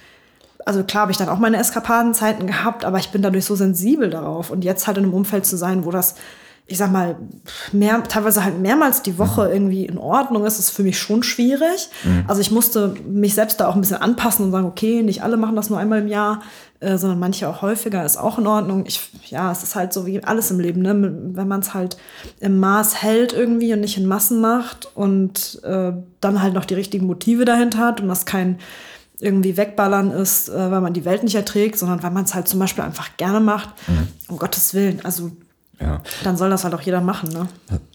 also 0.64 0.84
klar 0.84 1.02
habe 1.02 1.12
ich 1.12 1.18
dann 1.18 1.28
auch 1.28 1.38
meine 1.38 1.58
Eskapadenzeiten 1.58 2.46
gehabt, 2.46 2.84
aber 2.84 2.98
ich 2.98 3.10
bin 3.10 3.20
dadurch 3.20 3.44
so 3.44 3.56
sensibel 3.56 4.10
darauf. 4.10 4.50
Und 4.50 4.64
jetzt 4.64 4.86
halt 4.86 4.96
in 4.96 5.04
einem 5.04 5.14
Umfeld 5.14 5.44
zu 5.44 5.56
sein, 5.56 5.84
wo 5.84 5.90
das 5.90 6.14
ich 6.66 6.78
sag 6.78 6.90
mal, 6.90 7.16
mehr, 7.72 8.02
teilweise 8.04 8.42
halt 8.42 8.58
mehrmals 8.58 9.02
die 9.02 9.18
Woche 9.18 9.44
mhm. 9.44 9.52
irgendwie 9.52 9.84
in 9.84 9.98
Ordnung 9.98 10.46
ist, 10.46 10.58
ist 10.58 10.70
für 10.70 10.82
mich 10.82 10.98
schon 10.98 11.22
schwierig. 11.22 11.90
Mhm. 12.04 12.24
Also 12.26 12.40
ich 12.40 12.50
musste 12.50 12.94
mich 13.06 13.34
selbst 13.34 13.60
da 13.60 13.68
auch 13.68 13.74
ein 13.74 13.82
bisschen 13.82 13.98
anpassen 13.98 14.46
und 14.46 14.50
sagen, 14.50 14.66
okay, 14.66 15.02
nicht 15.02 15.22
alle 15.22 15.36
machen 15.36 15.56
das 15.56 15.68
nur 15.68 15.78
einmal 15.78 16.00
im 16.00 16.08
Jahr, 16.08 16.40
äh, 16.84 16.98
sondern 16.98 17.18
manche 17.18 17.48
auch 17.48 17.62
häufiger, 17.62 18.04
ist 18.04 18.16
auch 18.16 18.38
in 18.38 18.46
Ordnung. 18.46 18.84
Ich, 18.86 19.00
ja, 19.28 19.50
es 19.50 19.62
ist 19.62 19.74
halt 19.74 19.92
so 19.92 20.06
wie 20.06 20.22
alles 20.22 20.50
im 20.50 20.60
Leben, 20.60 20.82
ne? 20.82 20.94
wenn 21.34 21.48
man 21.48 21.60
es 21.60 21.74
halt 21.74 21.96
im 22.40 22.58
Maß 22.60 23.02
hält 23.02 23.32
irgendwie 23.32 23.72
und 23.72 23.80
nicht 23.80 23.96
in 23.96 24.06
Massen 24.06 24.40
macht 24.40 24.88
und 24.94 25.60
äh, 25.64 25.92
dann 26.20 26.42
halt 26.42 26.54
noch 26.54 26.64
die 26.64 26.74
richtigen 26.74 27.06
Motive 27.06 27.44
dahinter 27.44 27.78
hat 27.78 28.00
und 28.00 28.08
das 28.08 28.26
kein 28.26 28.58
irgendwie 29.20 29.56
wegballern 29.56 30.10
ist, 30.10 30.48
äh, 30.48 30.70
weil 30.70 30.80
man 30.80 30.92
die 30.92 31.04
Welt 31.04 31.22
nicht 31.22 31.34
erträgt, 31.34 31.78
sondern 31.78 32.02
weil 32.02 32.10
man 32.10 32.24
es 32.24 32.34
halt 32.34 32.48
zum 32.48 32.60
Beispiel 32.60 32.84
einfach 32.84 33.16
gerne 33.16 33.40
macht. 33.40 33.70
Mhm. 33.88 34.08
Um 34.28 34.38
Gottes 34.38 34.74
Willen. 34.74 35.00
Also 35.04 35.30
ja. 35.80 36.02
dann 36.22 36.36
soll 36.36 36.50
das 36.50 36.64
halt 36.64 36.74
auch 36.74 36.80
jeder 36.80 37.00
machen. 37.00 37.30
Ne? 37.30 37.48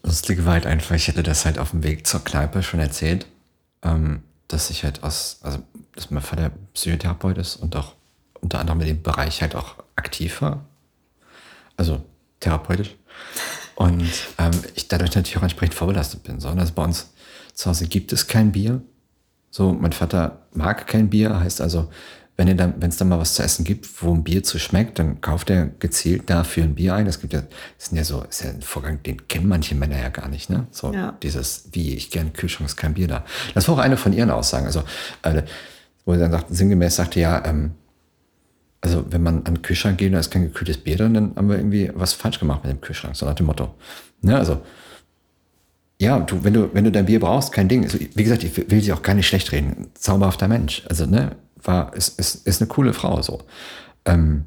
Lustige 0.04 0.46
war 0.46 0.54
halt 0.54 0.66
einfach, 0.66 0.96
ich 0.96 1.08
hätte 1.08 1.24
das 1.24 1.46
halt 1.46 1.60
auf 1.60 1.72
dem 1.72 1.84
Weg 1.84 2.08
zur 2.08 2.24
Kneipe 2.24 2.64
schon 2.64 2.80
erzählt, 2.80 3.28
ähm, 3.84 4.24
dass 4.48 4.70
ich 4.70 4.84
halt 4.84 5.04
aus, 5.04 5.40
also 5.44 5.60
dass 5.96 6.10
mein 6.12 6.24
Vater 6.24 6.52
Psychotherapeut 6.74 7.38
ist 7.38 7.58
und 7.58 7.76
auch 7.76 7.94
unter 8.42 8.60
anderem 8.60 8.82
in 8.82 8.88
dem 8.88 9.02
Bereich 9.02 9.42
halt 9.42 9.56
auch 9.56 9.76
aktiv 9.96 10.42
war. 10.42 10.66
Also 11.78 12.04
therapeutisch. 12.40 12.96
Und 13.76 14.10
ähm, 14.38 14.52
ich 14.76 14.88
dadurch 14.88 15.16
natürlich 15.16 15.38
auch 15.38 15.44
entsprechend 15.44 15.74
vorbelastet 15.74 16.24
bin. 16.24 16.40
So, 16.40 16.50
also 16.50 16.74
bei 16.74 16.84
uns 16.84 17.12
zu 17.54 17.70
Hause 17.70 17.88
gibt 17.88 18.12
es 18.12 18.28
kein 18.28 18.52
Bier. 18.52 18.82
So, 19.52 19.74
mein 19.74 19.94
Vater 19.94 20.42
mag 20.54 20.86
kein 20.88 21.10
Bier, 21.10 21.40
heißt 21.40 21.62
also, 21.62 21.90
wenn 22.40 22.48
es 22.48 22.56
dann, 22.56 22.80
dann 22.80 23.10
mal 23.10 23.20
was 23.20 23.34
zu 23.34 23.44
essen 23.44 23.66
gibt, 23.66 24.02
wo 24.02 24.14
ein 24.14 24.24
Bier 24.24 24.44
zu 24.44 24.60
schmeckt, 24.60 24.98
dann 24.98 25.20
kauft 25.20 25.50
er 25.50 25.66
gezielt 25.66 26.30
dafür 26.30 26.64
ein 26.64 26.76
Bier 26.76 26.94
ein. 26.94 27.06
Das 27.06 27.20
gibt 27.20 27.34
ja, 27.34 27.42
das 27.42 27.90
sind 27.90 27.98
ja 27.98 28.06
so, 28.06 28.24
ist 28.24 28.44
ja 28.44 28.50
ein 28.52 28.62
Vorgang, 28.62 29.04
den 29.04 29.28
kennen 29.28 29.50
manche 29.50 29.76
Männer 29.76 30.00
ja 30.00 30.08
gar 30.08 30.30
nicht, 30.30 30.50
ne? 30.50 30.66
So 30.72 30.94
ja. 30.94 31.18
dieses, 31.22 31.68
wie 31.74 31.96
ich 31.96 32.12
gerne 32.12 32.30
Kühlschrank 32.30 32.70
ist 32.70 32.78
kein 32.78 32.94
Bier 32.94 33.10
da. 33.10 33.26
Das 33.56 33.68
war 33.68 33.76
auch 33.76 33.80
eine 33.80 33.98
von 33.98 34.14
ihren 34.14 34.32
Aussagen. 34.32 34.68
Also, 34.68 34.84
äh, 35.24 35.44
wo 36.06 36.14
er 36.14 36.20
dann 36.20 36.32
sagt, 36.32 36.46
sinngemäß 36.50 36.96
sagte, 36.96 37.20
ja, 37.20 37.44
ähm, 37.46 37.72
also 38.82 39.06
wenn 39.10 39.24
man 39.24 39.38
an 39.46 39.56
den 39.56 39.62
Kühlschrank 39.62 39.98
geht, 39.98 40.14
da 40.14 40.20
ist 40.20 40.32
kein 40.32 40.44
gekühltes 40.44 40.78
Bier 40.78 40.98
drin, 40.98 41.14
dann 41.14 41.36
haben 41.36 41.50
wir 41.50 41.58
irgendwie 41.58 41.92
was 41.94 42.14
falsch 42.14 42.40
gemacht 42.40 42.64
mit 42.64 42.72
dem 42.72 42.82
Kühlschrank, 42.82 43.16
so 43.16 43.26
nach 43.26 43.36
dem 43.36 43.46
Motto. 43.46 43.74
Ne, 44.22 44.38
also, 44.38 44.62
ja, 46.02 46.20
du, 46.20 46.44
wenn 46.44 46.54
du, 46.54 46.74
wenn 46.74 46.86
du 46.86 46.92
dein 46.92 47.06
Bier 47.06 47.20
brauchst, 47.20 47.52
kein 47.52 47.68
Ding. 47.68 47.84
Also, 47.84 48.00
wie 48.00 48.24
gesagt, 48.24 48.44
ich 48.44 48.70
will 48.70 48.82
sie 48.82 48.94
auch 48.94 49.02
gar 49.02 49.16
nicht 49.16 49.28
schlecht 49.28 49.52
reden. 49.52 49.88
Zauberhafter 49.96 50.48
Mensch. 50.48 50.84
Also, 50.88 51.06
ne, 51.06 51.36
war, 51.62 51.94
ist, 51.94 52.20
ist, 52.20 52.48
ist 52.48 52.62
eine 52.62 52.70
coole 52.70 52.94
Frau, 52.94 53.22
so. 53.22 53.44
Ähm, 54.06 54.46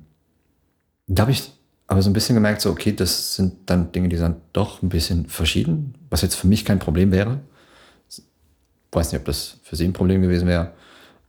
da 1.06 1.22
habe 1.22 1.32
ich 1.32 1.52
aber 1.86 2.00
so 2.00 2.08
ein 2.08 2.14
bisschen 2.14 2.34
gemerkt, 2.34 2.62
so, 2.62 2.70
okay, 2.70 2.92
das 2.92 3.34
sind 3.34 3.54
dann 3.66 3.92
Dinge, 3.92 4.08
die 4.08 4.16
sind 4.16 4.36
doch 4.54 4.82
ein 4.82 4.88
bisschen 4.88 5.26
verschieden, 5.26 5.94
was 6.08 6.22
jetzt 6.22 6.36
für 6.36 6.46
mich 6.46 6.64
kein 6.64 6.78
Problem 6.78 7.12
wäre. 7.12 7.40
Weiß 8.92 9.12
nicht, 9.12 9.20
ob 9.20 9.26
das 9.26 9.58
für 9.62 9.76
sie 9.76 9.84
ein 9.84 9.92
Problem 9.92 10.22
gewesen 10.22 10.48
wäre. 10.48 10.72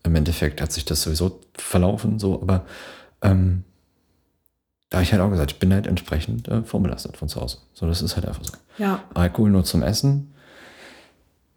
Im 0.04 0.16
Endeffekt 0.16 0.62
hat 0.62 0.72
sich 0.72 0.86
das 0.86 1.02
sowieso 1.02 1.40
verlaufen, 1.58 2.20
so, 2.20 2.42
aber 2.42 2.66
ähm, 3.22 3.64
da 4.90 4.98
habe 4.98 5.04
ich 5.04 5.12
halt 5.12 5.22
auch 5.22 5.30
gesagt, 5.32 5.54
ich 5.54 5.60
bin 5.60 5.74
halt 5.74 5.88
entsprechend 5.88 6.48
äh, 6.50 6.64
vorbelastet 6.64 7.18
von 7.18 7.28
zu 7.28 7.42
Hause. 7.42 7.58
So, 7.74 7.88
das 7.88 8.02
ist 8.02 8.16
halt 8.16 8.28
einfach 8.28 8.44
so. 8.44 8.52
Ja. 8.78 9.04
Alkohol 9.14 9.50
nur 9.50 9.64
zum 9.64 9.82
Essen. 9.82 10.34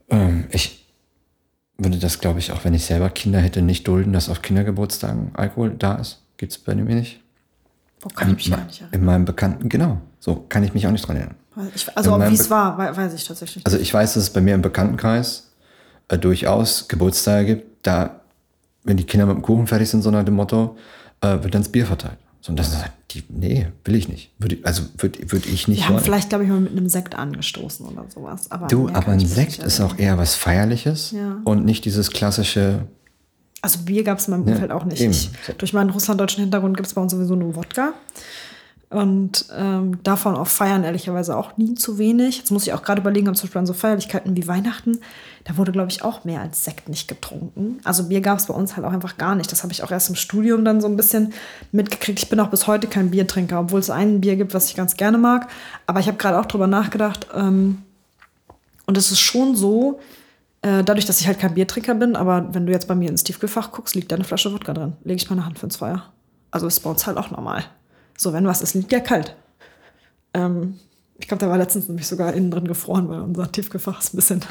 Ähm, 0.08 0.46
ich 0.50 0.86
würde 1.76 1.98
das, 1.98 2.20
glaube 2.20 2.38
ich, 2.38 2.52
auch 2.52 2.64
wenn 2.64 2.72
ich 2.72 2.86
selber 2.86 3.10
Kinder 3.10 3.40
hätte, 3.40 3.60
nicht 3.60 3.86
dulden, 3.86 4.12
dass 4.12 4.28
auf 4.28 4.40
Kindergeburtstagen 4.40 5.32
Alkohol 5.34 5.74
da 5.78 5.96
ist. 5.96 6.22
Gibt 6.38 6.52
es 6.52 6.58
bei 6.58 6.74
mir 6.74 6.94
nicht. 6.94 7.20
Oh, 8.04 8.08
kann 8.08 8.30
ich 8.30 8.36
mich 8.36 8.50
gar 8.50 8.64
nicht 8.64 8.80
erinnern. 8.80 9.00
In 9.00 9.04
meinem 9.04 9.24
Bekannten, 9.24 9.68
genau. 9.68 10.00
So 10.18 10.36
kann 10.36 10.62
ich 10.62 10.72
mich 10.72 10.86
auch 10.86 10.92
nicht 10.92 11.06
dran 11.06 11.16
erinnern. 11.16 11.36
Ich, 11.74 11.94
also, 11.96 12.18
wie 12.18 12.34
es 12.34 12.50
war, 12.50 12.78
weiß 12.78 13.14
ich 13.14 13.24
tatsächlich 13.26 13.56
nicht. 13.56 13.66
Also, 13.66 13.78
ich 13.78 13.92
weiß, 13.92 14.14
dass 14.14 14.22
es 14.24 14.30
bei 14.30 14.40
mir 14.40 14.54
im 14.54 14.62
Bekanntenkreis 14.62 15.50
äh, 16.08 16.18
durchaus 16.18 16.88
Geburtstage 16.88 17.56
gibt. 17.56 17.86
Da 17.86 18.20
wenn 18.86 18.96
die 18.96 19.04
Kinder 19.04 19.26
mit 19.26 19.36
dem 19.36 19.42
Kuchen 19.42 19.66
fertig 19.66 19.88
sind, 19.88 20.02
so 20.02 20.10
nach 20.10 20.24
dem 20.24 20.34
Motto, 20.34 20.76
äh, 21.20 21.42
wird 21.42 21.54
dann 21.54 21.62
das 21.62 21.70
Bier 21.70 21.86
verteilt. 21.86 22.18
So, 22.40 22.52
und 22.52 22.58
das 22.58 22.68
ist 22.68 22.84
die, 23.10 23.24
nee, 23.28 23.66
will 23.84 23.96
ich 23.96 24.08
nicht. 24.08 24.30
Würde, 24.38 24.58
also 24.62 24.82
würde 24.98 25.32
würd 25.32 25.46
ich 25.46 25.68
nicht. 25.68 25.80
Wir 25.80 25.88
haben 25.88 25.98
vielleicht, 25.98 26.28
glaube 26.28 26.44
ich, 26.44 26.50
mal 26.50 26.60
mit 26.60 26.72
einem 26.72 26.88
Sekt 26.88 27.16
angestoßen 27.16 27.86
oder 27.86 28.04
sowas. 28.08 28.50
Aber 28.50 28.68
du, 28.68 28.88
aber 28.88 29.08
ein 29.08 29.20
Sekt 29.20 29.58
ist 29.58 29.80
auch 29.80 29.98
eher 29.98 30.16
was 30.16 30.36
Feierliches 30.36 31.10
ja. 31.10 31.40
und 31.44 31.64
nicht 31.64 31.84
dieses 31.84 32.10
klassische. 32.10 32.86
Also 33.62 33.80
Bier 33.80 34.04
gab 34.04 34.18
es 34.18 34.28
in 34.28 34.32
meinem 34.32 34.44
Umfeld 34.44 34.70
ja, 34.70 34.76
auch 34.76 34.84
nicht. 34.84 35.00
Ich, 35.00 35.30
durch 35.58 35.72
meinen 35.72 35.90
russlanddeutschen 35.90 36.42
Hintergrund 36.42 36.76
gibt 36.76 36.86
es 36.86 36.94
bei 36.94 37.00
uns 37.00 37.10
sowieso 37.10 37.34
nur 37.34 37.56
Wodka. 37.56 37.94
Und 38.88 39.46
ähm, 39.52 40.00
davon 40.04 40.36
auf 40.36 40.48
Feiern 40.48 40.84
ehrlicherweise 40.84 41.36
auch 41.36 41.56
nie 41.56 41.74
zu 41.74 41.98
wenig. 41.98 42.38
Jetzt 42.38 42.52
muss 42.52 42.66
ich 42.68 42.72
auch 42.72 42.84
gerade 42.84 43.00
überlegen, 43.00 43.28
ob 43.28 43.36
zum 43.36 43.48
Beispiel 43.48 43.58
an 43.58 43.66
so 43.66 43.72
Feierlichkeiten 43.72 44.36
wie 44.36 44.46
Weihnachten, 44.46 45.00
da 45.42 45.56
wurde, 45.56 45.72
glaube 45.72 45.90
ich, 45.90 46.04
auch 46.04 46.24
mehr 46.24 46.40
als 46.40 46.64
Sekt 46.64 46.88
nicht 46.88 47.08
getrunken. 47.08 47.80
Also 47.82 48.04
Bier 48.04 48.20
gab 48.20 48.38
es 48.38 48.46
bei 48.46 48.54
uns 48.54 48.76
halt 48.76 48.86
auch 48.86 48.92
einfach 48.92 49.18
gar 49.18 49.34
nicht. 49.34 49.50
Das 49.50 49.64
habe 49.64 49.72
ich 49.72 49.82
auch 49.82 49.90
erst 49.90 50.08
im 50.08 50.14
Studium 50.14 50.64
dann 50.64 50.80
so 50.80 50.86
ein 50.86 50.96
bisschen 50.96 51.32
mitgekriegt. 51.72 52.20
Ich 52.20 52.28
bin 52.28 52.38
auch 52.38 52.48
bis 52.48 52.68
heute 52.68 52.86
kein 52.86 53.10
Biertrinker, 53.10 53.58
obwohl 53.58 53.80
es 53.80 53.90
ein 53.90 54.20
Bier 54.20 54.36
gibt, 54.36 54.54
was 54.54 54.68
ich 54.70 54.76
ganz 54.76 54.96
gerne 54.96 55.18
mag. 55.18 55.48
Aber 55.86 55.98
ich 55.98 56.06
habe 56.06 56.18
gerade 56.18 56.38
auch 56.38 56.46
drüber 56.46 56.68
nachgedacht. 56.68 57.26
Ähm, 57.34 57.82
und 58.86 58.96
es 58.96 59.10
ist 59.10 59.20
schon 59.20 59.56
so, 59.56 59.98
äh, 60.62 60.84
dadurch, 60.84 61.06
dass 61.06 61.20
ich 61.20 61.26
halt 61.26 61.40
kein 61.40 61.54
Biertrinker 61.54 61.94
bin, 61.96 62.14
aber 62.14 62.54
wenn 62.54 62.66
du 62.66 62.72
jetzt 62.72 62.86
bei 62.86 62.94
mir 62.94 63.08
ins 63.08 63.24
Tiefkühlfach 63.24 63.72
guckst, 63.72 63.96
liegt 63.96 64.12
da 64.12 64.14
eine 64.16 64.24
Flasche 64.24 64.52
Wodka 64.52 64.72
drin. 64.72 64.92
Lege 65.02 65.20
ich 65.20 65.28
meine 65.28 65.44
Hand 65.44 65.58
für 65.58 65.66
ins 65.66 65.76
Feuer. 65.76 66.04
Also 66.52 66.68
ist 66.68 66.80
bei 66.80 66.90
uns 66.90 67.06
halt 67.06 67.18
auch 67.18 67.30
normal. 67.30 67.64
So, 68.16 68.32
wenn 68.32 68.46
was 68.46 68.62
ist, 68.62 68.74
liegt 68.74 68.92
ja 68.92 69.00
kalt. 69.00 69.36
Ähm, 70.34 70.78
ich 71.18 71.28
glaube, 71.28 71.40
da 71.40 71.50
war 71.50 71.58
letztens 71.58 71.88
nämlich 71.88 72.06
sogar 72.06 72.34
innen 72.34 72.50
drin 72.50 72.68
gefroren, 72.68 73.08
weil 73.08 73.20
unser 73.20 73.50
Tiefgefach 73.50 74.00
ist 74.00 74.12
ein 74.12 74.16
bisschen 74.16 74.44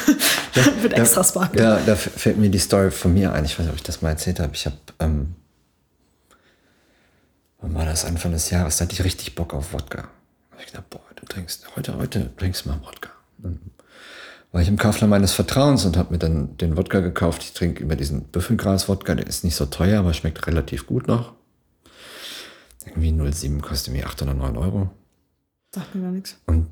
mit 0.82 0.92
extra 0.92 1.24
Spark. 1.24 1.58
Ja, 1.58 1.80
da 1.84 1.96
fällt 1.96 2.38
mir 2.38 2.48
die 2.48 2.58
Story 2.58 2.90
von 2.90 3.12
mir 3.12 3.32
ein. 3.32 3.44
Ich 3.44 3.58
weiß 3.58 3.64
nicht, 3.66 3.70
ob 3.70 3.76
ich 3.76 3.82
das 3.82 4.02
mal 4.02 4.10
erzählt 4.10 4.38
habe. 4.38 4.52
Ich 4.54 4.66
habe, 4.66 4.76
ähm, 5.00 5.34
wann 7.60 7.74
war 7.74 7.84
das? 7.84 8.04
Anfang 8.04 8.32
des 8.32 8.50
Jahres, 8.50 8.76
da 8.76 8.84
hatte 8.84 8.94
ich 8.94 9.02
richtig 9.02 9.34
Bock 9.34 9.52
auf 9.52 9.72
Wodka. 9.72 10.02
Da 10.02 10.52
habe 10.52 10.60
ich 10.60 10.66
gedacht, 10.66 10.88
boah, 10.90 11.00
du 11.16 11.26
trinkst, 11.26 11.76
heute, 11.76 11.96
heute 11.96 12.30
trinkst 12.36 12.64
du 12.64 12.68
mal 12.68 12.80
Wodka. 12.84 13.10
Dann 13.38 13.58
war 14.52 14.62
ich 14.62 14.68
im 14.68 14.78
Kaufland 14.78 15.10
meines 15.10 15.32
Vertrauens 15.32 15.84
und 15.84 15.96
habe 15.96 16.12
mir 16.12 16.18
dann 16.18 16.56
den 16.56 16.76
Wodka 16.76 17.00
gekauft. 17.00 17.42
Ich 17.42 17.52
trinke 17.52 17.82
über 17.82 17.96
diesen 17.96 18.22
Büffelgras-Wodka, 18.22 19.16
der 19.16 19.26
ist 19.26 19.42
nicht 19.42 19.56
so 19.56 19.66
teuer, 19.66 19.98
aber 19.98 20.14
schmeckt 20.14 20.46
relativ 20.46 20.86
gut 20.86 21.08
noch. 21.08 21.34
Irgendwie 22.86 23.32
07 23.32 23.60
kostet 23.60 23.92
mir 23.92 24.06
8 24.06 24.22
oder 24.22 24.34
9 24.34 24.56
Euro. 24.56 24.90
Sagt 25.74 25.94
mir 25.94 26.02
gar 26.02 26.10
nichts. 26.12 26.36
Und 26.46 26.68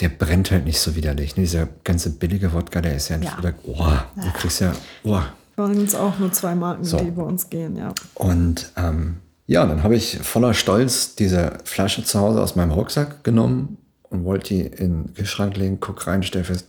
der 0.00 0.08
brennt 0.08 0.50
halt 0.50 0.64
nicht 0.64 0.80
so 0.80 0.96
widerlich. 0.96 1.36
Ne? 1.36 1.42
Dieser 1.42 1.68
ganze 1.84 2.10
billige 2.10 2.52
Wodka, 2.52 2.80
der 2.80 2.96
ist 2.96 3.08
ja 3.08 3.18
nicht 3.18 3.32
ja. 3.32 3.38
wieder, 3.38 3.54
oh, 3.64 3.92
du 4.16 4.30
kriegst 4.32 4.60
ja, 4.60 4.72
oh. 5.04 5.20
Bei 5.56 5.64
uns 5.64 5.94
auch 5.94 6.18
nur 6.18 6.32
zwei 6.32 6.54
Marken, 6.54 6.84
so. 6.84 6.98
die 6.98 7.10
bei 7.10 7.22
uns 7.22 7.50
gehen, 7.50 7.76
ja. 7.76 7.92
Und 8.14 8.72
ähm, 8.76 9.18
ja, 9.46 9.66
dann 9.66 9.82
habe 9.82 9.94
ich 9.94 10.18
voller 10.18 10.54
Stolz 10.54 11.16
diese 11.16 11.58
Flasche 11.64 12.02
zu 12.04 12.18
Hause 12.18 12.40
aus 12.40 12.56
meinem 12.56 12.70
Rucksack 12.70 13.24
genommen 13.24 13.76
und 14.08 14.24
wollte 14.24 14.54
die 14.54 14.60
in 14.62 15.04
den 15.04 15.14
Kühlschrank 15.14 15.56
legen, 15.56 15.78
guck 15.80 16.06
rein, 16.06 16.22
stell 16.22 16.44
fest, 16.44 16.68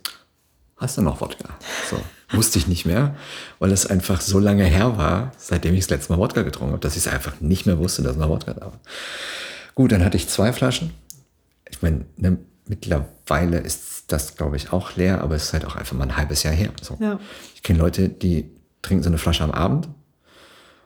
hast 0.78 0.98
du 0.98 1.02
noch 1.02 1.22
Wodka? 1.22 1.50
So. 1.90 1.98
Wusste 2.34 2.60
ich 2.60 2.68
nicht 2.68 2.86
mehr, 2.86 3.16
weil 3.60 3.72
es 3.72 3.86
einfach 3.86 4.22
so 4.22 4.40
lange 4.40 4.64
her 4.64 4.98
war, 4.98 5.32
seitdem 5.38 5.74
ich 5.74 5.82
das 5.82 5.90
letzte 5.90 6.14
Mal 6.14 6.20
Wodka 6.20 6.44
getrunken 6.44 6.74
habe, 6.74 6.82
dass 6.82 6.96
ich 6.96 7.06
es 7.06 7.12
einfach 7.12 7.42
nicht 7.42 7.66
mehr 7.66 7.78
wusste, 7.78 8.04
dass 8.04 8.16
noch 8.16 8.30
Wodka 8.30 8.54
da 8.54 8.68
war. 8.68 8.80
Gut, 9.76 9.92
dann 9.92 10.04
hatte 10.04 10.18
ich 10.18 10.30
zwei 10.30 10.54
Flaschen. 10.54 10.92
Ich 11.70 11.82
meine, 11.82 12.06
ne, 12.18 12.38
mittlerweile 12.68 13.60
ist 13.60 14.12
das, 14.12 14.36
glaube 14.36 14.56
ich, 14.56 14.72
auch 14.72 14.96
leer, 14.96 15.22
aber 15.22 15.36
es 15.36 15.44
ist 15.44 15.54
halt 15.54 15.66
auch 15.66 15.76
einfach 15.76 15.96
mal 15.96 16.06
ein 16.06 16.18
halbes 16.18 16.44
Jahr 16.44 16.54
her. 16.54 16.70
So. 16.82 16.98
Ja. 17.00 17.20
Ich 17.56 17.64
kenne 17.64 17.80
Leute, 17.80 18.10
die 18.10 18.50
trinken 18.82 19.04
so 19.04 19.10
eine 19.10 19.18
Flasche 19.18 19.44
am 19.44 19.52
Abend. 19.52 19.90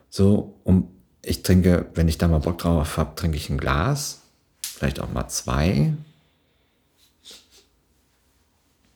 So, 0.10 0.60
um 0.64 0.89
ich 1.22 1.43
trinke, 1.43 1.88
wenn 1.96 2.08
ich 2.08 2.18
da 2.18 2.28
mal 2.28 2.39
Bock 2.39 2.60
drauf 2.60 2.98
habe, 2.98 3.16
trinke 3.16 3.38
ich 3.38 3.50
ein 3.50 3.58
Glas, 3.58 4.22
vielleicht 4.62 5.00
auch 5.00 5.12
mal 5.12 5.28
zwei. 5.28 5.93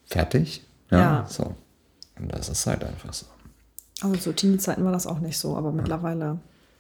Fertig. 0.06 0.64
Ja. 0.92 1.00
ja. 1.00 1.26
So. 1.28 1.56
Und 2.20 2.32
das 2.34 2.50
ist 2.50 2.66
halt 2.68 2.84
einfach 2.84 3.14
so. 3.14 3.26
Also 4.02 4.16
zu 4.16 4.34
Teenie-Zeiten 4.34 4.84
war 4.86 4.92
das 4.92 5.08
auch 5.08 5.20
nicht 5.20 5.38
so, 5.38 5.58
aber 5.58 5.72
mittlerweile 5.72 6.40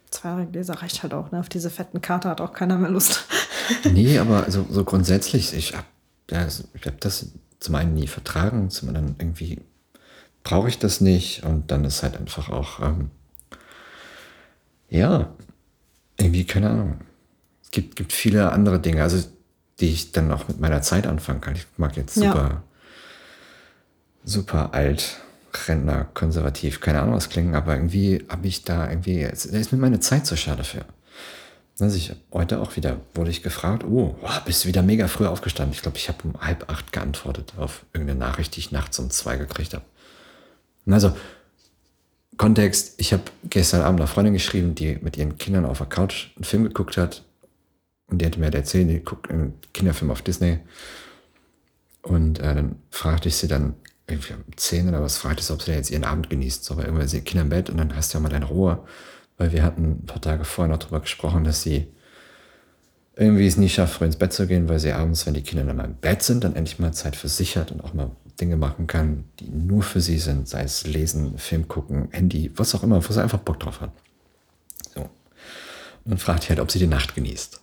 zwei 0.10 0.46
Gläser 0.46 0.76
reicht 0.76 1.04
halt 1.04 1.14
auch. 1.14 1.32
Ne? 1.32 1.40
Auf 1.40 1.50
diese 1.50 1.70
fetten 1.70 2.02
Karte 2.02 2.30
hat 2.30 2.42
auch 2.42 2.54
keiner 2.54 2.78
mehr 2.78 2.90
Lust. 2.90 3.26
nee, 3.92 4.18
aber 4.18 4.50
so, 4.50 4.66
so 4.70 4.84
grundsätzlich, 4.84 5.54
ich 5.54 5.76
habe 5.76 5.86
ja, 6.32 6.48
ich 6.48 6.86
hab 6.86 7.02
das 7.02 7.28
zum 7.60 7.76
einen 7.76 7.94
nie 7.94 8.08
vertragen, 8.08 8.70
zum 8.70 8.90
anderen 8.90 9.16
irgendwie 9.18 9.60
brauche 10.44 10.70
ich 10.70 10.80
das 10.80 11.02
nicht 11.02 11.44
und 11.44 11.72
dann 11.72 11.84
ist 11.86 12.04
halt 12.04 12.18
einfach 12.18 12.50
auch, 12.50 12.80
ähm, 12.80 13.12
ja, 14.90 15.30
irgendwie, 16.18 16.46
keine 16.46 16.70
Ahnung. 16.70 17.02
Es 17.64 17.72
gibt, 17.72 17.96
gibt 17.96 18.14
viele 18.14 18.52
andere 18.52 18.80
Dinge, 18.80 19.04
also 19.04 19.24
die 19.80 19.90
ich 19.90 20.12
dann 20.12 20.32
auch 20.32 20.48
mit 20.48 20.60
meiner 20.60 20.82
Zeit 20.82 21.08
anfangen 21.08 21.42
kann. 21.42 21.56
Ich 21.56 21.68
mag 21.78 21.96
jetzt 21.98 22.16
super, 22.16 22.50
ja. 22.50 22.64
super 24.24 24.74
alt 24.74 25.18
Rentner, 25.68 26.06
konservativ, 26.14 26.82
keine 26.82 27.02
Ahnung 27.02 27.16
was 27.16 27.30
klingen, 27.30 27.56
aber 27.56 27.76
irgendwie 27.76 28.26
habe 28.30 28.48
ich 28.48 28.64
da 28.64 28.90
irgendwie, 28.90 29.22
da 29.24 29.30
ist 29.30 29.72
mir 29.72 29.78
meine 29.78 30.00
Zeit 30.00 30.26
so 30.26 30.36
schade 30.36 30.64
für. 30.64 30.86
Also 31.80 31.96
ich 31.96 32.14
heute 32.34 32.60
auch 32.60 32.76
wieder, 32.76 33.00
wurde 33.14 33.32
ich 33.32 33.42
gefragt, 33.42 33.86
oh, 33.86 34.16
bist 34.46 34.64
du 34.64 34.68
wieder 34.68 34.82
mega 34.82 35.08
früh 35.08 35.26
aufgestanden? 35.26 35.74
Ich 35.74 35.82
glaube, 35.82 35.98
ich 35.98 36.10
habe 36.10 36.20
um 36.24 36.42
halb 36.42 36.70
acht 36.70 36.92
geantwortet 36.92 37.54
auf 37.58 37.86
irgendeine 37.94 38.20
Nachricht, 38.20 38.56
die 38.56 38.60
ich 38.60 38.72
nachts 38.72 39.00
um 39.00 39.10
zwei 39.10 39.38
gekriegt 39.38 39.74
habe. 39.74 39.86
Also, 40.86 41.16
Kontext, 42.38 42.96
ich 42.98 43.14
habe 43.14 43.24
gestern 43.44 43.82
Abend 43.82 44.00
eine 44.00 44.08
Freundin 44.08 44.34
geschrieben, 44.34 44.76
die 44.76 44.98
mit 45.02 45.18
ihren 45.18 45.38
Kindern 45.38 45.66
auf 45.66 45.78
der 45.78 45.88
Couch 45.88 46.28
einen 46.36 46.44
Film 46.44 46.64
geguckt 46.64 46.98
hat. 46.98 47.24
Und 48.08 48.22
die 48.22 48.26
hatte 48.26 48.40
mir 48.40 48.46
halt 48.46 48.56
erzählt, 48.56 48.90
die 48.90 49.04
guckt 49.04 49.30
einen 49.30 49.54
Kinderfilm 49.74 50.10
auf 50.10 50.22
Disney. 50.22 50.60
Und 52.02 52.40
äh, 52.40 52.56
dann 52.56 52.78
fragte 52.92 53.28
ich 53.28 53.36
sie 53.36 53.48
dann, 53.48 53.76
irgendwie 54.12 54.34
um 54.34 54.44
10 54.56 54.90
oder 54.90 55.02
was 55.02 55.18
fragt 55.18 55.40
es, 55.40 55.52
ob 55.52 55.62
sie 55.62 55.72
jetzt 55.72 55.92
ihren 55.92 56.04
Abend 56.04 56.30
genießt. 56.30 56.64
So, 56.64 56.78
weil 56.78 56.86
irgendwann 56.86 57.08
sind 57.08 57.26
Kinder 57.26 57.44
im 57.44 57.50
Bett 57.50 57.70
und 57.70 57.78
dann 57.78 57.96
hast 57.96 58.14
du 58.14 58.18
ja 58.18 58.22
mal 58.22 58.30
deine 58.30 58.46
Ruhe. 58.46 58.84
Weil 59.38 59.52
wir 59.54 59.64
hatten 59.64 60.02
ein 60.02 60.06
paar 60.06 60.22
Tage 60.22 60.44
vorher 60.44 60.74
noch 60.74 60.80
darüber 60.80 61.00
gesprochen, 61.00 61.44
dass 61.44 61.62
sie 61.62 61.88
irgendwie 63.16 63.48
es 63.48 63.58
nie 63.58 63.70
schafft, 63.70 63.96
früh 63.96 64.06
ins 64.06 64.16
Bett 64.16 64.32
zu 64.32 64.48
gehen, 64.48 64.70
weil 64.70 64.80
sie 64.80 64.94
abends, 64.94 65.26
wenn 65.26 65.34
die 65.34 65.44
Kinder 65.44 65.66
dann 65.66 65.76
mal 65.76 65.86
im 65.86 65.96
Bett 65.96 66.24
sind, 66.24 66.44
dann 66.44 66.56
endlich 66.56 66.80
mal 66.80 66.94
Zeit 66.94 67.16
für 67.16 67.28
sich 67.28 67.58
hat 67.58 67.72
und 67.72 67.84
auch 67.84 67.94
mal 67.94 68.12
Dinge 68.40 68.56
machen 68.56 68.88
kann, 68.88 69.26
die 69.40 69.50
nur 69.50 69.84
für 69.84 70.00
sie 70.00 70.18
sind, 70.18 70.48
sei 70.48 70.64
es 70.64 70.88
lesen, 70.88 71.38
Film 71.38 71.68
gucken, 71.68 72.08
Handy, 72.12 72.52
was 72.56 72.74
auch 72.76 72.84
immer, 72.84 72.98
wo 73.08 73.14
sie 73.14 73.22
einfach 73.22 73.40
Bock 73.40 73.60
drauf 73.60 73.82
hat. 73.82 73.92
So. 74.94 75.02
Und 75.02 75.10
dann 76.06 76.18
fragt 76.18 76.44
sie 76.44 76.50
halt, 76.50 76.62
ob 76.62 76.72
sie 76.72 76.80
die 76.80 76.88
Nacht 76.88 77.16
genießt. 77.16 77.60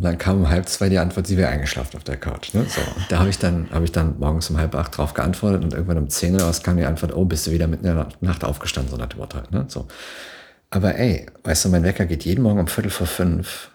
Und 0.00 0.04
dann 0.04 0.16
kam 0.16 0.38
um 0.38 0.48
halb 0.48 0.66
zwei 0.66 0.88
die 0.88 0.98
Antwort, 0.98 1.26
sie 1.26 1.36
wäre 1.36 1.50
eingeschlafen 1.50 1.94
auf 1.98 2.04
der 2.04 2.16
Couch. 2.16 2.54
Ne? 2.54 2.64
So, 2.66 2.80
da 3.10 3.18
habe 3.18 3.28
ich, 3.28 3.38
dann, 3.38 3.68
hab 3.70 3.82
ich 3.82 3.92
dann 3.92 4.18
morgens 4.18 4.48
um 4.48 4.56
halb 4.56 4.74
acht 4.74 4.96
drauf 4.96 5.12
geantwortet 5.12 5.62
und 5.62 5.74
irgendwann 5.74 5.98
um 5.98 6.08
zehn 6.08 6.34
oder 6.34 6.46
was 6.46 6.62
kam 6.62 6.78
die 6.78 6.86
Antwort, 6.86 7.14
oh, 7.14 7.26
bist 7.26 7.46
du 7.46 7.50
wieder 7.50 7.66
mitten 7.66 7.84
in 7.84 7.94
der 7.94 8.08
Nacht 8.22 8.42
aufgestanden, 8.42 8.90
so 8.90 8.96
nach 8.96 9.08
dem 9.08 9.18
Motto 9.18 9.36
halt. 9.36 9.52
Ne? 9.52 9.66
So. 9.68 9.88
Aber 10.70 10.94
ey, 10.94 11.26
weißt 11.44 11.66
du, 11.66 11.68
mein 11.68 11.82
Wecker 11.82 12.06
geht 12.06 12.24
jeden 12.24 12.42
Morgen 12.42 12.60
um 12.60 12.66
Viertel 12.66 12.90
vor 12.90 13.06
fünf. 13.06 13.72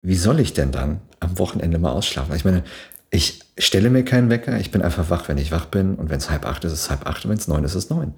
Wie 0.00 0.16
soll 0.16 0.40
ich 0.40 0.54
denn 0.54 0.72
dann 0.72 1.02
am 1.20 1.38
Wochenende 1.38 1.78
mal 1.78 1.92
ausschlafen? 1.92 2.34
Ich 2.34 2.46
meine, 2.46 2.64
ich 3.10 3.40
stelle 3.58 3.90
mir 3.90 4.06
keinen 4.06 4.30
Wecker, 4.30 4.58
ich 4.58 4.70
bin 4.70 4.80
einfach 4.80 5.10
wach, 5.10 5.28
wenn 5.28 5.36
ich 5.36 5.52
wach 5.52 5.66
bin 5.66 5.96
und 5.96 6.08
wenn 6.08 6.16
es 6.16 6.30
halb 6.30 6.46
acht 6.46 6.64
ist, 6.64 6.72
ist 6.72 6.84
es 6.84 6.90
halb 6.90 7.06
acht 7.06 7.26
und 7.26 7.30
wenn 7.30 7.36
es 7.36 7.46
neun 7.46 7.64
ist, 7.64 7.74
ist 7.74 7.84
es 7.84 7.90
neun. 7.90 8.14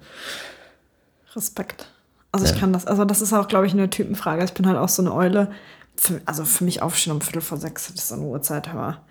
Respekt. 1.35 1.89
Also 2.33 2.45
ja. 2.47 2.51
ich 2.51 2.59
kann 2.59 2.73
das, 2.73 2.85
also 2.85 3.05
das 3.05 3.21
ist 3.21 3.31
auch, 3.31 3.47
glaube 3.47 3.67
ich, 3.67 3.73
eine 3.73 3.89
Typenfrage. 3.89 4.43
Ich 4.43 4.53
bin 4.53 4.67
halt 4.67 4.77
auch 4.77 4.89
so 4.89 5.01
eine 5.01 5.13
Eule. 5.13 5.51
Für, 5.95 6.19
also 6.25 6.43
für 6.43 6.63
mich 6.63 6.81
aufstehen 6.81 7.13
um 7.13 7.21
Viertel 7.21 7.41
vor 7.41 7.59
sechs, 7.59 7.87
das 7.87 7.95
ist 7.95 8.07
so 8.07 8.15
eine 8.15 8.23
Uhrzeit, 8.23 8.67
aber 8.69 9.03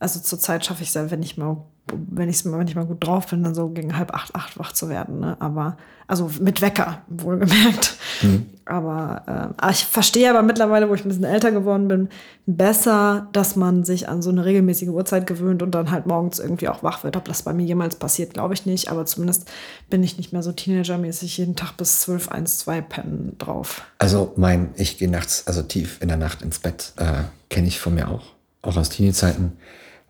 also 0.00 0.18
zur 0.18 0.40
Zeit 0.40 0.66
schaffe 0.66 0.82
ich 0.82 0.88
es 0.88 0.94
ja, 0.94 1.08
wenn 1.12 1.22
ich 1.22 1.36
mal 1.36 1.58
wenn 1.92 2.28
ich 2.28 2.44
wenn 2.44 2.68
ich 2.68 2.76
mal 2.76 2.86
gut 2.86 3.04
drauf 3.04 3.28
bin, 3.28 3.42
dann 3.42 3.54
so 3.54 3.68
gegen 3.68 3.96
halb 3.96 4.14
acht, 4.14 4.34
acht 4.34 4.58
wach 4.58 4.72
zu 4.72 4.88
werden. 4.88 5.20
Ne? 5.20 5.36
Aber, 5.40 5.76
also 6.06 6.30
mit 6.40 6.60
Wecker, 6.60 7.02
wohlgemerkt. 7.08 7.96
Mhm. 8.22 8.46
Aber 8.64 9.54
äh, 9.60 9.70
ich 9.72 9.84
verstehe 9.84 10.30
aber 10.30 10.42
mittlerweile, 10.42 10.88
wo 10.88 10.94
ich 10.94 11.04
ein 11.04 11.08
bisschen 11.08 11.24
älter 11.24 11.50
geworden 11.50 11.88
bin, 11.88 12.08
besser, 12.46 13.28
dass 13.32 13.56
man 13.56 13.84
sich 13.84 14.08
an 14.08 14.22
so 14.22 14.30
eine 14.30 14.44
regelmäßige 14.44 14.88
Uhrzeit 14.88 15.26
gewöhnt 15.26 15.62
und 15.62 15.74
dann 15.74 15.90
halt 15.90 16.06
morgens 16.06 16.38
irgendwie 16.38 16.68
auch 16.68 16.82
wach 16.82 17.02
wird. 17.02 17.16
Ob 17.16 17.24
das 17.24 17.42
bei 17.42 17.52
mir 17.52 17.64
jemals 17.64 17.96
passiert, 17.96 18.34
glaube 18.34 18.54
ich 18.54 18.66
nicht. 18.66 18.90
Aber 18.90 19.06
zumindest 19.06 19.50
bin 19.88 20.02
ich 20.04 20.18
nicht 20.18 20.32
mehr 20.32 20.42
so 20.42 20.52
teenagermäßig 20.52 21.38
jeden 21.38 21.56
Tag 21.56 21.76
bis 21.76 22.00
zwölf, 22.00 22.28
eins, 22.28 22.58
zwei 22.58 22.80
pennen 22.80 23.36
drauf. 23.38 23.82
Also 23.98 24.32
mein, 24.36 24.70
ich 24.76 24.98
gehe 24.98 25.10
nachts, 25.10 25.46
also 25.46 25.62
tief 25.62 26.00
in 26.00 26.08
der 26.08 26.16
Nacht 26.16 26.42
ins 26.42 26.60
Bett, 26.60 26.92
äh, 26.96 27.24
kenne 27.48 27.66
ich 27.66 27.80
von 27.80 27.94
mir 27.94 28.08
auch. 28.08 28.24
Auch 28.62 28.76
aus 28.76 28.90
Teenie-Zeiten 28.90 29.52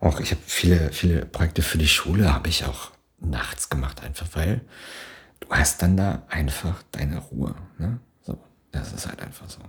auch, 0.01 0.19
ich 0.19 0.31
habe 0.31 0.41
viele, 0.45 0.91
viele 0.91 1.25
Projekte 1.25 1.61
für 1.61 1.77
die 1.77 1.87
Schule, 1.87 2.33
habe 2.33 2.49
ich 2.49 2.65
auch 2.65 2.91
nachts 3.19 3.69
gemacht, 3.69 4.01
einfach 4.03 4.27
weil 4.33 4.61
du 5.39 5.49
hast 5.49 5.81
dann 5.81 5.95
da 5.95 6.23
einfach 6.27 6.83
deine 6.91 7.19
Ruhe. 7.19 7.55
Ne? 7.77 7.99
So, 8.23 8.37
das 8.71 8.93
ist 8.93 9.07
halt 9.07 9.21
einfach 9.21 9.49
so. 9.49 9.59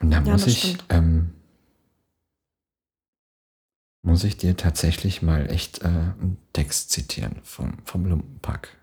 Und 0.00 0.10
da 0.10 0.20
ja, 0.20 0.32
muss 0.32 0.46
ich, 0.46 0.76
ähm, 0.88 1.34
muss 4.02 4.24
ich 4.24 4.36
dir 4.36 4.56
tatsächlich 4.56 5.22
mal 5.22 5.48
echt 5.48 5.82
äh, 5.82 5.86
einen 5.86 6.38
Text 6.52 6.90
zitieren 6.90 7.36
vom, 7.44 7.78
vom 7.84 8.04
Lumpenpack. 8.04 8.76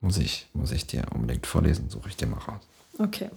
Muss 0.00 0.18
ich, 0.18 0.48
muss 0.52 0.72
ich 0.72 0.86
dir 0.86 1.06
unbedingt 1.14 1.46
vorlesen, 1.46 1.88
suche 1.88 2.10
ich 2.10 2.16
dir 2.16 2.26
mal 2.26 2.38
raus. 2.38 2.62
Okay. 2.98 3.30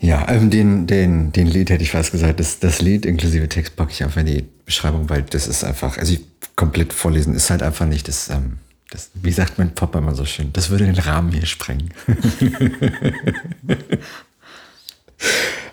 Ja, 0.00 0.26
ähm, 0.30 0.48
den, 0.48 0.86
den, 0.86 1.30
den 1.30 1.46
Lied 1.46 1.68
hätte 1.68 1.82
ich 1.82 1.90
fast 1.90 2.10
gesagt. 2.10 2.40
Das, 2.40 2.58
das 2.58 2.80
Lied 2.80 3.04
inklusive 3.04 3.48
Text 3.48 3.76
packe 3.76 3.92
ich 3.92 4.02
einfach 4.02 4.20
in 4.20 4.26
die 4.26 4.46
Beschreibung, 4.64 5.10
weil 5.10 5.22
das 5.22 5.46
ist 5.46 5.62
einfach, 5.62 5.98
also 5.98 6.14
ich, 6.14 6.20
komplett 6.56 6.92
vorlesen 6.94 7.34
ist 7.34 7.50
halt 7.50 7.62
einfach 7.62 7.86
nicht 7.86 8.08
das, 8.08 8.30
ähm, 8.30 8.58
das, 8.90 9.10
wie 9.14 9.30
sagt 9.30 9.58
mein 9.58 9.74
Papa 9.74 9.98
immer 9.98 10.14
so 10.14 10.24
schön, 10.24 10.52
das 10.54 10.70
würde 10.70 10.86
den 10.86 10.98
Rahmen 10.98 11.32
hier 11.32 11.44
sprengen. 11.44 11.90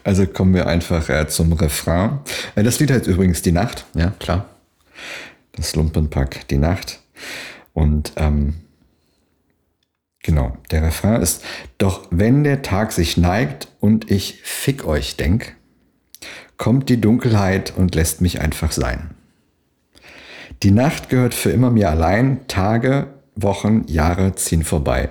also 0.04 0.28
kommen 0.28 0.54
wir 0.54 0.68
einfach 0.68 1.08
äh, 1.10 1.28
zum 1.30 1.54
Refrain. 1.54 2.20
Äh, 2.56 2.64
das 2.64 2.80
Lied 2.80 2.92
heißt 2.92 3.08
übrigens 3.08 3.42
Die 3.42 3.54
Nacht, 3.54 3.86
ja, 3.94 4.12
klar. 4.20 4.50
Das 5.56 5.74
Lumpenpack, 5.74 6.48
Die 6.50 6.58
Nacht. 6.58 7.00
Und 7.74 8.12
ähm, 8.18 8.56
Genau, 10.24 10.58
der 10.72 10.84
Refrain 10.84 11.22
ist, 11.22 11.44
doch 11.78 12.08
wenn 12.12 12.44
der 12.44 12.62
Tag 12.62 12.92
sich 12.92 13.18
neigt 13.18 13.70
und 13.80 14.12
ich 14.12 14.42
fick 14.44 14.86
euch 14.86 15.16
denk, 15.16 15.56
kommt 16.58 16.90
die 16.90 17.00
Dunkelheit 17.00 17.74
und 17.76 17.96
lässt 17.96 18.22
mich 18.22 18.42
einfach 18.42 18.72
sein. 18.72 19.12
Die 20.64 20.72
Nacht 20.72 21.10
gehört 21.10 21.34
für 21.34 21.52
immer 21.52 21.70
mir 21.70 21.90
allein, 21.90 22.48
Tage, 22.48 23.08
Wochen, 23.36 23.84
Jahre 23.88 24.36
ziehen 24.36 24.64
vorbei. 24.64 25.10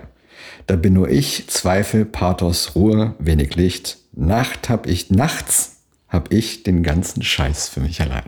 Da 0.66 0.74
bin 0.74 0.94
nur 0.94 1.08
ich, 1.08 1.48
Zweifel, 1.48 2.04
Pathos, 2.04 2.74
Ruhe, 2.74 3.14
wenig 3.20 3.54
Licht. 3.54 3.98
Nacht 4.12 4.68
hab 4.68 4.88
ich, 4.88 5.10
nachts 5.10 5.76
hab 6.08 6.32
ich 6.32 6.64
den 6.64 6.82
ganzen 6.82 7.22
Scheiß 7.22 7.68
für 7.68 7.80
mich 7.80 8.00
allein. 8.00 8.24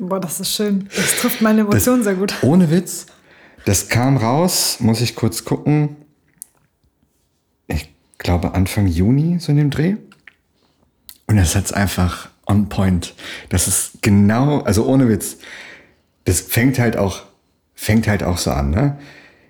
Boah, 0.00 0.18
das 0.18 0.40
ist 0.40 0.52
schön. 0.54 0.88
Das 0.94 1.20
trifft 1.20 1.40
meine 1.40 1.60
Emotionen 1.60 2.02
sehr 2.02 2.14
gut. 2.14 2.34
Ohne 2.42 2.70
Witz, 2.70 3.06
das 3.64 3.88
kam 3.88 4.16
raus, 4.16 4.78
muss 4.80 5.00
ich 5.00 5.14
kurz 5.14 5.44
gucken. 5.44 5.96
Ich 7.66 7.92
glaube 8.18 8.54
Anfang 8.54 8.86
Juni, 8.86 9.38
so 9.38 9.52
in 9.52 9.58
dem 9.58 9.70
Dreh. 9.70 9.96
Und 11.26 11.36
das 11.36 11.54
jetzt 11.54 11.74
einfach 11.74 12.28
on 12.46 12.68
point. 12.68 13.14
Das 13.48 13.66
ist 13.68 14.02
genau, 14.02 14.60
also 14.60 14.86
ohne 14.86 15.08
Witz. 15.08 15.38
Das 16.24 16.40
fängt 16.40 16.78
halt 16.78 16.96
auch, 16.96 17.22
fängt 17.74 18.06
halt 18.06 18.22
auch 18.22 18.38
so 18.38 18.50
an, 18.50 18.70
ne? 18.70 18.98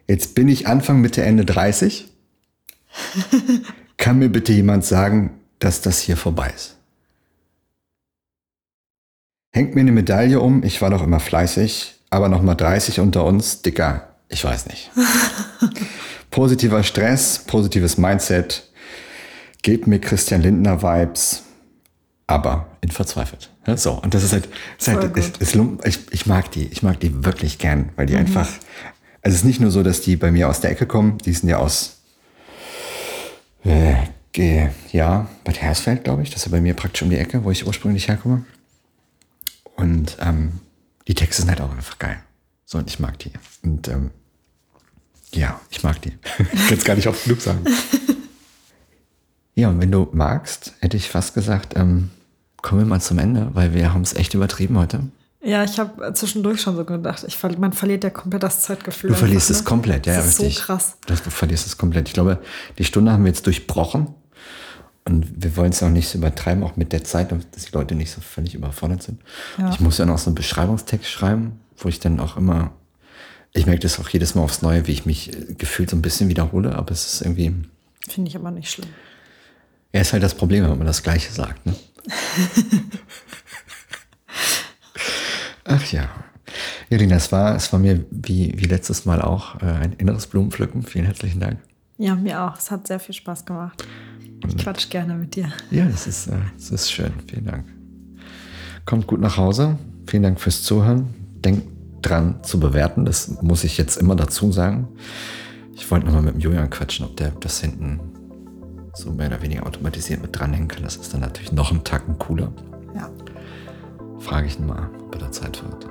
Jetzt 0.06 0.34
bin 0.34 0.48
ich 0.48 0.66
Anfang, 0.66 1.00
Mitte, 1.00 1.22
Ende 1.22 1.44
30. 1.44 2.08
Kann 3.96 4.18
mir 4.18 4.28
bitte 4.28 4.52
jemand 4.52 4.84
sagen, 4.84 5.40
dass 5.58 5.80
das 5.80 6.00
hier 6.00 6.16
vorbei 6.16 6.52
ist? 6.54 6.76
Hängt 9.52 9.74
mir 9.74 9.80
eine 9.80 9.92
Medaille 9.92 10.40
um, 10.40 10.62
ich 10.62 10.82
war 10.82 10.90
doch 10.90 11.02
immer 11.02 11.20
fleißig, 11.20 11.93
aber 12.10 12.28
nochmal 12.28 12.56
30 12.56 13.00
unter 13.00 13.24
uns, 13.24 13.62
Dicker, 13.62 14.08
ich 14.28 14.44
weiß 14.44 14.66
nicht. 14.66 14.90
Positiver 16.30 16.82
Stress, 16.82 17.38
positives 17.46 17.96
Mindset, 17.96 18.68
gebt 19.62 19.86
mir 19.86 20.00
Christian 20.00 20.42
Lindner 20.42 20.82
Vibes, 20.82 21.42
aber 22.26 22.66
in 22.80 22.90
verzweifelt. 22.90 23.50
So, 23.76 23.92
und 23.92 24.12
das 24.12 24.24
ist 24.24 24.32
halt, 24.32 24.48
ist 24.78 24.88
halt 24.88 25.16
ist, 25.16 25.38
ist, 25.38 25.56
ich, 25.84 25.98
ich 26.12 26.26
mag 26.26 26.50
die, 26.50 26.66
ich 26.66 26.82
mag 26.82 27.00
die 27.00 27.24
wirklich 27.24 27.58
gern, 27.58 27.90
weil 27.96 28.06
die 28.06 28.14
mhm. 28.14 28.20
einfach, 28.20 28.48
also 29.22 29.34
es 29.34 29.36
ist 29.36 29.44
nicht 29.44 29.60
nur 29.60 29.70
so, 29.70 29.82
dass 29.82 30.00
die 30.00 30.16
bei 30.16 30.30
mir 30.30 30.48
aus 30.48 30.60
der 30.60 30.70
Ecke 30.70 30.86
kommen, 30.86 31.18
die 31.18 31.32
sind 31.32 31.48
ja 31.48 31.58
aus, 31.58 31.98
äh, 33.64 33.94
ja, 34.90 35.28
Bad 35.44 35.62
Hersfeld, 35.62 36.04
glaube 36.04 36.22
ich, 36.22 36.30
das 36.30 36.40
ist 36.40 36.46
ja 36.46 36.50
bei 36.50 36.60
mir 36.60 36.74
praktisch 36.74 37.02
um 37.02 37.10
die 37.10 37.16
Ecke, 37.16 37.44
wo 37.44 37.50
ich 37.50 37.66
ursprünglich 37.66 38.08
herkomme. 38.08 38.44
Und 39.76 40.16
ähm, 40.20 40.60
die 41.08 41.14
Texte 41.14 41.42
sind 41.42 41.50
halt 41.50 41.60
auch 41.60 41.70
einfach 41.70 41.98
geil. 41.98 42.18
So, 42.64 42.78
und 42.78 42.88
ich 42.88 42.98
mag 42.98 43.18
die. 43.18 43.32
Und 43.62 43.88
ähm, 43.88 44.10
ja, 45.32 45.60
ich 45.70 45.82
mag 45.82 46.00
die. 46.02 46.12
ich 46.52 46.68
kann 46.68 46.78
es 46.78 46.84
gar 46.84 46.96
nicht 46.96 47.08
oft 47.08 47.24
genug 47.24 47.40
sagen. 47.40 47.64
ja, 49.54 49.68
und 49.68 49.80
wenn 49.80 49.90
du 49.90 50.08
magst, 50.12 50.72
hätte 50.80 50.96
ich 50.96 51.08
fast 51.08 51.34
gesagt, 51.34 51.76
ähm, 51.76 52.10
kommen 52.62 52.80
wir 52.80 52.86
mal 52.86 53.00
zum 53.00 53.18
Ende, 53.18 53.50
weil 53.52 53.74
wir 53.74 53.92
haben 53.92 54.02
es 54.02 54.14
echt 54.14 54.34
übertrieben 54.34 54.78
heute. 54.78 55.00
Ja, 55.42 55.62
ich 55.62 55.78
habe 55.78 56.14
zwischendurch 56.14 56.62
schon 56.62 56.74
so 56.74 56.86
gedacht, 56.86 57.22
ich, 57.28 57.42
man 57.58 57.74
verliert 57.74 58.02
ja 58.02 58.08
komplett 58.08 58.42
das 58.42 58.62
Zeitgefühl. 58.62 59.10
Du 59.10 59.16
verlierst 59.16 59.50
einfach, 59.50 59.60
es 59.60 59.64
ne? 59.64 59.68
komplett, 59.68 60.06
ja, 60.06 60.16
das 60.16 60.26
ist 60.26 60.40
richtig. 60.40 60.58
so 60.58 60.64
krass. 60.64 60.96
Du 61.06 61.14
verlierst 61.14 61.66
es 61.66 61.76
komplett. 61.76 62.08
Ich 62.08 62.14
glaube, 62.14 62.38
die 62.78 62.84
Stunde 62.84 63.12
haben 63.12 63.24
wir 63.24 63.28
jetzt 63.28 63.44
durchbrochen. 63.44 64.14
Und 65.06 65.42
wir 65.42 65.56
wollen 65.56 65.70
es 65.70 65.82
auch 65.82 65.90
nicht 65.90 66.08
so 66.08 66.16
übertreiben, 66.18 66.64
auch 66.64 66.76
mit 66.76 66.92
der 66.92 67.04
Zeit, 67.04 67.30
dass 67.30 67.66
die 67.66 67.72
Leute 67.72 67.94
nicht 67.94 68.10
so 68.10 68.22
völlig 68.22 68.54
überfordert 68.54 69.02
sind. 69.02 69.20
Ja. 69.58 69.68
Ich 69.70 69.80
muss 69.80 69.98
ja 69.98 70.06
noch 70.06 70.18
so 70.18 70.30
einen 70.30 70.34
Beschreibungstext 70.34 71.10
schreiben, 71.10 71.60
wo 71.76 71.88
ich 71.90 72.00
dann 72.00 72.20
auch 72.20 72.38
immer, 72.38 72.72
ich 73.52 73.66
merke 73.66 73.80
das 73.80 74.00
auch 74.00 74.08
jedes 74.08 74.34
Mal 74.34 74.42
aufs 74.42 74.62
Neue, 74.62 74.86
wie 74.86 74.92
ich 74.92 75.04
mich 75.04 75.32
äh, 75.32 75.54
gefühlt 75.54 75.90
so 75.90 75.96
ein 75.96 76.02
bisschen 76.02 76.30
wiederhole, 76.30 76.74
aber 76.74 76.92
es 76.92 77.14
ist 77.14 77.20
irgendwie. 77.20 77.54
Finde 78.08 78.30
ich 78.30 78.36
aber 78.36 78.50
nicht 78.50 78.70
schlimm. 78.70 78.88
Ja, 79.92 80.00
ist 80.00 80.14
halt 80.14 80.22
das 80.22 80.34
Problem, 80.34 80.64
wenn 80.64 80.78
man 80.78 80.86
das 80.86 81.02
Gleiche 81.02 81.30
sagt, 81.30 81.66
ne? 81.66 81.74
Ach 85.64 85.92
ja. 85.92 86.08
Irina, 86.90 87.16
es 87.16 87.30
war, 87.32 87.56
es 87.56 87.72
war 87.72 87.80
mir 87.80 88.04
wie, 88.10 88.52
wie 88.56 88.66
letztes 88.66 89.04
Mal 89.04 89.20
auch 89.20 89.60
äh, 89.60 89.66
ein 89.66 89.92
inneres 89.94 90.26
Blumenpflücken. 90.26 90.82
Vielen 90.82 91.06
herzlichen 91.06 91.40
Dank. 91.40 91.58
Ja, 91.96 92.14
mir 92.14 92.42
auch. 92.42 92.58
Es 92.58 92.70
hat 92.70 92.86
sehr 92.86 93.00
viel 93.00 93.14
Spaß 93.14 93.44
gemacht. 93.44 93.84
Ich 94.48 94.56
quatsch 94.56 94.90
gerne 94.90 95.14
mit 95.14 95.36
dir. 95.36 95.48
Ja, 95.70 95.86
das 95.86 96.06
ist, 96.06 96.28
äh, 96.28 96.36
das 96.56 96.70
ist 96.70 96.90
schön. 96.90 97.12
Vielen 97.28 97.46
Dank. 97.46 97.64
Kommt 98.84 99.06
gut 99.06 99.20
nach 99.20 99.36
Hause. 99.36 99.78
Vielen 100.06 100.22
Dank 100.22 100.40
fürs 100.40 100.62
Zuhören. 100.62 101.14
Denkt 101.36 101.66
dran 102.02 102.42
zu 102.42 102.60
bewerten. 102.60 103.04
Das 103.04 103.40
muss 103.42 103.64
ich 103.64 103.78
jetzt 103.78 103.96
immer 103.96 104.16
dazu 104.16 104.52
sagen. 104.52 104.88
Ich 105.74 105.90
wollte 105.90 106.06
nochmal 106.06 106.22
mit 106.22 106.34
dem 106.34 106.40
Julian 106.40 106.70
quatschen, 106.70 107.06
ob 107.06 107.16
der 107.16 107.30
das 107.40 107.60
hinten 107.60 108.00
so 108.94 109.10
mehr 109.10 109.26
oder 109.26 109.42
weniger 109.42 109.66
automatisiert 109.66 110.22
mit 110.22 110.38
dranhängen 110.38 110.68
kann. 110.68 110.84
Das 110.84 110.96
ist 110.96 111.12
dann 111.12 111.20
natürlich 111.20 111.52
noch 111.52 111.72
ein 111.72 111.82
Tacken 111.82 112.18
cooler. 112.18 112.52
Ja. 112.94 113.10
frage 114.20 114.46
ich 114.46 114.58
ihn 114.58 114.66
mal, 114.66 114.88
ob 115.06 115.14
er 115.14 115.20
da 115.22 115.32
Zeit 115.32 115.56
für 115.56 115.66
hat. 115.66 115.86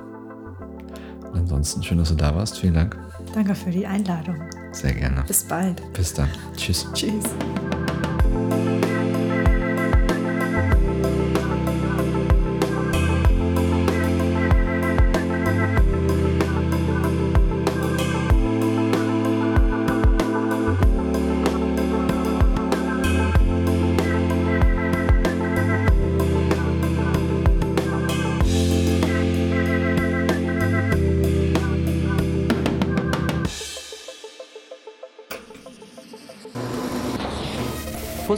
Und 1.30 1.38
ansonsten 1.38 1.82
schön, 1.82 1.98
dass 1.98 2.08
du 2.08 2.14
da 2.14 2.34
warst. 2.34 2.58
Vielen 2.58 2.74
Dank. 2.74 2.96
Danke 3.34 3.54
für 3.54 3.70
die 3.70 3.86
Einladung. 3.86 4.36
Sehr 4.72 4.94
gerne. 4.94 5.24
Bis 5.26 5.44
bald. 5.44 5.82
Bis 5.92 6.14
dann. 6.14 6.28
Tschüss. 6.56 6.86
Tschüss. 6.94 7.24
Bye. 8.34 8.63